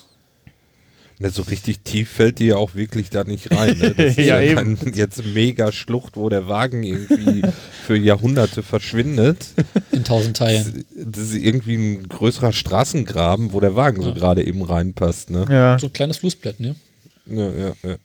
Ne, 1.18 1.30
so 1.30 1.42
richtig 1.42 1.80
tief 1.80 2.10
fällt 2.10 2.38
die 2.40 2.46
ja 2.46 2.56
auch 2.56 2.74
wirklich 2.74 3.08
da 3.08 3.24
nicht 3.24 3.50
rein. 3.50 3.78
Ne? 3.78 3.94
Das 3.94 4.06
ist 4.16 4.18
Ja, 4.18 4.38
ja, 4.38 4.52
eben. 4.52 4.78
kein 4.78 4.92
jetzt 4.94 5.24
mega 5.24 5.72
Schlucht, 5.72 6.16
wo 6.18 6.28
der 6.28 6.46
Wagen 6.46 6.82
irgendwie 6.82 7.42
für 7.86 7.96
Jahrhunderte 7.96 8.62
verschwindet. 8.62 9.46
in 9.92 10.04
tausend 10.04 10.36
Teilen. 10.36 10.84
Das 10.94 11.22
ist 11.30 11.34
irgendwie 11.34 11.76
ein 11.76 12.08
größerer 12.08 12.52
Straßengraben, 12.52 13.54
wo 13.54 13.60
der 13.60 13.74
Wagen 13.74 14.02
so 14.02 14.12
gerade 14.12 14.46
eben 14.46 14.62
reinpasst. 14.62 15.30
Ne? 15.30 15.46
Ja. 15.48 15.78
So 15.78 15.86
ein 15.86 15.92
kleines 15.94 16.18
Flussblatt, 16.18 16.60
ne? 16.60 16.76
Ja, 17.24 17.50
ja, 17.50 17.72
ja. 17.82 17.96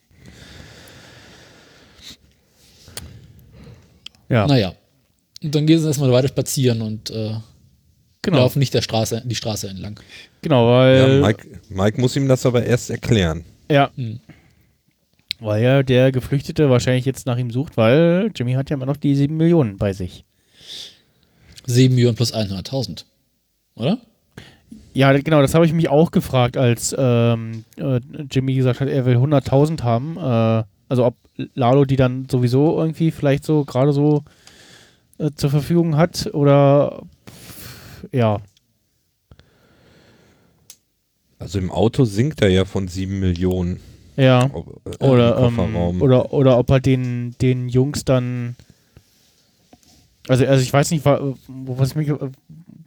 Ja, 4.29 4.47
Naja. 4.47 4.73
Und 5.43 5.53
dann 5.55 5.65
gehen 5.65 5.79
sie 5.79 5.87
erstmal 5.87 6.11
weiter 6.11 6.27
spazieren 6.27 6.81
und 6.81 7.09
äh, 7.09 7.33
genau. 8.21 8.37
laufen 8.37 8.59
nicht 8.59 8.73
der 8.73 8.81
Straße, 8.81 9.21
die 9.25 9.35
Straße 9.35 9.67
entlang. 9.69 9.99
Genau, 10.41 10.69
ja 10.69 11.03
weil, 11.07 11.21
Mike, 11.21 11.47
Mike 11.69 12.01
muss 12.01 12.15
ihm 12.15 12.27
das 12.27 12.45
aber 12.45 12.63
erst 12.65 12.89
erklären. 12.89 13.45
ja, 13.69 13.89
Hm. 13.95 14.19
weil 15.39 15.63
ja 15.63 15.83
der 15.83 16.11
Geflüchtete 16.11 16.69
wahrscheinlich 16.69 17.05
jetzt 17.05 17.25
nach 17.25 17.37
ihm 17.37 17.51
sucht, 17.51 17.77
weil 17.77 18.31
Jimmy 18.35 18.53
hat 18.53 18.69
ja 18.69 18.75
immer 18.75 18.85
noch 18.85 18.97
die 18.97 19.15
7 19.15 19.35
Millionen 19.35 19.77
bei 19.77 19.93
sich. 19.93 20.23
7 21.65 21.93
Millionen 21.93 22.15
plus 22.15 22.33
100.000. 22.33 23.05
Oder? 23.75 23.97
Ja, 24.93 25.13
genau, 25.13 25.41
das 25.41 25.53
habe 25.53 25.65
ich 25.65 25.73
mich 25.73 25.89
auch 25.89 26.11
gefragt, 26.11 26.57
als 26.57 26.93
ähm, 26.97 27.63
äh, 27.77 27.99
Jimmy 28.29 28.55
gesagt 28.55 28.81
hat, 28.81 28.89
er 28.89 29.05
will 29.05 29.17
100.000 29.17 29.83
haben. 29.83 30.17
Äh, 30.17 30.63
also 30.89 31.05
ob 31.05 31.15
Lalo 31.55 31.85
die 31.85 31.95
dann 31.95 32.27
sowieso 32.29 32.77
irgendwie 32.77 33.11
vielleicht 33.11 33.45
so 33.45 33.63
gerade 33.63 33.93
so 33.93 34.23
äh, 35.17 35.31
zur 35.35 35.49
Verfügung 35.49 35.95
hat 35.95 36.29
oder 36.33 37.03
ja. 38.11 38.39
Also 41.39 41.57
im 41.59 41.71
Auto 41.71 42.05
sinkt 42.05 42.41
er 42.41 42.49
ja 42.49 42.65
von 42.65 42.87
sieben 42.87 43.19
Millionen. 43.19 43.79
Ja. 44.15 44.49
Ob- 44.53 44.81
äh, 45.01 45.05
Oder, 45.05 45.37
ähm, 45.39 46.01
oder, 46.01 46.33
oder 46.33 46.57
ob 46.59 46.69
er 46.69 46.79
den, 46.79 47.35
den 47.41 47.67
Jungs 47.69 48.05
dann. 48.05 48.55
Also, 50.27 50.45
also 50.45 50.61
ich 50.61 50.71
weiß 50.71 50.91
nicht, 50.91 51.03
was 51.03 51.95
mich. 51.95 52.11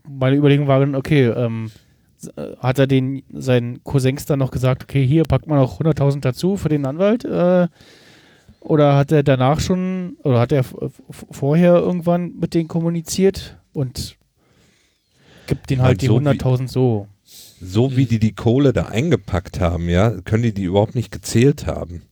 Meine 0.08 0.36
Überlegung 0.36 0.68
war 0.68 0.78
dann, 0.80 0.94
okay, 0.94 1.24
ähm, 1.26 1.72
äh, 2.36 2.56
hat 2.58 2.78
er 2.78 2.86
den 2.86 3.22
seinen 3.32 3.82
Cousins 3.82 4.26
dann 4.26 4.38
noch 4.38 4.52
gesagt, 4.52 4.84
okay, 4.84 5.04
hier 5.04 5.24
packt 5.24 5.46
man 5.48 5.58
noch 5.58 5.80
100.000 5.80 6.20
dazu 6.20 6.56
für 6.56 6.68
den 6.68 6.86
Anwalt? 6.86 7.24
Äh, 7.24 7.66
oder 8.60 8.94
hat 8.96 9.10
er 9.12 9.22
danach 9.22 9.60
schon, 9.60 10.16
oder 10.22 10.38
hat 10.40 10.52
er 10.52 10.64
vorher 11.10 11.74
irgendwann 11.74 12.34
mit 12.38 12.54
denen 12.54 12.68
kommuniziert 12.68 13.58
und 13.72 14.16
gibt 15.46 15.70
denen 15.70 15.82
halt 15.82 15.90
Halt 15.90 16.02
die 16.02 16.06
so 16.06 16.20
wie- 16.20 16.26
100.000 16.26 16.68
so? 16.68 17.08
so 17.60 17.96
wie 17.96 18.06
die 18.06 18.18
die 18.18 18.34
Kohle 18.34 18.72
da 18.72 18.86
eingepackt 18.86 19.60
haben, 19.60 19.88
ja, 19.88 20.10
können 20.22 20.42
die 20.42 20.52
die 20.54 20.64
überhaupt 20.64 20.94
nicht 20.94 21.10
gezählt 21.10 21.66
haben. 21.66 22.02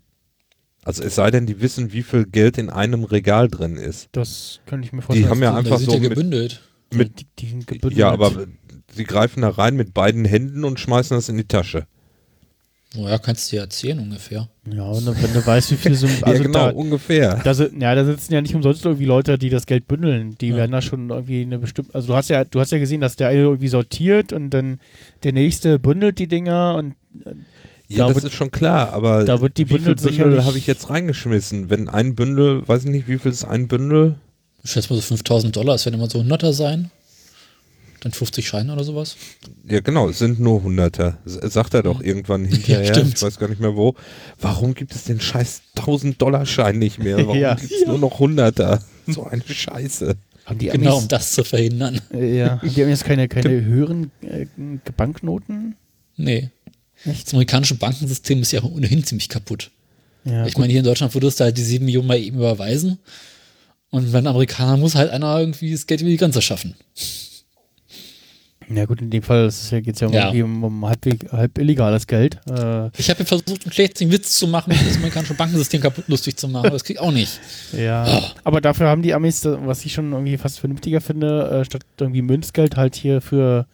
Also 0.85 1.03
es 1.05 1.15
sei 1.15 1.31
denn, 1.31 1.47
die 1.47 1.61
wissen, 1.61 1.93
wie 1.93 2.03
viel 2.03 2.25
Geld 2.27 2.59
in 2.59 2.69
einem 2.71 3.05
Regal 3.05 3.49
drin 3.49 3.77
ist. 3.77 4.09
Das 4.13 4.61
könnte 4.67 4.87
ich 4.87 4.93
mir 4.93 5.01
Die 5.01 5.07
vorstellen. 5.07 5.31
haben 5.31 5.43
ja 5.43 5.55
einfach 5.55 5.79
so 5.79 5.93
ja 5.95 6.01
mit, 6.01 6.09
gebündelt. 6.11 6.61
mit 6.93 7.21
die, 7.21 7.27
die 7.39 7.47
sind 7.51 7.67
gebündelt. 7.69 7.97
ja, 7.99 8.11
aber 8.11 8.47
sie 8.93 9.05
greifen 9.05 9.43
da 9.43 9.51
rein 9.51 9.77
mit 9.77 9.95
beiden 9.95 10.25
Händen 10.25 10.65
und 10.65 10.81
schmeißen 10.81 11.17
das 11.17 11.29
in 11.29 11.37
die 11.37 11.45
Tasche. 11.47 11.87
Naja, 12.95 13.17
kannst 13.19 13.51
du 13.51 13.57
dir 13.57 13.63
erzählen 13.63 13.99
ungefähr. 13.99 14.49
Ja, 14.71 14.95
wenn 14.95 15.05
du, 15.07 15.23
wenn 15.23 15.33
du 15.33 15.47
weißt, 15.47 15.71
wie 15.71 15.77
viel 15.77 15.95
so. 15.95 16.07
Also 16.23 16.37
ja, 16.37 16.43
genau, 16.47 16.67
da, 16.67 16.71
ungefähr. 16.73 17.41
da, 17.43 17.53
ja, 17.53 17.95
da 17.95 18.05
sitzen 18.05 18.35
ja 18.35 18.41
nicht 18.43 18.55
umsonst 18.55 18.85
irgendwie 18.85 19.07
Leute, 19.07 19.39
die 19.39 19.49
das 19.49 19.65
Geld 19.67 19.89
bündeln. 19.89 20.37
Die 20.41 20.49
Ja. 20.49 20.57
werden 20.57 20.73
da 20.73 20.83
schon 20.83 21.09
irgendwie 21.09 21.41
eine 21.43 21.59
bestimmte. 21.59 21.95
Also 21.95 22.09
du 22.09 22.15
hast 22.15 22.29
ja, 22.29 22.45
du 22.45 22.61
hast 22.61 22.71
ja 22.71 22.79
gesehen, 22.79 23.01
dass 23.01 23.17
der 23.17 23.29
eine 23.29 23.41
irgendwie 23.41 23.69
sortiert 23.69 24.33
und 24.35 24.51
dann 24.51 24.79
der 25.23 25.33
nächste 25.33 25.79
bündelt 25.79 26.19
die 26.19 26.27
Dinger 26.29 26.75
und 26.77 26.95
Ja, 27.89 27.99
Da 27.99 28.07
das 28.09 28.17
wird- 28.17 28.25
ist 28.33 28.35
schon 28.35 28.51
klar, 28.51 28.93
aber 28.93 29.25
da 29.25 29.41
wird 29.41 29.57
die 29.59 29.69
wie 29.69 29.75
Bündel 29.75 29.97
viel 29.99 30.13
Bündel 30.17 30.45
habe 30.45 30.57
ich 30.59 30.67
jetzt 30.67 30.89
reingeschmissen? 30.89 31.69
Wenn 31.71 31.89
ein 31.89 32.15
Bündel, 32.15 32.67
weiß 32.67 32.85
ich 32.85 32.91
nicht, 32.91 33.09
wie 33.09 33.19
viel 33.19 33.31
ist 33.33 33.45
ein 33.45 33.69
Bündel? 33.69 34.15
Ich 34.65 34.71
schätze 34.71 34.91
mal 34.93 34.97
so 34.97 35.03
5000 35.03 35.55
Dollar, 35.57 35.75
es 35.75 35.85
werden 35.87 35.97
immer 35.97 36.09
so 36.09 36.21
100er 36.21 36.53
sein. 36.53 36.91
Dann 38.03 38.11
50 38.11 38.47
Scheine 38.49 38.73
oder 38.73 38.83
sowas. 38.83 39.17
Ja, 39.69 39.79
genau, 39.81 40.09
es 40.09 40.19
sind 40.19 40.41
nur 40.41 40.65
Hunderter. 40.65 41.19
Sagt 41.25 41.73
er 41.75 41.85
doch 41.85 42.03
irgendwann 42.03 42.45
hinterher, 42.47 42.93
stimmt. 42.93 43.15
ich 43.15 43.23
weiß 43.23 43.39
gar 43.39 43.49
nicht 43.49 43.61
mehr 43.61 43.77
wo. 43.77 43.95
Warum 44.41 44.75
gibt 44.75 44.93
es 44.95 45.05
den 45.05 45.21
scheiß 45.21 45.63
1000-Dollar-Schein 45.77 46.79
nicht 46.79 46.99
mehr? 46.99 47.19
Warum 47.19 47.39
Ja. 47.39 47.55
gibt 47.55 47.71
es 47.71 47.87
nur 47.87 47.99
noch 47.99 48.19
Hunderter? 48.19 48.83
So 49.07 49.25
eine 49.25 49.43
Scheiße. 49.47 50.17
Haben 50.47 50.59
die 50.59 50.67
Genau, 50.67 50.99
um 50.99 51.07
das 51.07 51.31
zu 51.33 51.45
verhindern. 51.45 52.01
ja, 52.13 52.57
die 52.65 52.83
haben 52.83 52.89
jetzt 52.89 53.05
keine, 53.05 53.29
keine 53.29 53.65
höheren 53.65 54.11
äh, 54.23 54.47
Banknoten? 54.97 55.77
Nee. 56.17 56.51
Echt? 57.05 57.27
Das 57.29 57.35
amerikanische 57.35 57.77
Bankensystem 57.77 58.43
ist 58.43 58.51
ja 58.51 58.65
ohnehin 58.65 59.05
ziemlich 59.05 59.29
kaputt. 59.29 59.71
Ja, 60.25 60.45
ich 60.47 60.57
meine, 60.59 60.71
hier 60.73 60.81
in 60.81 60.85
Deutschland 60.87 61.15
würdest 61.15 61.39
du 61.39 61.45
halt 61.45 61.57
die 61.57 61.63
7 61.63 61.85
Millionen 61.85 62.09
mal 62.09 62.19
eben 62.19 62.37
überweisen. 62.39 62.99
Und 63.91 64.13
wenn 64.13 64.27
Amerikaner 64.27 64.77
muss 64.77 64.97
halt 64.97 65.11
einer 65.11 65.39
irgendwie 65.39 65.71
das 65.71 65.87
Geld 65.87 66.01
über 66.01 66.11
die 66.11 66.17
Grenze 66.17 66.43
schaffen. 66.43 66.75
Ja 68.69 68.85
gut, 68.87 69.01
in 69.03 69.11
dem 69.11 69.23
Fall 69.23 69.51
geht 69.71 69.95
es 69.95 70.01
ja, 70.01 70.09
Ja. 70.11 70.45
um, 70.45 70.65
um 70.65 70.87
halb, 70.87 71.05
halb 71.33 71.59
illegales 71.59 72.07
Geld. 72.07 72.39
Äh, 72.49 72.91
Ich 72.97 73.11
habe 73.11 73.25
versucht, 73.25 73.65
einen 73.65 73.73
schlechten 73.73 74.11
Witz 74.11 74.39
zu 74.39 74.47
machen, 74.49 74.73
um 74.73 74.79
das 74.87 74.97
amerikanische 74.97 75.35
Bankensystem 75.35 75.81
kaputt 75.81 76.09
lustig 76.09 76.37
zu 76.37 76.49
machen, 76.49 76.67
aber 76.67 76.71
das 76.75 76.85
krieg 76.85 76.97
ich 76.97 77.01
auch 77.01 77.13
nicht. 77.13 77.41
ja. 77.77 78.23
Aber 78.45 78.61
dafür 78.61 78.89
haben 78.89 79.03
die 79.03 79.15
Amis, 79.15 79.45
was 79.45 79.85
ich 79.85 79.93
schon 79.93 80.13
irgendwie 80.13 80.37
fast 80.39 80.61
vernünftiger 80.61 81.01
finde, 81.01 81.61
äh, 81.61 81.65
statt 81.65 81.83
irgendwie 81.99 82.23
Münzgeld 82.23 82.77
halt 82.77 82.95
hier 82.95 83.21
für 83.21 83.67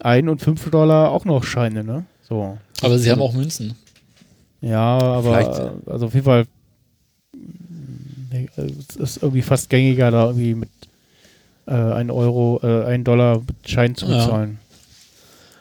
1 0.00 0.28
und 0.28 0.40
5 0.40 0.70
Dollar 0.70 1.10
auch 1.10 1.24
noch 1.24 1.44
Scheine, 1.44 1.84
ne? 1.84 2.04
So. 2.28 2.56
Aber 2.82 2.98
sie 2.98 3.10
haben 3.10 3.20
auch 3.20 3.32
Münzen. 3.34 3.74
Ja, 4.62 4.98
aber 4.98 5.22
Vielleicht- 5.22 5.88
also 5.88 6.06
auf 6.06 6.14
jeden 6.14 6.24
Fall 6.26 6.46
äh, 8.32 8.46
es 8.56 8.96
ist 8.96 9.22
irgendwie 9.22 9.42
fast 9.42 9.68
gängiger, 9.70 10.10
da 10.10 10.26
irgendwie 10.26 10.54
mit 10.54 10.68
äh, 11.70 11.74
1 11.74 12.10
Euro, 12.10 12.60
äh, 12.62 12.84
1 12.86 13.04
Dollar 13.04 13.42
Schein 13.64 13.94
zu 13.94 14.06
Ja. 14.06 14.24
bezahlen. 14.26 14.58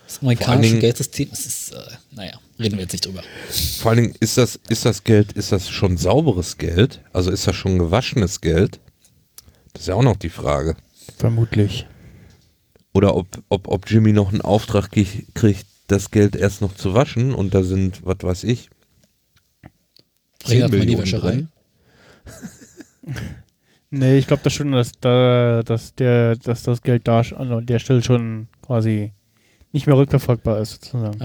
Das 0.06 0.19
amerikanische 0.22 0.69
Dingen- 0.72 0.81
Geldsystem, 0.81 1.30
das 1.30 1.45
ist, 1.45 1.72
äh, 1.72 1.77
naja, 2.15 2.34
reden 2.60 2.76
wir 2.77 2.81
jetzt 2.84 2.94
nicht 2.94 3.06
drüber. 3.06 3.22
Vor 3.80 3.91
allen 3.91 4.02
Dingen, 4.03 4.15
ist 4.19 4.38
das, 4.38 4.60
ist 4.68 4.84
das 4.86 5.03
Geld, 5.03 5.34
ist 5.34 5.52
das 5.52 5.69
schon 5.69 5.98
sauberes 5.98 6.57
Geld? 6.57 7.02
Also 7.14 7.30
ist 7.31 7.45
das 7.48 7.56
schon 7.56 7.77
gewaschenes 7.77 8.41
Geld? 8.41 8.80
Das 9.73 9.84
ist 9.84 9.88
ja 9.88 9.94
auch 9.95 10.02
noch 10.03 10.15
die 10.15 10.30
Frage. 10.31 10.76
Vermutlich. 11.18 11.86
Oder 12.91 13.15
ob, 13.15 13.27
ob, 13.49 13.68
ob 13.68 13.90
Jimmy 13.90 14.11
noch 14.14 14.30
einen 14.31 14.41
Auftrag 14.41 14.90
kriegt, 14.91 15.65
das 15.88 16.10
Geld 16.11 16.36
erst 16.36 16.61
noch 16.61 16.76
zu 16.76 16.95
waschen 16.95 17.36
und 17.36 17.53
da 17.53 17.61
sind, 17.64 18.03
was 18.03 18.18
weiß 18.22 18.44
ich, 18.45 18.69
Bring 20.44 20.64
einfach 20.64 20.77
mal 20.77 20.86
die 20.86 20.95
Millionen 20.95 21.03
Wäscherei. 21.03 21.48
Nee, 23.91 24.18
ich 24.18 24.28
glaube 24.28 24.44
das 24.44 24.53
schon, 24.53 24.72
dass 24.72 24.91
da, 24.99 25.64
dass 25.64 25.95
der, 25.95 26.36
dass 26.36 26.64
das 26.64 26.82
Geld 26.82 27.07
da 27.07 27.22
an 27.22 27.66
der 27.66 27.80
Stelle 27.80 28.03
schon 28.03 28.48
quasi 28.61 29.14
nicht 29.72 29.88
mehr 29.88 29.98
rückverfolgbar 29.98 30.60
ist, 30.60 30.72
sozusagen. 30.72 31.20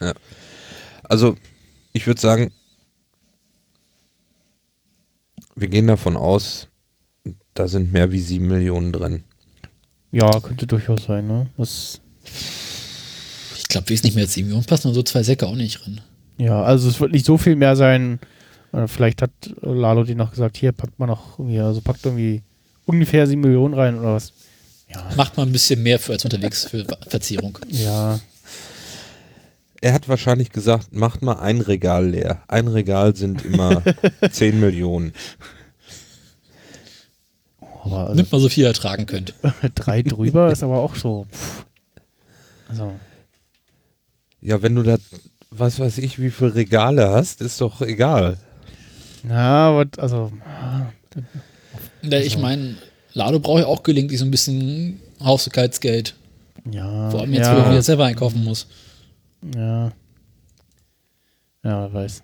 Ja. 0.00 0.12
Also, 1.04 1.36
ich 1.92 2.06
würde 2.06 2.20
sagen, 2.20 2.52
wir 5.54 5.68
gehen 5.68 5.86
davon 5.86 6.16
aus, 6.16 6.68
da 7.54 7.68
sind 7.68 7.92
mehr 7.92 8.10
wie 8.10 8.20
sieben 8.20 8.48
Millionen 8.48 8.92
drin. 8.92 9.24
Ja, 10.12 10.40
könnte 10.40 10.66
durchaus 10.66 11.04
sein, 11.04 11.26
ne? 11.26 11.48
Das, 11.56 12.00
Ich 13.56 13.68
glaube, 13.68 13.88
wesentlich 13.90 14.14
mehr 14.14 14.24
als 14.24 14.34
7 14.34 14.48
Millionen 14.48 14.66
passen 14.66 14.88
nur 14.88 14.94
so 14.94 15.02
zwei 15.02 15.22
Säcke 15.22 15.46
auch 15.46 15.54
nicht 15.54 15.84
drin. 15.84 16.00
ja, 16.38 16.62
also 16.62 16.88
es 16.88 16.98
wird 16.98 17.12
nicht 17.12 17.26
so 17.26 17.38
viel 17.38 17.54
mehr 17.54 17.76
sein. 17.76 18.18
Äh, 18.72 18.86
Vielleicht 18.86 19.22
hat 19.22 19.30
Lalo 19.62 20.04
die 20.04 20.14
noch 20.14 20.30
gesagt, 20.30 20.56
hier 20.56 20.72
packt 20.72 20.98
man 20.98 21.08
noch 21.08 21.38
irgendwie, 21.38 21.60
also 21.60 21.80
packt 21.80 22.04
irgendwie 22.04 22.42
ungefähr 22.86 23.26
7 23.26 23.40
Millionen 23.40 23.74
rein 23.74 23.98
oder 23.98 24.14
was. 24.14 24.32
Ja, 24.92 25.08
Macht 25.16 25.36
mal 25.36 25.44
ein 25.46 25.52
bisschen 25.52 25.82
mehr 25.82 25.98
für 25.98 26.12
als 26.12 26.24
unterwegs 26.24 26.64
für 26.64 26.84
Verzierung. 27.06 27.58
ja, 27.68 28.18
Er 29.80 29.92
hat 29.92 30.08
wahrscheinlich 30.08 30.50
gesagt, 30.50 30.92
macht 30.92 31.22
mal 31.22 31.38
ein 31.38 31.60
Regal 31.60 32.08
leer. 32.08 32.42
Ein 32.48 32.66
Regal 32.68 33.14
sind 33.14 33.44
immer 33.44 33.82
10 34.32 34.58
Millionen. 34.60 35.12
aber 37.84 38.00
also 38.00 38.14
Nimmt 38.14 38.32
mal 38.32 38.40
so 38.40 38.48
viel 38.48 38.64
ihr 38.64 38.68
ertragen 38.68 39.06
könnt. 39.06 39.34
drei 39.74 40.02
drüber 40.02 40.50
ist 40.50 40.62
aber 40.62 40.78
auch 40.78 40.96
so. 40.96 41.26
Pff. 41.32 41.64
Also, 42.68 42.92
Ja, 44.40 44.60
wenn 44.62 44.74
du 44.74 44.82
da, 44.82 44.96
was 45.50 45.78
weiß 45.80 45.98
ich, 45.98 46.20
wie 46.20 46.30
viele 46.30 46.54
Regale 46.54 47.08
hast, 47.10 47.40
ist 47.40 47.60
doch 47.60 47.80
egal. 47.82 48.36
Na, 49.22 49.68
aber 49.68 49.86
also, 49.98 50.32
Ja, 52.02 52.18
Ich 52.18 52.38
meine, 52.38 52.76
Lado 53.12 53.40
braucht 53.40 53.60
ja 53.60 53.66
auch 53.66 53.82
gelegentlich 53.82 54.18
so 54.20 54.24
ein 54.24 54.30
bisschen 54.30 55.00
Haushaltsgeld. 55.22 56.14
ja. 56.70 57.10
Vor 57.10 57.20
allem 57.20 57.34
jetzt, 57.34 57.46
ja, 57.46 57.56
wo 57.56 57.60
er 57.60 57.70
wieder 57.70 57.82
selber 57.82 58.04
einkaufen 58.06 58.44
muss. 58.44 58.66
Ja. 59.54 59.86
Ja, 61.62 61.92
wer 61.92 61.92
weiß. 61.92 62.22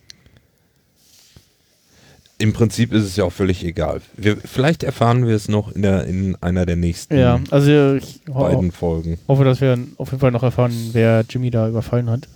Im 2.39 2.53
Prinzip 2.53 2.93
ist 2.93 3.05
es 3.05 3.17
ja 3.17 3.25
auch 3.25 3.33
völlig 3.33 3.65
egal. 3.65 4.03
Wir, 4.15 4.37
vielleicht 4.37 4.83
erfahren 4.83 5.27
wir 5.27 5.35
es 5.35 5.49
noch 5.49 5.73
in, 5.73 5.81
der, 5.83 6.05
in 6.05 6.37
einer 6.43 6.67
der 6.67 6.77
nächsten 6.77 7.17
Ja, 7.17 7.41
also 7.51 7.95
ich 7.95 8.21
ho 8.29 8.41
beiden 8.41 8.73
Folgen. 8.73 9.19
hoffe, 9.27 9.45
dass 9.45 9.63
wir 9.63 9.79
auf 9.97 10.09
jeden 10.11 10.21
Fall 10.21 10.33
noch 10.33 10.43
erfahren, 10.43 10.73
wer 10.93 11.25
Jimmy 11.29 11.51
da 11.51 11.67
überfallen 11.69 12.11
hat. 12.11 12.29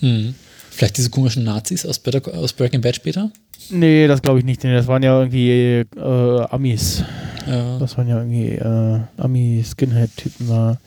Hm. 0.00 0.34
Vielleicht 0.70 0.98
diese 0.98 1.08
komischen 1.08 1.44
Nazis 1.44 1.86
aus, 1.86 1.98
Better, 2.00 2.34
aus 2.34 2.52
Breaking 2.52 2.82
Bad 2.82 2.96
später? 2.96 3.30
Nee, 3.70 4.06
das 4.06 4.22
glaube 4.22 4.38
ich 4.38 4.44
nicht. 4.44 4.62
Nee, 4.64 4.74
das 4.74 4.86
waren 4.86 5.02
ja 5.02 5.18
irgendwie 5.18 5.50
äh, 5.96 6.40
Amis. 6.50 7.02
Ja. 7.46 7.78
Das 7.78 7.96
waren 7.98 8.08
ja 8.08 8.18
irgendwie 8.18 8.50
äh, 8.52 9.00
Ami-Skinhead-Typen 9.16 10.48
da. 10.48 10.78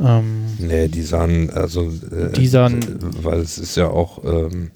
Ähm, 0.00 0.46
Nee, 0.58 0.88
die 0.88 1.02
sahen, 1.02 1.50
also, 1.50 1.82
äh, 1.88 2.32
Die 2.32 2.46
sahen- 2.48 2.80
weil 3.22 3.38
es 3.40 3.58
ist 3.58 3.76
ja 3.76 3.88
auch 3.88 4.22
ähm, 4.24 4.70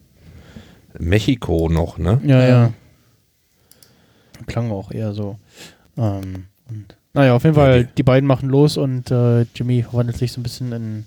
Mexiko 0.99 1.69
noch, 1.69 1.99
ne? 1.99 2.21
ja, 2.25 2.47
ja. 2.47 2.73
Klang 4.47 4.71
auch 4.71 4.91
eher 4.93 5.13
so. 5.15 5.39
Ähm, 5.97 6.45
und, 6.69 6.97
naja, 7.15 7.35
auf 7.35 7.43
jeden 7.45 7.57
Ja, 7.57 7.63
Fall, 7.63 7.85
die- 7.85 7.95
die 7.97 8.03
beiden 8.03 8.27
machen 8.27 8.49
los 8.49 8.77
und 8.77 9.11
äh, 9.11 9.43
Jimmy 9.55 9.83
verwandelt 9.83 10.17
sich 10.19 10.31
so 10.33 10.41
ein 10.41 10.45
bisschen 10.45 10.73
in 10.73 11.07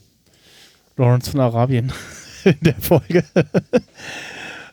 Lawrence 0.97 1.31
von 1.31 1.39
Arabien 1.39 1.91
in 2.43 2.57
der 2.61 2.75
Folge. 2.75 3.23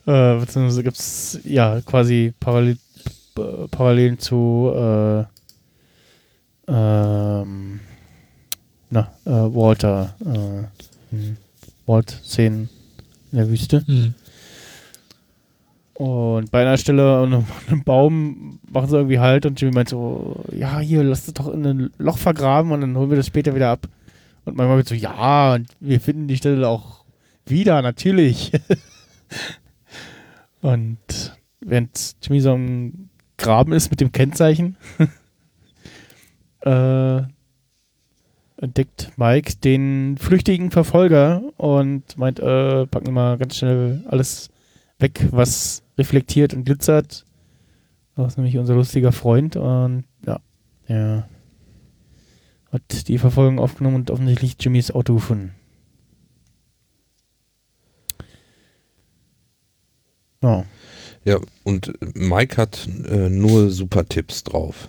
Äh, 0.08 0.38
beziehungsweise 0.40 0.82
gibt 0.82 0.98
es 0.98 1.38
ja 1.44 1.82
quasi 1.82 2.32
Parallel, 2.40 2.78
äh, 3.36 3.68
Parallelen 3.70 4.18
zu 4.18 4.72
äh, 4.74 5.24
ähm, 6.66 7.80
na, 8.88 9.12
äh, 9.26 9.30
Walter 9.30 10.14
äh, 10.24 11.14
hm, 11.14 11.36
Walt-Szenen 11.84 12.70
in 13.32 13.38
der 13.38 13.50
Wüste. 13.50 13.86
Hm. 13.86 14.14
Und 15.92 16.50
bei 16.50 16.62
einer 16.62 16.78
Stelle 16.78 17.18
an 17.18 17.44
einem, 17.66 17.84
Baum 17.84 18.60
machen 18.70 18.88
sie 18.88 18.96
irgendwie 18.96 19.18
halt 19.18 19.44
und 19.44 19.60
Jimmy 19.60 19.74
meint 19.74 19.90
so, 19.90 20.42
ja, 20.52 20.78
hier, 20.78 21.04
lass 21.04 21.28
es 21.28 21.34
doch 21.34 21.52
in 21.52 21.66
ein 21.66 21.90
Loch 21.98 22.16
vergraben 22.16 22.72
und 22.72 22.80
dann 22.80 22.96
holen 22.96 23.10
wir 23.10 23.16
das 23.18 23.26
später 23.26 23.54
wieder 23.54 23.70
ab. 23.70 23.88
Und 24.46 24.56
manchmal 24.56 24.78
wird 24.78 24.88
so, 24.88 24.94
ja, 24.94 25.54
und 25.54 25.66
wir 25.80 26.00
finden 26.00 26.28
die 26.28 26.36
Stelle 26.36 26.66
auch 26.66 27.04
wieder, 27.44 27.82
natürlich. 27.82 28.52
und 30.60 30.98
während 31.60 32.16
Jimmy 32.22 32.40
so 32.40 32.52
am 32.52 33.10
Graben 33.36 33.72
ist 33.72 33.90
mit 33.90 34.00
dem 34.00 34.12
Kennzeichen, 34.12 34.76
äh, 36.60 37.22
entdeckt 38.56 39.12
Mike 39.16 39.54
den 39.62 40.16
flüchtigen 40.18 40.70
Verfolger 40.70 41.42
und 41.56 42.18
meint, 42.18 42.40
äh, 42.40 42.86
packen 42.86 43.06
wir 43.06 43.12
mal 43.12 43.38
ganz 43.38 43.56
schnell 43.56 44.04
alles 44.08 44.50
weg, 44.98 45.28
was 45.30 45.82
reflektiert 45.96 46.54
und 46.54 46.64
glitzert. 46.64 47.24
Das 48.16 48.32
ist 48.32 48.36
nämlich 48.36 48.58
unser 48.58 48.74
lustiger 48.74 49.12
Freund 49.12 49.56
und 49.56 50.04
ja, 50.26 50.40
er 50.86 51.28
hat 52.72 53.08
die 53.08 53.18
Verfolgung 53.18 53.60
aufgenommen 53.60 53.96
und 53.96 54.10
offensichtlich 54.10 54.56
Jimmys 54.58 54.90
Auto 54.90 55.14
gefunden. 55.14 55.54
Ja, 60.42 60.64
Ja, 61.24 61.38
und 61.64 61.92
Mike 62.16 62.56
hat 62.56 62.88
äh, 63.08 63.28
nur 63.28 63.70
super 63.70 64.06
Tipps 64.08 64.44
drauf. 64.44 64.88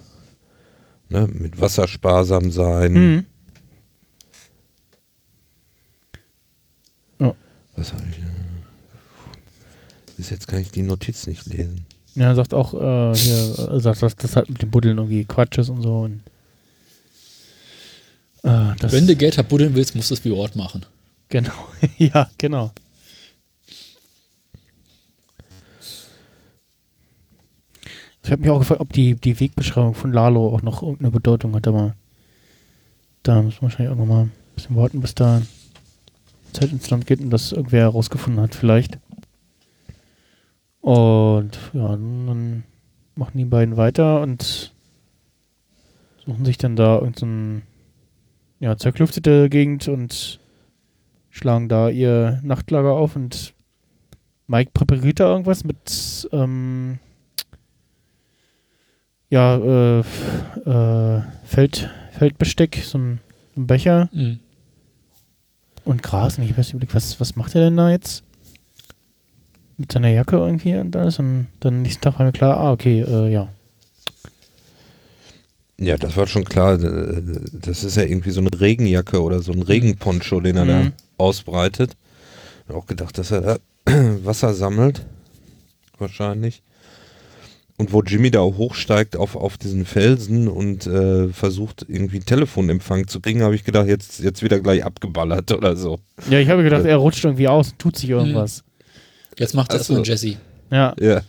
Ne, 1.10 1.28
mit 1.28 1.60
Wasser 1.60 1.88
sparsam 1.88 2.52
sein. 2.52 2.94
mhm. 2.94 3.26
Was 7.80 7.94
habe 7.94 8.04
ich? 8.12 8.18
äh, 8.18 8.22
Bis 10.18 10.30
jetzt 10.30 10.48
kann 10.50 10.60
ich 10.60 10.70
die 10.70 10.82
Notiz 10.82 11.28
nicht 11.28 11.46
lesen. 11.46 11.86
ja 12.16 12.26
er 12.26 12.36
sagt 12.36 12.54
auch, 12.54 12.74
äh, 12.74 13.16
hier, 13.16 13.70
äh, 13.72 13.80
sagt, 13.80 14.02
dass 14.04 14.18
das 14.18 14.36
halt 14.36 14.50
mit 14.50 14.62
dem 14.62 14.70
Buddeln 14.70 14.98
irgendwie 14.98 15.24
Quatsch 15.24 15.58
ist 15.58 15.70
und 15.70 15.82
so. 15.82 16.00
Und, 16.02 16.22
äh, 18.44 18.76
das, 18.80 18.92
Wenn 18.92 19.08
du 19.08 19.16
Geld 19.16 19.36
verbuddeln 19.36 19.76
willst, 19.76 19.96
musst 19.96 20.10
du 20.10 20.16
es 20.16 20.26
wie 20.26 20.32
Ort 20.32 20.58
machen. 20.58 20.86
Genau, 21.30 21.54
ja, 21.98 22.30
genau. 22.38 22.74
Ich 28.30 28.32
habe 28.32 28.44
mich 28.44 28.52
auch 28.52 28.60
gefragt, 28.60 28.82
ob 28.82 28.94
die, 28.94 29.16
die 29.16 29.40
Wegbeschreibung 29.40 29.96
von 29.96 30.14
Lalo 30.14 30.54
auch 30.54 30.62
noch 30.62 30.84
irgendeine 30.84 31.10
Bedeutung 31.10 31.56
hat, 31.56 31.68
aber 31.68 31.96
da 33.24 33.42
müssen 33.42 33.58
wir 33.58 33.62
wahrscheinlich 33.64 33.92
auch 33.92 33.98
noch 33.98 34.06
mal 34.06 34.26
ein 34.26 34.32
bisschen 34.54 34.76
warten, 34.76 35.02
bis 35.02 35.16
da 35.16 35.42
Zeit 36.54 36.72
ins 36.72 36.88
Land 36.92 37.08
geht 37.08 37.22
und 37.22 37.32
das 37.32 37.54
irgendwer 37.54 37.80
herausgefunden 37.82 38.40
hat, 38.40 38.54
vielleicht. 38.54 39.00
Und 40.82 41.58
ja, 41.74 41.88
dann 41.88 42.66
machen 43.16 43.36
die 43.36 43.46
beiden 43.46 43.78
weiter 43.78 44.22
und 44.22 44.74
suchen 46.24 46.46
sich 46.46 46.60
dann 46.60 46.76
da 46.76 47.00
irgendein 47.00 47.64
ja, 48.60 48.78
zerklüftete 48.78 49.50
Gegend 49.50 49.88
und 49.88 50.40
schlagen 51.32 51.68
da 51.68 51.90
ihr 51.90 52.40
Nachtlager 52.44 52.92
auf 52.92 53.16
und 53.16 53.56
Mike 54.46 54.70
präpariert 54.76 55.20
da 55.20 55.32
irgendwas 55.32 55.64
mit 55.64 56.30
ähm, 56.32 57.00
ja, 59.30 59.58
äh, 59.58 60.00
äh, 60.00 61.22
Feld, 61.46 61.90
Feldbesteck, 62.18 62.82
so 62.84 62.98
ein, 62.98 63.20
ein 63.56 63.68
Becher 63.68 64.10
Mhm. 64.12 64.40
und 65.86 66.04
Gras. 66.04 66.38
Und 66.38 66.46
ich 66.46 66.58
weiß 66.58 66.74
nicht, 66.74 66.96
was, 66.96 67.20
was 67.20 67.36
macht 67.36 67.56
er 67.56 67.62
denn 67.62 67.78
da 67.78 67.90
jetzt? 67.90 68.24
Mit 69.78 69.92
seiner 69.92 70.10
Jacke 70.10 70.36
irgendwie 70.38 70.76
und 70.76 70.96
alles. 70.96 71.20
Und 71.20 71.48
dann 71.62 71.82
nächsten 71.84 72.02
Tag 72.02 72.20
war 72.20 72.26
mir 72.26 72.32
klar, 72.34 72.58
ah, 72.58 72.72
okay, 72.72 73.02
äh, 73.02 73.32
ja. 73.32 73.48
Ja, 75.78 75.96
das 75.96 76.18
war 76.18 76.28
schon 76.28 76.44
klar. 76.44 76.78
Das 76.78 77.84
ist 77.86 77.96
ja 77.96 78.04
irgendwie 78.04 78.32
so 78.32 78.42
eine 78.42 78.50
Regenjacke 78.60 79.22
oder 79.22 79.42
so 79.42 79.54
ein 79.54 79.62
Regenponcho, 79.62 80.42
den 80.42 80.58
er 80.58 80.66
da 80.66 80.80
Mhm. 80.84 80.94
ausbreitet. 81.18 81.96
Ich 82.68 82.76
auch 82.76 82.86
gedacht, 82.86 83.18
dass 83.18 83.32
er 83.32 83.42
da 83.42 83.58
Wasser 84.26 84.54
sammelt. 84.54 85.06
Wahrscheinlich. 85.98 86.62
Und 87.80 87.94
wo 87.94 88.02
Jimmy 88.04 88.30
da 88.30 88.42
auch 88.42 88.58
hochsteigt 88.58 89.16
auf, 89.16 89.36
auf 89.38 89.58
diesen 89.58 89.86
Felsen 89.86 90.50
und 90.50 90.86
äh, 90.86 91.30
versucht 91.30 91.86
irgendwie 91.88 92.20
Telefonempfang 92.20 93.08
zu 93.08 93.22
kriegen, 93.22 93.42
habe 93.42 93.56
ich 93.56 93.64
gedacht, 93.64 93.88
jetzt, 93.88 94.20
jetzt 94.20 94.42
wird 94.42 94.52
er 94.52 94.60
gleich 94.60 94.84
abgeballert 94.84 95.52
oder 95.58 95.76
so. 95.78 96.00
Ja, 96.30 96.40
ich 96.40 96.50
habe 96.50 96.62
gedacht, 96.64 96.84
er 96.84 96.98
rutscht 96.98 97.24
irgendwie 97.24 97.48
aus 97.48 97.72
und 97.72 97.80
tut 97.80 97.96
sich 97.96 98.10
irgendwas. 98.10 98.66
Jetzt 99.38 99.56
macht 99.56 99.72
er 99.72 99.80
Ach 99.80 99.84
so. 99.84 99.94
erstmal 99.96 100.08
Jesse. 100.08 100.38
Ja, 100.70 100.94
Ja. 101.00 101.22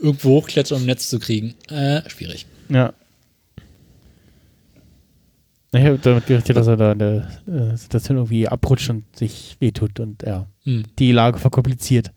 Irgendwo 0.00 0.30
hochklettern, 0.40 0.76
um 0.78 0.82
ein 0.82 0.86
Netz 0.86 1.08
zu 1.08 1.18
kriegen. 1.20 1.54
Äh, 1.68 2.02
schwierig. 2.10 2.46
ja. 2.68 2.92
Ich 5.72 5.84
habe 5.84 5.98
damit 5.98 6.26
gerechnet, 6.26 6.56
dass 6.56 6.66
er 6.66 6.76
da 6.78 6.92
in 6.92 6.98
der 6.98 7.28
äh, 7.46 7.76
Situation 7.76 8.16
irgendwie 8.16 8.48
abrutscht 8.48 8.88
und 8.90 9.04
sich 9.14 9.56
wehtut 9.60 10.00
und 10.00 10.22
ja, 10.22 10.46
Hm. 10.64 10.84
die 10.98 11.12
Lage 11.12 11.38
verkompliziert. 11.38 12.10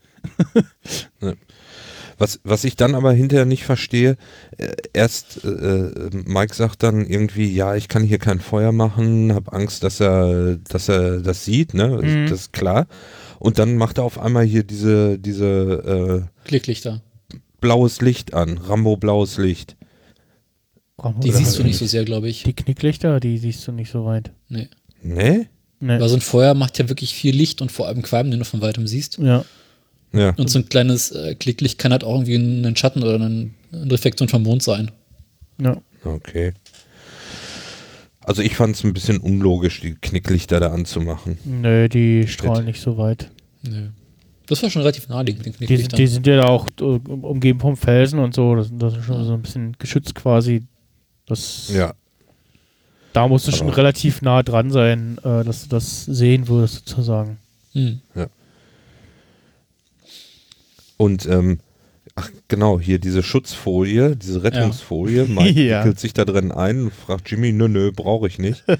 Was, 2.22 2.38
was 2.44 2.62
ich 2.62 2.76
dann 2.76 2.94
aber 2.94 3.12
hinterher 3.12 3.46
nicht 3.46 3.64
verstehe, 3.64 4.16
äh, 4.56 4.70
erst 4.92 5.44
äh, 5.44 5.48
äh, 5.48 6.10
Mike 6.24 6.54
sagt 6.54 6.84
dann 6.84 7.04
irgendwie, 7.04 7.52
ja, 7.52 7.74
ich 7.74 7.88
kann 7.88 8.04
hier 8.04 8.18
kein 8.18 8.38
Feuer 8.38 8.70
machen, 8.70 9.34
habe 9.34 9.52
Angst, 9.52 9.82
dass 9.82 9.98
er, 9.98 10.56
dass 10.58 10.88
er 10.88 11.18
das 11.18 11.44
sieht, 11.44 11.74
ne? 11.74 11.88
Mhm. 11.88 12.30
Das 12.30 12.42
ist 12.42 12.52
klar. 12.52 12.86
Und 13.40 13.58
dann 13.58 13.76
macht 13.76 13.98
er 13.98 14.04
auf 14.04 14.20
einmal 14.20 14.44
hier 14.44 14.62
diese, 14.62 15.18
diese 15.18 16.30
Klicklichter. 16.44 17.02
äh, 17.32 17.38
blaues 17.60 18.00
Licht 18.00 18.34
an, 18.34 18.56
Rambo 18.56 18.96
blaues 18.96 19.36
Licht. 19.38 19.74
Die 21.02 21.30
Oder 21.30 21.38
siehst 21.38 21.58
du 21.58 21.64
nicht 21.64 21.78
so 21.78 21.86
sehr, 21.86 22.04
glaube 22.04 22.28
ich. 22.28 22.44
Die 22.44 22.54
Knicklichter, 22.54 23.18
die 23.18 23.36
siehst 23.36 23.66
du 23.66 23.72
nicht 23.72 23.90
so 23.90 24.04
weit. 24.04 24.30
Nee. 24.48 24.68
Ne? 25.02 25.48
Nee. 25.80 25.98
Weil 25.98 26.08
so 26.08 26.14
ein 26.14 26.20
Feuer 26.20 26.54
macht 26.54 26.78
ja 26.78 26.88
wirklich 26.88 27.14
viel 27.14 27.34
Licht 27.34 27.60
und 27.60 27.72
vor 27.72 27.88
allem 27.88 28.02
Qualm, 28.02 28.30
den 28.30 28.38
du 28.38 28.44
von 28.44 28.60
weitem 28.60 28.86
siehst. 28.86 29.18
Ja. 29.18 29.44
Ja. 30.12 30.30
Und 30.36 30.48
so 30.50 30.58
ein 30.58 30.68
kleines 30.68 31.10
äh, 31.12 31.34
Klicklicht 31.34 31.78
kann 31.78 31.92
halt 31.92 32.04
auch 32.04 32.20
irgendwie 32.22 32.34
ein 32.36 32.76
Schatten 32.76 33.02
oder 33.02 33.18
ein- 33.18 33.54
eine 33.72 33.90
Reflexion 33.92 34.28
vom 34.28 34.42
Mond 34.42 34.62
sein. 34.62 34.90
ja. 35.58 35.76
Okay. 36.04 36.52
Also 38.24 38.42
ich 38.42 38.54
fand 38.56 38.76
es 38.76 38.84
ein 38.84 38.92
bisschen 38.92 39.18
unlogisch, 39.18 39.80
die 39.80 39.94
Knicklichter 39.94 40.60
da 40.60 40.72
anzumachen. 40.72 41.38
Nö, 41.44 41.88
die 41.88 42.26
strahlen 42.28 42.66
nicht 42.66 42.80
so 42.80 42.96
weit. 42.96 43.30
Nee. 43.62 43.88
Das 44.46 44.62
war 44.62 44.70
schon 44.70 44.82
relativ 44.82 45.08
naheliegend, 45.08 45.46
Die, 45.46 45.50
Knicklichtern. 45.52 45.96
die 45.96 46.06
sind 46.06 46.26
ja 46.26 46.36
da 46.36 46.48
auch 46.48 46.68
äh, 46.80 46.84
umgeben 46.84 47.58
vom 47.60 47.76
Felsen 47.76 48.18
und 48.18 48.34
so. 48.34 48.54
Das, 48.54 48.68
das 48.72 48.96
ist 48.96 49.04
schon 49.04 49.24
so 49.24 49.32
ein 49.32 49.42
bisschen 49.42 49.76
geschützt 49.78 50.14
quasi. 50.14 50.62
Das, 51.26 51.70
Ja. 51.72 51.94
Da 53.12 53.28
musst 53.28 53.46
du 53.46 53.52
schon 53.52 53.68
Aber- 53.68 53.76
relativ 53.76 54.22
nah 54.22 54.42
dran 54.42 54.70
sein, 54.70 55.18
äh, 55.24 55.44
dass 55.44 55.62
du 55.64 55.68
das 55.68 56.04
sehen 56.04 56.48
würdest, 56.48 56.88
sozusagen. 56.88 57.38
Hm. 57.72 58.00
Und 60.96 61.26
ähm, 61.26 61.58
ach 62.14 62.30
genau, 62.48 62.78
hier 62.80 62.98
diese 62.98 63.22
Schutzfolie, 63.22 64.16
diese 64.16 64.42
Rettungsfolie, 64.42 65.24
Mike 65.28 65.60
Ja. 65.60 65.80
wickelt 65.80 65.98
sich 66.00 66.12
da 66.14 66.24
drin 66.24 66.52
ein 66.52 66.84
und 66.84 66.92
fragt 66.94 67.30
Jimmy, 67.30 67.52
nö, 67.52 67.68
nö, 67.68 67.92
brauche 67.92 68.26
ich 68.28 68.38
nicht. 68.38 68.64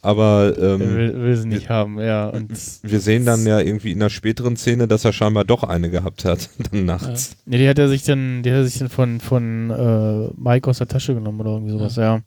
Aber 0.00 0.54
Er 0.56 0.74
ähm, 0.74 0.80
will, 0.80 1.22
will 1.22 1.36
sie 1.36 1.48
nicht 1.48 1.68
haben, 1.70 1.98
ja. 1.98 2.28
Und 2.28 2.52
wir 2.82 3.00
sehen 3.00 3.24
dann 3.26 3.44
ja 3.44 3.58
irgendwie 3.58 3.90
in 3.90 4.00
einer 4.00 4.10
späteren 4.10 4.56
Szene, 4.56 4.86
dass 4.86 5.04
er 5.04 5.12
scheinbar 5.12 5.44
doch 5.44 5.64
eine 5.64 5.90
gehabt 5.90 6.24
hat, 6.24 6.50
dann 6.70 6.84
nachts. 6.84 7.36
nee, 7.46 7.58
die 7.58 7.68
hat 7.68 7.80
er 7.80 7.88
sich 7.88 8.04
dann, 8.04 8.44
die 8.44 8.50
hat 8.50 8.58
er 8.58 8.64
sich 8.64 8.78
dann 8.78 8.90
von, 8.90 9.18
von 9.20 9.70
äh, 9.70 10.30
Mike 10.40 10.70
aus 10.70 10.78
der 10.78 10.86
Tasche 10.86 11.14
genommen 11.14 11.40
oder 11.40 11.50
irgendwie 11.50 11.72
sowas, 11.72 11.96
ja. 11.96 12.20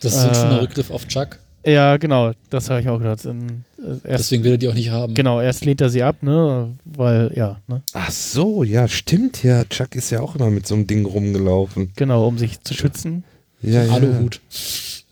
Das 0.00 0.12
ist 0.14 0.20
so 0.22 0.28
ein 0.28 0.32
Äh. 0.32 0.36
schöner 0.36 0.62
Rückgriff 0.62 0.90
auf 0.92 1.08
Chuck. 1.08 1.40
Ja, 1.66 1.96
genau, 1.96 2.32
das 2.48 2.70
habe 2.70 2.80
ich 2.80 2.88
auch 2.88 2.98
gedacht. 2.98 3.24
In, 3.24 3.64
äh, 3.78 3.90
erst, 4.04 4.06
Deswegen 4.30 4.44
will 4.44 4.52
er 4.52 4.58
die 4.58 4.68
auch 4.68 4.74
nicht 4.74 4.90
haben. 4.90 5.14
genau, 5.14 5.40
erst 5.40 5.64
lehnt 5.64 5.80
er 5.80 5.90
sie 5.90 6.02
ab, 6.04 6.22
ne? 6.22 6.76
Weil, 6.84 7.32
ja, 7.34 7.60
ne? 7.66 7.82
Ach 7.92 8.10
so, 8.10 8.62
ja, 8.62 8.86
stimmt 8.86 9.42
ja. 9.42 9.64
Chuck 9.64 9.96
ist 9.96 10.10
ja 10.10 10.20
auch 10.20 10.36
immer 10.36 10.50
mit 10.50 10.66
so 10.66 10.76
einem 10.76 10.86
Ding 10.86 11.04
rumgelaufen. 11.04 11.92
Genau, 11.96 12.28
um 12.28 12.38
sich 12.38 12.60
zu 12.60 12.72
schützen. 12.74 13.24
Ja, 13.62 13.82
ja. 13.82 13.92
Aluhut. 13.92 14.40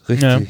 Richtig. 0.08 0.22
Ja. 0.22 0.40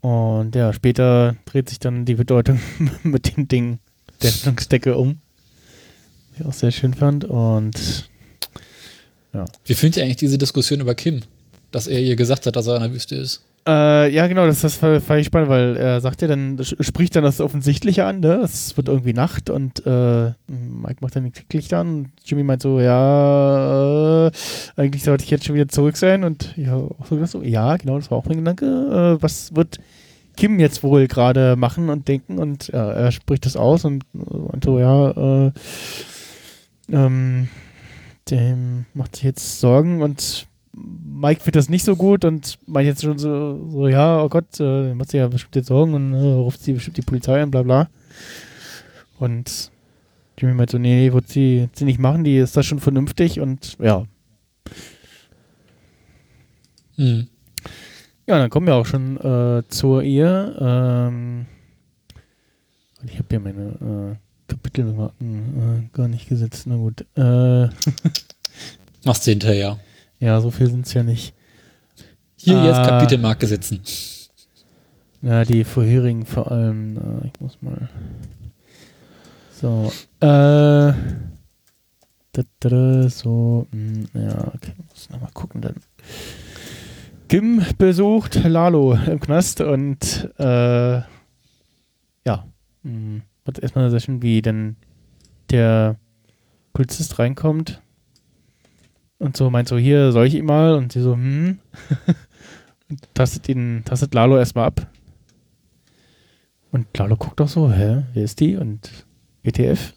Und 0.00 0.54
ja, 0.54 0.72
später 0.72 1.36
dreht 1.44 1.68
sich 1.68 1.78
dann 1.78 2.06
die 2.06 2.14
Bedeutung 2.14 2.58
mit 3.02 3.36
dem 3.36 3.48
Ding 3.48 3.80
der 4.22 4.30
Rettungsdecke 4.30 4.96
um. 4.96 5.18
Was 6.30 6.40
ich 6.40 6.46
auch 6.46 6.52
sehr 6.54 6.70
schön 6.70 6.94
fand. 6.94 7.24
Und 7.26 8.08
Wie 9.66 9.74
findet 9.74 9.98
ihr 9.98 10.04
eigentlich 10.04 10.16
diese 10.16 10.38
Diskussion 10.38 10.80
über 10.80 10.94
Kim? 10.94 11.20
Dass 11.70 11.86
er 11.86 12.00
ihr 12.00 12.16
gesagt 12.16 12.46
hat, 12.46 12.56
dass 12.56 12.66
er 12.66 12.76
in 12.76 12.82
der 12.82 12.92
Wüste 12.92 13.14
ist. 13.14 13.42
äh, 13.66 14.12
ja, 14.12 14.26
genau, 14.26 14.46
das, 14.46 14.62
das 14.62 14.74
fand 14.74 15.10
ich 15.20 15.26
spannend, 15.26 15.48
weil 15.50 15.76
er 15.76 16.00
sagt 16.00 16.22
ja 16.22 16.28
dann, 16.28 16.58
spricht 16.62 17.14
dann 17.14 17.24
das 17.24 17.40
Offensichtliche 17.40 18.04
an, 18.06 18.20
ne? 18.20 18.40
Es 18.42 18.76
wird 18.76 18.88
irgendwie 18.88 19.12
Nacht 19.12 19.50
und 19.50 19.84
äh, 19.86 20.32
Mike 20.48 20.96
macht 21.00 21.14
dann 21.14 21.24
die 21.24 21.30
Klicklichter 21.30 21.78
an 21.78 21.88
und 21.88 22.10
Jimmy 22.24 22.42
meint 22.42 22.62
so, 22.62 22.80
ja, 22.80 24.26
äh, 24.26 24.30
eigentlich 24.76 25.04
sollte 25.04 25.24
ich 25.24 25.30
jetzt 25.30 25.44
schon 25.44 25.54
wieder 25.54 25.68
zurück 25.68 25.96
sein 25.96 26.24
und 26.24 26.56
ja, 26.56 26.74
auch 26.74 27.06
so, 27.08 27.24
so 27.26 27.42
ja, 27.42 27.76
genau, 27.76 27.98
das 27.98 28.10
war 28.10 28.18
auch 28.18 28.24
mein 28.26 28.38
Gedanke. 28.38 28.64
Äh, 28.66 29.22
was 29.22 29.54
wird 29.54 29.78
Kim 30.36 30.58
jetzt 30.58 30.82
wohl 30.82 31.06
gerade 31.06 31.54
machen 31.56 31.90
und 31.90 32.08
denken 32.08 32.38
und 32.38 32.70
er 32.70 33.12
spricht 33.12 33.44
das 33.44 33.56
aus 33.56 33.84
und, 33.84 34.04
äh, 34.14 34.18
und 34.18 34.64
so, 34.64 34.78
ja, 34.78 35.10
äh, 35.46 35.52
ähm, 36.90 37.48
dem 38.30 38.86
macht 38.94 39.16
sich 39.16 39.24
jetzt 39.24 39.60
Sorgen 39.60 40.02
und 40.02 40.46
Mike 41.20 41.40
findet 41.40 41.56
das 41.56 41.68
nicht 41.68 41.84
so 41.84 41.96
gut 41.96 42.24
und 42.24 42.58
meint 42.66 42.86
jetzt 42.86 43.02
schon 43.02 43.18
so, 43.18 43.68
so 43.70 43.88
ja, 43.88 44.22
oh 44.22 44.28
Gott, 44.28 44.58
äh, 44.58 44.94
macht 44.94 45.10
sich 45.10 45.18
ja 45.18 45.28
bestimmt 45.28 45.56
jetzt 45.56 45.68
Sorgen 45.68 45.94
und 45.94 46.14
äh, 46.14 46.16
ruft 46.16 46.62
sie 46.62 46.72
bestimmt 46.72 46.96
die 46.96 47.02
Polizei 47.02 47.42
an, 47.42 47.50
bla 47.50 47.62
bla. 47.62 47.88
Und 49.18 49.70
Jimmy 50.38 50.54
meint 50.54 50.70
so, 50.70 50.78
nee, 50.78 50.94
nee, 50.94 51.12
wird 51.12 51.28
sie, 51.28 51.68
sie 51.74 51.84
nicht 51.84 51.98
machen, 51.98 52.24
die 52.24 52.38
ist 52.38 52.56
da 52.56 52.62
schon 52.62 52.80
vernünftig 52.80 53.40
und 53.40 53.76
ja. 53.78 54.06
Hm. 56.96 57.28
Ja, 58.26 58.38
dann 58.38 58.50
kommen 58.50 58.66
wir 58.66 58.74
auch 58.74 58.86
schon 58.86 59.16
äh, 59.18 59.62
zur 59.68 60.02
Ehe. 60.02 60.56
Ähm, 60.60 61.46
ich 63.04 63.14
habe 63.14 63.26
hier 63.28 63.40
meine 63.40 64.16
äh, 64.16 64.16
Kapitelmarken 64.46 65.88
äh, 65.92 65.96
gar 65.96 66.08
nicht 66.08 66.28
gesetzt. 66.28 66.66
Na 66.66 66.76
gut. 66.76 67.04
Äh, 67.16 67.68
Machst 69.04 69.26
du 69.26 69.30
hinterher. 69.30 69.78
Ja, 70.20 70.40
so 70.40 70.50
viel 70.50 70.68
sind 70.68 70.86
es 70.86 70.94
ja 70.94 71.02
nicht. 71.02 71.34
Hier 72.36 72.62
jetzt 72.64 72.76
Ah. 72.76 72.86
Kapitelmarke 72.86 73.46
setzen. 73.46 73.80
Ja, 75.22 75.44
die 75.44 75.64
vorherigen 75.64 76.24
vor 76.24 76.50
allem. 76.50 76.96
Äh, 76.96 77.26
ich 77.26 77.40
muss 77.40 77.58
mal. 77.60 77.88
So. 79.60 79.92
Äh. 80.20 80.94
Da, 82.32 82.42
da, 82.60 82.68
da, 82.68 83.08
so. 83.08 83.66
Mh, 83.72 84.06
ja, 84.14 84.52
okay. 84.54 84.72
Muss 84.88 85.10
nochmal 85.10 85.30
gucken 85.34 85.60
dann. 85.60 85.74
Kim 87.28 87.62
besucht 87.76 88.42
Lalo 88.44 88.94
im 88.94 89.20
Knast 89.20 89.60
und 89.60 90.30
äh, 90.38 91.00
ja. 92.26 92.46
Mh, 92.82 93.20
wird 93.44 93.58
erstmal 93.58 93.84
eine 93.84 93.90
Session, 93.90 94.22
wie 94.22 94.40
denn 94.40 94.76
der 95.50 95.96
Polizist 96.72 97.18
reinkommt 97.18 97.82
und 99.20 99.36
so 99.36 99.48
meint 99.50 99.68
so, 99.68 99.78
hier, 99.78 100.10
soll 100.10 100.26
ich 100.26 100.34
ihm 100.34 100.46
mal? 100.46 100.74
Und 100.74 100.92
sie 100.92 101.00
so, 101.00 101.14
hm. 101.14 101.60
und 102.88 103.00
tastet 103.14 103.48
ihn, 103.48 103.82
tastet 103.84 104.12
Lalo 104.14 104.36
erstmal 104.36 104.66
ab. 104.66 104.86
Und 106.72 106.86
Lalo 106.98 107.16
guckt 107.16 107.40
auch 107.40 107.48
so, 107.48 107.70
hä, 107.70 108.02
wer 108.12 108.24
ist 108.24 108.40
die? 108.40 108.56
Und 108.56 108.90
WTF? 109.44 109.94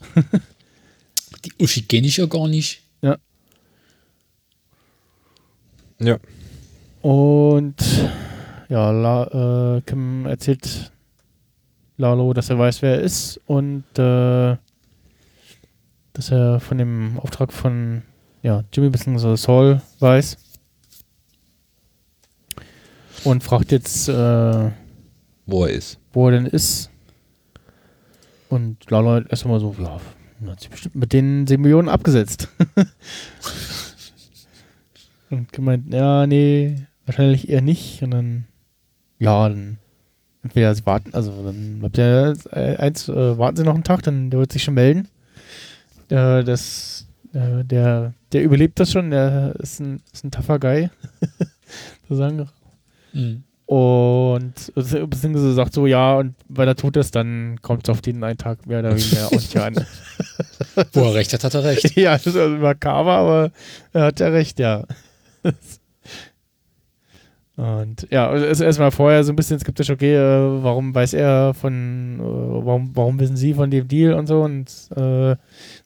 Die 1.45 1.53
Uschi 1.59 1.81
kenne 1.81 2.07
ich 2.07 2.17
ja 2.17 2.25
gar 2.27 2.47
nicht. 2.47 2.83
Ja. 5.99 6.19
Und 7.01 7.75
ja, 8.69 8.91
La, 8.91 9.77
äh, 9.77 9.81
Kim 9.81 10.25
erzählt 10.25 10.91
Lalo, 11.97 12.33
dass 12.33 12.49
er 12.49 12.59
weiß, 12.59 12.81
wer 12.81 12.95
er 12.95 13.01
ist 13.01 13.39
und 13.45 13.83
äh, 13.97 14.57
dass 16.13 16.31
er 16.31 16.59
von 16.59 16.77
dem 16.77 17.19
Auftrag 17.19 17.53
von 17.53 18.03
ja, 18.43 18.63
Jimmy 18.71 18.89
bzw. 18.89 19.35
Saul 19.35 19.81
weiß. 19.99 20.37
Und 23.23 23.43
fragt 23.43 23.71
jetzt, 23.71 24.09
äh, 24.09 24.71
Wo 25.45 25.65
er 25.65 25.71
ist. 25.71 25.97
wo 26.11 26.27
er 26.27 26.33
denn 26.33 26.45
ist. 26.45 26.89
Und 28.49 28.89
Lalo 28.91 29.13
hat 29.13 29.25
erst 29.29 29.45
einmal 29.45 29.59
so, 29.59 29.75
ja, 29.79 29.99
hat 30.51 30.59
sich 30.59 30.69
bestimmt 30.69 30.95
mit 30.95 31.13
den 31.13 31.47
7 31.47 31.61
Millionen 31.61 31.89
abgesetzt. 31.89 32.49
und 35.29 35.51
gemeint, 35.51 35.91
ja, 35.93 36.27
nee, 36.27 36.85
wahrscheinlich 37.05 37.49
eher 37.49 37.61
nicht. 37.61 38.03
Und 38.03 38.11
dann, 38.11 38.45
ja, 39.19 39.49
dann 39.49 39.77
entweder 40.43 40.75
sie 40.75 40.85
warten, 40.85 41.13
also 41.13 41.31
dann 41.43 41.79
bleibt 41.79 41.97
ja 41.97 42.33
äh, 42.51 42.75
eins, 42.77 43.07
äh, 43.07 43.37
warten 43.37 43.57
sie 43.57 43.63
noch 43.63 43.73
einen 43.73 43.85
Tag, 43.85 44.03
dann 44.03 44.29
der 44.29 44.39
wird 44.39 44.51
sich 44.51 44.63
schon 44.63 44.73
melden. 44.75 45.07
Äh, 46.09 46.43
das, 46.43 47.02
äh, 47.33 47.63
der, 47.63 48.13
der 48.31 48.43
überlebt 48.43 48.79
das 48.79 48.91
schon, 48.91 49.11
der 49.11 49.55
ist 49.59 49.79
ein, 49.79 50.01
ist 50.13 50.23
ein 50.23 50.31
tougher 50.31 50.59
Guy. 50.59 50.89
sozusagen. 52.07 52.47
Mhm. 53.13 53.43
Und 53.65 54.53
beziehungsweise 54.75 55.53
sagt 55.53 55.73
so, 55.73 55.87
ja, 55.87 56.15
und 56.15 56.35
weil 56.49 56.67
er 56.67 56.75
tot 56.75 56.97
ist, 56.97 57.15
dann 57.15 57.59
kommt 57.61 57.87
es 57.87 57.89
auf 57.89 58.01
den 58.01 58.23
einen 58.23 58.37
Tag 58.37 58.67
mehr 58.67 58.79
oder 58.79 58.91
weniger 58.91 59.27
auch 59.27 59.31
nicht 59.31 59.57
an. 59.57 59.75
Wo 60.93 60.99
er 61.01 61.13
recht 61.15 61.33
hat, 61.33 61.43
hat 61.43 61.53
er 61.53 61.63
recht. 61.63 61.91
ja, 61.95 62.11
das 62.13 62.27
ist 62.27 62.35
also 62.35 62.55
makaber, 62.57 63.13
aber 63.13 63.51
er 63.93 64.03
hat 64.03 64.19
ja 64.19 64.27
recht, 64.27 64.59
ja. 64.59 64.83
Und 67.55 68.07
ja, 68.09 68.29
also 68.29 68.45
erst- 68.45 68.61
erstmal 68.61 68.89
vorher 68.91 69.23
so 69.23 69.31
ein 69.31 69.35
bisschen 69.35 69.59
skeptisch, 69.59 69.91
okay, 69.91 70.15
äh, 70.15 70.63
warum 70.63 70.93
weiß 70.93 71.13
er 71.13 71.53
von, 71.53 72.19
äh, 72.19 72.23
warum, 72.65 72.91
warum 72.95 73.19
wissen 73.19 73.37
Sie 73.37 73.53
von 73.53 73.69
dem 73.69 73.87
Deal 73.87 74.13
und 74.13 74.25
so? 74.27 74.41
Und 74.41 74.71
äh, 74.95 75.35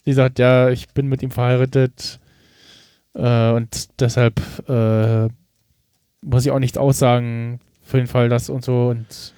sie 0.08 0.14
sagt, 0.14 0.40
ja, 0.40 0.70
ich 0.70 0.88
bin 0.94 1.10
mit 1.10 1.22
ihm 1.22 1.32
verheiratet 1.32 2.22
äh, 3.14 3.52
und 3.52 4.00
deshalb 4.00 4.40
äh, 4.70 5.28
muss 6.22 6.46
ich 6.46 6.52
auch 6.52 6.60
nichts 6.60 6.78
aussagen 6.78 7.60
für 7.84 7.98
den 7.98 8.08
Fall 8.08 8.30
das 8.30 8.50
und 8.50 8.64
so. 8.64 8.88
Und 8.88 9.34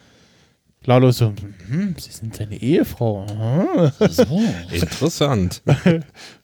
Lalo 0.86 1.08
ist 1.08 1.18
so, 1.18 1.34
hm, 1.70 1.96
Sie 1.98 2.12
sind 2.12 2.36
seine 2.36 2.56
Ehefrau. 2.56 3.26
aha. 3.28 3.92
So. 4.10 4.40
Interessant. 4.72 5.64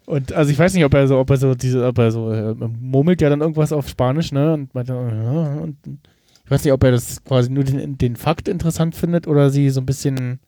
Und 0.07 0.33
also 0.33 0.51
ich 0.51 0.57
weiß 0.57 0.73
nicht, 0.73 0.85
ob 0.85 0.95
er 0.95 1.07
so, 1.07 1.19
ob 1.19 1.29
er 1.29 1.37
so 1.37 1.53
diese, 1.53 1.85
ob 1.85 1.99
er 1.99 2.09
so 2.09 2.31
äh, 2.31 2.55
murmelt 2.81 3.21
ja 3.21 3.29
dann 3.29 3.41
irgendwas 3.41 3.71
auf 3.71 3.87
Spanisch, 3.87 4.31
ne? 4.31 4.53
Und 4.53 4.73
meinte, 4.73 4.93
ja, 4.93 5.61
und 5.61 5.77
ich 6.45 6.49
weiß 6.49 6.63
nicht, 6.63 6.73
ob 6.73 6.83
er 6.83 6.91
das 6.91 7.23
quasi 7.23 7.51
nur 7.51 7.63
den, 7.63 7.99
den 7.99 8.15
Fakt 8.15 8.47
interessant 8.47 8.95
findet 8.95 9.27
oder 9.27 9.51
sie 9.51 9.69
so 9.69 9.81
ein 9.81 9.85
bisschen 9.85 10.39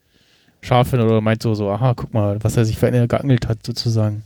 scharf 0.67 0.89
findet 0.89 1.07
oder 1.09 1.21
meint 1.21 1.41
so, 1.41 1.55
so, 1.55 1.69
aha, 1.69 1.93
guck 1.95 2.13
mal, 2.13 2.43
was 2.43 2.57
er 2.57 2.65
sich 2.65 2.77
für 2.77 2.87
eine 2.87 3.07
geangelt 3.07 3.47
hat, 3.47 3.65
sozusagen. 3.65 4.23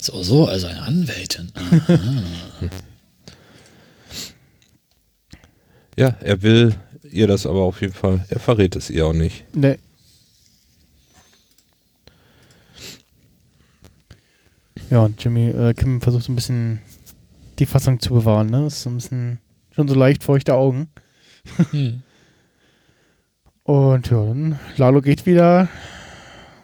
So, 0.00 0.22
so, 0.22 0.46
also 0.46 0.66
eine 0.66 0.82
Anwältin. 0.82 1.52
Ja, 5.98 6.14
er 6.20 6.42
will 6.42 6.76
ihr 7.10 7.26
das 7.26 7.44
aber 7.44 7.62
auf 7.62 7.80
jeden 7.80 7.92
Fall. 7.92 8.24
Er 8.28 8.38
verrät 8.38 8.76
es 8.76 8.88
ihr 8.88 9.04
auch 9.04 9.12
nicht. 9.12 9.52
Ne. 9.56 9.80
Ja, 14.90 15.00
und 15.00 15.22
Jimmy, 15.22 15.48
äh, 15.48 15.74
Kim 15.74 16.00
versucht 16.00 16.22
so 16.22 16.30
ein 16.32 16.36
bisschen 16.36 16.80
die 17.58 17.66
Fassung 17.66 17.98
zu 17.98 18.14
bewahren, 18.14 18.48
ne? 18.48 18.66
Ist 18.66 18.82
so 18.82 18.90
ein 18.90 18.94
bisschen 18.94 19.40
schon 19.72 19.88
so 19.88 19.96
leicht 19.96 20.22
feuchte 20.22 20.54
Augen. 20.54 20.88
Hm. 21.72 22.04
Und 23.68 24.08
ja, 24.08 24.24
dann 24.24 24.58
Lalo 24.78 25.02
geht 25.02 25.26
wieder 25.26 25.68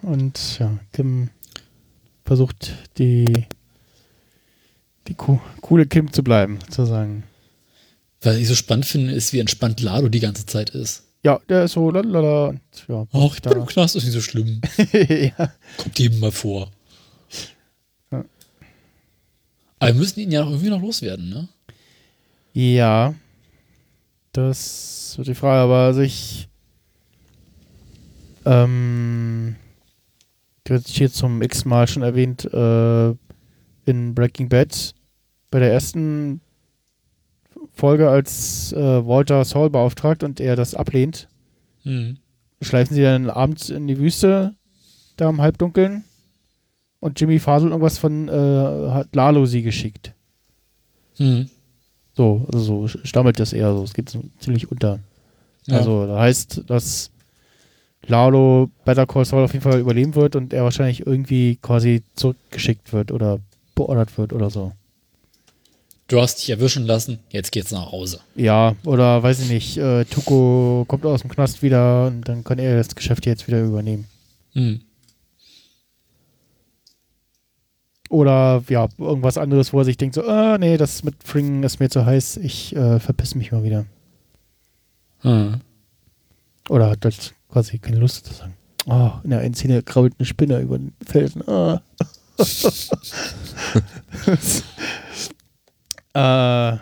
und 0.01 0.59
ja, 0.59 0.79
Kim 0.95 1.29
versucht 2.25 2.73
die 2.97 3.45
die 5.07 5.13
co 5.13 5.39
coole 5.61 5.85
Kim 5.85 6.11
zu 6.15 6.25
bleiben, 6.25 6.61
sozusagen. 6.61 7.25
Was 8.23 8.37
ich 8.37 8.49
so 8.49 8.55
spannend 8.55 8.87
finde, 8.87 9.13
ist, 9.13 9.35
wie 9.35 9.41
entspannt 9.41 9.83
Lado 9.83 10.09
die 10.09 10.21
ganze 10.21 10.47
Zeit 10.47 10.71
ist. 10.71 11.03
Ja, 11.23 11.41
der 11.47 11.65
ist 11.65 11.73
so 11.73 11.91
lalala 11.91 12.47
und 12.47 12.61
ja. 12.89 13.07
Ach, 13.13 13.35
ich 13.35 13.43
bin 13.43 13.53
im 13.53 13.59
da. 13.59 13.67
Knast, 13.67 13.97
ist 13.97 14.05
nicht 14.05 14.15
so 14.15 14.23
schlimm. 14.23 14.63
ja. 14.93 15.53
Kommt 15.77 15.99
jedem 15.99 16.21
mal 16.21 16.33
vor. 16.33 16.71
Ja. 18.13 18.25
Aber 19.79 19.93
wir 19.93 20.01
müssen 20.01 20.21
ihn 20.21 20.33
ja 20.33 20.41
irgendwie 20.47 20.71
noch 20.71 20.81
loswerden, 20.81 21.29
ne? 21.29 21.49
ja. 22.55 23.15
Das 24.33 25.19
wird 25.19 25.29
die 25.29 25.35
Frage, 25.35 25.61
aber 25.61 25.81
also 25.81 26.01
ich 26.01 26.49
ähm 28.45 29.57
wird 30.67 30.89
hier 30.89 31.13
zum 31.13 31.43
x-mal 31.43 31.87
schon 31.87 32.03
erwähnt 32.03 32.45
äh, 32.47 33.11
in 33.87 34.15
Breaking 34.15 34.49
Bad 34.49 34.95
bei 35.51 35.59
der 35.61 35.73
ersten 35.73 36.41
Folge, 37.75 38.09
als 38.09 38.73
äh, 38.73 39.07
Walter 39.07 39.45
Saul 39.45 39.69
beauftragt 39.71 40.23
und 40.23 40.41
er 40.41 40.57
das 40.57 40.75
ablehnt, 40.75 41.29
Hm. 41.83 42.17
schleifen 42.63 42.95
sie 42.95 43.03
dann 43.03 43.29
abends 43.29 43.69
in 43.69 43.87
die 43.87 43.99
Wüste, 43.99 44.55
da 45.17 45.29
im 45.29 45.41
Halbdunkeln. 45.43 46.05
Und 46.99 47.21
Jimmy 47.21 47.39
faselt 47.39 47.71
irgendwas 47.73 47.99
von, 47.99 48.29
äh, 48.29 48.91
hat 48.91 49.15
Lalo 49.15 49.45
sie 49.45 49.61
geschickt. 49.61 50.15
Hm. 51.19 51.51
So, 52.15 52.47
also 52.51 52.87
so 52.87 52.99
stammelt 53.05 53.39
das 53.39 53.53
eher 53.53 53.75
so. 53.75 53.83
Es 53.83 53.93
geht 53.93 54.17
ziemlich 54.39 54.71
unter. 54.71 55.01
Ja. 55.67 55.77
Also, 55.77 56.07
das 56.07 56.19
heißt, 56.19 56.63
dass 56.69 57.11
Lalo 58.09 58.71
Better 58.85 59.07
Call 59.07 59.25
Saul 59.25 59.45
auf 59.45 59.53
jeden 59.53 59.63
Fall 59.63 59.81
überleben 59.81 60.15
wird 60.15 60.37
und 60.37 60.53
er 60.53 60.65
wahrscheinlich 60.65 61.07
irgendwie 61.07 61.57
quasi 61.57 62.03
zurückgeschickt 62.15 62.93
wird 62.93 63.13
oder 63.13 63.41
beordert 63.75 64.17
wird 64.19 64.33
oder 64.33 64.51
so. 64.51 64.73
Du 66.07 66.21
hast 66.21 66.37
dich 66.37 66.51
erwischen 66.51 66.85
lassen, 66.85 67.19
jetzt 67.31 67.51
geht's 67.51 67.73
nach 67.73 67.91
Hause. 67.91 68.21
Ja, 68.35 68.77
oder 68.85 69.23
weiß 69.23 69.41
ich 69.41 69.49
nicht, 69.49 69.79
äh, 69.79 70.05
Tuko 70.05 70.85
kommt 70.87 71.07
aus 71.07 71.23
dem 71.23 71.31
Knast 71.31 71.63
wieder 71.63 72.09
und 72.09 72.29
dann 72.29 72.45
kann 72.45 72.59
er 72.59 72.77
das 72.77 72.95
Geschäft 72.95 73.25
jetzt 73.25 73.47
wieder 73.47 73.63
übernehmen. 73.63 74.07
Hm. 74.53 74.81
Oder 78.11 78.63
ja, 78.69 78.87
irgendwas 78.99 79.39
anderes, 79.39 79.73
wo 79.73 79.79
er 79.79 79.85
sich 79.87 79.97
denkt, 79.97 80.15
so, 80.15 80.29
ah, 80.29 80.59
nee, 80.59 80.77
das 80.77 81.05
mit 81.05 81.17
Fringen 81.25 81.63
ist 81.63 81.81
mir 81.81 81.89
zu 81.89 82.05
heiß, 82.05 82.37
ich 82.37 82.77
äh, 82.77 83.01
verpiss 83.01 83.35
mich 83.35 83.51
mal 83.51 83.65
wieder. 83.65 83.87
Hm. 85.21 85.63
Oder 86.69 86.91
hat 86.91 87.05
halt 87.05 87.35
quasi 87.55 87.79
keine 87.79 87.97
Lust 87.99 88.27
zu 88.27 88.35
sagen. 88.35 88.55
Oh, 88.87 89.13
in 89.23 89.31
der 89.31 89.39
einen 89.39 89.55
Szene 89.55 89.85
krabbelt 89.85 90.15
eine 90.19 90.27
Spinne 90.27 90.59
über 90.59 90.77
den 90.77 90.93
Felsen. 91.07 91.49
Ah. 91.49 91.81
äh, 96.15 96.79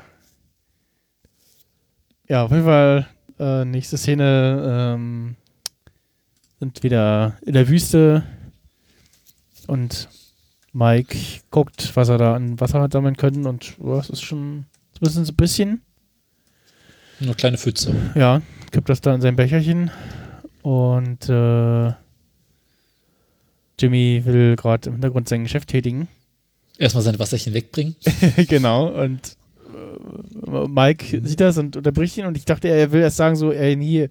ja, 2.26 2.42
auf 2.42 2.50
jeden 2.50 2.64
Fall, 2.64 3.06
äh, 3.38 3.66
nächste 3.66 3.98
Szene 3.98 4.94
ähm, 4.96 5.36
sind 6.58 6.82
wieder 6.82 7.36
in 7.44 7.52
der 7.52 7.68
Wüste 7.68 8.22
und 9.66 10.08
Mike 10.72 11.18
guckt, 11.50 11.94
was 11.94 12.08
er 12.08 12.16
da 12.16 12.34
an 12.34 12.58
Wasser 12.58 12.80
hat 12.80 12.94
sammeln 12.94 13.18
können 13.18 13.46
und 13.46 13.76
oh, 13.78 13.98
es 13.98 14.08
ist 14.08 14.22
schon 14.22 14.64
zumindest 14.94 15.30
ein 15.30 15.36
bisschen. 15.36 15.82
Nur 17.20 17.34
kleine 17.34 17.58
Pfütze. 17.58 17.94
Ja, 18.14 18.40
kippt 18.70 18.88
das 18.88 19.02
da 19.02 19.14
in 19.14 19.20
sein 19.20 19.36
Becherchen 19.36 19.90
und 20.62 21.28
äh, 21.28 21.92
Jimmy 23.78 24.22
will 24.24 24.56
gerade 24.56 24.88
im 24.88 24.94
Hintergrund 24.94 25.28
sein 25.28 25.42
Geschäft 25.42 25.68
tätigen. 25.68 26.08
Erstmal 26.78 27.02
seine 27.02 27.18
Wasserchen 27.18 27.54
wegbringen. 27.54 27.96
genau, 28.48 28.88
und 28.88 29.36
äh, 30.46 30.68
Mike 30.68 31.20
sieht 31.24 31.40
das 31.40 31.58
und 31.58 31.76
unterbricht 31.76 32.16
ihn 32.16 32.26
und 32.26 32.36
ich 32.36 32.44
dachte, 32.44 32.68
er 32.68 32.92
will 32.92 33.02
erst 33.02 33.16
sagen 33.16 33.36
so, 33.36 33.52
ey, 33.52 33.76
nee, 33.76 34.08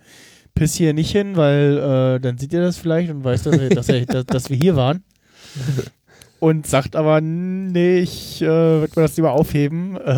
piss 0.54 0.76
hier 0.76 0.94
nicht 0.94 1.12
hin, 1.12 1.38
weil 1.38 1.78
äh, 1.78 2.20
dann 2.20 2.38
sieht 2.38 2.54
er 2.54 2.62
das 2.62 2.78
vielleicht 2.78 3.12
und 3.12 3.24
weiß, 3.24 3.44
dass, 3.44 3.58
er, 3.58 3.70
dass, 3.70 3.90
er, 3.90 4.06
dass, 4.06 4.26
dass 4.26 4.50
wir 4.50 4.58
hier 4.58 4.76
waren. 4.76 5.04
Und 6.40 6.66
sagt 6.66 6.96
aber, 6.96 7.22
nee, 7.22 8.00
ich 8.00 8.42
äh, 8.42 8.48
würde 8.48 8.94
mir 8.96 9.04
das 9.04 9.16
lieber 9.16 9.34
aufheben. 9.34 10.00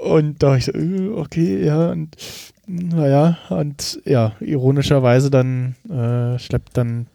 Und 0.00 0.42
da 0.42 0.56
ich 0.56 0.66
so, 0.66 0.72
äh, 0.72 1.08
okay, 1.08 1.64
ja, 1.64 1.90
und 1.90 2.16
naja, 2.72 3.38
und 3.48 4.00
ja, 4.04 4.32
ironischerweise 4.40 5.30
dann 5.30 5.74
äh, 5.88 6.38
schleppt 6.38 6.76
dann 6.76 7.06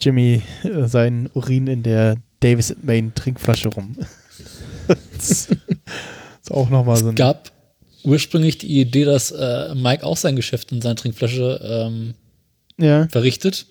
Jimmy 0.00 0.42
äh, 0.62 0.86
seinen 0.86 1.28
Urin 1.34 1.66
in 1.66 1.82
der 1.82 2.16
Davis 2.40 2.74
Main 2.82 3.12
Trinkflasche 3.14 3.68
rum. 3.68 3.96
das 4.86 5.48
ist 6.42 6.50
auch 6.52 6.70
nochmal 6.70 6.96
so 6.96 7.06
Es 7.06 7.10
ein. 7.10 7.14
gab 7.16 7.50
ursprünglich 8.04 8.58
die 8.58 8.80
Idee, 8.80 9.04
dass 9.04 9.30
äh, 9.32 9.74
Mike 9.74 10.04
auch 10.06 10.16
sein 10.16 10.36
Geschäft 10.36 10.70
in 10.72 10.80
seiner 10.80 10.94
Trinkflasche 10.96 11.60
ähm, 11.62 12.14
Ja, 12.78 13.08
verrichtet. 13.08 13.66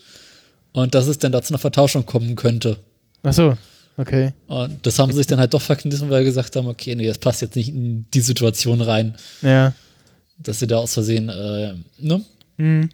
und 0.73 0.93
dass 0.93 1.07
es 1.07 1.17
dann 1.17 1.31
da 1.31 1.41
zu 1.41 1.53
einer 1.53 1.59
Vertauschung 1.59 2.05
kommen 2.05 2.35
könnte. 2.35 2.77
Ach 3.23 3.33
so, 3.33 3.57
okay. 3.97 4.33
Und 4.47 4.85
das 4.85 4.99
haben 4.99 5.11
sie 5.11 5.17
sich 5.19 5.27
dann 5.27 5.39
halt 5.39 5.53
doch 5.53 5.61
verknissen, 5.61 6.09
weil 6.09 6.19
sie 6.23 6.25
gesagt 6.25 6.55
haben, 6.55 6.67
okay, 6.67 6.93
nee, 6.95 7.07
das 7.07 7.17
passt 7.17 7.41
jetzt 7.41 7.55
nicht 7.55 7.69
in 7.69 8.05
die 8.13 8.21
Situation 8.21 8.81
rein, 8.81 9.15
Ja. 9.41 9.73
Dass 10.39 10.59
sie 10.59 10.67
da 10.67 10.77
aus 10.77 10.93
Versehen, 10.93 11.29
äh, 11.29 11.73
ne? 11.99 12.23
Hm. 12.57 12.89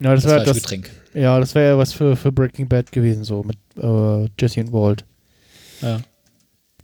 Ja, 0.00 0.14
das, 0.14 0.22
Das, 0.24 0.30
wäre 0.32 0.44
falsche 0.44 0.52
das, 0.54 0.62
Getränk. 0.62 0.90
ja, 1.14 1.40
das 1.40 1.54
wäre 1.54 1.68
ja 1.72 1.78
was 1.78 1.92
für, 1.92 2.16
für 2.16 2.30
Breaking 2.32 2.68
Bad 2.68 2.92
gewesen, 2.92 3.24
so 3.24 3.42
mit 3.42 3.56
äh, 3.82 4.28
Jesse 4.38 4.60
und 4.60 4.72
Walt. 4.72 5.04
Ja, 5.82 6.00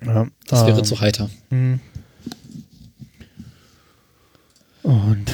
Ja, 0.04 0.26
das 0.48 0.66
wäre 0.66 0.78
ähm, 0.78 0.84
zu 0.84 1.00
heiter. 1.00 1.28
hm. 1.50 1.80
Und 4.82 5.26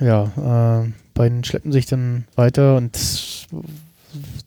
ja, 0.00 0.82
äh, 0.84 0.90
beiden 1.14 1.44
schleppen 1.44 1.72
sich 1.72 1.86
dann 1.86 2.26
weiter 2.36 2.76
und 2.76 2.98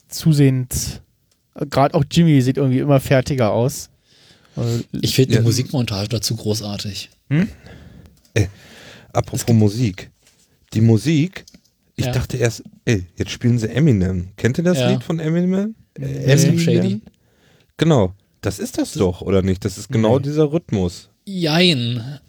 zusehend, 0.09 1.01
gerade 1.69 1.93
auch 1.93 2.03
Jimmy 2.09 2.41
sieht 2.41 2.57
irgendwie 2.57 2.79
immer 2.79 2.99
fertiger 2.99 3.51
aus. 3.51 3.89
Äh, 4.55 4.79
Ich 5.01 5.13
finde 5.15 5.35
Ja. 5.35 5.39
die 5.41 5.45
Musikmontage 5.45 6.09
dazu 6.09 6.35
großartig. 6.35 7.09
Apropos 9.17 9.47
Musik. 9.55 10.11
Die 10.73 10.81
Musik, 10.81 11.43
ich 11.95 12.05
Ja. 12.05 12.11
dachte 12.11 12.37
erst, 12.37 12.61
ey, 12.85 13.07
jetzt 13.15 13.31
spielen 13.31 13.57
sie 13.57 13.67
Eminem. 13.69 14.29
Kennt 14.37 14.59
ihr 14.59 14.63
das 14.63 14.77
Ja. 14.77 14.91
Lied 14.91 15.03
von 15.03 15.19
Eminem? 15.19 15.73
Slim 15.97 16.59
Shady. 16.59 17.01
Genau. 17.77 18.13
Das 18.41 18.59
ist 18.59 18.77
das 18.77 18.91
doch, 18.93 19.21
oder 19.21 19.41
nicht? 19.41 19.65
Das 19.65 19.79
ist 19.79 19.89
genau 19.89 20.17
Nee. 20.19 20.23
dieser 20.25 20.51
Rhythmus. 20.51 21.09
Jein. 21.25 22.19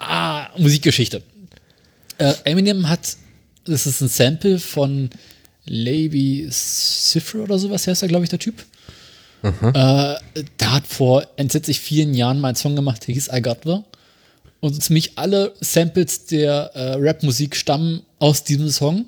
Ah, 0.00 0.48
Musikgeschichte. 0.58 1.22
Äh, 2.18 2.34
Eminem 2.44 2.88
hat, 2.88 3.16
das 3.64 3.86
ist 3.86 4.00
ein 4.00 4.08
Sample 4.08 4.58
von 4.58 5.10
Levy 5.64 6.48
Cipher 6.50 7.44
oder 7.44 7.58
sowas 7.58 7.86
heißt 7.86 8.02
er, 8.02 8.08
glaube 8.08 8.24
ich, 8.24 8.30
der 8.30 8.40
Typ. 8.40 8.64
Äh, 9.42 9.52
der 9.72 10.72
hat 10.72 10.86
vor 10.86 11.24
entsetzlich 11.36 11.78
vielen 11.78 12.12
Jahren 12.14 12.40
mal 12.40 12.48
einen 12.48 12.56
Song 12.56 12.74
gemacht, 12.74 13.06
der 13.06 13.14
hieß 13.14 13.28
I 13.32 13.40
Got 13.40 13.58
The. 13.64 13.78
Und 14.60 14.82
ziemlich 14.82 15.16
alle 15.16 15.54
Samples 15.60 16.26
der 16.26 16.70
äh, 16.74 16.94
Rap-Musik 16.94 17.56
stammen 17.56 18.02
aus 18.18 18.44
diesem 18.44 18.68
Song. 18.68 19.06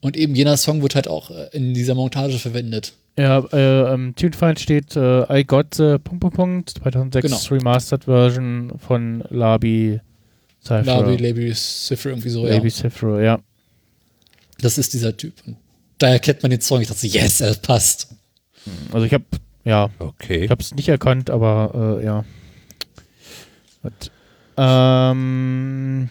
Und 0.00 0.16
eben 0.16 0.34
jener 0.34 0.56
Song 0.56 0.82
wird 0.82 0.94
halt 0.94 1.08
auch 1.08 1.30
äh, 1.30 1.48
in 1.52 1.74
dieser 1.74 1.94
Montage 1.94 2.38
verwendet. 2.38 2.92
Ja, 3.18 3.38
äh, 3.52 3.94
ähm, 3.94 4.14
TuneFind 4.16 4.58
steht 4.60 4.96
äh, 4.96 5.40
I 5.40 5.44
Got 5.44 5.74
the 5.76 5.98
Punkt, 5.98 6.20
Punkt, 6.20 6.34
Punkt, 6.36 6.70
2006 6.70 7.22
Genau. 7.26 7.38
Remastered 7.50 8.04
Version 8.04 8.72
von 8.78 9.24
Labi 9.30 10.00
Cypher. 10.62 10.82
Labi, 10.84 11.16
Levy 11.16 11.54
Cipher, 11.54 12.10
irgendwie 12.10 12.30
so, 12.30 12.46
ja. 12.46 12.54
Labi 12.54 12.70
Cypher, 12.70 13.22
ja. 13.22 13.38
Das 14.60 14.78
ist 14.78 14.92
dieser 14.94 15.16
Typ. 15.16 15.34
Und 15.46 15.56
daher 15.98 16.18
kennt 16.18 16.42
man 16.42 16.50
den 16.50 16.60
Song. 16.60 16.80
Ich 16.80 16.88
dachte, 16.88 17.00
so, 17.00 17.06
yes, 17.06 17.40
er 17.40 17.54
passt. 17.54 18.08
Also 18.92 19.06
ich 19.06 19.12
habe, 19.12 19.24
ja, 19.64 19.90
Okay. 19.98 20.44
ich 20.44 20.50
habe 20.50 20.62
es 20.62 20.74
nicht 20.74 20.88
erkannt, 20.88 21.30
aber 21.30 21.98
äh, 22.00 22.04
ja. 22.04 22.24
Gut. 23.82 24.10
Ähm, 24.56 26.08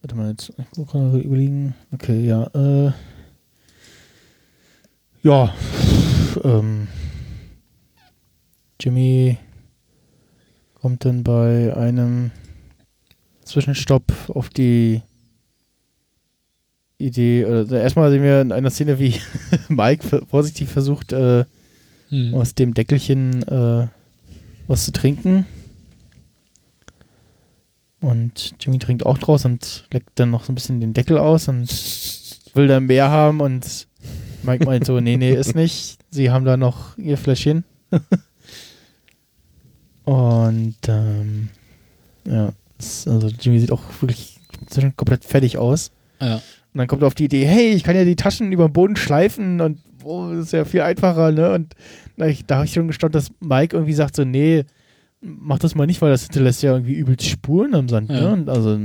warte 0.00 0.14
mal, 0.14 0.30
jetzt 0.30 0.52
ich 0.58 0.78
muss 0.78 0.88
gerade 0.88 1.18
überlegen. 1.18 1.74
Okay, 1.92 2.26
ja. 2.26 2.44
Äh, 2.54 2.92
ja. 5.22 5.54
Ähm, 6.44 6.88
Jimmy 8.80 9.38
kommt 10.74 11.04
dann 11.04 11.22
bei 11.22 11.74
einem 11.76 12.30
Zwischenstopp 13.44 14.12
auf 14.28 14.48
die 14.50 15.02
Idee. 16.98 17.42
Äh, 17.42 17.72
erstmal 17.72 18.10
sehen 18.10 18.22
wir 18.22 18.40
in 18.40 18.52
einer 18.52 18.70
Szene, 18.70 18.98
wie 18.98 19.14
Mike 19.68 20.22
vorsichtig 20.28 20.68
versucht, 20.68 21.12
äh, 21.12 21.44
Hm. 22.08 22.34
aus 22.34 22.54
dem 22.54 22.74
Deckelchen 22.74 23.42
äh, 23.44 23.86
was 24.66 24.84
zu 24.84 24.92
trinken. 24.92 25.46
Und 28.02 28.54
Jimmy 28.60 28.78
trinkt 28.78 29.06
auch 29.06 29.16
draus 29.16 29.44
und 29.44 29.86
leckt 29.92 30.10
dann 30.16 30.30
noch 30.30 30.44
so 30.44 30.52
ein 30.52 30.56
bisschen 30.56 30.80
den 30.80 30.92
Deckel 30.92 31.18
aus 31.18 31.46
und 31.48 31.70
will 32.52 32.66
dann 32.66 32.86
mehr 32.86 33.08
haben 33.10 33.40
und 33.40 33.86
Mike 34.42 34.64
meint 34.64 34.84
so, 34.84 34.98
nee, 34.98 35.16
nee, 35.16 35.32
ist 35.32 35.54
nicht. 35.54 35.98
Sie 36.10 36.30
haben 36.30 36.44
da 36.44 36.56
noch 36.56 36.98
ihr 36.98 37.16
Fläschchen. 37.16 37.64
und 40.04 40.76
ähm, 40.88 41.48
ja, 42.26 42.52
also 43.06 43.28
Jimmy 43.40 43.60
sieht 43.60 43.70
auch 43.70 43.82
wirklich 44.00 44.40
komplett 44.96 45.24
fertig 45.24 45.56
aus. 45.56 45.92
Ja. 46.20 46.36
Und 46.36 46.78
dann 46.78 46.88
kommt 46.88 47.02
er 47.02 47.06
auf 47.06 47.14
die 47.14 47.26
Idee, 47.26 47.46
hey, 47.46 47.70
ich 47.70 47.84
kann 47.84 47.94
ja 47.94 48.04
die 48.04 48.16
Taschen 48.16 48.50
über 48.50 48.68
den 48.68 48.72
Boden 48.72 48.96
schleifen 48.96 49.60
und 49.60 49.78
oh, 50.02 50.30
das 50.30 50.46
ist 50.46 50.52
ja 50.52 50.64
viel 50.64 50.80
einfacher, 50.80 51.30
ne? 51.30 51.52
Und 51.52 51.76
da 52.16 52.56
habe 52.56 52.64
ich 52.64 52.72
schon 52.72 52.88
gestaunt, 52.88 53.14
dass 53.14 53.30
Mike 53.38 53.76
irgendwie 53.76 53.92
sagt 53.92 54.16
so, 54.16 54.24
nee, 54.24 54.64
mach 55.22 55.58
das 55.58 55.74
mal 55.74 55.86
nicht, 55.86 56.02
weil 56.02 56.10
das 56.10 56.24
hinterlässt 56.24 56.62
ja 56.62 56.72
irgendwie 56.72 56.94
übelst 56.94 57.26
Spuren 57.26 57.74
am 57.74 57.88
Sand, 57.88 58.10
Ja. 58.10 58.20
ne? 58.20 58.32
Und 58.32 58.48
also 58.48 58.76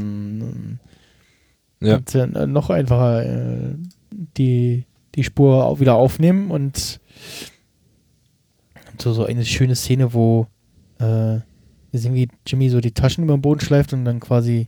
Ja. 1.82 2.00
ja 2.14 2.24
äh, 2.24 2.48
noch 2.48 2.70
einfacher 2.70 3.26
äh, 3.26 3.76
die, 4.38 4.86
die 5.16 5.24
Spur 5.24 5.66
auch 5.66 5.80
wieder 5.80 5.96
aufnehmen 5.96 6.52
und 6.52 7.00
so, 9.00 9.14
so 9.14 9.26
eine 9.26 9.46
schöne 9.46 9.76
Szene, 9.76 10.14
wo 10.14 10.48
äh, 11.00 11.04
wir 11.92 12.00
sehen, 12.00 12.14
wie 12.16 12.28
Jimmy 12.46 12.70
so 12.70 12.82
die 12.82 12.92
Taschen 12.92 13.24
über 13.24 13.36
den 13.38 13.42
Boden 13.42 13.60
schleift 13.62 13.94
und 13.94 14.06
dann 14.06 14.20
quasi 14.20 14.68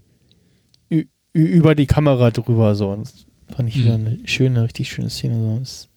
über 1.33 1.75
die 1.75 1.85
Kamera 1.85 2.31
drüber 2.31 2.73
so. 2.75 2.89
Und 2.89 3.01
das 3.03 3.25
fand 3.55 3.69
ich 3.69 3.75
Mhm. 3.77 3.81
wieder 3.83 3.93
eine 3.95 4.17
schöne, 4.25 4.63
richtig 4.63 4.89
schöne 4.91 5.09
Szene. 5.09 5.35
So. 5.35 5.59
Das, 5.59 5.87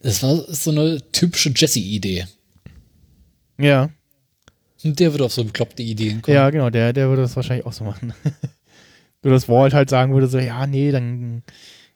Das 0.00 0.22
war 0.22 0.36
so 0.54 0.70
eine 0.70 1.00
typische 1.12 1.50
Jesse-Idee. 1.54 2.26
ja, 3.58 3.88
Und 4.84 5.00
der 5.00 5.12
würde 5.12 5.24
auf 5.24 5.32
so 5.32 5.44
bekloppte 5.44 5.82
Ideen 5.82 6.20
kommen. 6.22 6.34
ja, 6.34 6.50
genau, 6.50 6.70
der, 6.70 6.92
der 6.92 7.08
würde 7.08 7.22
das 7.22 7.34
wahrscheinlich 7.36 7.66
auch 7.66 7.72
so 7.72 7.84
machen. 7.84 8.12
Nur 9.22 9.32
dass 9.32 9.48
Walt 9.48 9.72
halt 9.72 9.88
sagen 9.88 10.12
würde 10.12 10.26
so, 10.26 10.38
ja, 10.38 10.66
nee, 10.66 10.90
dann 10.92 11.42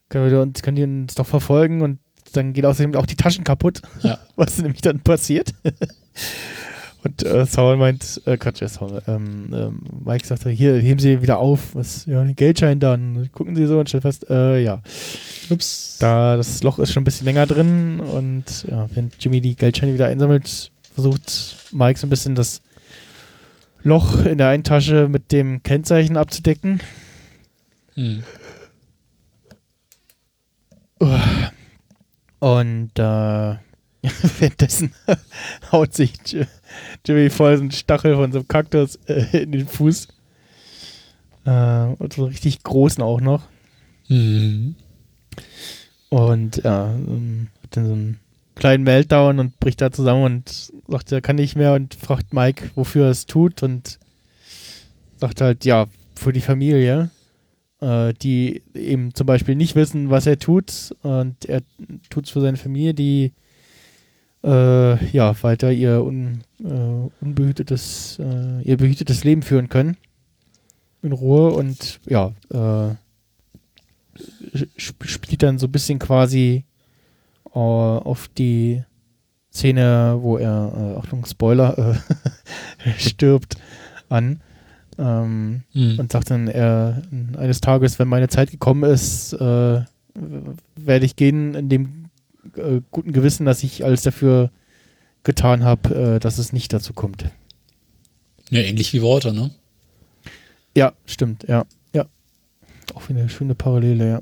können 0.08 0.30
wir 0.30 0.40
uns, 0.40 0.62
können 0.62 0.76
die 0.76 0.84
uns 0.84 1.14
doch 1.14 1.26
verfolgen 1.26 1.82
und 1.82 1.98
dann 2.32 2.52
geht 2.54 2.64
außerdem 2.64 2.94
auch 2.94 3.06
die 3.06 3.16
Taschen 3.16 3.44
kaputt, 3.44 3.82
Ja. 4.02 4.18
was 4.36 4.58
nämlich 4.58 4.80
dann 4.80 5.00
passiert. 5.00 5.52
und 7.04 7.22
äh, 7.24 7.44
Saul 7.44 7.76
meint, 7.76 8.22
äh, 8.24 8.36
Quatsch, 8.38 8.62
äh, 8.62 8.68
Saul, 8.68 9.02
ähm, 9.06 9.50
ähm, 9.52 9.80
Mike 10.04 10.26
sagt, 10.26 10.46
hier, 10.48 10.76
heben 10.76 10.98
Sie 11.00 11.20
wieder 11.22 11.38
auf, 11.38 11.74
was, 11.74 12.06
ja, 12.06 12.22
den 12.24 12.36
Geldschein 12.36 12.80
dann. 12.80 13.30
Gucken 13.32 13.54
Sie 13.56 13.66
so 13.66 13.78
und 13.78 13.88
stellen 13.88 14.02
fest, 14.02 14.28
äh, 14.30 14.62
ja, 14.62 14.80
Ups. 15.50 15.98
da 16.00 16.36
das 16.36 16.62
Loch 16.62 16.78
ist 16.78 16.92
schon 16.92 17.02
ein 17.02 17.04
bisschen 17.04 17.26
länger 17.26 17.46
drin 17.46 18.00
und 18.00 18.64
ja, 18.70 18.88
wenn 18.94 19.10
Jimmy 19.20 19.40
die 19.42 19.56
Geldscheine 19.56 19.92
wieder 19.94 20.06
einsammelt, 20.06 20.70
versucht 20.94 21.56
Mike 21.72 21.98
so 21.98 22.06
ein 22.06 22.10
bisschen 22.10 22.34
das 22.34 22.62
Loch 23.82 24.24
in 24.24 24.38
der 24.38 24.48
einen 24.48 24.64
Tasche 24.64 25.08
mit 25.08 25.32
dem 25.32 25.62
Kennzeichen 25.62 26.16
abzudecken. 26.16 26.80
Hm. 27.94 28.22
Und 32.40 32.90
äh, 32.98 33.02
währenddessen 34.38 34.92
haut 35.72 35.94
sich 35.94 36.14
Jimmy 37.06 37.30
voll 37.30 37.56
so 37.56 37.62
einen 37.62 37.70
Stachel 37.70 38.16
von 38.16 38.32
so 38.32 38.38
einem 38.38 38.48
Kaktus 38.48 38.96
äh, 39.06 39.42
in 39.42 39.52
den 39.52 39.68
Fuß. 39.68 40.08
Äh, 41.44 41.84
und 41.98 42.12
so 42.12 42.22
einen 42.22 42.32
richtig 42.32 42.62
großen 42.62 43.02
auch 43.02 43.20
noch. 43.20 43.42
Hm. 44.06 44.74
Und 46.10 46.56
ja, 46.64 46.94
ähm, 46.94 47.48
dann 47.70 47.86
so 47.86 47.92
einen 47.92 48.20
kleinen 48.58 48.84
Meltdown 48.84 49.38
und 49.38 49.58
bricht 49.60 49.80
da 49.80 49.90
zusammen 49.90 50.24
und 50.24 50.72
sagt, 50.88 51.12
er 51.12 51.20
kann 51.20 51.36
nicht 51.36 51.56
mehr 51.56 51.74
und 51.74 51.94
fragt 51.94 52.32
Mike, 52.34 52.70
wofür 52.74 53.06
er 53.06 53.10
es 53.10 53.26
tut 53.26 53.62
und 53.62 53.98
sagt 55.16 55.40
halt, 55.40 55.64
ja, 55.64 55.86
für 56.14 56.32
die 56.32 56.40
Familie, 56.40 57.10
äh, 57.80 58.12
die 58.14 58.62
eben 58.74 59.14
zum 59.14 59.26
Beispiel 59.26 59.54
nicht 59.54 59.74
wissen, 59.76 60.10
was 60.10 60.26
er 60.26 60.38
tut 60.38 60.94
und 61.02 61.44
er 61.44 61.62
tut 62.10 62.26
es 62.26 62.30
für 62.30 62.40
seine 62.40 62.56
Familie, 62.56 62.94
die 62.94 63.32
äh, 64.44 65.04
ja, 65.10 65.34
weiter 65.42 65.72
ihr 65.72 66.04
un, 66.04 66.42
äh, 66.62 67.24
unbehütetes, 67.24 68.18
äh, 68.20 68.62
ihr 68.62 68.76
behütetes 68.76 69.24
Leben 69.24 69.42
führen 69.42 69.68
können. 69.68 69.96
In 71.02 71.12
Ruhe 71.12 71.50
und 71.50 72.00
ja, 72.06 72.32
äh, 72.50 72.94
sp- 74.78 75.06
spielt 75.06 75.42
dann 75.42 75.58
so 75.58 75.66
ein 75.66 75.72
bisschen 75.72 75.98
quasi 75.98 76.64
auf 77.56 78.28
die 78.28 78.82
Szene, 79.52 80.18
wo 80.20 80.36
er, 80.36 80.94
äh, 80.96 80.98
Achtung, 80.98 81.24
Spoiler, 81.26 81.78
äh, 81.78 82.90
stirbt 82.98 83.56
an. 84.08 84.40
Ähm, 84.98 85.62
Hm. 85.72 85.96
und 86.00 86.10
sagt 86.10 86.30
dann, 86.30 86.48
er, 86.48 87.02
eines 87.36 87.60
Tages, 87.60 88.00
wenn 88.00 88.08
meine 88.08 88.26
Zeit 88.28 88.50
gekommen 88.50 88.82
ist, 88.82 89.32
äh, 89.32 89.82
werde 90.74 91.04
ich 91.04 91.14
gehen 91.14 91.54
in 91.54 91.68
dem 91.68 92.06
äh, 92.56 92.80
guten 92.90 93.12
Gewissen, 93.12 93.46
dass 93.46 93.62
ich 93.62 93.84
alles 93.84 94.02
dafür 94.02 94.50
getan 95.22 95.62
habe, 95.62 96.16
äh, 96.16 96.18
dass 96.18 96.38
es 96.38 96.52
nicht 96.52 96.72
dazu 96.72 96.92
kommt. 96.94 97.26
Ja, 98.50 98.60
ähnlich 98.60 98.92
wie 98.92 99.02
Walter, 99.02 99.32
ne? 99.32 99.50
Ja, 100.76 100.92
stimmt, 101.06 101.44
ja. 101.46 101.64
Ja. 101.92 102.06
Auch 102.94 103.08
wieder 103.08 103.20
eine 103.20 103.28
schöne 103.28 103.54
Parallele, 103.54 104.08
ja. 104.08 104.20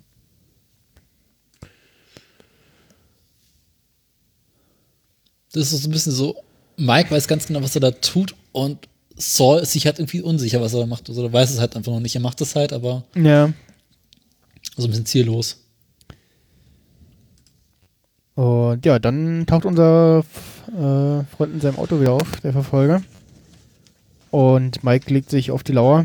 Das 5.57 5.73
ist 5.73 5.83
so 5.83 5.89
ein 5.89 5.93
bisschen 5.93 6.12
so, 6.12 6.37
Mike 6.77 7.11
weiß 7.11 7.27
ganz 7.28 7.47
genau, 7.47 7.62
was 7.62 7.74
er 7.74 7.81
da 7.81 7.91
tut 7.91 8.35
und 8.53 8.89
Saul 9.16 9.61
ist 9.61 9.73
sich 9.73 9.87
halt 9.87 9.99
irgendwie 9.99 10.20
unsicher, 10.20 10.61
was 10.61 10.74
er 10.74 10.81
da 10.81 10.87
macht. 10.87 11.09
Also 11.09 11.24
er 11.24 11.33
weiß 11.33 11.51
es 11.51 11.59
halt 11.59 11.74
einfach 11.74 11.91
noch 11.93 12.01
nicht. 12.01 12.15
Er 12.15 12.20
macht 12.20 12.41
es 12.43 12.55
halt, 12.55 12.73
aber 12.74 13.03
Ja. 13.15 13.51
so 14.77 14.85
ein 14.85 14.91
bisschen 14.91 15.07
ziellos. 15.07 15.62
Und 18.35 18.85
ja, 18.85 18.99
dann 18.99 19.47
taucht 19.47 19.65
unser 19.65 20.19
äh, 20.69 21.24
Freund 21.37 21.55
in 21.55 21.61
seinem 21.61 21.78
Auto 21.78 21.99
wieder 22.01 22.12
auf, 22.12 22.41
der 22.43 22.53
Verfolger. 22.53 23.03
Und 24.31 24.85
Mike 24.85 25.11
legt 25.12 25.31
sich 25.31 25.51
auf 25.51 25.62
die 25.62 25.73
Lauer. 25.73 26.05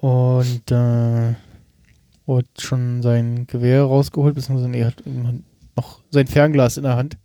Und 0.00 0.70
äh, 0.70 1.34
hat 2.26 2.46
schon 2.58 3.02
sein 3.02 3.46
Gewehr 3.46 3.82
rausgeholt, 3.82 4.34
beziehungsweise 4.34 4.70
nee, 4.70 4.84
hat 4.84 5.02
noch 5.76 6.00
sein 6.10 6.26
Fernglas 6.26 6.76
in 6.76 6.82
der 6.84 6.96
Hand. 6.96 7.16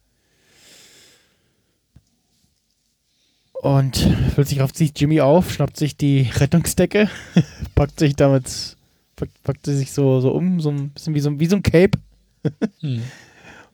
Und 3.53 4.07
plötzlich 4.35 4.59
rafft 4.61 4.77
sich 4.77 4.93
Jimmy 4.95 5.19
auf, 5.19 5.51
schnappt 5.51 5.75
sich 5.75 5.97
die 5.97 6.21
Rettungsdecke, 6.33 7.09
packt 7.75 7.99
sich 7.99 8.15
damit, 8.15 8.77
packt, 9.17 9.43
packt 9.43 9.65
sie 9.65 9.75
sich 9.75 9.91
so, 9.91 10.21
so 10.21 10.31
um, 10.31 10.61
so 10.61 10.69
ein 10.71 10.89
bisschen 10.91 11.13
wie 11.13 11.19
so, 11.19 11.29
ein- 11.29 11.39
wie 11.41 11.45
so 11.45 11.57
ein 11.57 11.63
Cape 11.63 11.97
Hm. 12.79 13.01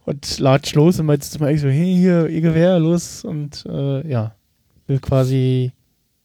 und 0.06 0.40
latscht 0.40 0.74
los 0.76 1.00
und 1.00 1.06
meint 1.06 1.24
zu 1.24 1.38
Mike 1.44 1.60
so, 1.60 1.68
hey, 1.70 1.96
hier, 1.96 2.28
ihr 2.28 2.42
Gewehr, 2.42 2.80
los. 2.80 3.24
Und 3.24 3.64
äh, 3.68 4.08
ja, 4.10 4.34
will 4.88 4.98
quasi 5.00 5.72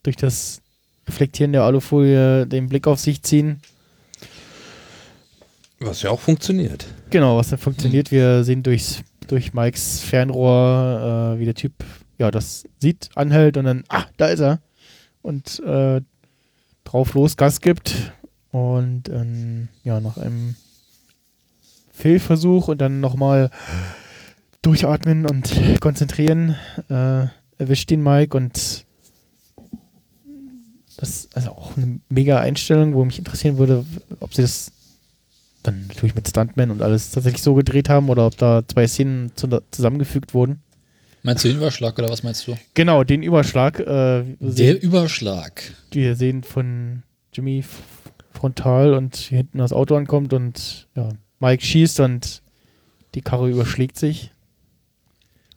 durch 0.02 0.16
das 0.16 0.62
Reflektieren 1.06 1.52
der 1.52 1.64
Alufolie 1.64 2.46
den 2.46 2.68
Blick 2.70 2.86
auf 2.86 2.98
sich 2.98 3.22
ziehen. 3.22 3.60
Was 5.80 6.02
ja 6.02 6.10
auch 6.10 6.20
funktioniert. 6.20 6.86
Genau, 7.08 7.38
was 7.38 7.48
dann 7.48 7.58
funktioniert. 7.58 8.10
Wir 8.10 8.44
sehen 8.44 8.62
durchs, 8.62 9.02
durch 9.28 9.54
Mikes 9.54 10.00
Fernrohr, 10.00 11.34
äh, 11.36 11.40
wie 11.40 11.46
der 11.46 11.54
Typ 11.54 11.72
ja 12.18 12.30
das 12.30 12.64
sieht, 12.78 13.08
anhält 13.14 13.56
und 13.56 13.64
dann, 13.64 13.84
ah, 13.88 14.04
da 14.18 14.26
ist 14.26 14.40
er. 14.40 14.60
Und 15.22 15.58
äh, 15.60 16.02
drauf 16.84 17.14
los 17.14 17.36
Gas 17.38 17.62
gibt. 17.62 18.12
Und 18.52 19.08
ähm, 19.08 19.68
ja, 19.82 20.00
nach 20.00 20.18
einem 20.18 20.54
Fehlversuch 21.92 22.68
und 22.68 22.78
dann 22.78 23.00
nochmal 23.00 23.50
durchatmen 24.60 25.24
und 25.24 25.80
konzentrieren, 25.80 26.56
äh, 26.90 27.26
erwischt 27.56 27.90
ihn 27.90 28.02
Mike 28.02 28.36
und 28.36 28.84
das 30.96 31.08
ist 31.08 31.36
also 31.36 31.50
auch 31.52 31.76
eine 31.76 32.00
mega 32.10 32.38
Einstellung, 32.40 32.92
wo 32.94 33.04
mich 33.04 33.18
interessieren 33.18 33.56
würde, 33.56 33.86
ob 34.18 34.34
sie 34.34 34.42
das 34.42 34.72
dann 35.62 35.86
natürlich 35.88 36.14
mit 36.14 36.28
Stuntmen 36.28 36.70
und 36.70 36.82
alles 36.82 37.10
tatsächlich 37.10 37.42
so 37.42 37.54
gedreht 37.54 37.88
haben 37.88 38.08
oder 38.08 38.26
ob 38.26 38.36
da 38.36 38.62
zwei 38.66 38.86
Szenen 38.86 39.32
zu, 39.34 39.48
zusammengefügt 39.70 40.34
wurden. 40.34 40.62
Meinst 41.22 41.44
du 41.44 41.48
den 41.48 41.58
Überschlag 41.58 41.98
oder 41.98 42.08
was 42.08 42.22
meinst 42.22 42.46
du? 42.46 42.56
Genau, 42.74 43.04
den 43.04 43.22
Überschlag. 43.22 43.78
Äh, 43.80 43.84
wir, 43.86 44.36
Der 44.40 44.52
sehen, 44.52 44.76
Überschlag. 44.78 45.62
wir 45.92 46.16
sehen 46.16 46.42
von 46.42 47.02
Jimmy 47.32 47.62
frontal 48.32 48.94
und 48.94 49.16
hier 49.16 49.38
hinten 49.38 49.58
das 49.58 49.72
Auto 49.72 49.96
ankommt 49.96 50.32
und 50.32 50.88
ja, 50.96 51.10
Mike 51.40 51.64
schießt 51.64 52.00
und 52.00 52.42
die 53.14 53.20
Karre 53.20 53.50
überschlägt 53.50 53.98
sich. 53.98 54.32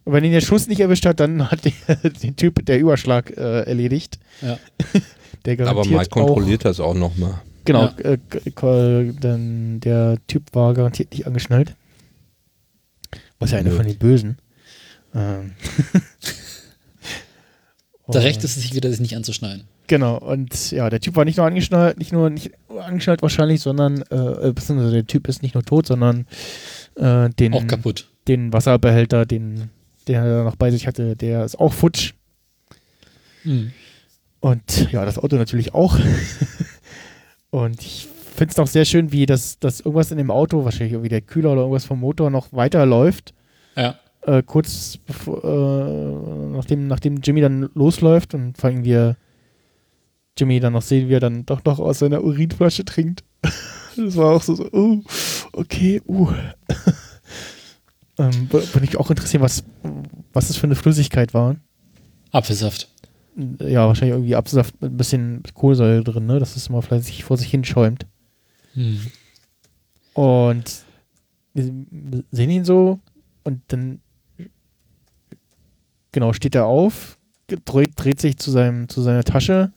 Und 0.04 0.12
wenn 0.12 0.26
ihn 0.26 0.34
der 0.34 0.42
Schuss 0.42 0.68
nicht 0.68 0.82
erwischt 0.82 1.06
hat, 1.06 1.22
dann 1.22 1.50
hat 1.50 1.62
der, 1.64 1.96
den 2.24 2.36
Typ 2.36 2.66
der 2.66 2.80
Überschlag 2.80 3.32
äh, 3.38 3.62
erledigt. 3.62 4.20
Ja. 4.42 4.58
Der 5.46 5.60
Aber 5.68 5.84
Mike 5.86 6.08
kontrolliert 6.10 6.64
das 6.64 6.80
auch 6.80 6.94
nochmal. 6.94 7.42
Genau, 7.66 7.84
Ja. 8.04 8.12
äh, 8.12 9.12
denn 9.14 9.80
der 9.80 10.18
Typ 10.28 10.54
war 10.54 10.74
garantiert 10.74 11.12
nicht 11.12 11.26
angeschnallt. 11.28 11.76
Was 13.40 13.52
ja 13.52 13.58
einer 13.60 13.70
Nö. 13.72 13.76
von 13.78 13.86
den 13.88 13.98
Bösen. 13.98 14.38
Ähm. 15.14 15.54
Da 18.08 18.20
Und- 18.20 18.26
recht 18.26 18.44
ist 18.44 18.58
es 18.58 18.64
sich 18.64 18.74
wieder, 18.76 18.90
sich 18.92 19.00
nicht 19.00 19.16
anzuschneiden. 19.16 19.64
Genau, 19.88 20.18
und 20.18 20.72
ja, 20.72 20.90
der 20.90 21.00
Typ 21.00 21.16
war 21.16 21.24
nicht 21.24 21.38
nur 21.38 21.46
angeschnallt, 21.46 21.98
nicht 21.98 22.12
nur 22.12 22.30
nicht 22.30 22.52
angeschnallt 22.78 23.22
wahrscheinlich, 23.22 23.62
sondern, 23.62 24.02
äh, 24.10 24.52
beziehungsweise 24.54 24.92
der 24.92 25.08
Typ 25.08 25.28
ist 25.30 25.42
nicht 25.42 25.54
nur 25.56 25.64
tot, 25.64 25.88
sondern 25.88 26.26
äh, 26.96 27.30
den, 27.30 27.54
Auch 27.54 27.66
kaputt. 27.66 28.10
den 28.28 28.52
Wasserbehälter, 28.52 29.26
den, 29.26 29.70
den 30.08 30.16
er 30.16 30.44
noch 30.44 30.58
bei 30.58 30.70
sich 30.72 30.86
hatte, 30.86 31.16
der 31.16 31.46
ist 31.46 31.58
auch 31.58 31.72
futsch. 31.72 32.14
Hm. 33.44 33.72
Und 34.42 34.92
ja, 34.92 35.06
das 35.06 35.18
Auto 35.18 35.38
natürlich 35.38 35.74
auch. 35.74 35.98
und 37.54 37.84
ich 37.84 38.08
finde 38.36 38.52
es 38.52 38.58
noch 38.58 38.66
sehr 38.66 38.84
schön, 38.84 39.12
wie 39.12 39.28
das, 39.28 39.60
das 39.60 39.82
irgendwas 39.82 40.10
in 40.10 40.18
dem 40.18 40.32
Auto, 40.32 40.66
wahrscheinlich 40.66 40.94
irgendwie 40.94 41.10
der 41.10 41.22
Kühler 41.22 41.52
oder 41.52 41.62
irgendwas 41.62 41.86
vom 41.86 42.00
Motor 42.00 42.32
noch 42.32 42.52
weiterläuft. 42.52 43.36
Ja. 43.76 44.00
Äh, 44.24 44.42
kurz 44.42 44.98
bevor, 45.06 45.44
äh, 45.44 46.56
nachdem, 46.58 46.88
nachdem 46.88 47.18
Jimmy 47.18 47.42
dann 47.42 47.70
losläuft 47.76 48.34
und 48.34 48.58
vor 48.58 48.72
allem 48.72 48.84
wir 48.84 49.18
Jimmy 50.36 50.60
dann 50.60 50.74
noch 50.74 50.82
sehen, 50.82 51.10
wie 51.10 51.14
er 51.14 51.20
dann 51.20 51.46
doch 51.46 51.64
noch 51.64 51.78
aus 51.78 52.00
seiner 52.00 52.24
Urinflasche 52.24 52.86
trinkt. 52.86 53.24
das 53.96 54.18
war 54.18 54.32
auch 54.32 54.42
so, 54.42 54.56
so 54.56 54.68
uh, 54.74 55.04
okay, 55.52 56.02
uh. 56.08 56.32
ähm, 58.18 58.52
würde 58.52 58.80
mich 58.80 58.98
auch 58.98 59.12
interessieren, 59.12 59.44
was, 59.44 59.64
was 60.34 60.48
das 60.48 60.58
für 60.58 60.66
eine 60.66 60.76
Flüssigkeit 60.76 61.36
war. 61.36 61.58
Apfelsaft. 62.32 62.93
Ja, 63.36 63.88
wahrscheinlich 63.88 64.16
irgendwie 64.16 64.36
Apfelsaft 64.36 64.80
mit 64.82 64.92
ein 64.92 64.98
bisschen 64.98 65.44
Kohlsäure 65.54 66.04
drin, 66.04 66.26
ne? 66.26 66.40
Dass 66.40 66.56
es 66.56 66.70
mal 66.70 66.82
fleißig 66.82 67.24
vor 67.24 67.38
sich 67.38 67.50
hinschäumt. 67.50 68.06
Hm. 68.74 69.00
Und 70.14 70.84
wir 71.54 72.24
sehen 72.32 72.50
ihn 72.50 72.66
so 72.66 73.00
und 73.44 73.62
dann 73.68 74.02
genau 76.12 76.34
steht 76.34 76.56
er 76.56 76.66
auf, 76.66 77.18
dreht, 77.66 77.92
dreht 77.96 78.22
sich 78.22 78.38
zu, 78.38 78.52
seinem, 78.52 78.88
zu 78.88 79.02
seiner 79.02 79.24
Tasche, 79.24 79.72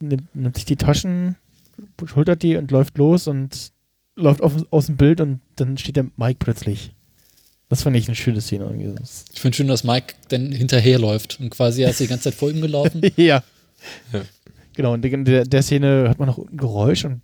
nimmt, 0.00 0.34
nimmt 0.34 0.56
sich 0.56 0.64
die 0.64 0.76
Taschen, 0.76 1.36
schultert 2.04 2.42
die 2.42 2.56
und 2.56 2.70
läuft 2.70 2.98
los 2.98 3.26
und 3.26 3.72
läuft 4.16 4.42
auf, 4.42 4.54
aus 4.70 4.86
dem 4.86 4.96
Bild 4.96 5.20
und 5.20 5.40
dann 5.56 5.76
steht 5.78 5.96
der 5.96 6.06
Mike 6.16 6.38
plötzlich. 6.38 6.94
Das 7.68 7.82
fand 7.82 7.96
ich 7.96 8.06
eine 8.08 8.14
schöne 8.16 8.40
Szene 8.40 8.64
irgendwie. 8.64 8.94
Ich 9.32 9.40
finde 9.40 9.56
schön, 9.56 9.68
dass 9.68 9.84
Mike 9.84 10.14
dann 10.28 10.52
hinterherläuft 10.52 11.38
und 11.40 11.50
quasi 11.50 11.82
er 11.82 11.90
ist 11.90 12.00
die 12.00 12.06
ganze 12.06 12.24
Zeit 12.24 12.34
vor 12.34 12.50
ihm 12.50 12.60
gelaufen. 12.60 13.02
ja. 13.16 13.42
Ja. 14.12 14.22
Genau, 14.74 14.94
und 14.94 15.04
in 15.04 15.24
der, 15.24 15.44
der 15.44 15.62
Szene 15.62 15.86
hört 16.06 16.18
man 16.18 16.28
noch 16.28 16.38
ein 16.38 16.56
Geräusch 16.56 17.04
und 17.04 17.20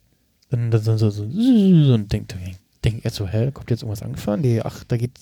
dann, 0.51 0.71
dann 0.71 0.83
so, 0.83 0.97
so, 0.99 1.11
so, 1.11 1.25
so 1.31 1.95
und 1.95 2.13
denkt, 2.13 2.35
denkt 2.85 3.05
er 3.05 3.11
so, 3.11 3.27
hä, 3.27 3.51
kommt 3.53 3.71
jetzt 3.71 3.83
irgendwas 3.83 4.03
angefahren? 4.03 4.41
Nee, 4.43 4.61
ach, 4.63 4.85
da 4.85 4.97
geht 4.97 5.13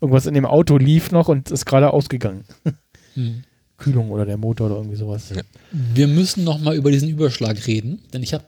irgendwas 0.00 0.26
in 0.26 0.34
dem 0.34 0.46
Auto 0.46 0.78
lief 0.78 1.10
noch 1.10 1.28
und 1.28 1.50
ist 1.50 1.66
gerade 1.66 1.92
ausgegangen. 1.92 2.44
Hm. 3.14 3.42
Kühlung 3.76 4.12
oder 4.12 4.24
der 4.24 4.36
Motor 4.36 4.68
oder 4.68 4.76
irgendwie 4.76 4.94
sowas. 4.96 5.30
Ja. 5.34 5.42
Wir 5.72 6.06
müssen 6.06 6.44
noch 6.44 6.60
mal 6.60 6.76
über 6.76 6.92
diesen 6.92 7.08
Überschlag 7.08 7.66
reden, 7.66 7.98
denn 8.12 8.22
ich 8.22 8.32
habe 8.34 8.44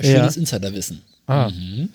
schönes 0.00 0.36
Insiderwissen. 0.36 1.02
Ah, 1.26 1.48
Mhm. 1.48 1.90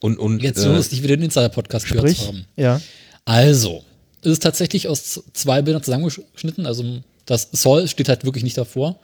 Und, 0.00 0.18
und 0.18 0.42
Jetzt 0.42 0.58
äh, 0.58 0.62
so 0.62 0.72
lustig 0.74 1.04
wieder 1.04 1.16
den 1.16 1.26
Insider-Podcast 1.26 1.86
gehört 1.86 2.10
zu 2.10 2.26
haben. 2.26 2.44
ja. 2.56 2.80
Also, 3.24 3.84
es 4.22 4.32
ist 4.32 4.42
tatsächlich 4.42 4.88
aus 4.88 5.22
zwei 5.32 5.62
Bildern 5.62 5.82
zusammengeschnitten. 5.82 6.66
Also, 6.66 7.00
das 7.26 7.48
Soll 7.52 7.88
steht 7.88 8.08
halt 8.08 8.24
wirklich 8.24 8.44
nicht 8.44 8.58
davor. 8.58 9.00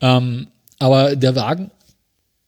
Ähm, 0.00 0.48
aber 0.78 1.16
der 1.16 1.36
Wagen 1.36 1.70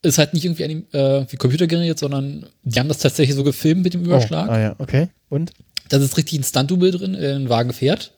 ist 0.02 0.18
halt 0.18 0.34
nicht 0.34 0.44
irgendwie 0.44 0.64
anim 0.64 0.86
äh, 0.92 1.24
wie 1.30 1.36
computergeneriert, 1.36 1.98
sondern 1.98 2.46
die 2.64 2.78
haben 2.78 2.88
das 2.88 2.98
tatsächlich 2.98 3.36
so 3.36 3.44
gefilmt 3.44 3.84
mit 3.84 3.94
dem 3.94 4.04
Überschlag. 4.04 4.48
Oh, 4.48 4.52
ah 4.52 4.60
ja, 4.60 4.74
okay. 4.78 5.08
Und? 5.28 5.52
Da 5.88 5.98
ist 5.98 6.16
richtig 6.16 6.40
ein 6.40 6.44
Stunt-Double 6.44 6.90
drin, 6.90 7.12
der 7.12 7.38
den 7.38 7.48
Wagen 7.48 7.72
fährt. 7.72 8.12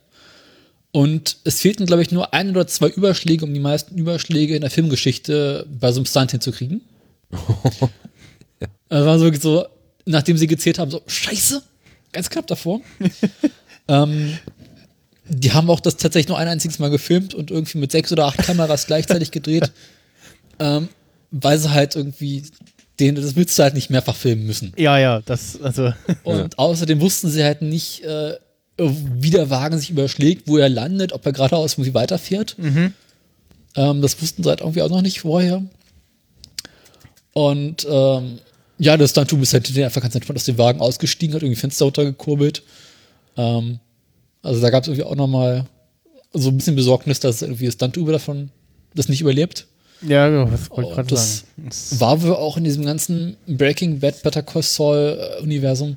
Und 0.92 1.38
es 1.42 1.60
fehlten, 1.60 1.86
glaube 1.86 2.02
ich, 2.02 2.12
nur 2.12 2.32
ein 2.32 2.50
oder 2.50 2.68
zwei 2.68 2.88
Überschläge, 2.88 3.44
um 3.44 3.52
die 3.52 3.60
meisten 3.60 3.98
Überschläge 3.98 4.54
in 4.54 4.60
der 4.60 4.70
Filmgeschichte 4.70 5.66
bei 5.68 5.90
so 5.90 5.98
einem 5.98 6.06
Stunt 6.06 6.30
hinzukriegen. 6.30 6.82
Das 8.88 9.04
war 9.04 9.18
so, 9.18 9.32
so, 9.32 9.66
nachdem 10.06 10.36
sie 10.36 10.46
gezählt 10.46 10.78
haben, 10.78 10.92
so, 10.92 11.02
scheiße, 11.04 11.62
ganz 12.14 12.30
knapp 12.30 12.46
davor. 12.46 12.80
ähm, 13.88 14.38
die 15.26 15.52
haben 15.52 15.68
auch 15.70 15.80
das 15.80 15.96
tatsächlich 15.96 16.28
nur 16.28 16.38
ein 16.38 16.48
einziges 16.48 16.78
Mal 16.78 16.90
gefilmt 16.90 17.34
und 17.34 17.50
irgendwie 17.50 17.78
mit 17.78 17.92
sechs 17.92 18.12
oder 18.12 18.26
acht 18.26 18.38
Kameras 18.38 18.86
gleichzeitig 18.86 19.30
gedreht, 19.30 19.70
ähm, 20.58 20.88
weil 21.30 21.58
sie 21.58 21.70
halt 21.70 21.96
irgendwie, 21.96 22.44
den, 23.00 23.14
das 23.16 23.36
willst 23.36 23.58
du 23.58 23.62
halt 23.62 23.74
nicht 23.74 23.90
mehrfach 23.90 24.16
filmen 24.16 24.46
müssen. 24.46 24.72
Ja, 24.76 24.98
ja, 24.98 25.20
das, 25.24 25.60
also, 25.60 25.92
Und 26.22 26.58
außerdem 26.58 27.00
wussten 27.00 27.28
sie 27.28 27.44
halt 27.44 27.62
nicht, 27.62 28.04
äh, 28.04 28.38
wie 28.76 29.30
der 29.30 29.50
Wagen 29.50 29.78
sich 29.78 29.90
überschlägt, 29.90 30.48
wo 30.48 30.58
er 30.58 30.68
landet, 30.68 31.12
ob 31.12 31.24
er 31.26 31.32
geradeaus 31.32 31.74
irgendwie 31.74 31.94
weiterfährt. 31.94 32.56
Mhm. 32.58 32.92
Ähm, 33.76 34.02
das 34.02 34.20
wussten 34.20 34.42
sie 34.42 34.48
halt 34.48 34.60
irgendwie 34.60 34.82
auch 34.82 34.90
noch 34.90 35.02
nicht 35.02 35.20
vorher. 35.20 35.62
Und 37.32 37.86
ähm, 37.88 38.38
ja, 38.78 38.96
das 38.96 39.10
Stunt-Tube 39.10 39.42
ist 39.42 39.52
halt 39.52 39.78
einfach 39.78 40.02
ganz 40.02 40.14
entspannt 40.14 40.38
aus 40.38 40.44
dem 40.44 40.58
Wagen 40.58 40.80
ausgestiegen, 40.80 41.34
hat 41.34 41.42
irgendwie 41.42 41.60
Fenster 41.60 41.84
runtergekurbelt. 41.84 42.62
Ähm, 43.36 43.78
also 44.42 44.60
da 44.60 44.70
gab 44.70 44.82
es 44.82 44.88
irgendwie 44.88 45.04
auch 45.04 45.16
noch 45.16 45.26
mal 45.26 45.66
so 46.32 46.50
ein 46.50 46.56
bisschen 46.56 46.76
Besorgnis, 46.76 47.20
dass 47.20 47.42
irgendwie 47.42 47.66
das 47.66 47.74
Stunt-Tube 47.74 48.10
davon 48.10 48.50
das 48.94 49.08
nicht 49.08 49.20
überlebt. 49.20 49.66
ja, 50.02 50.28
genau, 50.28 50.46
das 50.46 50.70
wollte 50.70 50.90
ich 50.90 50.94
gerade 50.96 51.16
sagen. 51.16 51.46
Das, 51.56 52.00
War 52.00 52.22
wohl 52.22 52.34
auch 52.34 52.56
in 52.56 52.64
diesem 52.64 52.84
ganzen 52.84 53.36
Breaking 53.46 54.00
Bad, 54.00 54.22
Better 54.22 54.42
Call 54.42 54.62
Saul 54.62 55.18
äh, 55.18 55.42
Universum 55.42 55.96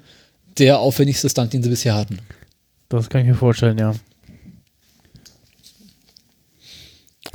der 0.57 0.79
aufwendigste 0.79 1.29
Stunt, 1.29 1.53
den 1.53 1.61
sie 1.61 1.69
bisher 1.69 1.95
hatten. 1.95 2.19
Das 2.89 3.09
kann 3.09 3.21
ich 3.21 3.27
mir 3.27 3.35
vorstellen, 3.35 3.77
ja. 3.77 3.93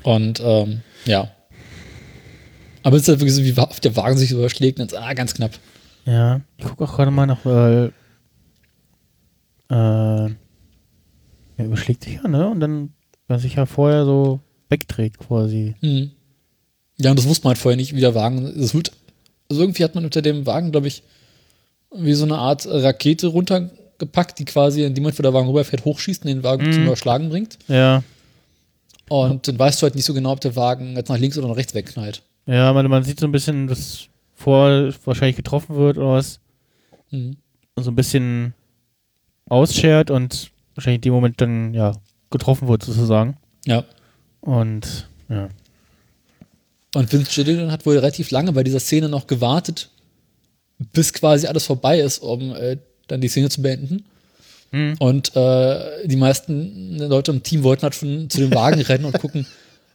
Und 0.02 0.40
ähm, 0.44 0.80
ja. 1.04 1.30
Aber 2.82 2.96
es 2.96 3.02
ist 3.02 3.08
halt 3.08 3.20
wirklich 3.20 3.34
so, 3.36 3.44
wie 3.44 3.56
oft 3.60 3.84
der 3.84 3.94
Wagen 3.96 4.16
sich 4.18 4.30
so 4.30 4.38
überschlägt 4.38 4.80
und 4.80 4.92
dann, 4.92 5.02
ah, 5.02 5.12
ganz 5.14 5.34
knapp. 5.34 5.52
Ja, 6.04 6.40
ich 6.56 6.64
gucke 6.64 6.84
auch 6.84 6.96
gerade 6.96 7.10
mal 7.10 7.26
nach, 7.26 7.44
weil 7.44 7.92
äh, 9.70 9.74
er 11.56 11.64
überschlägt 11.64 12.04
sich 12.04 12.14
ja, 12.14 12.28
ne? 12.28 12.48
Und 12.48 12.60
dann, 12.60 12.92
er 13.28 13.38
sich 13.38 13.54
ja 13.54 13.66
vorher 13.66 14.04
so 14.04 14.40
wegdreht 14.68 15.18
quasi. 15.18 15.74
Mhm. 15.80 16.10
Ja, 16.98 17.10
und 17.10 17.18
das 17.18 17.26
wusste 17.28 17.44
man 17.44 17.50
halt 17.54 17.58
vorher 17.58 17.76
nicht, 17.76 17.94
wie 17.94 18.00
der 18.00 18.14
Wagen. 18.14 18.52
Das 18.56 18.74
wird, 18.74 18.92
also 19.48 19.62
irgendwie 19.62 19.84
hat 19.84 19.94
man 19.94 20.04
unter 20.04 20.22
dem 20.22 20.46
Wagen, 20.46 20.72
glaube 20.72 20.88
ich, 20.88 21.02
wie 21.94 22.14
so 22.14 22.24
eine 22.24 22.38
Art 22.38 22.66
Rakete 22.66 23.28
runtergepackt, 23.28 24.38
die 24.38 24.44
quasi 24.44 24.82
in 24.84 24.94
dem 24.94 25.02
Moment, 25.02 25.18
wo 25.18 25.22
der 25.22 25.34
Wagen 25.34 25.48
rüberfährt, 25.48 25.84
hochschießt 25.84 26.22
und 26.24 26.28
den 26.28 26.42
Wagen 26.42 26.66
Mhm. 26.66 26.72
zum 26.72 26.86
Überschlagen 26.86 27.28
bringt. 27.28 27.58
Ja, 27.68 28.02
Und 29.08 29.46
dann 29.48 29.58
weißt 29.58 29.80
du 29.80 29.84
halt 29.84 29.94
nicht 29.94 30.04
so 30.06 30.14
genau, 30.14 30.32
ob 30.32 30.40
der 30.40 30.56
Wagen 30.56 30.96
jetzt 30.96 31.08
nach 31.10 31.18
links 31.18 31.36
oder 31.38 31.48
nach 31.48 31.56
rechts 31.56 31.74
wegknallt. 31.74 32.22
Ja, 32.46 32.72
man, 32.72 32.88
man 32.88 33.04
sieht 33.04 33.20
so 33.20 33.26
ein 33.26 33.32
bisschen, 33.32 33.66
dass 33.66 34.08
vor 34.34 34.92
wahrscheinlich 35.04 35.36
getroffen 35.36 35.76
wird 35.76 35.98
oder 35.98 36.12
was. 36.12 36.40
Mhm. 37.10 37.36
So 37.76 37.90
ein 37.90 37.96
bisschen 37.96 38.54
ausschert 39.48 40.10
und 40.10 40.50
wahrscheinlich 40.74 40.98
in 40.98 41.02
dem 41.02 41.12
Moment 41.12 41.40
dann, 41.40 41.74
ja, 41.74 41.92
getroffen 42.30 42.68
wird 42.68 42.82
sozusagen. 42.82 43.36
Ja. 43.66 43.84
Und, 44.40 45.08
ja. 45.28 45.48
Und 46.94 47.12
Vince 47.12 47.30
Gilligan 47.32 47.70
hat 47.70 47.86
wohl 47.86 47.96
relativ 47.96 48.30
lange 48.30 48.52
bei 48.52 48.64
dieser 48.64 48.80
Szene 48.80 49.08
noch 49.08 49.26
gewartet, 49.26 49.90
bis 50.92 51.12
quasi 51.12 51.46
alles 51.46 51.66
vorbei 51.66 52.00
ist, 52.00 52.18
um 52.18 52.54
äh, 52.54 52.76
dann 53.06 53.20
die 53.20 53.28
Szene 53.28 53.48
zu 53.48 53.62
beenden. 53.62 54.04
Hm. 54.72 54.96
Und 54.98 55.36
äh, 55.36 56.06
die 56.06 56.16
meisten 56.16 56.98
Leute 56.98 57.30
im 57.30 57.42
Team 57.42 57.62
wollten 57.62 57.82
halt 57.82 57.94
schon 57.94 58.28
zu 58.28 58.38
dem 58.38 58.54
Wagen 58.54 58.80
rennen 58.80 59.04
und 59.04 59.18
gucken, 59.18 59.46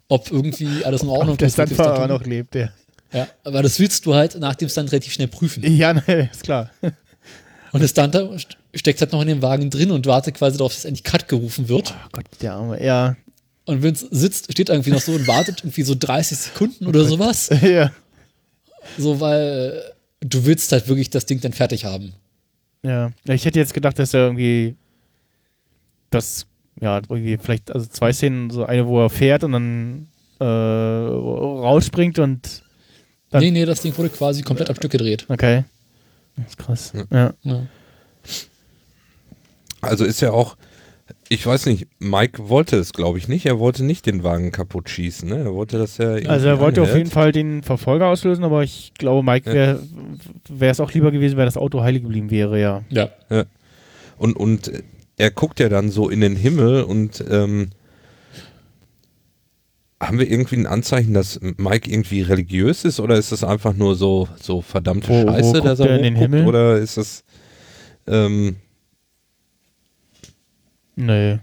ob 0.07 0.31
irgendwie 0.31 0.84
alles 0.85 1.01
in 1.03 1.09
Ordnung 1.09 1.38
der 1.38 1.47
ist. 1.47 1.53
Stuntfahrer 1.53 1.95
Stunt. 2.05 2.09
noch 2.09 2.25
lebt, 2.25 2.55
ja. 2.55 2.69
Ja, 3.13 3.27
aber 3.43 3.61
das 3.63 3.79
willst 3.79 4.05
du 4.05 4.13
halt 4.15 4.35
nach 4.39 4.55
dem 4.55 4.67
Stunt 4.69 4.91
relativ 4.91 5.13
schnell 5.13 5.27
prüfen. 5.29 5.63
Ja, 5.75 5.93
ne, 6.07 6.29
ist 6.31 6.43
klar. 6.43 6.69
Und 7.71 7.79
der 7.81 7.88
Stunter 7.88 8.23
st- 8.34 8.55
steckt 8.73 8.99
halt 9.01 9.11
noch 9.13 9.21
in 9.21 9.27
dem 9.29 9.41
Wagen 9.41 9.69
drin 9.69 9.91
und 9.91 10.05
wartet 10.05 10.35
quasi 10.35 10.57
darauf, 10.57 10.73
dass 10.73 10.85
endlich 10.85 11.03
Cut 11.03 11.27
gerufen 11.27 11.69
wird. 11.69 11.93
Oh 11.95 12.09
Gott, 12.11 12.25
der 12.41 12.53
Arme, 12.53 12.84
ja. 12.84 13.15
Und 13.65 13.84
Vince 13.84 14.07
sitzt, 14.11 14.51
steht 14.51 14.69
irgendwie 14.69 14.91
noch 14.91 15.01
so 15.01 15.11
und 15.13 15.27
wartet 15.27 15.59
irgendwie 15.61 15.84
so 15.84 15.95
30 15.97 16.38
Sekunden 16.38 16.88
oder 16.88 17.03
sowas. 17.05 17.49
ja. 17.61 17.91
So, 18.97 19.19
weil 19.19 19.84
du 20.21 20.45
willst 20.45 20.71
halt 20.71 20.88
wirklich 20.88 21.09
das 21.09 21.25
Ding 21.25 21.41
dann 21.41 21.53
fertig 21.53 21.84
haben. 21.85 22.13
Ja. 22.84 23.11
ja, 23.25 23.34
ich 23.34 23.43
hätte 23.45 23.59
jetzt 23.59 23.73
gedacht, 23.73 23.99
dass 23.99 24.13
er 24.13 24.21
irgendwie 24.21 24.75
das, 26.09 26.45
ja, 26.79 26.97
irgendwie 27.09 27.37
vielleicht, 27.37 27.71
also 27.71 27.85
zwei 27.87 28.13
Szenen, 28.13 28.49
so 28.49 28.65
eine, 28.65 28.85
wo 28.87 29.01
er 29.01 29.09
fährt 29.09 29.43
und 29.43 29.51
dann 29.53 30.07
äh, 30.39 30.43
rausspringt 30.45 32.19
und 32.19 32.63
Dann- 33.29 33.41
nee, 33.43 33.51
nee, 33.51 33.65
das 33.65 33.81
Ding 33.81 33.97
wurde 33.97 34.09
quasi 34.09 34.41
komplett 34.43 34.69
am 34.69 34.75
Stück 34.75 34.91
gedreht. 34.91 35.25
okay. 35.29 35.63
Das 36.35 36.47
ist 36.49 36.57
krass. 36.57 36.93
Ja. 37.11 37.33
Ja. 37.41 37.63
Also 39.81 40.05
ist 40.05 40.21
ja 40.21 40.31
auch, 40.31 40.55
ich 41.29 41.45
weiß 41.45 41.65
nicht, 41.67 41.87
Mike 41.99 42.49
wollte 42.49 42.77
es, 42.77 42.93
glaube 42.93 43.17
ich, 43.17 43.27
nicht. 43.27 43.45
Er 43.45 43.59
wollte 43.59 43.83
nicht 43.83 44.05
den 44.05 44.23
Wagen 44.23 44.51
kaputt 44.51 44.89
schießen. 44.89 45.27
Ne? 45.27 45.37
Er 45.45 45.53
wollte 45.53 45.77
das 45.77 45.97
ja. 45.97 46.11
irgendwie 46.11 46.27
Also 46.29 46.47
er 46.47 46.59
wollte 46.59 46.81
auf 46.81 46.87
anhält. 46.89 47.05
jeden 47.05 47.11
Fall 47.13 47.31
den 47.31 47.63
Verfolger 47.63 48.07
auslösen, 48.07 48.43
aber 48.43 48.63
ich 48.63 48.93
glaube, 48.97 49.23
Mike 49.23 49.51
wäre 49.51 49.79
wäre 50.49 50.71
es 50.71 50.79
auch 50.79 50.91
lieber 50.93 51.11
gewesen, 51.11 51.37
wenn 51.37 51.45
das 51.45 51.57
Auto 51.57 51.81
heilig 51.81 52.03
geblieben 52.03 52.29
wäre, 52.31 52.59
ja. 52.59 52.83
ja. 52.89 53.09
Und, 54.17 54.35
und 54.35 54.71
er 55.18 55.31
guckt 55.31 55.60
ja 55.60 55.68
dann 55.69 55.89
so 55.91 56.10
in 56.10 56.22
den 56.22 56.35
Himmel 56.35 56.84
und 56.84 57.23
ähm, 57.30 57.72
haben 60.02 60.19
wir 60.19 60.30
irgendwie 60.30 60.57
ein 60.57 60.68
Anzeichen, 60.68 61.14
dass 61.14 61.39
Mike 61.41 61.89
irgendwie 61.89 62.22
religiös 62.22 62.85
ist 62.85 62.99
oder 62.99 63.15
ist 63.18 63.31
das 63.31 63.44
einfach 63.44 63.73
nur 63.73 63.95
so, 63.95 64.27
so 64.39 64.61
verdammte 64.61 65.10
Wo- 65.10 65.26
wo 65.27 65.31
Scheiße, 65.31 65.52
guckt 65.53 65.65
dass 65.65 65.80
er 65.80 65.89
er 65.89 65.98
in 65.98 66.03
den? 66.03 66.15
Himmel? 66.15 66.45
Oder 66.48 66.77
ist 66.77 66.98
das 66.98 67.23
ähm, 68.06 68.57
Nee. 70.95 71.39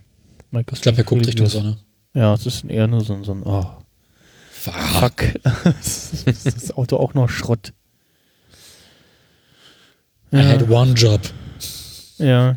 Mike 0.50 0.72
ist 0.72 0.78
Ich 0.78 0.82
glaube, 0.82 0.98
er 0.98 1.04
guckt 1.04 1.26
Richtung. 1.26 1.46
Sonne. 1.46 1.78
Ja, 2.14 2.34
es 2.34 2.46
ist 2.46 2.64
eher 2.64 2.86
nur 2.86 3.02
so, 3.02 3.14
ein- 3.14 3.24
so 3.24 3.32
ein, 3.32 3.42
oh, 3.44 3.66
Fuck. 4.52 4.74
fuck. 4.74 5.24
das 5.64 6.12
ist 6.26 6.46
das 6.46 6.70
Auto 6.76 6.96
auch 6.96 7.14
noch 7.14 7.28
Schrott. 7.28 7.72
I 10.32 10.38
had 10.38 10.68
one 10.70 10.92
job. 10.94 11.20
Ja. 12.18 12.56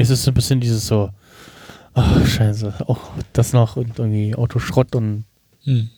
Es 0.00 0.10
ist 0.10 0.22
so 0.24 0.30
ein 0.30 0.34
bisschen 0.34 0.60
dieses 0.60 0.86
so, 0.86 1.10
ach, 1.94 2.26
scheiße, 2.26 2.74
auch 2.86 3.10
das 3.32 3.52
noch 3.52 3.76
und 3.76 3.98
irgendwie 3.98 4.34
Autoschrott 4.34 4.94
und 4.94 5.24
Hm. 5.64 5.90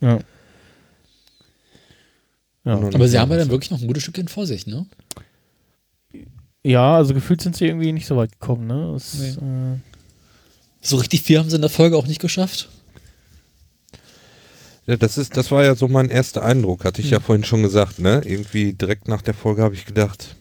ja. 0.00 0.18
Ja, 2.64 2.74
Aber 2.74 3.08
sie 3.08 3.18
haben 3.18 3.30
ja 3.30 3.38
dann 3.38 3.48
wirklich 3.50 3.70
noch 3.70 3.80
ein 3.80 3.86
gutes 3.86 4.02
Stückchen 4.02 4.28
vor 4.28 4.46
sich, 4.46 4.66
ne? 4.66 4.86
ja 6.64 6.96
also 6.96 7.14
gefühlt 7.14 7.40
sind 7.40 7.56
sie 7.56 7.66
irgendwie 7.66 7.92
nicht 7.92 8.06
so 8.06 8.16
weit 8.16 8.32
gekommen, 8.32 8.66
ne? 8.66 8.90
Das, 8.92 9.14
Nee. 9.40 9.74
äh, 9.74 9.76
So 10.82 10.96
richtig 10.96 11.22
viel 11.22 11.38
haben 11.38 11.48
sie 11.48 11.56
in 11.56 11.62
der 11.62 11.70
Folge 11.70 11.96
auch 11.96 12.06
nicht 12.06 12.20
geschafft. 12.20 12.68
Ja, 14.86 14.96
das 14.96 15.16
ist, 15.18 15.36
das 15.36 15.50
war 15.50 15.64
ja 15.64 15.74
so 15.74 15.88
mein 15.88 16.10
erster 16.10 16.44
Eindruck, 16.44 16.84
hatte 16.84 16.98
Hm. 16.98 17.04
ich 17.06 17.10
ja 17.10 17.20
vorhin 17.20 17.44
schon 17.44 17.62
gesagt, 17.62 18.00
ne? 18.00 18.20
Irgendwie 18.24 18.74
direkt 18.74 19.08
nach 19.08 19.22
der 19.22 19.34
Folge 19.34 19.62
habe 19.62 19.74
ich 19.74 19.86
gedacht, 19.86 20.34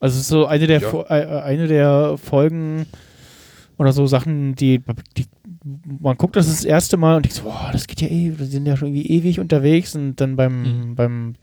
Also 0.00 0.14
es 0.16 0.22
ist 0.22 0.28
so 0.28 0.46
eine 0.46 0.66
der, 0.66 0.80
Ja. 0.80 0.88
Fo- 0.88 1.04
äh, 1.08 1.42
eine 1.42 1.66
der 1.68 2.16
Folgen 2.18 2.86
oder 3.78 3.92
so 3.92 4.06
Sachen, 4.06 4.54
die, 4.54 4.80
die 5.16 5.26
man 6.00 6.16
guckt 6.16 6.36
das 6.36 6.46
das 6.46 6.64
erste 6.64 6.96
Mal 6.96 7.16
und 7.16 7.24
denkt 7.24 7.36
so, 7.36 7.44
boah, 7.44 7.70
das 7.72 7.86
geht 7.86 8.00
ja 8.02 8.08
eh, 8.08 8.32
wir 8.36 8.46
sind 8.46 8.66
ja 8.66 8.76
schon 8.76 8.88
irgendwie 8.88 9.08
ewig 9.10 9.40
unterwegs 9.40 9.94
und 9.94 10.16
dann 10.20 10.36
beim, 10.36 10.62
Mhm. 10.90 10.94
beim 10.94 11.34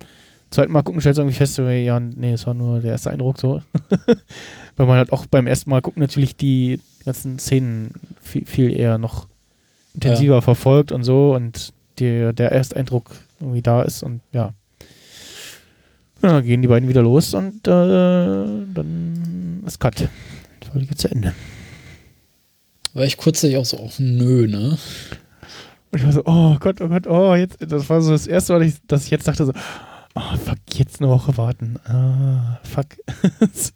zweiten 0.52 0.72
Mal 0.72 0.84
gucken 0.84 1.02
stellst 1.02 1.18
du 1.18 1.22
irgendwie 1.23 1.38
fest, 1.38 1.56
so, 1.56 1.64
ja, 1.68 1.99
nee, 1.99 2.34
es 2.34 2.45
war 2.45 2.53
nur 2.53 2.80
der 2.82 2.91
erste 2.91 3.10
Eindruck 3.10 3.40
so. 3.40 3.61
Weil 4.78 4.86
man 4.86 4.98
halt 4.98 5.11
auch 5.11 5.26
beim 5.26 5.48
ersten 5.48 5.69
Mal 5.69 5.82
gucken 5.82 6.02
natürlich 6.02 6.36
die 6.36 6.80
ganzen 7.06 7.40
Szenen 7.40 7.91
viel, 8.22 8.45
viel 8.45 8.78
eher 8.78 8.98
noch 8.98 9.28
intensiver 9.94 10.41
verfolgt 10.41 10.91
und 10.91 11.03
so 11.03 11.34
und 11.36 11.73
der, 11.99 12.32
der 12.34 12.52
Ersteindruck 12.52 13.11
irgendwie 13.40 13.61
da 13.61 13.82
ist 13.82 14.03
und 14.03 14.22
ja. 14.32 14.53
Ja, 16.23 16.41
gehen 16.41 16.61
die 16.61 16.68
beiden 16.68 16.88
wieder 16.89 17.02
los 17.02 17.34
und 17.34 17.68
äh, 17.68 17.72
dann 18.73 19.64
ist 19.65 19.80
Cut. 19.80 19.99
Die 20.02 20.68
Folge 20.72 20.88
geht 20.88 20.99
zu 20.99 21.10
Ende. 21.10 21.34
War 22.93 23.06
ich 23.06 23.18
kurzzeitig 23.18 23.57
auch 23.57 23.65
so, 23.65 23.77
oh, 23.80 23.89
nö, 23.99 24.48
ne? 24.48 24.77
Und 25.91 25.99
ich 25.99 26.06
war 26.06 26.11
so, 26.11 26.22
oh 26.26 26.57
Gott, 26.60 26.80
oh 26.81 26.88
Gott, 26.89 27.07
oh, 27.07 27.35
jetzt, 27.35 27.57
das 27.60 27.89
war 27.89 28.02
so 28.02 28.11
das 28.11 28.27
erste 28.27 28.53
Mal, 28.53 28.60
dass 28.60 28.68
ich- 28.73 28.81
dass 28.88 29.06
ich 29.06 29.11
jetzt 29.11 29.27
dachte 29.27 29.45
so, 29.45 29.53
oh 30.15 30.38
fuck, 30.45 30.57
jetzt 30.73 31.02
eine 31.02 31.10
Woche 31.10 31.38
warten. 31.38 31.77
Ah, 31.85 32.60
fuck. 32.64 32.85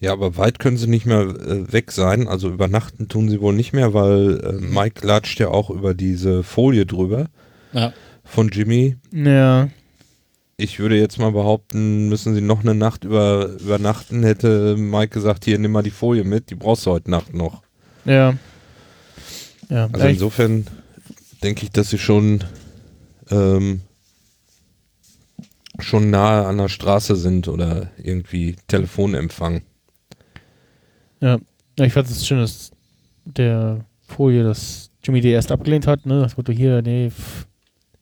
ja, 0.00 0.12
aber 0.12 0.36
weit 0.36 0.58
können 0.58 0.76
sie 0.76 0.88
nicht 0.88 1.06
mehr 1.06 1.20
äh, 1.20 1.72
weg 1.72 1.92
sein. 1.92 2.28
Also 2.28 2.48
übernachten 2.50 3.08
tun 3.08 3.28
sie 3.28 3.40
wohl 3.40 3.54
nicht 3.54 3.72
mehr, 3.72 3.94
weil 3.94 4.40
äh, 4.40 4.52
Mike 4.52 5.06
latscht 5.06 5.38
ja 5.40 5.48
auch 5.48 5.70
über 5.70 5.94
diese 5.94 6.42
Folie 6.42 6.84
drüber 6.86 7.28
Ja. 7.72 7.92
von 8.24 8.48
Jimmy. 8.48 8.96
ja, 9.12 9.68
Ich 10.56 10.78
würde 10.78 10.96
jetzt 10.98 11.18
mal 11.18 11.32
behaupten, 11.32 12.08
müssen 12.08 12.34
sie 12.34 12.40
noch 12.40 12.60
eine 12.60 12.74
Nacht 12.74 13.04
über, 13.04 13.48
übernachten, 13.60 14.22
hätte 14.22 14.76
Mike 14.76 15.08
gesagt, 15.12 15.44
hier 15.44 15.58
nimm 15.58 15.72
mal 15.72 15.82
die 15.82 15.90
Folie 15.90 16.24
mit, 16.24 16.50
die 16.50 16.54
brauchst 16.54 16.86
du 16.86 16.92
heute 16.92 17.10
Nacht 17.10 17.34
noch. 17.34 17.62
ja. 18.04 18.34
Ja, 19.70 19.88
Also 19.92 20.06
insofern 20.06 20.66
denke 21.42 21.64
ich, 21.64 21.70
dass 21.70 21.88
sie 21.88 21.96
schon 21.98 22.44
ähm, 23.30 23.80
schon 25.80 26.10
nahe 26.10 26.46
an 26.46 26.58
der 26.58 26.68
Straße 26.68 27.16
sind 27.16 27.48
oder 27.48 27.90
irgendwie 27.96 28.56
Telefonempfang. 28.68 29.62
ja, 31.20 31.38
Ja, 31.78 31.84
ich 31.84 31.92
fand 31.94 32.08
es 32.10 32.26
schön, 32.26 32.38
dass 32.38 32.70
der 33.24 33.84
Folie, 34.06 34.44
dass 34.44 34.90
Jimmy 35.02 35.20
die 35.22 35.30
erst 35.30 35.50
abgelehnt 35.50 35.86
hat, 35.86 36.04
ne? 36.06 36.20
Das 36.20 36.36
Motto 36.36 36.52
hier, 36.52 36.82
nee, 36.82 37.10
pff, 37.10 37.46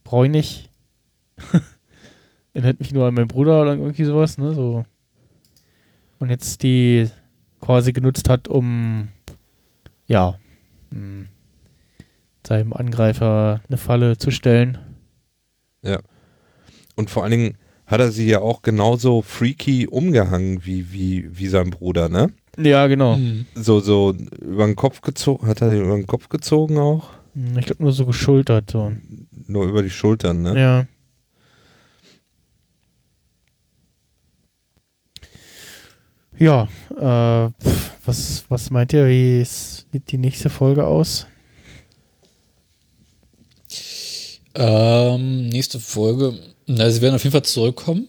brauch 0.04 0.24
ich 0.24 0.30
nicht. 0.30 0.70
Erinnert 2.54 2.80
mich 2.80 2.92
nur 2.92 3.06
an 3.06 3.14
meinen 3.14 3.28
Bruder 3.28 3.62
oder 3.62 3.74
irgendwie 3.74 4.04
sowas, 4.04 4.36
ne? 4.38 4.54
So. 4.54 4.84
Und 6.18 6.30
jetzt 6.30 6.62
die 6.62 7.08
quasi 7.60 7.92
genutzt 7.92 8.28
hat, 8.28 8.48
um 8.48 9.08
ja, 10.06 10.36
mh, 10.90 11.26
seinem 12.46 12.72
Angreifer 12.72 13.60
eine 13.68 13.78
Falle 13.78 14.18
zu 14.18 14.30
stellen. 14.30 14.78
Und 16.94 17.08
vor 17.10 17.22
allen 17.22 17.32
Dingen 17.32 17.56
hat 17.86 18.00
er 18.00 18.10
sie 18.12 18.28
ja 18.28 18.40
auch 18.40 18.62
genauso 18.62 19.22
freaky 19.22 19.86
umgehangen 19.86 20.64
wie, 20.64 20.92
wie, 20.92 21.28
wie 21.36 21.46
sein 21.46 21.70
Bruder, 21.70 22.08
ne? 22.08 22.30
Ja, 22.58 22.86
genau. 22.86 23.16
Hm. 23.16 23.46
So, 23.54 23.80
so 23.80 24.14
über 24.40 24.66
den 24.66 24.76
Kopf 24.76 25.00
gezogen, 25.00 25.46
hat 25.46 25.62
er 25.62 25.70
den 25.70 25.84
über 25.84 25.96
den 25.96 26.06
Kopf 26.06 26.28
gezogen 26.28 26.78
auch? 26.78 27.08
Hm, 27.34 27.56
Ich 27.58 27.66
glaube 27.66 27.82
nur 27.82 27.92
so 27.92 28.04
geschultert. 28.04 28.70
So. 28.70 28.92
Nur 29.46 29.64
über 29.66 29.82
die 29.82 29.90
Schultern, 29.90 30.42
ne? 30.42 30.60
Ja. 30.60 30.86
Ja, 36.42 36.66
äh, 36.90 37.50
was, 38.04 38.44
was 38.48 38.70
meint 38.70 38.92
ihr, 38.92 39.06
wie 39.06 39.44
sieht 39.44 40.10
die 40.10 40.18
nächste 40.18 40.50
Folge 40.50 40.84
aus? 40.84 41.28
Ähm, 44.56 45.50
nächste 45.50 45.78
Folge. 45.78 46.36
Na, 46.66 46.90
sie 46.90 47.00
werden 47.00 47.14
auf 47.14 47.22
jeden 47.22 47.30
Fall 47.30 47.44
zurückkommen. 47.44 48.08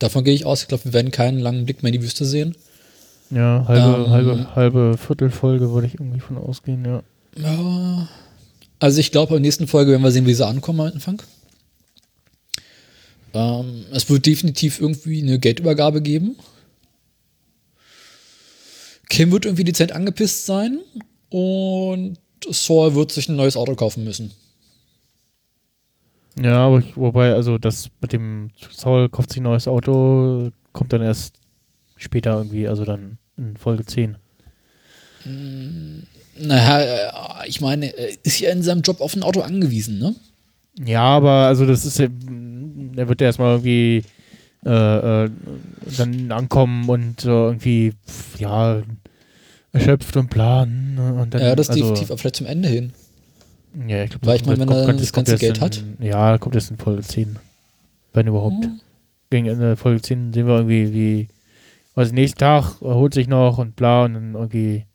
Davon 0.00 0.24
gehe 0.24 0.34
ich 0.34 0.44
aus. 0.44 0.62
Ich 0.62 0.68
glaube, 0.68 0.86
wir 0.86 0.92
werden 0.92 1.12
keinen 1.12 1.38
langen 1.38 1.66
Blick 1.66 1.84
mehr 1.84 1.92
in 1.94 2.00
die 2.00 2.04
Wüste 2.04 2.24
sehen. 2.24 2.56
Ja, 3.30 3.64
halbe, 3.68 4.04
Ähm. 4.04 4.10
halbe, 4.10 4.56
halbe 4.56 4.98
Viertelfolge 4.98 5.70
würde 5.70 5.86
ich 5.86 5.94
irgendwie 5.94 6.18
von 6.18 6.36
ausgehen, 6.36 6.84
ja. 6.84 7.02
Ja. 7.36 8.08
Also 8.80 8.98
ich 8.98 9.12
glaube, 9.12 9.36
in 9.36 9.42
der 9.42 9.46
nächsten 9.46 9.68
Folge 9.68 9.92
werden 9.92 10.02
wir 10.02 10.10
sehen, 10.10 10.26
wie 10.26 10.34
sie 10.34 10.44
ankommen 10.44 10.80
am 10.80 10.86
Anfang. 10.88 11.22
Ähm, 13.34 13.84
es 13.92 14.10
wird 14.10 14.26
definitiv 14.26 14.80
irgendwie 14.80 15.22
eine 15.22 15.38
Geldübergabe 15.38 16.02
geben. 16.02 16.34
Kim 19.08 19.30
wird 19.32 19.44
irgendwie 19.44 19.64
dezent 19.64 19.92
angepisst 19.92 20.46
sein 20.46 20.80
und 21.30 22.18
Saul 22.48 22.94
wird 22.94 23.12
sich 23.12 23.28
ein 23.28 23.36
neues 23.36 23.56
Auto 23.56 23.74
kaufen 23.74 24.04
müssen. 24.04 24.32
Ja, 26.40 26.66
aber 26.66 26.80
ich, 26.80 26.96
wobei, 26.96 27.32
also 27.32 27.56
das 27.58 27.88
mit 28.00 28.12
dem 28.12 28.50
Saul 28.70 29.08
kauft 29.08 29.30
sich 29.30 29.40
ein 29.40 29.44
neues 29.44 29.66
Auto, 29.68 30.50
kommt 30.72 30.92
dann 30.92 31.02
erst 31.02 31.36
später 31.96 32.36
irgendwie, 32.36 32.68
also 32.68 32.84
dann 32.84 33.18
in 33.36 33.56
Folge 33.56 33.86
10. 33.86 34.16
Naja, 36.38 36.80
äh, 36.80 37.48
ich 37.48 37.60
meine, 37.60 37.96
er 37.96 38.08
ist 38.22 38.38
ja 38.38 38.50
in 38.50 38.62
seinem 38.62 38.82
Job 38.82 39.00
auf 39.00 39.16
ein 39.16 39.22
Auto 39.22 39.40
angewiesen, 39.40 39.98
ne? 39.98 40.14
Ja, 40.84 41.02
aber 41.02 41.46
also 41.46 41.64
das 41.64 41.86
ist 41.86 41.98
ja, 41.98 42.08
er 42.96 43.08
wird 43.08 43.20
ja 43.22 43.28
erstmal 43.28 43.54
irgendwie 43.54 44.02
äh, 44.66 45.24
äh, 45.24 45.30
dann 45.96 46.32
ankommen 46.32 46.88
und 46.88 47.24
äh, 47.24 47.28
irgendwie, 47.28 47.92
pf, 48.06 48.40
ja, 48.40 48.82
erschöpft 49.72 50.16
und 50.16 50.28
planen. 50.28 50.96
ne, 50.96 51.14
Und 51.14 51.34
dann, 51.34 51.40
Ja, 51.40 51.54
das 51.54 51.70
also, 51.70 51.80
definitiv, 51.80 52.10
aber 52.10 52.18
vielleicht 52.18 52.36
zum 52.36 52.46
Ende 52.46 52.68
hin. 52.68 52.92
Ja, 53.86 54.02
ich 54.02 54.10
glaub, 54.10 54.26
Weil 54.26 54.36
ich 54.36 54.46
meine, 54.46 54.60
wenn 54.60 54.68
er 54.70 54.92
das 54.94 55.12
ganze 55.12 55.36
Geld 55.36 55.58
in, 55.58 55.62
hat. 55.62 55.84
Ja, 56.00 56.38
kommt 56.38 56.54
erst 56.54 56.70
in 56.70 56.78
Folge 56.78 57.02
10. 57.02 57.38
Wenn 58.12 58.26
überhaupt. 58.26 58.64
Hm. 58.64 58.80
Gegen 59.30 59.46
Ende 59.46 59.76
Folge 59.76 60.02
10 60.02 60.32
sehen 60.32 60.46
wir 60.46 60.56
irgendwie, 60.56 60.92
wie, 60.92 61.28
also 61.94 62.14
nächsten 62.14 62.38
Tag 62.38 62.80
erholt 62.80 63.14
sich 63.14 63.28
noch 63.28 63.58
und 63.58 63.76
bla 63.76 64.04
und 64.04 64.14
dann 64.14 64.34
irgendwie, 64.34 64.86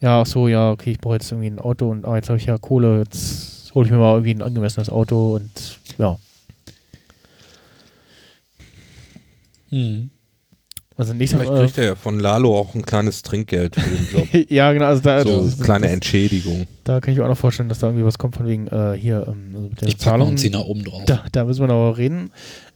ja, 0.00 0.20
ach 0.20 0.26
so, 0.26 0.48
ja, 0.48 0.70
okay, 0.70 0.92
ich 0.92 0.98
brauche 0.98 1.14
jetzt 1.14 1.32
irgendwie 1.32 1.50
ein 1.50 1.58
Auto 1.58 1.90
und 1.90 2.04
ah, 2.04 2.16
jetzt 2.16 2.28
habe 2.28 2.38
ich 2.38 2.46
ja 2.46 2.58
Kohle, 2.58 2.98
jetzt 2.98 3.74
hole 3.74 3.86
ich 3.86 3.92
mir 3.92 3.98
mal 3.98 4.12
irgendwie 4.12 4.34
ein 4.34 4.42
angemessenes 4.42 4.90
Auto 4.90 5.36
und 5.36 5.78
ja. 5.98 6.18
Hm. 9.70 10.10
Also 10.96 11.14
nächstes 11.14 11.38
Vielleicht 11.38 11.52
Mal. 11.52 11.64
kriegt 11.64 11.78
er 11.78 11.84
ja 11.84 11.94
von 11.94 12.18
Lalo 12.18 12.58
auch 12.58 12.74
ein 12.74 12.84
kleines 12.84 13.22
Trinkgeld 13.22 13.76
für 13.76 13.88
den 13.88 14.08
Job. 14.12 14.28
ja, 14.50 14.72
genau, 14.72 14.86
also 14.86 15.00
da, 15.00 15.22
so 15.22 15.44
das, 15.44 15.60
kleine 15.60 15.86
das, 15.86 15.92
Entschädigung. 15.92 16.66
da 16.82 17.00
kann 17.00 17.12
ich 17.12 17.18
mir 17.18 17.24
auch 17.24 17.28
noch 17.28 17.38
vorstellen, 17.38 17.68
dass 17.68 17.78
da 17.78 17.86
irgendwie 17.86 18.04
was 18.04 18.18
kommt 18.18 18.34
von 18.34 18.48
wegen, 18.48 18.66
äh, 18.66 18.94
hier, 18.98 19.24
ähm, 19.28 19.50
also 19.54 19.68
mit 19.68 19.80
der 19.80 19.88
Ich 19.88 19.94
packe 19.94 20.04
Zahlung. 20.10 20.28
einen 20.28 20.38
Zehner 20.38 20.66
oben 20.66 20.82
drauf. 20.84 21.02
Da, 21.06 21.24
da 21.30 21.44
müssen 21.44 21.60
wir 21.60 21.68
noch 21.68 21.92
reden. 21.92 22.32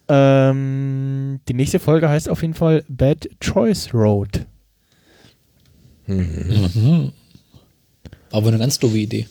Ähm, 0.08 1.40
die 1.48 1.54
nächste 1.54 1.80
Folge 1.80 2.08
heißt 2.08 2.28
auf 2.28 2.42
jeden 2.42 2.54
Fall 2.54 2.84
Bad 2.88 3.28
Choice 3.40 3.92
Road. 3.92 4.46
Mhm. 6.06 6.70
Mhm. 6.74 7.12
Aber 8.30 8.48
eine 8.48 8.58
ganz 8.58 8.78
doofe 8.78 8.98
Idee. 8.98 9.26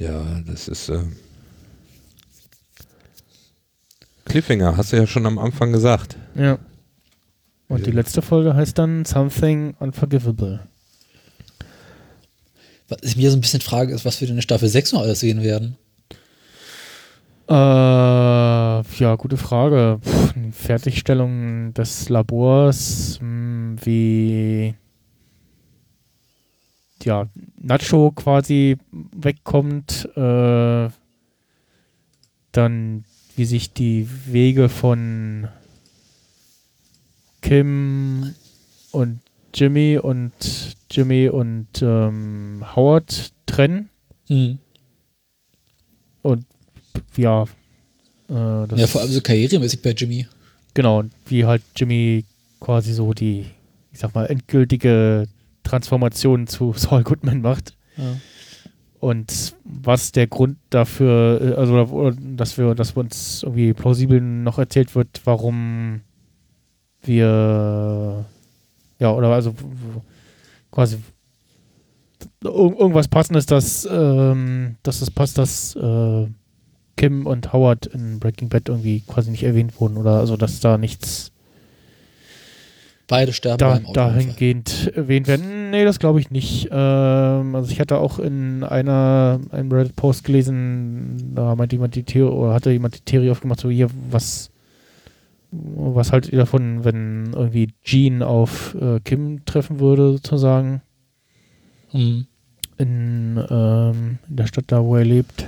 Ja, 0.00 0.40
das 0.46 0.66
ist. 0.66 0.88
Äh 0.88 1.02
Cliffhanger, 4.24 4.76
hast 4.76 4.92
du 4.92 4.96
ja 4.96 5.06
schon 5.06 5.26
am 5.26 5.38
Anfang 5.38 5.72
gesagt. 5.72 6.16
Ja. 6.34 6.58
Und 7.68 7.86
die 7.86 7.90
Ja. 7.90 7.96
letzte 7.96 8.22
Folge 8.22 8.54
heißt 8.54 8.78
dann 8.78 9.04
Something 9.04 9.74
Unforgivable. 9.78 10.60
Was 12.88 12.98
ich 13.02 13.16
mir 13.16 13.30
so 13.30 13.36
ein 13.36 13.40
bisschen 13.40 13.60
frage, 13.60 13.94
ist, 13.94 14.04
was 14.04 14.20
wir 14.20 14.26
denn 14.28 14.36
in 14.36 14.42
Staffel 14.42 14.68
6 14.68 14.92
noch 14.92 15.02
alles 15.02 15.20
sehen 15.20 15.42
werden. 15.42 15.76
Äh, 17.48 17.52
ja, 17.54 19.14
gute 19.16 19.36
Frage. 19.36 19.98
Pff, 20.02 20.34
Fertigstellung 20.52 21.74
des 21.74 22.08
Labors, 22.08 23.18
mh, 23.20 23.76
wie 23.84 24.74
ja, 27.04 27.28
Nacho 27.58 28.10
quasi 28.12 28.76
wegkommt, 28.92 30.08
äh, 30.16 30.88
dann 32.52 33.04
wie 33.36 33.44
sich 33.44 33.72
die 33.72 34.08
Wege 34.26 34.68
von 34.68 35.48
Kim 37.42 38.34
und 38.92 39.20
Jimmy 39.54 39.98
und 39.98 40.32
Jimmy 40.90 41.28
und 41.28 41.68
ähm, 41.82 42.64
Howard 42.76 43.32
trennen 43.46 43.88
Hm. 44.28 44.58
und 46.22 46.44
ja, 47.16 47.44
äh, 48.28 48.76
Ja, 48.76 48.86
vor 48.86 49.00
allem 49.00 49.10
so 49.10 49.20
karrieremäßig 49.20 49.82
bei 49.82 49.90
Jimmy. 49.90 50.26
Genau, 50.74 51.00
und 51.00 51.12
wie 51.26 51.44
halt 51.44 51.62
Jimmy 51.74 52.24
quasi 52.60 52.92
so 52.92 53.12
die, 53.12 53.46
ich 53.92 53.98
sag 53.98 54.14
mal, 54.14 54.26
endgültige 54.26 55.26
Transformation 55.70 56.46
zu 56.46 56.72
Saul 56.76 57.02
Goodman 57.02 57.40
macht. 57.40 57.76
Ja. 57.96 58.16
Und 58.98 59.54
was 59.64 60.12
der 60.12 60.26
Grund 60.26 60.58
dafür, 60.68 61.40
äh, 61.40 61.54
also 61.54 62.10
dass 62.36 62.58
wir, 62.58 62.74
dass 62.74 62.92
uns 62.92 63.42
irgendwie 63.42 63.72
plausibel 63.72 64.20
noch 64.20 64.58
erzählt 64.58 64.94
wird, 64.94 65.22
warum 65.24 66.02
wir 67.02 68.26
ja, 68.98 69.12
oder 69.12 69.28
also 69.28 69.54
quasi 70.70 70.98
ir 72.44 72.50
irgendwas 72.50 73.08
passendes, 73.08 73.46
dass, 73.46 73.88
ähm, 73.90 74.76
dass 74.82 75.00
es 75.00 75.10
passt, 75.10 75.38
dass 75.38 75.74
äh, 75.74 76.26
Kim 76.96 77.26
und 77.26 77.52
Howard 77.52 77.86
in 77.86 78.20
Breaking 78.20 78.50
Bad 78.50 78.68
irgendwie 78.68 79.00
quasi 79.00 79.30
nicht 79.30 79.42
erwähnt 79.42 79.80
wurden 79.80 79.96
oder 79.96 80.18
also 80.18 80.36
dass 80.36 80.60
da 80.60 80.76
nichts 80.76 81.32
Beide 83.10 83.32
sterben 83.34 83.58
da, 83.58 83.74
beim 83.74 83.86
Autounfall. 83.86 84.12
dahingehend 84.14 84.92
erwähnt 84.94 85.26
werden. 85.26 85.70
Nee, 85.70 85.84
das 85.84 85.98
glaube 85.98 86.20
ich 86.20 86.30
nicht. 86.30 86.68
Ähm, 86.70 87.54
also 87.54 87.70
ich 87.70 87.80
hatte 87.80 87.98
auch 87.98 88.18
in 88.18 88.64
einer 88.64 89.40
einem 89.50 89.70
Reddit-Post 89.72 90.24
gelesen, 90.24 91.32
da 91.34 91.54
meinte 91.56 91.76
jemand 91.76 91.94
die 91.96 92.04
Theorie, 92.04 92.32
oder 92.34 92.54
hatte 92.54 92.70
jemand 92.70 92.96
die 92.96 93.04
Theorie 93.04 93.30
aufgemacht, 93.30 93.60
so 93.60 93.68
hier, 93.68 93.88
was 94.10 94.50
was 95.52 96.12
haltet 96.12 96.32
ihr 96.32 96.38
davon, 96.38 96.84
wenn 96.84 97.32
irgendwie 97.32 97.70
Jean 97.82 98.22
auf 98.22 98.76
äh, 98.80 99.00
Kim 99.00 99.44
treffen 99.44 99.80
würde, 99.80 100.12
sozusagen, 100.12 100.80
Hm. 101.90 102.26
in, 102.78 103.44
ähm, 103.50 104.18
in 104.28 104.36
der 104.36 104.46
Stadt 104.46 104.66
da, 104.68 104.84
wo 104.84 104.94
er 104.94 105.04
lebt. 105.04 105.44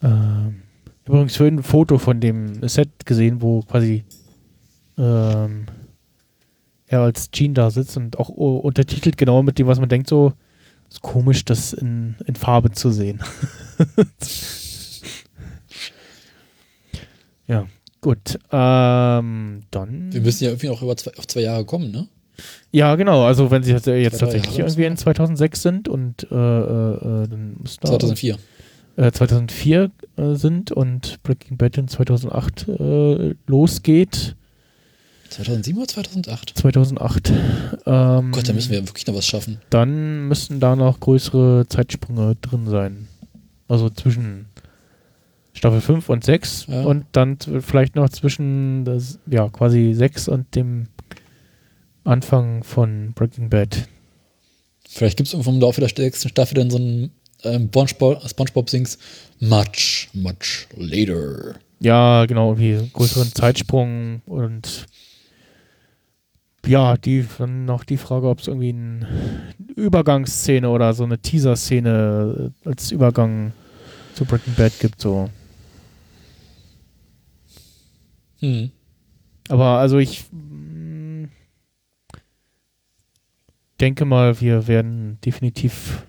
Ähm, 0.00 0.62
ich 0.84 1.08
habe 1.08 1.16
übrigens 1.18 1.36
vorhin 1.36 1.56
ein 1.58 1.62
Foto 1.64 1.98
von 1.98 2.20
dem 2.20 2.66
Set 2.68 3.04
gesehen, 3.04 3.42
wo 3.42 3.62
quasi 3.62 4.04
ähm, 4.96 5.66
er 6.92 7.00
als 7.00 7.30
Jean 7.30 7.54
da 7.54 7.70
sitzt 7.70 7.96
und 7.96 8.18
auch 8.18 8.28
untertitelt 8.28 9.16
genau 9.16 9.42
mit 9.42 9.58
dem, 9.58 9.66
was 9.66 9.80
man 9.80 9.88
denkt, 9.88 10.08
so 10.08 10.32
ist 10.90 11.00
komisch, 11.02 11.44
das 11.44 11.72
in, 11.72 12.16
in 12.26 12.34
Farbe 12.34 12.70
zu 12.72 12.90
sehen. 12.90 13.22
ja, 17.46 17.66
gut. 18.00 18.38
Ähm, 18.50 19.62
dann. 19.70 20.12
Wir 20.12 20.20
müssen 20.20 20.44
ja 20.44 20.50
irgendwie 20.50 20.68
auch 20.68 20.82
über 20.82 20.96
zwei, 20.96 21.12
auf 21.16 21.26
zwei 21.26 21.40
Jahre 21.40 21.64
kommen, 21.64 21.90
ne? 21.90 22.08
Ja, 22.70 22.94
genau. 22.96 23.24
Also 23.24 23.50
wenn 23.50 23.62
sie 23.62 23.72
jetzt, 23.72 23.86
jetzt 23.86 24.18
Zwei, 24.18 24.26
drei 24.26 24.32
tatsächlich 24.32 24.56
Jahre 24.56 24.68
irgendwie 24.68 24.84
in 24.84 24.96
2006 24.96 25.62
sind 25.62 25.88
und 25.88 26.26
äh, 26.30 26.34
äh, 26.34 26.94
äh, 27.24 27.28
dann 27.28 27.56
muss 27.58 27.78
da 27.78 27.88
2004. 27.88 28.36
äh, 28.96 29.12
2004 29.12 29.90
äh, 30.16 30.34
sind 30.34 30.72
und 30.72 31.22
Breaking 31.22 31.56
Bad 31.56 31.78
in 31.78 31.88
2008 31.88 32.68
äh, 32.68 33.34
losgeht. 33.46 34.36
2007 35.32 35.78
oder 35.78 35.88
2008? 35.88 36.58
2008. 36.58 37.32
Ähm, 37.86 38.32
Gott, 38.32 38.48
da 38.48 38.52
müssen 38.52 38.70
wir 38.70 38.86
wirklich 38.86 39.06
noch 39.06 39.14
was 39.14 39.26
schaffen. 39.26 39.58
Dann 39.70 40.28
müssten 40.28 40.60
da 40.60 40.76
noch 40.76 41.00
größere 41.00 41.66
Zeitsprünge 41.68 42.36
drin 42.40 42.66
sein. 42.68 43.08
Also 43.68 43.88
zwischen 43.90 44.46
Staffel 45.54 45.80
5 45.80 46.08
und 46.08 46.24
6 46.24 46.66
Ja. 46.68 46.82
und 46.82 47.04
dann 47.12 47.38
vielleicht 47.60 47.94
noch 47.96 48.08
zwischen 48.08 48.84
das, 48.84 49.18
ja, 49.26 49.48
quasi 49.48 49.92
6 49.94 50.28
und 50.28 50.54
dem 50.54 50.88
Anfang 52.04 52.64
von 52.64 53.12
Breaking 53.14 53.48
Bad. 53.48 53.88
Vielleicht 54.88 55.16
gibt 55.16 55.28
es 55.28 55.32
irgendwo 55.32 55.50
im 55.52 55.60
Laufe 55.60 55.80
der 55.80 55.88
sechsten 55.88 56.28
Staffel 56.28 56.54
dann 56.54 56.70
so 56.70 56.76
einen 56.76 57.10
ähm, 57.44 57.68
Spongebob, 57.72 58.28
Spongebob 58.28 58.68
sings 58.68 58.98
much, 59.40 60.08
much 60.12 60.66
later. 60.76 61.54
Ja, 61.80 62.26
genau, 62.26 62.50
irgendwie 62.54 62.90
größeren 62.92 63.28
Zeitsprung 63.34 64.20
und 64.26 64.86
Ja, 66.66 66.96
die 66.96 67.26
dann 67.38 67.64
noch 67.64 67.84
die 67.84 67.96
Frage, 67.96 68.28
ob 68.28 68.38
es 68.38 68.46
irgendwie 68.46 68.70
eine 68.70 69.06
Übergangsszene 69.74 70.68
oder 70.68 70.94
so 70.94 71.04
eine 71.04 71.18
Teaser-Szene 71.18 72.52
äh, 72.64 72.68
als 72.68 72.92
Übergang 72.92 73.52
zu 74.14 74.24
Breaking 74.24 74.54
Bad 74.54 74.78
gibt. 74.78 75.00
So. 75.00 75.28
Hm. 78.38 78.70
Aber 79.48 79.78
also 79.78 79.98
ich 79.98 80.24
mm, 80.30 81.24
denke 83.80 84.04
mal, 84.04 84.40
wir 84.40 84.68
werden 84.68 85.18
definitiv 85.24 86.06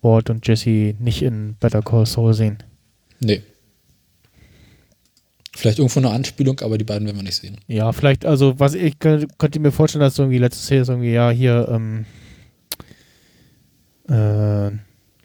Ward 0.00 0.30
und 0.30 0.46
Jesse 0.46 0.94
nicht 0.98 1.22
in 1.22 1.56
Better 1.60 1.82
Call 1.82 2.06
Saul 2.06 2.34
sehen. 2.34 2.58
Nee. 3.20 3.42
Vielleicht 5.56 5.78
irgendwo 5.78 6.00
eine 6.00 6.10
Anspielung, 6.10 6.58
aber 6.60 6.78
die 6.78 6.84
beiden 6.84 7.06
werden 7.06 7.16
wir 7.16 7.22
nicht 7.22 7.36
sehen. 7.36 7.58
Ja, 7.68 7.92
vielleicht, 7.92 8.26
also 8.26 8.58
was 8.58 8.74
ich 8.74 8.94
kö- 8.94 9.28
könnte 9.38 9.60
mir 9.60 9.70
vorstellen, 9.70 10.00
dass 10.02 10.18
irgendwie 10.18 10.38
letzte 10.38 10.62
Szene 10.64 10.80
ist 10.82 10.88
irgendwie, 10.88 11.12
ja, 11.12 11.30
hier, 11.30 11.68
ähm, 11.70 12.04
äh, 14.08 14.70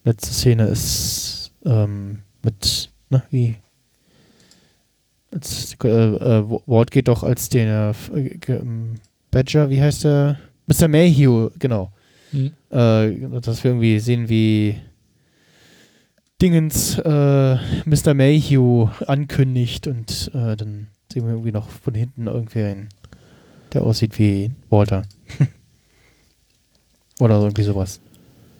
letzte 0.03 0.33
Szene 0.33 0.67
ist 0.67 1.51
ähm, 1.65 2.19
mit, 2.43 2.89
ne, 3.09 3.23
wie? 3.31 3.55
Als, 5.31 5.75
äh, 5.83 5.87
äh, 5.87 6.43
Ward 6.65 6.91
geht 6.91 7.07
doch 7.07 7.23
als 7.23 7.49
der 7.49 7.93
äh, 8.15 8.21
ge- 8.37 8.57
ähm, 8.59 8.95
Badger, 9.31 9.69
wie 9.69 9.81
heißt 9.81 10.03
der? 10.05 10.39
Mr. 10.67 10.87
Mayhew, 10.87 11.49
genau. 11.59 11.91
Hm. 12.31 12.51
Äh, 12.71 13.39
dass 13.41 13.63
wir 13.63 13.71
irgendwie 13.71 13.99
sehen, 13.99 14.29
wie 14.29 14.75
Dingens 16.41 16.97
äh, 16.97 17.55
Mr. 17.85 18.13
Mayhew 18.13 18.89
ankündigt 19.07 19.87
und 19.87 20.31
äh, 20.33 20.55
dann 20.55 20.87
sehen 21.11 21.25
wir 21.25 21.31
irgendwie 21.31 21.51
noch 21.51 21.69
von 21.69 21.93
hinten 21.93 22.27
irgendwen, 22.27 22.89
der 23.73 23.83
aussieht 23.83 24.17
wie 24.19 24.51
Walter. 24.69 25.03
Oder 27.19 27.39
irgendwie 27.41 27.63
sowas. 27.63 27.99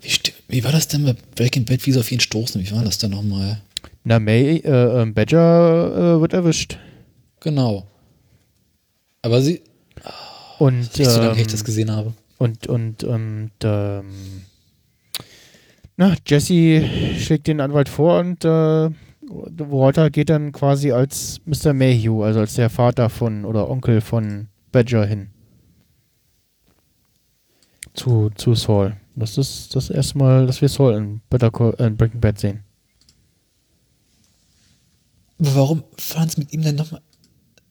Wie, 0.02 0.12
wie 0.50 0.64
war 0.64 0.72
das 0.72 0.90
denn 0.90 1.06
bei 1.06 1.16
Breaking 1.36 1.66
Bad, 1.66 1.86
wie 1.86 1.92
sie 1.94 2.00
auf 2.00 2.12
ihn 2.12 2.20
stoßen? 2.20 2.62
Wie 2.62 2.72
war 2.72 2.84
das 2.84 2.98
denn 2.98 3.12
nochmal? 3.12 3.62
Na, 4.04 4.20
May, 4.20 4.58
äh, 4.58 5.02
ähm, 5.02 5.14
Badger 5.14 6.18
äh, 6.18 6.22
wird 6.22 6.34
erwischt. 6.34 6.78
Genau. 7.40 7.88
Aber 9.22 9.42
sie, 9.42 9.62
Und, 10.58 10.98
nicht 10.98 11.10
so 11.10 11.22
lange, 11.22 11.34
ähm, 11.34 11.40
ich 11.40 11.48
das 11.48 11.64
gesehen 11.64 11.92
habe. 11.92 12.14
Und, 12.38 12.68
und, 12.68 13.04
und, 13.04 13.52
ähm, 13.64 14.06
na, 16.00 16.16
Jesse 16.26 16.82
schlägt 17.20 17.48
den 17.48 17.60
Anwalt 17.60 17.90
vor 17.90 18.22
und 18.22 18.46
äh, 18.46 18.90
Walter 19.22 20.10
geht 20.10 20.30
dann 20.30 20.54
quasi 20.54 20.94
als 20.94 21.42
Mr. 21.44 21.74
Mayhew, 21.74 22.24
also 22.24 22.40
als 22.40 22.54
der 22.54 22.70
Vater 22.70 23.10
von 23.10 23.44
oder 23.44 23.70
Onkel 23.70 24.00
von 24.00 24.48
Badger 24.72 25.06
hin. 25.06 25.32
Zu, 27.94 28.30
zu 28.36 28.56
Saul. 28.56 28.96
Das 29.14 29.38
ist 29.38 29.76
das 29.76 29.90
erste 29.90 30.18
Mal, 30.20 30.48
dass 30.48 30.62
wir 30.62 30.70
Saul 30.70 30.94
in, 30.94 31.22
Better 31.30 31.52
Call, 31.52 31.76
in 31.80 31.98
Breaking 31.98 32.22
Bad 32.22 32.40
sehen. 32.40 32.64
Warum 35.38 35.84
fahren 35.98 36.30
sie 36.30 36.40
mit 36.40 36.54
ihm 36.54 36.62
denn 36.62 36.76
nochmal? 36.76 37.02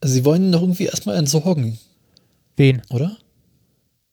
Also 0.03 0.15
sie 0.17 0.27
wollen 0.27 0.45
ihn 0.45 0.53
doch 0.53 0.61
irgendwie 0.61 0.85
erstmal 0.85 1.17
entsorgen, 1.17 1.79
Wen? 2.59 2.83
oder? 2.91 3.17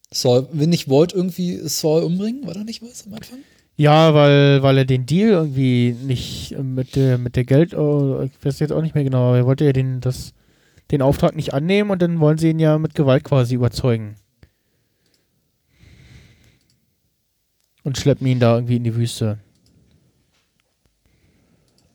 Saul, 0.10 0.48
will 0.54 0.68
nicht 0.68 0.90
Walt 0.90 1.12
irgendwie 1.12 1.58
Saul 1.68 2.04
umbringen? 2.04 2.48
War 2.48 2.54
da 2.54 2.64
nicht 2.64 2.82
was 2.82 3.06
am 3.06 3.14
Anfang? 3.16 3.40
Ja, 3.78 4.14
weil, 4.14 4.64
weil 4.64 4.78
er 4.78 4.86
den 4.86 5.06
Deal 5.06 5.32
irgendwie 5.32 5.96
nicht 6.04 6.54
äh, 6.54 6.64
mit 6.64 6.96
der, 6.96 7.18
mit 7.18 7.36
der 7.36 7.44
Geld, 7.44 7.74
oh, 7.74 8.22
ich 8.24 8.46
weiß 8.46 8.60
jetzt 8.60 8.72
auch 8.72 8.82
nicht 8.82 8.96
mehr 8.96 9.04
genau, 9.04 9.30
aber 9.30 9.38
er 9.38 9.46
wollte 9.46 9.66
ja 9.66 9.74
den, 9.74 10.00
das, 10.00 10.34
den 10.92 11.02
Auftrag 11.02 11.36
nicht 11.36 11.54
annehmen 11.54 11.92
und 11.92 12.02
dann 12.02 12.22
wollen 12.22 12.38
sie 12.38 12.50
ihn 12.50 12.60
ja 12.60 12.78
mit 12.78 12.96
Gewalt 12.96 13.26
quasi 13.26 13.56
überzeugen. 13.56 14.16
Und 17.84 17.98
schleppen 17.98 18.26
ihn 18.28 18.40
da 18.40 18.56
irgendwie 18.56 18.78
in 18.78 18.84
die 18.84 18.96
Wüste. 18.96 19.40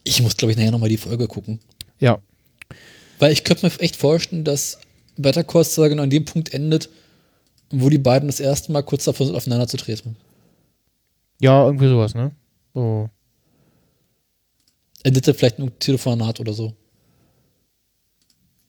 Ich 0.05 0.23
muss, 0.23 0.37
glaube 0.37 0.53
ich, 0.53 0.59
nachher 0.59 0.71
nochmal 0.71 0.89
die 0.89 0.97
Folge 0.97 1.27
gucken. 1.29 1.61
Ja. 1.99 2.21
Weil 3.19 3.33
ich 3.33 3.43
könnte 3.43 3.67
mir 3.67 3.81
echt 3.81 3.97
vorstellen, 3.97 4.45
dass 4.45 4.79
Better 5.17 5.45
Call 5.45 5.65
Saul 5.65 5.89
genau 5.89 6.03
an 6.03 6.11
dem 6.11 6.25
Punkt 6.27 6.53
endet, 6.55 6.91
wo 7.71 7.89
die 7.89 7.99
beiden 7.99 8.29
das 8.29 8.39
erste 8.39 8.71
Mal 8.71 8.83
kurz 8.83 9.05
davor 9.05 9.27
sind, 9.27 9.35
aufeinander 9.35 9.67
zu 9.67 9.79
treten. 9.79 10.17
Ja, 11.41 11.65
irgendwie 11.65 11.89
sowas, 11.89 12.15
ne? 12.15 12.31
So. 12.75 13.09
Endete 15.03 15.33
vielleicht 15.33 15.59
ein 15.59 15.73
Telefonat 15.79 16.39
oder 16.39 16.53
so. 16.53 16.75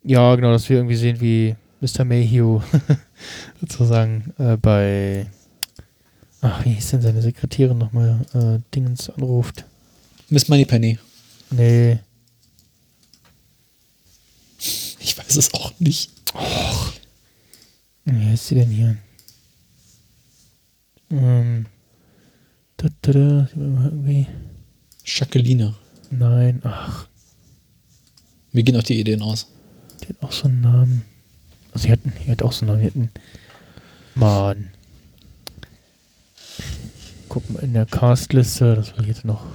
Ja, 0.04 0.36
genau, 0.36 0.52
dass 0.52 0.68
wir 0.70 0.78
irgendwie 0.78 0.96
sehen, 0.96 1.20
wie 1.20 1.56
Mr. 1.82 2.06
Mayhew 2.06 2.62
sozusagen 3.60 4.34
äh, 4.40 4.56
bei. 4.56 5.28
Ach, 6.40 6.66
wie 6.66 6.72
hieß 6.72 6.92
denn 6.92 7.02
seine 7.02 7.22
Sekretärin 7.22 7.78
nochmal? 7.78 8.26
Äh, 8.34 8.60
Dingens 8.74 9.10
anruft. 9.10 9.66
Miss 10.30 10.48
Moneypenny. 10.48 10.98
Nee. 11.52 12.00
Ich 15.00 15.18
weiß 15.18 15.36
es 15.36 15.54
auch 15.54 15.74
nicht. 15.80 16.10
Wie 18.06 18.26
heißt 18.28 18.48
sie 18.48 18.56
denn 18.56 18.70
hier? 18.70 18.98
Ähm. 21.10 21.66
Da, 22.82 22.88
da, 23.02 23.12
da, 23.12 23.48
irgendwie. 23.54 24.26
Jacqueline. 25.06 25.76
Nein, 26.10 26.62
ach, 26.64 27.08
Mir 28.52 28.64
gehen 28.64 28.76
auch 28.76 28.84
die 28.84 29.00
Ideen 29.00 29.22
aus. 29.22 29.48
die 30.02 30.08
hat 30.10 30.24
auch 30.24 30.32
so 30.32 30.48
einen 30.48 30.62
Namen. 30.62 31.06
Also, 31.72 31.86
sie 31.86 31.92
hatten, 31.92 32.12
die 32.26 32.32
hat 32.32 32.42
auch 32.42 32.52
so 32.52 32.66
einen 32.66 32.72
Namen. 32.72 32.82
Die 32.82 32.88
hatten. 32.88 33.12
Mann. 34.16 34.72
Guck 37.30 37.48
mal 37.52 37.60
in 37.60 37.74
der 37.74 37.86
Castliste, 37.86 38.76
das 38.76 38.98
war 38.98 39.06
jetzt 39.06 39.26
noch. 39.26 39.46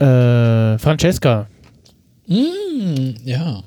Äh, 0.00 0.78
Francesca. 0.78 1.46
Mm, 2.26 3.16
ja. 3.22 3.62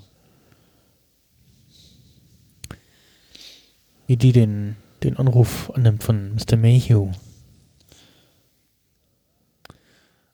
Wie 4.08 4.18
die 4.18 4.32
den, 4.32 4.78
den 5.04 5.16
Anruf 5.18 5.72
annimmt 5.76 6.02
von 6.04 6.34
Mr. 6.34 6.58
Mayhew. 6.58 7.12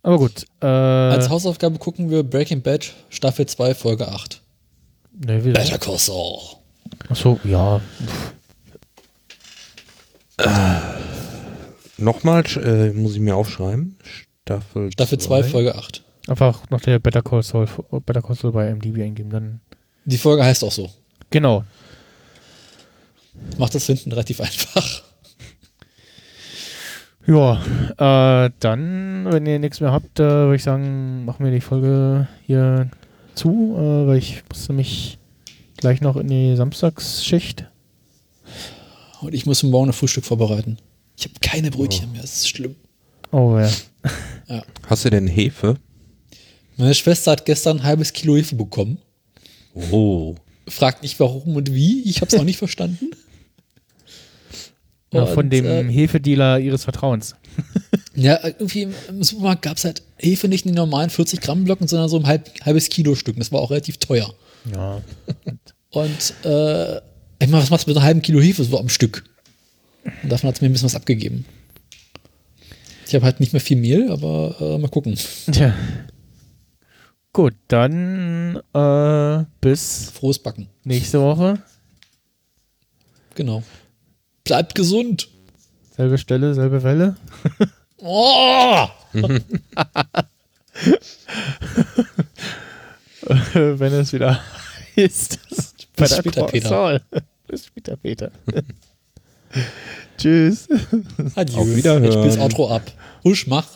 Aber 0.07 0.19
gut. 0.19 0.45
Äh, 0.61 0.65
Als 0.67 1.27
Hausaufgabe 1.29 1.77
gucken 1.79 2.09
wir 2.09 2.23
Breaking 2.23 2.61
Bad 2.61 2.93
Staffel 3.09 3.45
2 3.45 3.75
Folge 3.75 4.07
8. 4.07 4.41
ne, 5.25 5.43
wie, 5.43 5.51
Better 5.51 5.77
Call 5.77 5.97
Saul. 5.97 6.39
achso, 7.09 7.37
ja. 7.43 7.81
Nochmal, 11.97 12.43
äh, 12.63 12.93
muss 12.93 13.15
ich 13.15 13.19
mir 13.19 13.35
aufschreiben. 13.35 13.97
Staffel 14.43 14.91
Staffel 14.93 15.17
2 15.17 15.43
Folge 15.43 15.75
8. 15.75 16.03
Einfach 16.27 16.69
nach 16.69 16.79
der 16.81 16.99
Better 16.99 17.21
Call 17.21 17.43
Saul, 17.43 17.67
Better 18.05 18.21
Call 18.21 18.35
Saul 18.37 18.51
bei 18.53 18.73
MDB 18.73 19.03
eingeben. 19.03 19.29
Dann, 19.29 19.59
Die 20.05 20.17
Folge 20.17 20.43
heißt 20.45 20.63
auch 20.63 20.71
so. 20.71 20.89
genau. 21.29 21.63
Macht 23.57 23.75
das 23.75 23.83
Finden 23.85 24.11
relativ 24.11 24.39
einfach. 24.41 25.03
Ja, 27.27 27.61
äh, 27.97 28.51
dann, 28.61 29.25
wenn 29.29 29.45
ihr 29.45 29.59
nichts 29.59 29.81
mehr 29.81 29.91
habt, 29.91 30.19
äh, 30.19 30.23
würde 30.23 30.55
ich 30.55 30.63
sagen, 30.63 31.25
machen 31.25 31.43
wir 31.43 31.51
die 31.51 31.59
Folge 31.59 32.29
hier 32.45 32.89
zu, 33.35 33.75
äh, 33.77 34.07
weil 34.07 34.17
ich 34.17 34.43
muss 34.49 34.69
nämlich 34.69 35.17
gleich 35.75 35.99
noch 35.99 36.15
in 36.15 36.27
die 36.27 36.55
Samstagsschicht. 36.55 37.65
Und 39.19 39.33
ich 39.33 39.45
muss 39.45 39.61
morgen 39.63 39.89
ein 39.89 39.93
Frühstück 39.93 40.23
vorbereiten. 40.23 40.77
Ich 41.17 41.25
habe 41.25 41.33
keine 41.41 41.69
Brötchen 41.69 42.13
mehr, 42.13 42.21
das 42.21 42.37
ist 42.37 42.49
schlimm. 42.49 42.75
Oh 43.31 43.59
ja. 44.47 44.63
Hast 44.87 45.03
du 45.03 45.09
denn 45.09 45.27
Hefe? 45.27 45.75
Meine 46.77 46.93
Schwester 46.93 47.31
hat 47.31 47.45
gestern 47.45 47.79
ein 47.79 47.83
halbes 47.83 48.13
Kilo 48.13 48.37
Hefe 48.37 48.55
bekommen. 48.55 48.99
Oh. 49.91 50.35
Fragt 50.69 51.03
nicht 51.03 51.19
warum 51.19 51.57
und 51.57 51.73
wie, 51.73 52.03
ich 52.03 52.21
habe 52.21 52.33
es 52.33 52.39
auch 52.39 52.45
nicht 52.45 52.57
verstanden. 52.57 53.11
ja 55.11 55.25
von 55.25 55.49
dem 55.49 55.65
äh, 55.65 55.83
Hefedealer 55.83 56.59
ihres 56.59 56.83
Vertrauens. 56.83 57.35
Ja, 58.17 58.39
irgendwie 58.43 58.81
im, 58.81 58.93
im 59.09 59.23
Supermarkt 59.23 59.61
gab 59.61 59.77
es 59.77 59.85
halt 59.85 60.01
Hefe 60.17 60.47
nicht 60.47 60.65
in 60.65 60.71
den 60.71 60.77
normalen 60.77 61.11
40 61.11 61.39
Gramm 61.39 61.65
Blöcken, 61.65 61.87
sondern 61.87 62.09
so 62.09 62.17
ein 62.17 62.25
halb, 62.25 62.49
halbes 62.65 62.89
Kilo 62.89 63.13
Stück. 63.13 63.37
Das 63.37 63.51
war 63.51 63.61
auch 63.61 63.69
relativ 63.69 63.97
teuer. 63.97 64.33
Ja. 64.73 65.03
Und 65.91 66.33
äh, 66.43 66.97
ich 66.97 67.47
meine, 67.47 67.61
was 67.61 67.69
machst 67.69 67.85
du 67.85 67.91
mit 67.91 67.97
einem 67.97 68.05
halben 68.05 68.21
Kilo 68.23 68.41
Hefe 68.41 68.63
so 68.63 68.79
am 68.79 68.89
Stück? 68.89 69.23
Und 70.23 70.31
davon 70.31 70.47
hat 70.47 70.55
es 70.55 70.61
mir 70.61 70.67
ein 70.67 70.71
bisschen 70.71 70.87
was 70.87 70.95
abgegeben. 70.95 71.45
Ich 73.05 73.13
habe 73.13 73.23
halt 73.23 73.39
nicht 73.39 73.53
mehr 73.53 73.61
viel 73.61 73.77
Mehl, 73.77 74.11
aber 74.11 74.55
äh, 74.59 74.77
mal 74.79 74.89
gucken. 74.89 75.15
Tja. 75.51 75.75
Gut, 77.33 77.53
dann 77.67 78.59
äh, 78.73 79.45
bis 79.61 80.09
Frohes 80.09 80.39
Backen. 80.39 80.69
nächste 80.83 81.21
Woche. 81.21 81.61
Genau. 83.35 83.61
Bleibt 84.47 84.75
gesund. 84.75 85.29
Selbe 85.95 86.17
Stelle, 86.17 86.53
selbe 86.53 86.83
Welle. 86.83 87.15
Oh! 87.97 88.87
Wenn 93.53 93.93
es 93.93 94.13
wieder 94.13 94.41
ist. 94.95 95.39
Bis 95.95 96.15
später, 96.17 96.45
Peter. 96.45 97.01
Bis 97.47 97.65
später, 97.65 97.97
Peter. 97.97 98.31
Tschüss. 100.17 100.67
Adieu. 101.35 101.57
Auf 101.59 101.75
Wiederhören. 101.75 102.03
Ich 102.05 102.13
spiel's 102.13 102.37
Outro 102.37 102.69
ab. 102.73 102.83
Husch, 103.23 103.47
mach. 103.47 103.67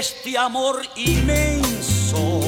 Este 0.00 0.32
amor 0.38 0.80
inmenso 0.96 2.40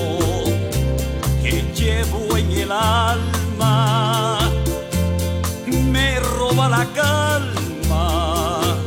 que 1.42 1.62
llevo 1.76 2.38
en 2.38 2.50
el 2.50 2.72
alma 2.72 4.38
me 5.66 6.18
roba 6.18 6.70
la 6.70 6.86
calma, 6.94 8.78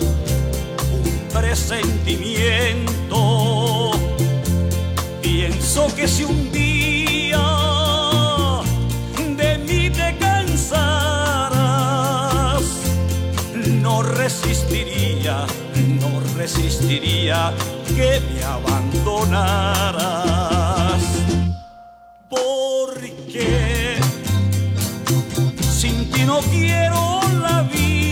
un 0.92 1.28
presentimiento. 1.32 3.92
Pienso 5.22 5.86
que 5.96 6.08
si 6.08 6.24
un 6.24 6.52
día 6.52 7.38
de 9.38 9.60
mí 9.60 9.92
te 9.92 10.18
cansarás, 10.18 11.54
no 13.84 14.02
resistiría, 14.02 15.46
no 16.02 16.20
resistiría 16.36 17.54
que 17.96 18.22
me 18.34 18.44
abandonaras. 18.44 21.02
Porque 22.30 23.98
sin 25.62 26.12
ti 26.12 26.26
no 26.26 26.40
quiero 26.42 27.22
la 27.42 27.62
vida. 27.64 28.05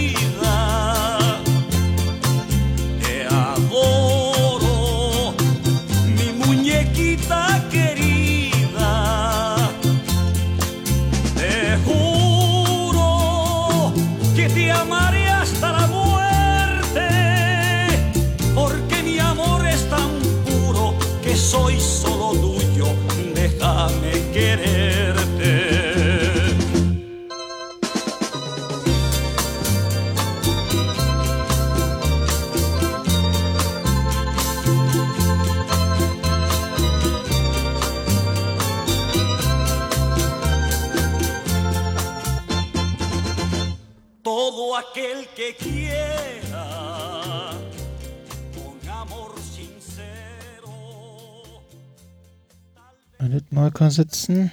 Mal, 53.49 53.71
kann 53.71 53.91
sitzen. 53.91 54.51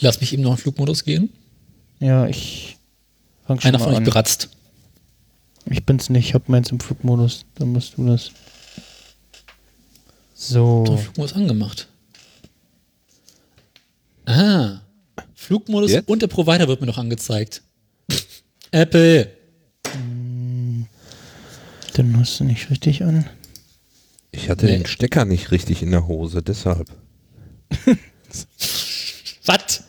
Lass 0.00 0.20
mich 0.20 0.32
eben 0.32 0.42
noch 0.42 0.52
in 0.52 0.56
Flugmodus 0.58 1.04
gehen. 1.04 1.30
Ja, 2.00 2.26
ich 2.26 2.78
fang 3.46 3.60
schon 3.60 3.68
Einer 3.68 3.78
mal 3.78 3.84
von 3.84 3.92
euch 3.92 3.98
an. 3.98 4.04
beratzt. 4.04 4.48
Ich 5.66 5.84
bin's 5.84 6.08
nicht, 6.10 6.28
ich 6.28 6.34
hab 6.34 6.48
meins 6.48 6.70
im 6.70 6.80
Flugmodus. 6.80 7.44
Dann 7.56 7.72
musst 7.72 7.96
du 7.96 8.06
das. 8.06 8.30
So. 10.34 10.84
Doch, 10.84 10.98
Flugmodus 10.98 11.34
angemacht. 11.34 11.88
Ah. 14.26 14.80
Flugmodus 15.34 15.90
Jetzt? 15.92 16.08
und 16.08 16.22
der 16.22 16.28
Provider 16.28 16.68
wird 16.68 16.80
mir 16.80 16.86
noch 16.86 16.98
angezeigt. 16.98 17.62
Apple. 18.70 19.30
Dann 21.94 22.18
hast 22.18 22.40
du 22.40 22.44
nicht 22.44 22.70
richtig 22.70 23.02
an. 23.04 23.26
Ich 24.30 24.48
hatte 24.48 24.64
Nee. 24.66 24.78
den 24.78 24.86
Stecker 24.86 25.24
nicht 25.26 25.50
richtig 25.50 25.82
in 25.82 25.90
der 25.90 26.06
Hose, 26.06 26.42
deshalb. 26.42 26.88
Was? 29.46 29.84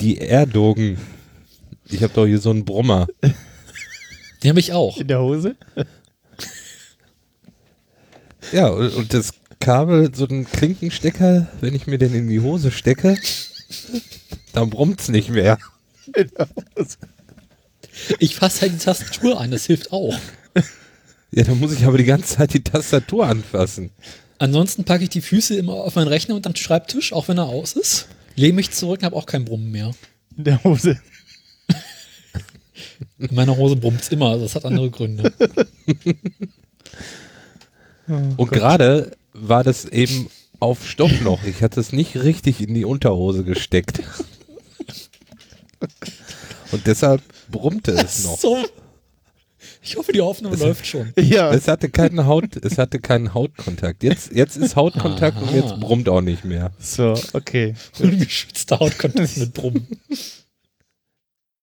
Die 0.00 0.18
Erdogen. 0.18 0.98
Ich 1.86 2.02
habe 2.02 2.12
doch 2.14 2.26
hier 2.26 2.38
so 2.38 2.50
einen 2.50 2.64
Brummer. 2.64 3.06
Den 4.42 4.50
habe 4.50 4.60
ich 4.60 4.72
auch. 4.72 4.96
In 4.96 5.08
der 5.08 5.20
Hose? 5.20 5.56
Ja, 8.52 8.68
und, 8.68 8.94
und 8.94 9.14
das 9.14 9.32
Kabel, 9.60 10.12
so 10.14 10.26
ein 10.26 10.44
Klinkenstecker, 10.44 11.46
wenn 11.60 11.74
ich 11.74 11.86
mir 11.86 11.98
den 11.98 12.14
in 12.14 12.28
die 12.28 12.40
Hose 12.40 12.70
stecke, 12.70 13.16
dann 14.52 14.70
brummt's 14.70 15.08
nicht 15.08 15.30
mehr. 15.30 15.58
Ich 18.18 18.34
fasse 18.34 18.62
halt 18.62 18.72
die 18.72 18.84
Tastatur 18.84 19.40
ein, 19.40 19.50
das 19.50 19.66
hilft 19.66 19.92
auch. 19.92 20.18
Ja, 21.30 21.44
dann 21.44 21.60
muss 21.60 21.72
ich 21.72 21.84
aber 21.84 21.96
die 21.96 22.04
ganze 22.04 22.36
Zeit 22.36 22.52
die 22.52 22.62
Tastatur 22.62 23.26
anfassen. 23.26 23.90
Ansonsten 24.42 24.82
packe 24.82 25.04
ich 25.04 25.10
die 25.10 25.20
Füße 25.20 25.54
immer 25.54 25.74
auf 25.74 25.94
meinen 25.94 26.08
Rechner 26.08 26.34
und 26.34 26.44
am 26.48 26.56
Schreibtisch, 26.56 27.12
auch 27.12 27.28
wenn 27.28 27.38
er 27.38 27.44
aus 27.44 27.74
ist. 27.74 28.08
Lehne 28.34 28.54
mich 28.54 28.72
zurück 28.72 28.98
und 28.98 29.04
habe 29.04 29.14
auch 29.14 29.26
kein 29.26 29.44
Brummen 29.44 29.70
mehr. 29.70 29.92
In 30.36 30.42
der 30.42 30.64
Hose. 30.64 31.00
In 33.20 33.32
meiner 33.36 33.56
Hose 33.56 33.76
brummt's 33.76 34.08
immer, 34.08 34.30
also 34.30 34.42
das 34.42 34.56
hat 34.56 34.64
andere 34.64 34.90
Gründe. 34.90 35.32
Und 38.36 38.50
gerade 38.50 39.12
war 39.32 39.62
das 39.62 39.84
eben 39.84 40.28
auf 40.58 40.88
Stopp 40.88 41.20
noch. 41.22 41.44
Ich 41.44 41.62
hatte 41.62 41.78
es 41.78 41.92
nicht 41.92 42.16
richtig 42.16 42.60
in 42.60 42.74
die 42.74 42.84
Unterhose 42.84 43.44
gesteckt. 43.44 44.00
Und 46.72 46.84
deshalb 46.88 47.22
brummte 47.48 47.92
es 47.92 48.24
noch. 48.24 48.40
So. 48.40 48.58
Ich 49.84 49.96
hoffe, 49.96 50.12
die 50.12 50.20
Aufnahme 50.20 50.56
läuft 50.56 50.86
schon. 50.86 51.12
Ja. 51.20 51.52
Es 51.52 51.66
hatte 51.66 51.88
keinen 51.90 52.26
Haut, 52.26 52.56
es 52.56 52.78
hatte 52.78 53.00
keinen 53.00 53.34
Hautkontakt. 53.34 54.02
Jetzt, 54.02 54.32
jetzt 54.32 54.56
ist 54.56 54.76
Hautkontakt 54.76 55.38
und 55.38 55.48
Aha. 55.48 55.56
jetzt 55.56 55.80
brummt 55.80 56.08
auch 56.08 56.20
nicht 56.20 56.44
mehr. 56.44 56.70
So, 56.78 57.14
okay. 57.32 57.74
Ungeschützter 57.98 58.78
Hautkontakt 58.78 59.36
mit 59.36 59.52
Brummen. 59.52 59.86